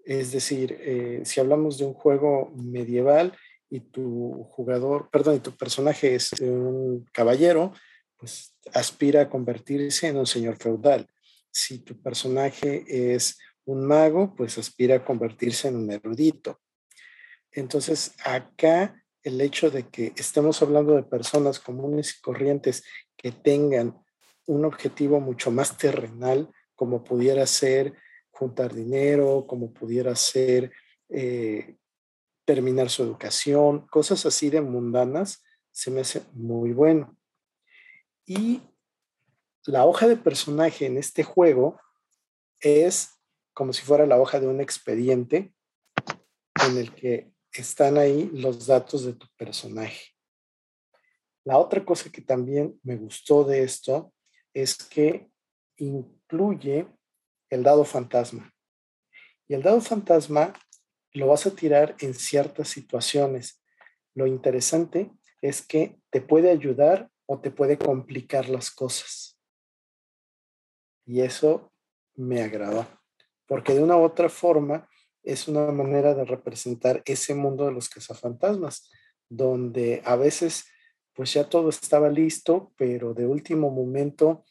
Es 0.05 0.31
decir, 0.31 0.77
eh, 0.79 1.21
si 1.25 1.39
hablamos 1.39 1.77
de 1.77 1.85
un 1.85 1.93
juego 1.93 2.51
medieval 2.55 3.37
y 3.71 3.79
tu 3.79 4.43
jugador, 4.49 5.09
perdón, 5.09 5.37
y 5.37 5.39
tu 5.39 5.55
personaje 5.55 6.13
es 6.13 6.33
un 6.41 7.07
caballero, 7.13 7.73
pues 8.17 8.53
aspira 8.73 9.21
a 9.21 9.29
convertirse 9.29 10.09
en 10.09 10.17
un 10.17 10.27
señor 10.27 10.57
feudal. 10.57 11.07
Si 11.51 11.79
tu 11.79 11.99
personaje 12.01 12.83
es 13.15 13.39
un 13.63 13.87
mago, 13.87 14.35
pues 14.35 14.57
aspira 14.57 14.97
a 14.97 15.05
convertirse 15.05 15.69
en 15.69 15.77
un 15.77 15.91
erudito. 15.91 16.59
Entonces, 17.53 18.13
acá 18.25 19.01
el 19.23 19.39
hecho 19.39 19.71
de 19.71 19.87
que 19.87 20.11
estemos 20.17 20.61
hablando 20.61 20.95
de 20.95 21.03
personas 21.03 21.59
comunes 21.59 22.17
y 22.17 22.21
corrientes 22.21 22.83
que 23.15 23.31
tengan 23.31 23.97
un 24.47 24.65
objetivo 24.65 25.21
mucho 25.21 25.49
más 25.49 25.77
terrenal, 25.77 26.49
como 26.75 27.05
pudiera 27.05 27.47
ser 27.47 27.93
juntar 28.31 28.73
dinero, 28.73 29.45
como 29.47 29.71
pudiera 29.71 30.13
ser 30.15 30.73
eh, 31.07 31.77
terminar 32.53 32.89
su 32.89 33.01
educación, 33.01 33.87
cosas 33.87 34.25
así 34.25 34.49
de 34.49 34.59
mundanas, 34.59 35.41
se 35.71 35.89
me 35.89 36.01
hace 36.01 36.21
muy 36.33 36.73
bueno. 36.73 37.17
Y 38.25 38.59
la 39.63 39.85
hoja 39.85 40.05
de 40.05 40.17
personaje 40.17 40.85
en 40.85 40.97
este 40.97 41.23
juego 41.23 41.79
es 42.59 43.21
como 43.53 43.71
si 43.71 43.83
fuera 43.83 44.05
la 44.05 44.19
hoja 44.19 44.41
de 44.41 44.47
un 44.47 44.59
expediente 44.59 45.53
en 46.67 46.77
el 46.77 46.93
que 46.93 47.31
están 47.53 47.97
ahí 47.97 48.29
los 48.33 48.67
datos 48.67 49.05
de 49.05 49.13
tu 49.13 49.27
personaje. 49.37 50.07
La 51.45 51.57
otra 51.57 51.85
cosa 51.85 52.11
que 52.11 52.21
también 52.21 52.77
me 52.83 52.97
gustó 52.97 53.45
de 53.45 53.63
esto 53.63 54.13
es 54.53 54.75
que 54.75 55.31
incluye 55.77 56.85
el 57.49 57.63
dado 57.63 57.85
fantasma. 57.85 58.53
Y 59.47 59.53
el 59.53 59.63
dado 59.63 59.79
fantasma 59.79 60.51
lo 61.13 61.27
vas 61.27 61.45
a 61.45 61.55
tirar 61.55 61.95
en 61.99 62.13
ciertas 62.13 62.69
situaciones. 62.69 63.61
Lo 64.13 64.27
interesante 64.27 65.11
es 65.41 65.61
que 65.65 65.99
te 66.09 66.21
puede 66.21 66.49
ayudar 66.49 67.09
o 67.25 67.39
te 67.39 67.51
puede 67.51 67.77
complicar 67.77 68.49
las 68.49 68.71
cosas. 68.71 69.39
Y 71.05 71.21
eso 71.21 71.71
me 72.15 72.41
agradó, 72.41 72.87
porque 73.47 73.73
de 73.73 73.83
una 73.83 73.97
u 73.97 74.03
otra 74.03 74.29
forma 74.29 74.87
es 75.23 75.47
una 75.47 75.71
manera 75.71 76.13
de 76.13 76.25
representar 76.25 77.01
ese 77.05 77.35
mundo 77.35 77.65
de 77.65 77.71
los 77.71 77.89
cazafantasmas, 77.89 78.89
donde 79.29 80.01
a 80.05 80.15
veces 80.15 80.65
pues 81.13 81.33
ya 81.33 81.49
todo 81.49 81.69
estaba 81.69 82.09
listo, 82.09 82.73
pero 82.77 83.13
de 83.13 83.27
último 83.27 83.69
momento 83.69 84.45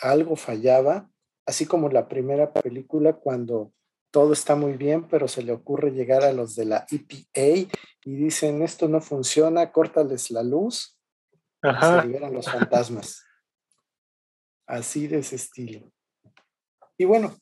algo 0.00 0.36
fallaba, 0.36 1.10
así 1.46 1.66
como 1.66 1.88
la 1.88 2.08
primera 2.08 2.52
película 2.52 3.14
cuando 3.14 3.72
todo 4.14 4.32
está 4.32 4.54
muy 4.54 4.74
bien, 4.74 5.08
pero 5.08 5.26
se 5.26 5.42
le 5.42 5.50
ocurre 5.50 5.90
llegar 5.90 6.22
a 6.22 6.32
los 6.32 6.54
de 6.54 6.66
la 6.66 6.86
EPA 6.88 7.68
y 8.04 8.14
dicen, 8.14 8.62
esto 8.62 8.86
no 8.86 9.00
funciona, 9.00 9.72
córtales 9.72 10.30
la 10.30 10.44
luz, 10.44 10.96
y 11.60 11.84
se 11.84 12.06
liberan 12.06 12.32
los 12.32 12.48
fantasmas. 12.48 13.24
Así 14.68 15.08
de 15.08 15.18
ese 15.18 15.34
estilo. 15.34 15.90
Y 16.96 17.06
bueno, 17.06 17.36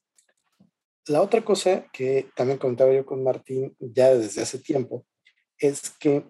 la 1.08 1.20
otra 1.20 1.44
cosa 1.44 1.84
que 1.92 2.30
también 2.34 2.58
contaba 2.58 2.90
yo 2.90 3.04
con 3.04 3.22
Martín 3.22 3.76
ya 3.78 4.14
desde 4.14 4.40
hace 4.40 4.58
tiempo 4.58 5.04
es 5.58 5.90
que 5.90 6.24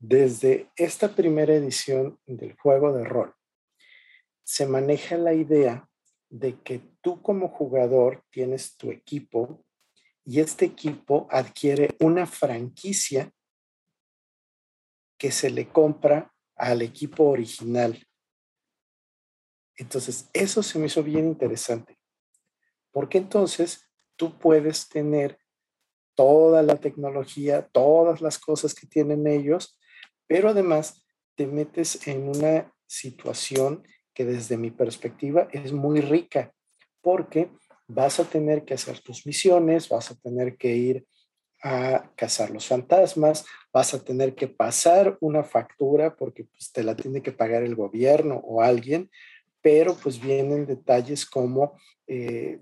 desde 0.00 0.68
esta 0.74 1.14
primera 1.14 1.54
edición 1.54 2.18
del 2.26 2.56
juego 2.56 2.92
de 2.92 3.04
rol 3.04 3.32
se 4.42 4.66
maneja 4.66 5.16
la 5.16 5.32
idea 5.32 5.88
de 6.32 6.58
que 6.62 6.78
tú 7.02 7.20
como 7.20 7.48
jugador 7.48 8.24
tienes 8.30 8.76
tu 8.76 8.90
equipo 8.90 9.64
y 10.24 10.40
este 10.40 10.64
equipo 10.64 11.28
adquiere 11.30 11.94
una 12.00 12.26
franquicia 12.26 13.30
que 15.18 15.30
se 15.30 15.50
le 15.50 15.68
compra 15.68 16.34
al 16.56 16.80
equipo 16.80 17.24
original. 17.24 18.02
Entonces, 19.76 20.30
eso 20.32 20.62
se 20.62 20.78
me 20.78 20.86
hizo 20.86 21.02
bien 21.02 21.26
interesante 21.26 21.98
porque 22.92 23.18
entonces 23.18 23.90
tú 24.16 24.38
puedes 24.38 24.88
tener 24.88 25.38
toda 26.14 26.62
la 26.62 26.76
tecnología, 26.76 27.68
todas 27.72 28.20
las 28.20 28.38
cosas 28.38 28.74
que 28.74 28.86
tienen 28.86 29.26
ellos, 29.26 29.78
pero 30.26 30.50
además 30.50 31.04
te 31.34 31.46
metes 31.46 32.06
en 32.06 32.28
una 32.28 32.72
situación 32.86 33.82
que 34.14 34.24
desde 34.24 34.56
mi 34.56 34.70
perspectiva 34.70 35.48
es 35.52 35.72
muy 35.72 36.00
rica, 36.00 36.52
porque 37.00 37.50
vas 37.88 38.20
a 38.20 38.24
tener 38.24 38.64
que 38.64 38.74
hacer 38.74 39.00
tus 39.00 39.26
misiones, 39.26 39.88
vas 39.88 40.10
a 40.10 40.14
tener 40.14 40.56
que 40.56 40.74
ir 40.74 41.06
a 41.62 42.10
cazar 42.16 42.50
los 42.50 42.66
fantasmas, 42.66 43.44
vas 43.72 43.94
a 43.94 44.02
tener 44.02 44.34
que 44.34 44.48
pasar 44.48 45.16
una 45.20 45.44
factura 45.44 46.16
porque 46.16 46.44
pues, 46.44 46.72
te 46.72 46.82
la 46.82 46.96
tiene 46.96 47.22
que 47.22 47.32
pagar 47.32 47.62
el 47.62 47.76
gobierno 47.76 48.36
o 48.44 48.62
alguien, 48.62 49.10
pero 49.60 49.94
pues 49.94 50.20
vienen 50.20 50.66
detalles 50.66 51.24
como 51.24 51.78
eh, 52.08 52.60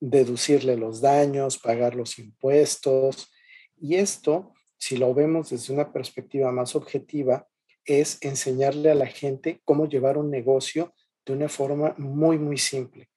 deducirle 0.00 0.76
los 0.76 1.02
daños, 1.02 1.58
pagar 1.58 1.94
los 1.94 2.18
impuestos. 2.18 3.30
Y 3.78 3.96
esto, 3.96 4.54
si 4.78 4.96
lo 4.96 5.12
vemos 5.12 5.50
desde 5.50 5.74
una 5.74 5.92
perspectiva 5.92 6.50
más 6.50 6.74
objetiva, 6.74 7.46
es 7.90 8.18
enseñarle 8.20 8.90
a 8.90 8.94
la 8.94 9.06
gente 9.06 9.60
cómo 9.64 9.88
llevar 9.88 10.18
un 10.18 10.30
negocio 10.30 10.94
de 11.26 11.32
una 11.32 11.48
forma 11.48 11.94
muy, 11.98 12.38
muy 12.38 12.58
simple. 12.58 13.08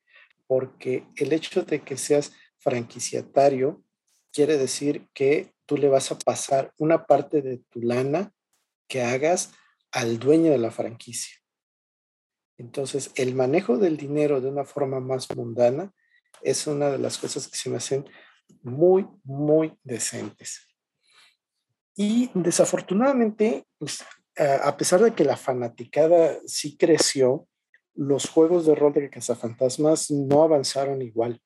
Porque 0.47 1.05
el 1.15 1.33
hecho 1.33 1.63
de 1.63 1.81
que 1.81 1.97
seas 1.97 2.33
franquiciatario 2.57 3.83
quiere 4.31 4.57
decir 4.57 5.07
que 5.13 5.53
tú 5.65 5.77
le 5.77 5.89
vas 5.89 6.11
a 6.11 6.17
pasar 6.17 6.73
una 6.77 7.05
parte 7.05 7.41
de 7.41 7.57
tu 7.69 7.81
lana 7.81 8.33
que 8.87 9.01
hagas 9.01 9.51
al 9.91 10.19
dueño 10.19 10.51
de 10.51 10.57
la 10.57 10.71
franquicia. 10.71 11.37
Entonces, 12.57 13.11
el 13.15 13.35
manejo 13.35 13.77
del 13.77 13.97
dinero 13.97 14.41
de 14.41 14.49
una 14.49 14.65
forma 14.65 14.99
más 14.99 15.33
mundana 15.35 15.93
es 16.41 16.67
una 16.67 16.89
de 16.89 16.99
las 16.99 17.17
cosas 17.17 17.47
que 17.47 17.57
se 17.57 17.69
me 17.69 17.77
hacen 17.77 18.05
muy, 18.61 19.07
muy 19.23 19.73
decentes. 19.83 20.67
Y 21.95 22.31
desafortunadamente, 22.33 23.65
pues, 23.77 24.03
a 24.37 24.75
pesar 24.77 25.01
de 25.01 25.13
que 25.13 25.23
la 25.23 25.37
fanaticada 25.37 26.39
sí 26.45 26.77
creció, 26.77 27.47
los 27.95 28.29
juegos 28.29 28.65
de 28.65 28.75
rol 28.75 28.93
de 28.93 29.09
cazafantasmas 29.09 30.09
no 30.09 30.43
avanzaron 30.43 31.01
igual. 31.01 31.39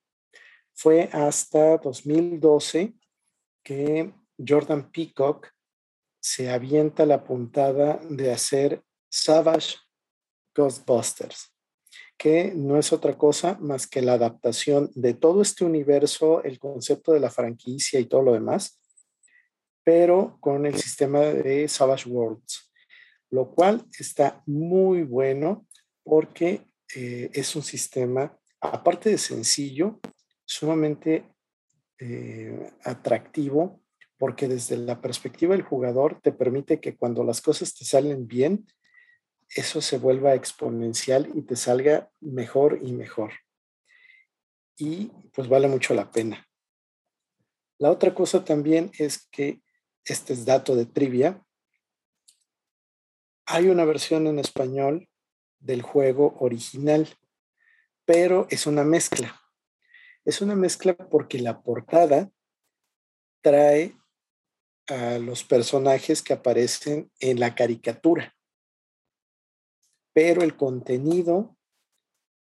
Fue 0.73 1.09
hasta 1.11 1.77
2012 1.77 2.93
que 3.63 4.13
Jordan 4.37 4.91
Peacock 4.91 5.49
se 6.19 6.49
avienta 6.49 7.05
la 7.05 7.23
puntada 7.23 7.99
de 8.09 8.31
hacer 8.31 8.83
Savage 9.09 9.77
Ghostbusters, 10.55 11.53
que 12.17 12.53
no 12.55 12.77
es 12.77 12.93
otra 12.93 13.17
cosa 13.17 13.57
más 13.59 13.87
que 13.87 14.01
la 14.01 14.13
adaptación 14.13 14.89
de 14.95 15.13
todo 15.13 15.41
este 15.41 15.65
universo, 15.65 16.43
el 16.43 16.59
concepto 16.59 17.11
de 17.11 17.19
la 17.19 17.29
franquicia 17.29 17.99
y 17.99 18.05
todo 18.05 18.21
lo 18.21 18.33
demás, 18.33 18.79
pero 19.83 20.37
con 20.41 20.65
el 20.65 20.75
sistema 20.75 21.21
de 21.21 21.67
Savage 21.67 22.09
Worlds, 22.09 22.66
lo 23.29 23.51
cual 23.53 23.85
está 23.97 24.43
muy 24.45 25.03
bueno 25.03 25.67
porque 26.03 26.67
eh, 26.95 27.29
es 27.33 27.55
un 27.55 27.63
sistema, 27.63 28.37
aparte 28.61 29.09
de 29.09 29.17
sencillo, 29.17 29.99
sumamente 30.45 31.25
eh, 31.99 32.71
atractivo, 32.83 33.81
porque 34.17 34.47
desde 34.47 34.77
la 34.77 35.01
perspectiva 35.01 35.55
del 35.55 35.65
jugador 35.65 36.19
te 36.21 36.31
permite 36.31 36.79
que 36.79 36.95
cuando 36.95 37.23
las 37.23 37.41
cosas 37.41 37.75
te 37.75 37.85
salen 37.85 38.27
bien, 38.27 38.65
eso 39.49 39.81
se 39.81 39.97
vuelva 39.97 40.33
exponencial 40.33 41.29
y 41.35 41.41
te 41.43 41.55
salga 41.55 42.09
mejor 42.19 42.79
y 42.81 42.93
mejor. 42.93 43.31
Y 44.77 45.11
pues 45.33 45.47
vale 45.47 45.67
mucho 45.67 45.93
la 45.93 46.11
pena. 46.11 46.47
La 47.79 47.91
otra 47.91 48.13
cosa 48.13 48.43
también 48.43 48.91
es 48.97 49.27
que, 49.29 49.61
este 50.05 50.33
es 50.33 50.45
dato 50.45 50.75
de 50.75 50.85
trivia, 50.85 51.43
hay 53.47 53.69
una 53.69 53.85
versión 53.85 54.27
en 54.27 54.39
español 54.39 55.09
del 55.59 55.81
juego 55.81 56.35
original, 56.39 57.07
pero 58.05 58.45
es 58.49 58.67
una 58.67 58.83
mezcla. 58.83 59.41
Es 60.23 60.41
una 60.41 60.55
mezcla 60.55 60.93
porque 60.95 61.39
la 61.39 61.61
portada 61.61 62.29
trae 63.41 63.97
a 64.87 65.17
los 65.17 65.43
personajes 65.43 66.21
que 66.21 66.33
aparecen 66.33 67.11
en 67.19 67.39
la 67.39 67.55
caricatura 67.55 68.37
pero 70.17 70.41
el 70.41 70.55
contenido 70.55 71.55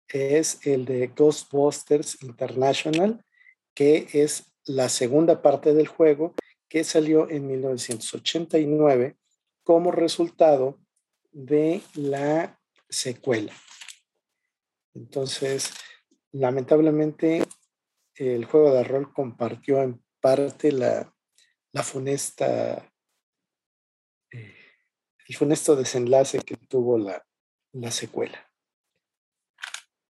es 0.09 0.59
el 0.67 0.83
de 0.83 1.07
Ghostbusters 1.07 2.21
International, 2.21 3.23
que 3.73 4.09
es 4.11 4.51
la 4.65 4.89
segunda 4.89 5.41
parte 5.41 5.73
del 5.73 5.87
juego 5.87 6.35
que 6.67 6.83
salió 6.83 7.29
en 7.29 7.47
1989 7.47 9.15
como 9.63 9.93
resultado 9.93 10.81
de 11.31 11.81
la 11.95 12.59
secuela. 12.89 13.53
Entonces, 14.93 15.73
lamentablemente, 16.31 17.43
el 18.15 18.45
juego 18.45 18.73
de 18.73 18.83
rol 18.83 19.13
compartió 19.13 19.81
en 19.81 20.03
parte 20.19 20.71
la, 20.71 21.13
funesta, 21.83 22.91
eh, 24.31 24.55
el 25.27 25.35
funesto 25.35 25.75
desenlace 25.75 26.39
que 26.39 26.57
tuvo 26.57 26.97
la, 26.97 27.25
la 27.73 27.91
secuela. 27.91 28.47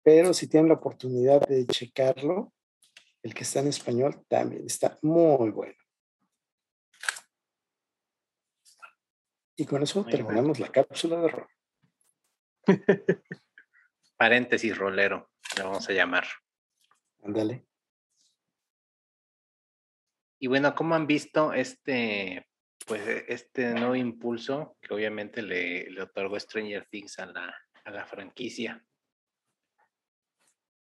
Pero 0.03 0.33
si 0.35 0.47
tienen 0.47 0.69
la 0.69 0.75
oportunidad 0.75 1.41
de 1.49 1.67
checarlo, 1.67 2.53
el 3.23 3.35
que 3.35 3.43
está 3.43 3.61
en 3.61 3.69
español 3.69 4.25
también 4.29 4.65
está 4.67 4.99
muy 5.03 5.51
bueno. 5.51 5.75
Y 9.57 9.65
con 9.65 9.83
eso 9.83 10.05
terminamos 10.05 10.61
la 10.61 10.69
cápsula 10.69 11.21
de 11.21 11.29
rol. 11.29 11.49
Paréntesis 14.17 14.77
rolero, 14.77 15.31
le 15.57 15.63
vamos 15.63 15.89
a 15.89 15.93
llamar. 15.93 16.27
Ándale. 17.23 17.67
Y 20.39 20.49
bueno, 20.49 20.75
¿cómo 20.75 20.95
han 20.95 21.07
visto 21.07 21.53
este 21.55 22.47
pues 22.87 23.07
e, 23.07 23.25
este 23.29 23.75
nuevo 23.75 23.97
impulso 23.97 24.77
que 24.81 24.95
obviamente 24.95 25.43
le, 25.43 25.91
le 25.91 26.03
otorgó 26.03 26.39
Stranger 26.39 26.87
Things 26.87 27.19
a 27.19 27.27
la, 27.27 27.55
a 27.85 27.91
la 27.91 28.07
franquicia. 28.07 28.83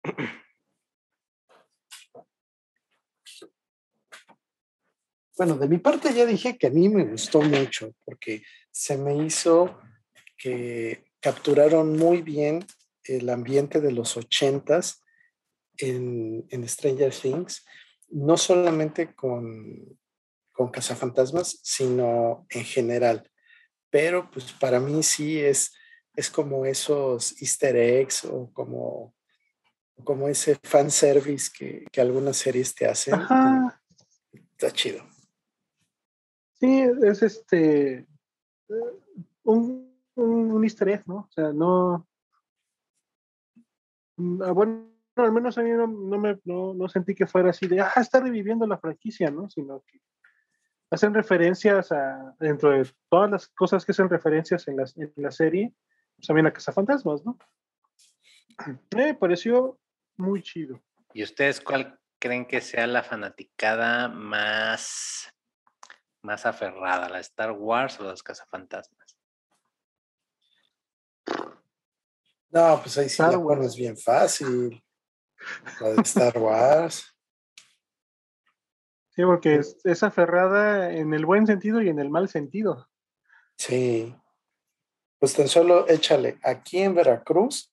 Bueno, 5.39 5.57
de 5.57 5.67
mi 5.67 5.79
parte 5.79 6.13
ya 6.13 6.27
dije 6.27 6.55
que 6.55 6.67
a 6.67 6.69
mí 6.69 6.87
me 6.87 7.05
gustó 7.05 7.41
mucho 7.41 7.95
porque 8.05 8.43
se 8.69 8.95
me 8.97 9.25
hizo 9.25 9.79
que 10.37 11.05
capturaron 11.19 11.97
muy 11.97 12.21
bien 12.21 12.63
el 13.05 13.27
ambiente 13.29 13.81
de 13.81 13.91
los 13.91 14.17
ochentas 14.17 15.03
en, 15.77 16.45
en 16.49 16.67
Stranger 16.69 17.11
Things, 17.11 17.65
no 18.09 18.37
solamente 18.37 19.15
con 19.15 19.97
con 20.59 20.71
Cazafantasmas, 20.71 21.57
sino 21.63 22.45
en 22.49 22.65
general. 22.65 23.31
Pero 23.89 24.29
pues 24.29 24.51
para 24.51 24.81
mí 24.81 25.03
sí 25.03 25.39
es, 25.39 25.73
es 26.13 26.29
como 26.29 26.65
esos 26.65 27.41
easter 27.41 27.77
eggs 27.77 28.25
o 28.25 28.51
como, 28.51 29.15
como 30.03 30.27
ese 30.27 30.59
fanservice 30.61 31.49
que, 31.57 31.85
que 31.89 32.01
algunas 32.01 32.35
series 32.35 32.75
te 32.75 32.87
hacen. 32.87 33.13
Está 34.33 34.73
chido. 34.73 35.01
Sí, 36.59 36.81
es 37.03 37.23
este 37.23 38.07
un, 39.43 39.95
un, 40.15 40.63
easter 40.63 40.89
egg, 40.89 41.03
¿no? 41.07 41.15
O 41.15 41.31
sea, 41.31 41.53
no. 41.53 42.07
Mm, 44.17 44.41
ah, 44.43 44.51
bueno, 44.51 44.91
al 45.15 45.31
menos 45.31 45.57
a 45.57 45.61
mí 45.61 45.69
no, 45.71 45.87
me 45.87 46.39
no, 46.43 46.73
no, 46.73 46.89
sentí 46.89 47.15
que 47.15 47.27
fuera 47.27 47.49
así 47.49 47.67
de, 47.67 47.81
ah, 47.81 47.93
está 47.95 48.19
reviviendo 48.19 48.67
la 48.67 48.77
franquicia, 48.77 49.31
¿no? 49.31 49.49
Sino 49.49 49.81
que 49.87 50.01
hacen 50.91 51.13
referencias 51.13 51.91
a, 51.91 52.35
dentro 52.39 52.71
de 52.71 52.89
todas 53.09 53.29
las 53.29 53.47
cosas 53.47 53.85
que 53.85 53.91
hacen 53.91 54.09
referencias 54.09 54.67
en 54.67 54.77
la, 54.77 54.85
en 54.95 55.13
la 55.15 55.31
serie, 55.31 55.73
pues, 56.15 56.27
también 56.27 56.47
a 56.47 56.51
Fantasmas, 56.51 57.23
¿no? 57.25 57.37
Me 58.95 59.13
pareció 59.13 59.79
muy 60.17 60.41
chido. 60.41 60.81
¿Y 61.13 61.23
ustedes 61.23 61.61
cuál 61.61 61.99
creen 62.19 62.45
que 62.45 62.61
sea 62.61 62.85
la 62.85 63.01
fanaticada 63.01 64.09
más, 64.09 65.33
más 66.21 66.45
aferrada, 66.45 67.09
la 67.09 67.19
Star 67.19 67.51
Wars 67.51 67.99
o 67.99 68.03
las 68.03 68.23
cazafantasmas? 68.23 69.17
No, 72.51 72.79
pues 72.81 72.97
ahí 72.97 73.09
sí 73.09 73.21
Star 73.21 73.39
la 73.39 73.65
es 73.65 73.75
bien 73.75 73.97
fácil. 73.97 74.83
La 75.79 75.89
de 75.89 76.01
Star 76.01 76.37
Wars. 76.37 77.15
Sí, 79.15 79.23
porque 79.23 79.61
es, 79.83 80.03
aferrada 80.03 80.93
en 80.93 81.13
el 81.13 81.25
buen 81.25 81.45
sentido 81.45 81.81
y 81.81 81.89
en 81.89 81.99
el 81.99 82.09
mal 82.09 82.29
sentido. 82.29 82.89
Sí. 83.57 84.15
Pues 85.19 85.33
tan 85.33 85.49
solo 85.49 85.87
échale, 85.89 86.39
aquí 86.43 86.79
en 86.79 86.95
Veracruz 86.95 87.69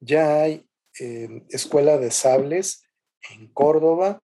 ya 0.00 0.40
hay 0.42 0.66
eh, 0.98 1.44
escuela 1.50 1.98
de 1.98 2.10
sables 2.10 2.88
en 3.30 3.52
Córdoba, 3.52 4.22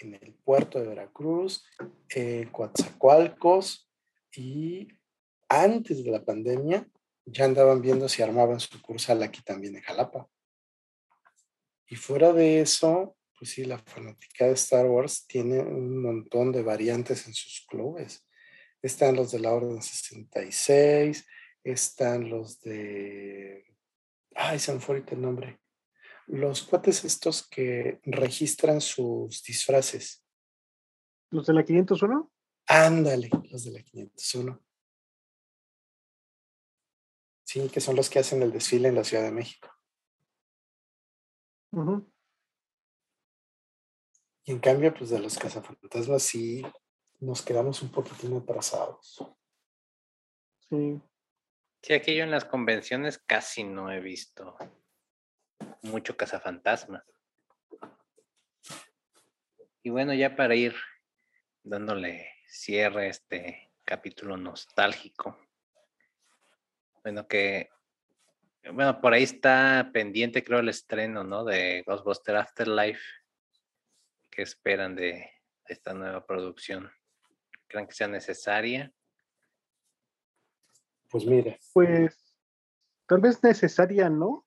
en 0.00 0.14
el 0.14 0.34
puerto 0.34 0.80
de 0.80 0.88
Veracruz, 0.88 1.64
en 2.10 2.50
Coatzacoalcos 2.50 3.90
y 4.32 4.88
antes 5.48 6.04
de 6.04 6.10
la 6.10 6.24
pandemia 6.24 6.88
ya 7.24 7.44
andaban 7.44 7.82
viendo 7.82 8.08
si 8.08 8.22
armaban 8.22 8.60
su 8.60 8.68
sucursal 8.68 9.22
aquí 9.22 9.42
también 9.42 9.76
en 9.76 9.82
Jalapa. 9.82 10.28
Y 11.88 11.96
fuera 11.96 12.32
de 12.32 12.60
eso, 12.60 13.16
pues 13.38 13.50
sí, 13.50 13.64
la 13.64 13.78
fanática 13.78 14.46
de 14.46 14.52
Star 14.52 14.86
Wars 14.86 15.26
tiene 15.26 15.60
un 15.60 16.02
montón 16.02 16.52
de 16.52 16.62
variantes 16.62 17.26
en 17.26 17.34
sus 17.34 17.64
clubes. 17.68 18.26
Están 18.82 19.16
los 19.16 19.32
de 19.32 19.40
la 19.40 19.52
Orden 19.52 19.82
66, 19.82 21.26
están 21.64 22.28
los 22.28 22.60
de... 22.60 23.64
Ay, 24.34 24.58
se 24.58 24.72
me 24.72 24.80
fue 24.80 25.02
el 25.08 25.20
nombre. 25.20 25.58
Los 26.26 26.64
cuates 26.64 27.04
estos 27.04 27.46
que 27.48 28.00
registran 28.04 28.80
sus 28.80 29.42
disfraces. 29.42 30.24
¿Los 31.30 31.46
de 31.46 31.54
la 31.54 31.64
501? 31.64 32.32
Ándale, 32.66 33.30
los 33.50 33.64
de 33.64 33.70
la 33.72 33.82
501. 33.82 34.60
Sí, 37.44 37.68
que 37.68 37.80
son 37.80 37.94
los 37.94 38.10
que 38.10 38.18
hacen 38.18 38.42
el 38.42 38.52
desfile 38.52 38.88
en 38.88 38.96
la 38.96 39.04
Ciudad 39.04 39.22
de 39.22 39.30
México. 39.30 39.70
Y 44.44 44.52
en 44.52 44.58
cambio, 44.58 44.94
pues 44.94 45.10
de 45.10 45.20
los 45.20 45.38
cazafantasmas 45.38 46.22
sí 46.22 46.64
nos 47.20 47.42
quedamos 47.42 47.82
un 47.82 47.90
poquitín 47.90 48.36
atrasados. 48.36 49.24
Sí. 50.68 51.00
Sí, 51.82 51.92
aquí 51.92 52.16
yo 52.16 52.24
en 52.24 52.30
las 52.32 52.44
convenciones 52.44 53.18
casi 53.18 53.62
no 53.62 53.92
he 53.92 54.00
visto 54.00 54.56
mucho 55.82 56.16
cazafantasmas. 56.16 57.04
Y 59.82 59.90
bueno, 59.90 60.12
ya 60.14 60.34
para 60.34 60.54
ir 60.54 60.74
dándole 61.62 62.28
cierre 62.48 63.06
a 63.06 63.10
este 63.10 63.70
capítulo 63.84 64.36
nostálgico, 64.36 65.38
bueno, 67.04 67.28
que, 67.28 67.70
bueno, 68.72 69.00
por 69.00 69.12
ahí 69.12 69.22
está 69.22 69.90
pendiente, 69.92 70.42
creo, 70.42 70.58
el 70.58 70.68
estreno, 70.68 71.22
¿no? 71.22 71.44
De 71.44 71.84
Ghostbuster 71.86 72.34
Afterlife. 72.34 73.00
¿Qué 74.28 74.42
esperan 74.42 74.96
de, 74.96 75.30
esta 75.68 75.94
nueva 75.94 76.26
producción? 76.26 76.90
¿Creen 77.68 77.86
que 77.86 77.94
sea 77.94 78.08
necesaria? 78.08 78.92
Pues 81.08 81.24
mire. 81.24 81.60
Pues 81.72 82.34
tal 83.06 83.20
vez 83.20 83.40
necesaria, 83.42 84.10
¿no? 84.10 84.45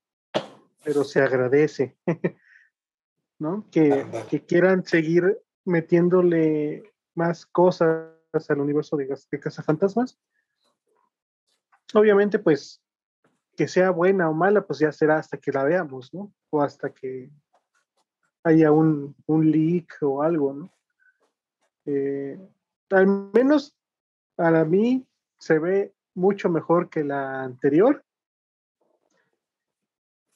Pero 0.84 1.04
se 1.04 1.22
agradece, 1.22 1.98
¿no? 3.40 3.68
Que, 3.72 4.06
que, 4.30 4.46
quieran 4.46 4.86
seguir 4.86 5.40
metiéndole 5.66 6.84
más 7.16 7.46
cosas 7.46 8.12
al 8.50 8.60
universo 8.60 8.96
de, 8.98 9.08
de 9.32 9.40
Cazafantasmas 9.40 10.18
obviamente, 11.94 12.40
pues, 12.40 12.82
que 13.56 13.68
sea 13.68 13.92
buena 13.92 14.30
o 14.30 14.34
mala, 14.34 14.66
pues 14.66 14.80
ya 14.80 14.92
será 14.92 15.18
hasta 15.18 15.38
que 15.38 15.52
la 15.52 15.64
veamos, 15.64 16.14
¿no? 16.14 16.32
O 16.50 16.62
hasta 16.62 16.90
que 16.92 17.30
haya 18.44 18.72
un, 18.72 19.16
un 19.26 19.52
leak 19.52 19.98
o 20.02 20.22
algo, 20.22 20.54
¿no? 20.54 20.74
Eh, 21.86 22.40
al 22.92 23.08
menos 23.34 23.76
para 24.36 24.64
mí 24.64 25.06
se 25.40 25.60
ve 25.60 25.94
mucho 26.14 26.50
mejor 26.50 26.90
que 26.90 27.04
la 27.04 27.44
anterior. 27.44 28.04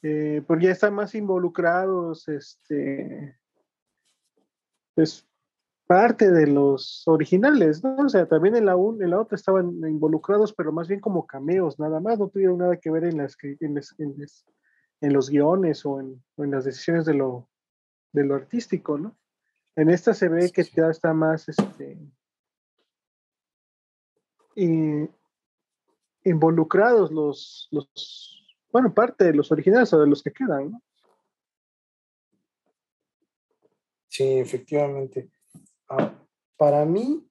Eh, 0.06 0.44
porque 0.46 0.66
ya 0.66 0.72
están 0.72 0.94
más 0.94 1.16
involucrados, 1.16 2.28
este, 2.28 3.40
pues 4.94 5.26
parte 5.88 6.30
de 6.30 6.46
los 6.48 7.04
originales, 7.08 7.82
¿no? 7.84 7.96
O 7.96 8.10
sea, 8.10 8.26
también 8.28 8.58
en 8.58 8.66
la, 8.66 8.76
un, 8.76 9.02
en 9.02 9.12
la 9.12 9.22
otra 9.22 9.38
estaban 9.38 9.72
involucrados, 9.88 10.54
pero 10.54 10.74
más 10.74 10.90
bien 10.90 11.00
como 11.00 11.26
cameos, 11.26 11.80
nada 11.80 12.02
más, 12.02 12.20
no 12.20 12.28
tuvieron 12.28 12.58
nada 12.58 12.76
que 12.78 12.92
ver 12.92 13.06
en, 13.06 13.18
las, 13.18 13.38
en, 13.40 13.78
en, 15.02 15.14
los 15.14 15.30
guiones 15.30 15.86
o 15.86 16.02
en, 16.02 16.22
las 16.38 16.66
decisiones 16.66 17.06
de 17.06 17.14
lo, 17.14 17.50
de 18.12 18.26
lo 18.26 18.36
artístico, 18.36 18.98
¿no? 18.98 19.18
En 19.78 19.90
esta 19.90 20.14
se 20.14 20.28
ve 20.28 20.52
que 20.52 20.64
ya 20.64 20.90
está 20.90 21.14
más, 21.14 21.48
este, 21.48 21.98
involucrados 26.26 27.12
los, 27.12 27.68
los, 27.72 28.43
bueno, 28.74 28.92
parte 28.92 29.26
de 29.26 29.36
los 29.36 29.52
originales 29.52 29.94
o 29.94 30.00
de 30.00 30.08
los 30.08 30.24
que 30.24 30.34
quedan, 30.34 30.72
¿no? 30.72 30.82
Sí, 34.08 34.40
efectivamente. 34.40 35.30
Ah, 35.88 36.12
para 36.58 36.84
mí, 36.84 37.30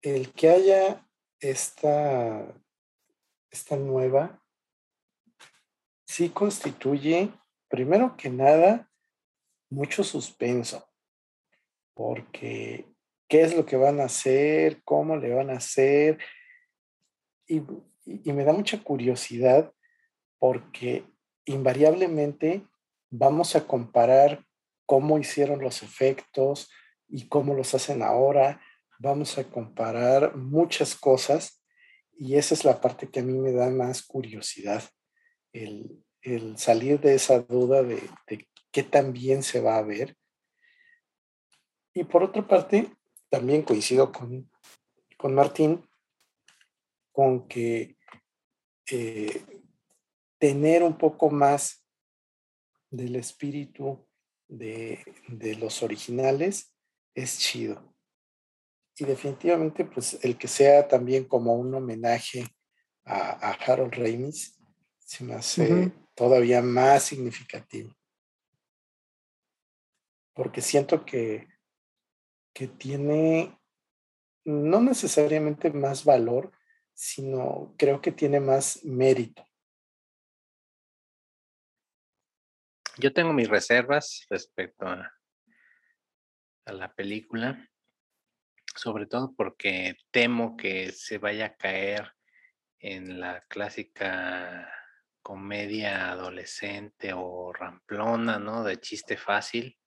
el 0.00 0.32
que 0.32 0.48
haya 0.48 1.04
esta, 1.40 2.54
esta 3.50 3.76
nueva, 3.76 4.40
sí 6.06 6.30
constituye, 6.30 7.32
primero 7.68 8.16
que 8.16 8.30
nada, 8.30 8.88
mucho 9.70 10.04
suspenso, 10.04 10.88
porque 11.94 12.86
qué 13.28 13.42
es 13.42 13.56
lo 13.56 13.66
que 13.66 13.76
van 13.76 14.00
a 14.00 14.04
hacer, 14.04 14.82
cómo 14.84 15.16
le 15.16 15.34
van 15.34 15.50
a 15.50 15.56
hacer, 15.56 16.18
y, 17.48 17.60
y 18.04 18.32
me 18.32 18.44
da 18.44 18.52
mucha 18.52 18.82
curiosidad 18.84 19.72
porque 20.38 21.04
invariablemente 21.44 22.66
vamos 23.10 23.56
a 23.56 23.66
comparar 23.66 24.44
cómo 24.86 25.18
hicieron 25.18 25.60
los 25.60 25.82
efectos, 25.82 26.70
y 27.08 27.28
cómo 27.28 27.54
los 27.54 27.74
hacen 27.74 28.02
ahora. 28.02 28.60
Vamos 28.98 29.38
a 29.38 29.44
comparar 29.44 30.36
muchas 30.36 30.94
cosas 30.94 31.62
y 32.12 32.36
esa 32.36 32.54
es 32.54 32.64
la 32.64 32.80
parte 32.80 33.08
que 33.08 33.20
a 33.20 33.22
mí 33.22 33.32
me 33.32 33.52
da 33.52 33.70
más 33.70 34.02
curiosidad, 34.02 34.82
el, 35.52 36.04
salir 36.56 37.00
de 37.00 37.14
esa 37.14 37.38
duda 37.40 37.82
de, 37.84 38.02
qué 38.72 38.82
tan 38.82 39.12
bien 39.12 39.42
se 39.42 39.60
va 39.60 39.78
a 39.78 39.82
ver. 39.82 40.16
Y 41.94 42.04
por 42.04 42.24
otra 42.24 42.46
parte, 42.46 42.90
también 43.30 43.62
coincido 43.62 44.10
con, 44.10 44.50
con 45.16 45.34
Martín, 45.34 45.88
con 47.12 47.46
que 47.46 47.96
eh, 48.90 49.42
tener 50.38 50.82
un 50.82 50.96
poco 50.96 51.30
más 51.30 51.84
del 52.90 53.16
espíritu 53.16 54.06
de, 54.48 55.04
de, 55.28 55.56
los 55.56 55.82
originales 55.82 56.74
es 57.14 57.38
chido. 57.38 57.94
Y 58.96 59.04
definitivamente, 59.04 59.84
pues 59.84 60.18
el 60.24 60.38
que 60.38 60.48
sea 60.48 60.88
también 60.88 61.24
como 61.24 61.54
un 61.54 61.74
homenaje 61.74 62.46
a, 63.04 63.52
Harold 63.52 63.94
Ramis, 63.94 64.58
se 64.98 65.24
me 65.24 65.34
hace 65.34 65.92
todavía 66.14 66.60
más 66.62 67.04
significativo. 67.04 67.94
Porque 70.34 70.60
siento 70.60 71.04
que, 71.04 71.48
que 72.52 72.68
tiene 72.68 73.58
no 74.44 74.80
necesariamente 74.80 75.70
más 75.70 76.04
valor, 76.04 76.52
sino 76.94 77.74
creo 77.76 78.00
que 78.00 78.12
tiene 78.12 78.40
más 78.40 78.84
mérito. 78.84 79.47
Yo 82.98 83.12
tengo 83.12 83.32
mis 83.32 83.48
reservas 83.48 84.26
respecto 84.28 84.88
a, 84.88 85.12
a 86.64 86.72
la 86.72 86.92
película, 86.92 87.64
sobre 88.74 89.06
todo 89.06 89.34
porque 89.36 89.96
temo 90.10 90.56
que 90.56 90.90
se 90.90 91.18
vaya 91.18 91.46
a 91.46 91.54
caer 91.54 92.12
en 92.80 93.20
la 93.20 93.42
clásica 93.42 94.68
comedia 95.22 96.10
adolescente 96.10 97.12
o 97.14 97.52
ramplona, 97.52 98.40
¿no? 98.40 98.64
De 98.64 98.80
chiste 98.80 99.16
fácil, 99.16 99.78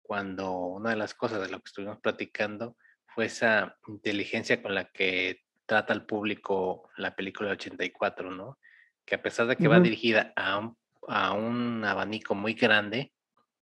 cuando 0.00 0.52
una 0.52 0.90
de 0.90 0.96
las 0.96 1.12
cosas 1.12 1.42
de 1.42 1.50
lo 1.50 1.58
que 1.58 1.68
estuvimos 1.68 2.00
platicando 2.00 2.78
fue 3.08 3.26
esa 3.26 3.76
inteligencia 3.88 4.62
con 4.62 4.74
la 4.74 4.90
que 4.90 5.42
trata 5.66 5.92
al 5.92 6.06
público 6.06 6.88
la 6.96 7.14
película 7.14 7.50
84, 7.50 8.30
¿no? 8.30 8.58
Que 9.04 9.16
a 9.16 9.22
pesar 9.22 9.48
de 9.48 9.56
que 9.56 9.68
va 9.68 9.80
dirigida 9.80 10.32
a 10.34 10.56
un, 10.58 10.77
a 11.08 11.32
un 11.32 11.84
abanico 11.84 12.34
muy 12.34 12.54
grande 12.54 13.12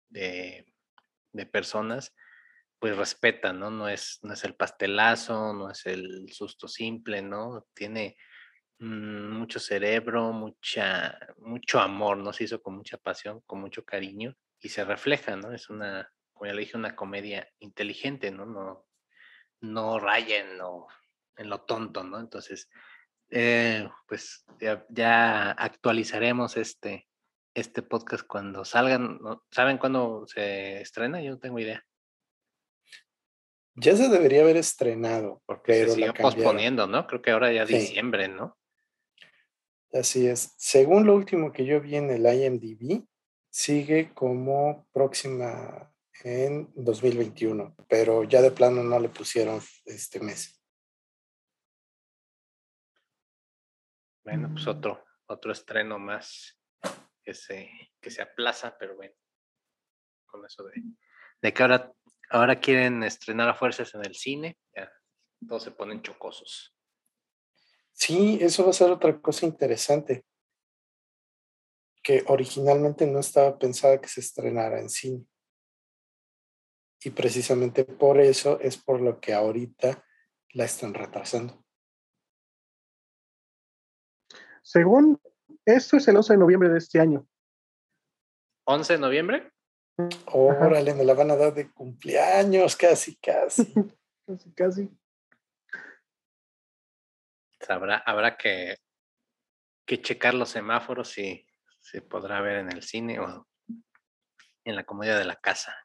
de, 0.09 0.65
de 1.31 1.45
personas, 1.45 2.13
pues 2.79 2.97
respeta, 2.97 3.53
¿no? 3.53 3.71
No 3.71 3.87
es, 3.87 4.19
no 4.23 4.33
es 4.33 4.43
el 4.43 4.55
pastelazo, 4.55 5.53
no 5.53 5.71
es 5.71 5.85
el 5.85 6.31
susto 6.31 6.67
simple, 6.67 7.21
¿no? 7.21 7.65
Tiene 7.73 8.17
mm, 8.79 9.31
mucho 9.37 9.59
cerebro, 9.59 10.31
mucha, 10.33 11.17
mucho 11.37 11.79
amor, 11.79 12.17
¿no? 12.17 12.33
Se 12.33 12.45
hizo 12.45 12.61
con 12.61 12.75
mucha 12.75 12.97
pasión, 12.97 13.41
con 13.45 13.61
mucho 13.61 13.83
cariño 13.85 14.35
y 14.59 14.69
se 14.69 14.83
refleja, 14.83 15.35
¿no? 15.35 15.53
Es 15.53 15.69
una, 15.69 16.11
como 16.33 16.47
ya 16.47 16.53
le 16.53 16.61
dije, 16.61 16.77
una 16.77 16.95
comedia 16.95 17.49
inteligente, 17.59 18.31
¿no? 18.31 18.45
No, 18.45 18.85
no 19.61 19.99
raya 19.99 20.39
en 20.39 20.57
lo, 20.57 20.87
en 21.37 21.49
lo 21.49 21.61
tonto, 21.61 22.03
¿no? 22.03 22.19
Entonces, 22.19 22.69
eh, 23.29 23.87
pues 24.07 24.45
ya, 24.89 25.51
actualizaremos 25.51 26.57
este, 26.57 27.07
este 27.55 27.81
podcast 27.81 28.27
cuando 28.27 28.65
salgan, 28.65 29.19
¿saben 29.49 29.77
cuándo 29.77 30.27
se 30.27 30.81
estrena? 30.81 31.21
Yo 31.21 31.31
no 31.31 31.39
tengo 31.39 31.57
idea. 31.57 31.83
Ya 33.75 33.95
se 33.95 34.09
debería 34.09 34.41
haber 34.41 34.57
estrenado. 34.57 35.41
Porque 35.45 35.73
pero 35.73 35.89
se 35.89 35.95
siguió 35.95 36.13
posponiendo, 36.13 36.85
¿no? 36.85 37.07
Creo 37.07 37.21
que 37.21 37.31
ahora 37.31 37.51
ya 37.51 37.65
Sí. 37.65 37.75
diciembre, 37.75 38.27
¿no? 38.27 38.57
Así 39.93 40.27
es. 40.27 40.53
Según 40.57 41.05
lo 41.05 41.15
último 41.15 41.51
que 41.53 41.65
yo 41.65 41.79
vi 41.81 41.95
en 41.95 42.11
el 42.11 42.25
IMDb, 42.25 43.07
sigue 43.49 44.13
como 44.13 44.87
próxima 44.91 45.93
en 46.23 46.71
2021, 46.75 47.75
pero 47.87 48.23
ya 48.25 48.41
de 48.41 48.51
plano 48.51 48.83
no 48.83 48.99
le 48.99 49.09
pusieron 49.09 49.61
este 49.85 50.19
mes. 50.19 50.61
Bueno, 54.25 54.49
pues 54.51 54.65
Mm. 54.65 54.69
otro, 54.69 55.05
otro 55.27 55.51
estreno 55.51 55.99
más 55.99 56.57
que 57.25 57.33
se, 57.33 57.69
que 57.99 58.11
se 58.11 58.21
aplaza, 58.21 58.77
pero 58.77 58.95
bueno, 58.95 59.15
con 60.27 60.45
eso 60.45 60.63
de, 60.63 60.83
de 61.41 61.53
que 61.53 61.63
ahora, 61.63 61.91
ahora 62.29 62.59
quieren 62.59 63.03
estrenar 63.03 63.49
a 63.49 63.55
fuerzas 63.55 63.93
en 63.95 64.05
el 64.05 64.15
cine, 64.15 64.57
ya 64.75 64.91
todos 65.47 65.63
se 65.63 65.71
ponen 65.71 66.01
chocosos. 66.01 66.75
Sí, 67.91 68.37
eso 68.41 68.63
va 68.63 68.69
a 68.69 68.73
ser 68.73 68.91
otra 68.91 69.19
cosa 69.19 69.45
interesante, 69.45 70.25
que 72.03 72.23
originalmente 72.27 73.07
no 73.07 73.19
estaba 73.19 73.57
pensada 73.57 73.99
que 73.99 74.07
se 74.07 74.19
estrenara 74.19 74.79
en 74.79 74.89
cine. 74.89 75.25
Y 77.03 77.09
precisamente 77.11 77.83
por 77.85 78.19
eso 78.19 78.59
es 78.59 78.77
por 78.77 79.01
lo 79.01 79.19
que 79.19 79.33
ahorita 79.33 80.05
la 80.53 80.65
están 80.65 80.93
retrasando. 80.93 81.63
Según 84.61 85.21
esto 85.65 85.97
es 85.97 86.07
el 86.07 86.17
11 86.17 86.33
de 86.33 86.39
noviembre 86.39 86.69
de 86.69 86.77
este 86.77 86.99
año. 86.99 87.27
11 88.65 88.93
de 88.93 88.99
noviembre, 88.99 89.51
Órale, 90.27 90.93
me 90.93 91.05
la 91.05 91.13
van 91.13 91.31
a 91.31 91.37
dar 91.37 91.53
de 91.53 91.71
cumpleaños, 91.71 92.75
casi, 92.75 93.15
casi. 93.17 93.73
Casi, 94.27 94.51
casi. 94.55 94.89
habrá, 97.69 97.97
habrá 97.97 98.35
que, 98.35 98.75
que 99.85 100.01
checar 100.01 100.33
los 100.33 100.49
semáforos 100.49 101.09
si 101.09 101.47
se 101.79 102.01
podrá 102.01 102.41
ver 102.41 102.57
en 102.57 102.71
el 102.71 102.81
cine 102.81 103.19
o 103.19 103.47
en 104.63 104.75
la 104.75 104.83
comodidad 104.83 105.19
de 105.19 105.25
la 105.25 105.35
casa. 105.35 105.75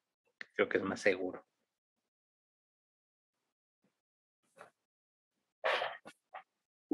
Creo 0.54 0.70
que 0.70 0.78
es 0.78 0.82
más 0.82 1.02
seguro. 1.02 1.44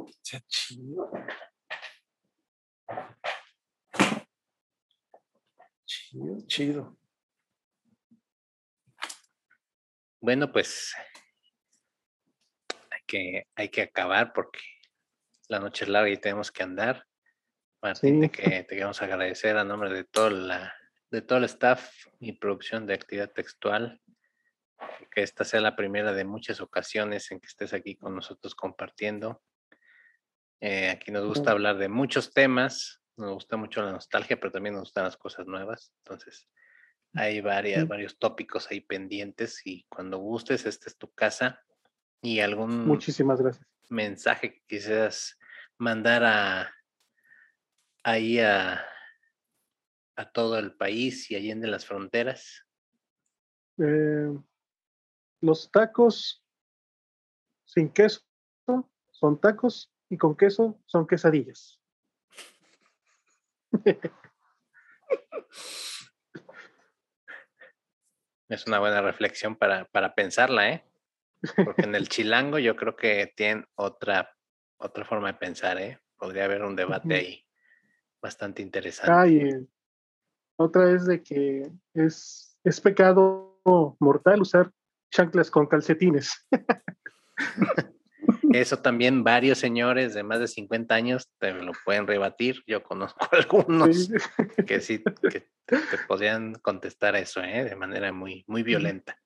Está 0.09 0.41
chido. 0.49 1.13
Chido, 5.85 6.47
chido. 6.47 6.99
Bueno, 10.21 10.51
pues 10.51 10.95
hay 12.91 13.01
que, 13.07 13.47
hay 13.55 13.69
que 13.69 13.83
acabar 13.83 14.33
porque 14.33 14.61
la 15.49 15.61
noche 15.61 15.85
es 15.85 15.91
larga 15.91 16.11
y 16.11 16.17
tenemos 16.17 16.51
que 16.51 16.63
andar. 16.63 17.07
Martín, 17.83 18.21
te, 18.21 18.27
Sí. 18.27 18.33
que, 18.33 18.51
te 18.65 18.75
queremos 18.75 19.01
agradecer 19.03 19.57
a 19.57 19.65
nombre 19.65 19.93
de 19.93 20.05
todo, 20.05 20.31
la, 20.31 20.75
de 21.11 21.23
todo 21.23 21.39
el 21.39 21.45
staff 21.45 22.07
y 22.19 22.33
producción 22.33 22.87
de 22.87 22.95
actividad 22.95 23.31
textual. 23.31 24.01
Que 25.11 25.23
esta 25.23 25.45
sea 25.45 25.61
la 25.61 25.77
primera 25.77 26.13
de 26.13 26.25
muchas 26.25 26.61
ocasiones 26.61 27.31
en 27.31 27.41
que 27.41 27.47
estés 27.47 27.73
aquí 27.73 27.97
con 27.97 28.15
nosotros 28.15 28.55
compartiendo. 28.55 29.43
Eh, 30.61 30.91
aquí 30.91 31.11
nos 31.11 31.27
gusta 31.27 31.51
hablar 31.51 31.77
de 31.79 31.89
muchos 31.89 32.33
temas, 32.33 33.03
nos 33.17 33.35
gusta 33.35 33.57
mucho 33.57 33.83
la 33.83 33.93
nostalgia, 33.93 34.39
pero 34.39 34.53
también 34.53 34.75
nos 34.75 34.85
gustan 34.85 35.05
las 35.05 35.17
cosas 35.17 35.47
nuevas. 35.47 35.93
Entonces, 36.05 36.49
hay 37.15 37.41
varias, 37.41 37.87
varios 37.89 38.19
tópicos 38.19 38.71
ahí 38.71 38.81
pendientes 38.81 39.63
y 39.65 39.85
cuando 39.89 40.19
gustes, 40.19 40.67
esta 40.67 40.89
es 40.91 40.97
tu 40.97 41.13
casa 41.13 41.63
y 42.21 42.41
algún 42.41 42.87
Muchísimas 42.87 43.41
gracias. 43.41 43.67
mensaje 43.89 44.53
que 44.55 44.63
quisieras 44.67 45.39
mandar 45.79 46.25
a 46.25 46.73
ahí 48.03 48.39
a, 48.39 48.85
a 50.17 50.31
todo 50.33 50.59
el 50.59 50.75
país 50.77 51.31
y 51.31 51.37
allende 51.37 51.67
las 51.67 51.85
fronteras. 51.87 52.65
Eh, 53.79 54.33
los 55.41 55.71
tacos 55.71 56.43
sin 57.65 57.91
queso 57.91 58.23
son 59.11 59.41
tacos 59.41 59.93
y 60.09 60.17
con 60.17 60.37
queso 60.37 60.81
son 60.87 61.07
quesadillas. 61.07 61.81
Es 68.49 68.67
una 68.67 68.79
buena 68.79 69.03
reflexión 69.03 69.57
para, 69.57 69.87
para 69.87 70.15
pensarla, 70.15 70.71
¿eh? 70.71 70.85
Porque 71.65 71.83
en 71.83 71.95
el 71.95 72.09
chilango 72.09 72.59
yo 72.59 72.77
creo 72.77 72.95
que 72.95 73.33
tienen 73.37 73.67
otra, 73.75 74.37
otra 74.77 75.05
forma 75.05 75.33
de 75.33 75.39
pensar, 75.39 75.79
¿eh? 75.79 76.01
Podría 76.17 76.45
haber 76.45 76.63
un 76.63 76.77
debate 76.77 77.15
ahí 77.15 77.47
bastante 78.23 78.63
interesante. 78.63 79.13
Ah, 79.13 79.27
y 79.27 79.39
eh, 79.39 79.67
otra 80.57 80.91
es 80.91 81.07
de 81.07 81.23
que 81.23 81.71
es, 81.95 82.59
es 82.65 82.81
pecado 82.81 83.61
mortal 83.99 84.43
usar 84.43 84.71
chanclas 85.11 85.51
con 85.51 85.67
calcetines. 85.67 86.47
Eso 88.53 88.79
también 88.79 89.25
varios 89.25 89.59
señores 89.59 90.15
de 90.15 90.23
más 90.23 90.41
de 90.41 90.49
50 90.49 90.95
años 90.95 91.29
te 91.39 91.53
lo 91.53 91.73
pueden 91.85 92.07
rebatir. 92.07 92.63
Yo 92.67 92.83
conozco 92.83 93.29
algunos 93.33 94.11
que 94.67 94.81
sí 94.81 95.03
que 95.31 95.49
te, 95.67 95.77
te 95.79 95.99
podrían 96.07 96.55
contestar 96.57 97.17
eso, 97.17 97.43
¿eh? 97.43 97.65
De 97.65 97.77
manera 97.77 98.13
muy, 98.13 98.45
muy 98.47 98.63
violenta. 98.63 99.19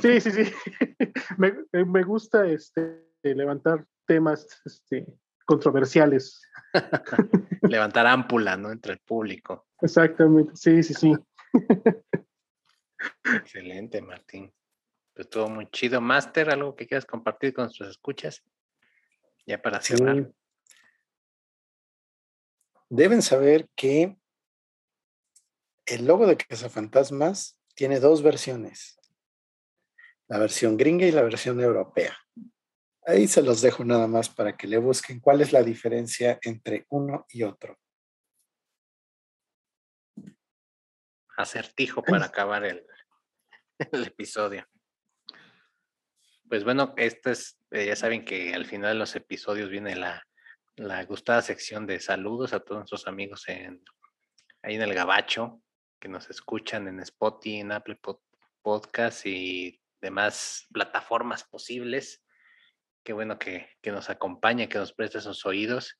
Sí, 0.00 0.20
sí, 0.20 0.30
sí. 0.30 0.52
Me, 1.38 1.54
eh, 1.72 1.84
me 1.84 2.02
gusta 2.02 2.46
este, 2.46 3.04
levantar 3.22 3.86
temas 4.06 4.46
este, 4.64 5.06
controversiales. 5.46 6.42
Levantar 7.62 8.06
ámpula, 8.06 8.56
¿no? 8.56 8.70
Entre 8.70 8.92
el 8.92 8.98
público. 8.98 9.66
Exactamente. 9.80 10.52
Sí, 10.54 10.82
sí, 10.82 10.94
sí. 10.94 11.14
Excelente, 13.24 14.02
Martín. 14.02 14.52
Estuvo 15.16 15.48
muy 15.48 15.66
chido. 15.70 16.00
Master, 16.00 16.50
algo 16.50 16.74
que 16.74 16.86
quieras 16.86 17.06
compartir 17.06 17.54
con 17.54 17.64
nuestros 17.64 17.90
escuchas. 17.90 18.42
Ya 19.46 19.60
para 19.60 19.80
Sí. 19.80 19.96
cerrar. 19.96 20.32
Deben 22.88 23.22
saber 23.22 23.68
que 23.76 24.16
el 25.86 26.06
logo 26.06 26.26
de 26.26 26.36
Cazafantasmas 26.36 27.58
tiene 27.74 28.00
dos 28.00 28.22
versiones. 28.22 28.98
La 30.28 30.38
versión 30.38 30.76
gringa 30.76 31.06
y 31.06 31.12
la 31.12 31.22
versión 31.22 31.60
europea. 31.60 32.16
Ahí 33.06 33.28
se 33.28 33.42
los 33.42 33.60
dejo 33.60 33.84
nada 33.84 34.06
más 34.06 34.30
para 34.30 34.56
que 34.56 34.66
le 34.66 34.78
busquen 34.78 35.20
cuál 35.20 35.42
es 35.42 35.52
la 35.52 35.62
diferencia 35.62 36.38
entre 36.42 36.86
uno 36.88 37.26
y 37.28 37.42
otro. 37.42 37.78
acertijo 41.36 42.00
para 42.02 42.26
acabar 42.26 42.64
el, 42.64 42.86
el 43.92 44.04
episodio. 44.06 44.66
Pues 46.48 46.62
bueno, 46.64 46.94
esto 46.96 47.30
es, 47.30 47.58
eh, 47.70 47.86
ya 47.86 47.96
saben 47.96 48.24
que 48.24 48.54
al 48.54 48.66
final 48.66 48.92
de 48.92 48.98
los 48.98 49.16
episodios 49.16 49.70
viene 49.70 49.96
la, 49.96 50.22
la 50.76 51.04
gustada 51.04 51.42
sección 51.42 51.86
de 51.86 52.00
saludos 52.00 52.52
a 52.52 52.60
todos 52.60 52.80
nuestros 52.80 53.06
amigos 53.06 53.48
en, 53.48 53.82
ahí 54.62 54.74
en 54.74 54.82
el 54.82 54.94
Gabacho, 54.94 55.62
que 55.98 56.08
nos 56.08 56.28
escuchan 56.28 56.86
en 56.86 57.00
Spotify, 57.00 57.60
en 57.60 57.72
Apple 57.72 57.98
Pod- 58.00 58.20
Podcast 58.62 59.26
y 59.26 59.80
demás 60.00 60.66
plataformas 60.72 61.44
posibles. 61.44 62.22
Qué 63.02 63.12
bueno 63.12 63.38
que, 63.38 63.70
que 63.82 63.90
nos 63.90 64.10
acompaña, 64.10 64.68
que 64.68 64.78
nos 64.78 64.92
presta 64.92 65.20
sus 65.20 65.44
oídos. 65.46 65.98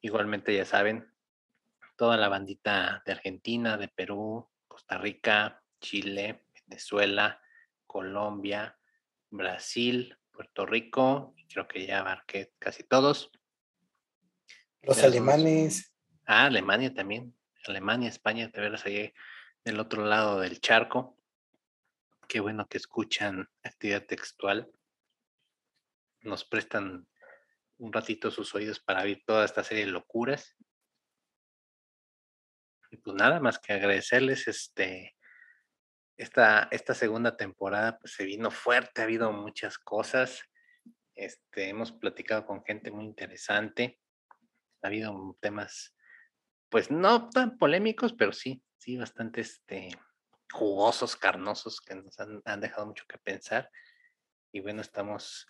Igualmente, 0.00 0.54
ya 0.54 0.64
saben, 0.64 1.10
toda 1.96 2.16
la 2.16 2.28
bandita 2.28 3.02
de 3.06 3.12
Argentina, 3.12 3.76
de 3.76 3.88
Perú, 3.88 4.50
Costa 4.66 4.98
Rica, 4.98 5.62
Chile, 5.80 6.46
Venezuela, 6.66 7.40
Colombia, 7.86 8.78
Brasil, 9.32 10.16
Puerto 10.30 10.66
Rico, 10.66 11.34
creo 11.48 11.66
que 11.66 11.86
ya 11.86 12.00
abarqué 12.00 12.52
casi 12.58 12.84
todos. 12.84 13.30
Los 14.82 14.98
Ya 14.98 15.06
alemanes, 15.06 15.92
Ah, 16.26 16.46
Alemania 16.46 16.94
también. 16.94 17.36
Alemania, 17.66 18.08
España, 18.08 18.48
de 18.48 18.60
veras 18.60 18.84
ahí 18.86 19.12
del 19.64 19.80
otro 19.80 20.04
lado 20.04 20.40
del 20.40 20.60
charco. 20.60 21.16
Qué 22.28 22.40
bueno 22.40 22.66
que 22.68 22.78
escuchan 22.78 23.48
actividad 23.62 24.04
textual. 24.06 24.70
Nos 26.20 26.44
prestan 26.44 27.08
un 27.78 27.92
ratito 27.92 28.30
sus 28.30 28.54
oídos 28.54 28.80
para 28.80 29.02
oír 29.02 29.22
toda 29.26 29.44
esta 29.44 29.64
serie 29.64 29.86
de 29.86 29.92
locuras. 29.92 30.56
Y 32.90 32.98
pues 32.98 33.16
nada 33.16 33.40
más 33.40 33.58
que 33.58 33.72
agradecerles 33.72 34.46
este 34.46 35.16
esta, 36.16 36.68
esta 36.70 36.94
segunda 36.94 37.36
temporada 37.36 37.98
pues 37.98 38.14
se 38.14 38.24
vino 38.24 38.50
fuerte, 38.50 39.00
ha 39.00 39.04
habido 39.04 39.32
muchas 39.32 39.78
cosas. 39.78 40.42
Este, 41.14 41.68
hemos 41.68 41.92
platicado 41.92 42.46
con 42.46 42.64
gente 42.64 42.90
muy 42.90 43.04
interesante. 43.04 44.00
Ha 44.82 44.88
habido 44.88 45.36
temas, 45.40 45.94
pues 46.68 46.90
no 46.90 47.28
tan 47.30 47.58
polémicos, 47.58 48.12
pero 48.12 48.32
sí, 48.32 48.62
sí, 48.78 48.96
bastante 48.96 49.40
este, 49.40 49.88
jugosos, 50.52 51.16
carnosos, 51.16 51.80
que 51.80 51.94
nos 51.94 52.18
han, 52.18 52.42
han 52.44 52.60
dejado 52.60 52.86
mucho 52.86 53.04
que 53.08 53.18
pensar. 53.18 53.70
y 54.52 54.60
bueno, 54.60 54.82
estamos, 54.82 55.46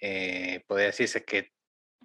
eh, 0.00 0.64
podría 0.68 0.86
decirse 0.86 1.24
que 1.24 1.52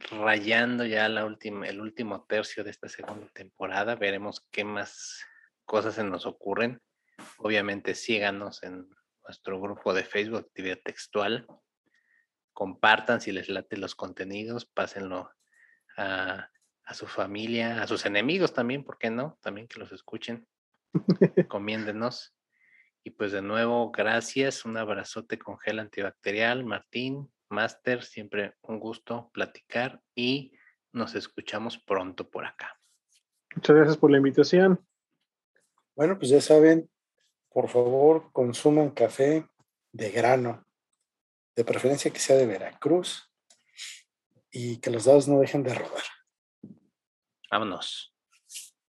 rayando 0.10 0.86
ya 0.86 1.08
la 1.10 1.26
última, 1.26 1.68
el 1.68 1.80
último 1.82 2.26
tercio 2.26 2.64
de 2.64 2.72
esta 2.72 2.90
segunda 2.90 3.28
temporada. 3.34 3.96
Veremos 3.96 4.48
qué 4.52 4.64
más 4.64 5.24
cosas 5.66 5.96
se 5.96 6.04
nos 6.04 6.26
ocurren. 6.26 6.82
Obviamente 7.38 7.96
síganos 7.96 8.64
en 8.64 8.90
nuestro 9.26 9.60
grupo 9.60 9.94
de 9.94 10.04
Facebook, 10.04 10.40
Actividad 10.40 10.80
Textual. 10.84 11.48
Compartan 12.54 13.22
si 13.22 13.32
les 13.32 13.50
late 13.50 13.78
los 13.78 13.96
contenidos, 13.96 14.66
pásenlo 14.66 15.32
a, 15.98 16.50
a 16.84 16.94
su 16.94 17.08
familia, 17.08 17.82
a 17.82 17.88
sus 17.88 18.06
enemigos 18.06 18.54
también, 18.54 18.84
¿por 18.84 18.98
qué 18.98 19.10
no? 19.10 19.38
También 19.42 19.68
que 19.68 19.80
los 19.80 19.92
escuchen. 19.92 20.48
Comiéndenos. 21.48 22.36
Y 23.04 23.12
pues 23.12 23.32
de 23.32 23.42
nuevo, 23.42 23.92
gracias. 23.92 24.66
Un 24.66 24.78
abrazote 24.78 25.40
con 25.40 25.58
gel 25.58 25.80
antibacterial. 25.80 26.66
Martín, 26.66 27.32
Master, 27.50 28.04
siempre 28.04 28.56
un 28.62 28.80
gusto 28.80 29.32
platicar 29.34 30.02
y 30.14 30.52
nos 30.92 31.16
escuchamos 31.16 31.78
pronto 31.78 32.30
por 32.30 32.46
acá. 32.46 32.78
Muchas 33.56 33.76
gracias 33.76 33.98
por 33.98 34.12
la 34.12 34.18
invitación. 34.18 34.86
Bueno, 35.96 36.18
pues 36.18 36.30
ya 36.30 36.42
saben, 36.42 36.90
por 37.54 37.70
favor, 37.70 38.32
consuman 38.32 38.92
café 38.92 39.46
de 39.92 40.10
grano, 40.10 40.66
de 41.56 41.66
preferencia 41.66 42.12
que 42.12 42.20
sea 42.20 42.38
de 42.38 42.46
Veracruz 42.46 43.30
y 44.52 44.78
que 44.78 44.90
los 44.90 45.06
dados 45.06 45.28
no 45.28 45.40
dejen 45.40 45.64
de 45.64 45.74
rodar. 45.74 46.04
Vámonos. 47.50 48.11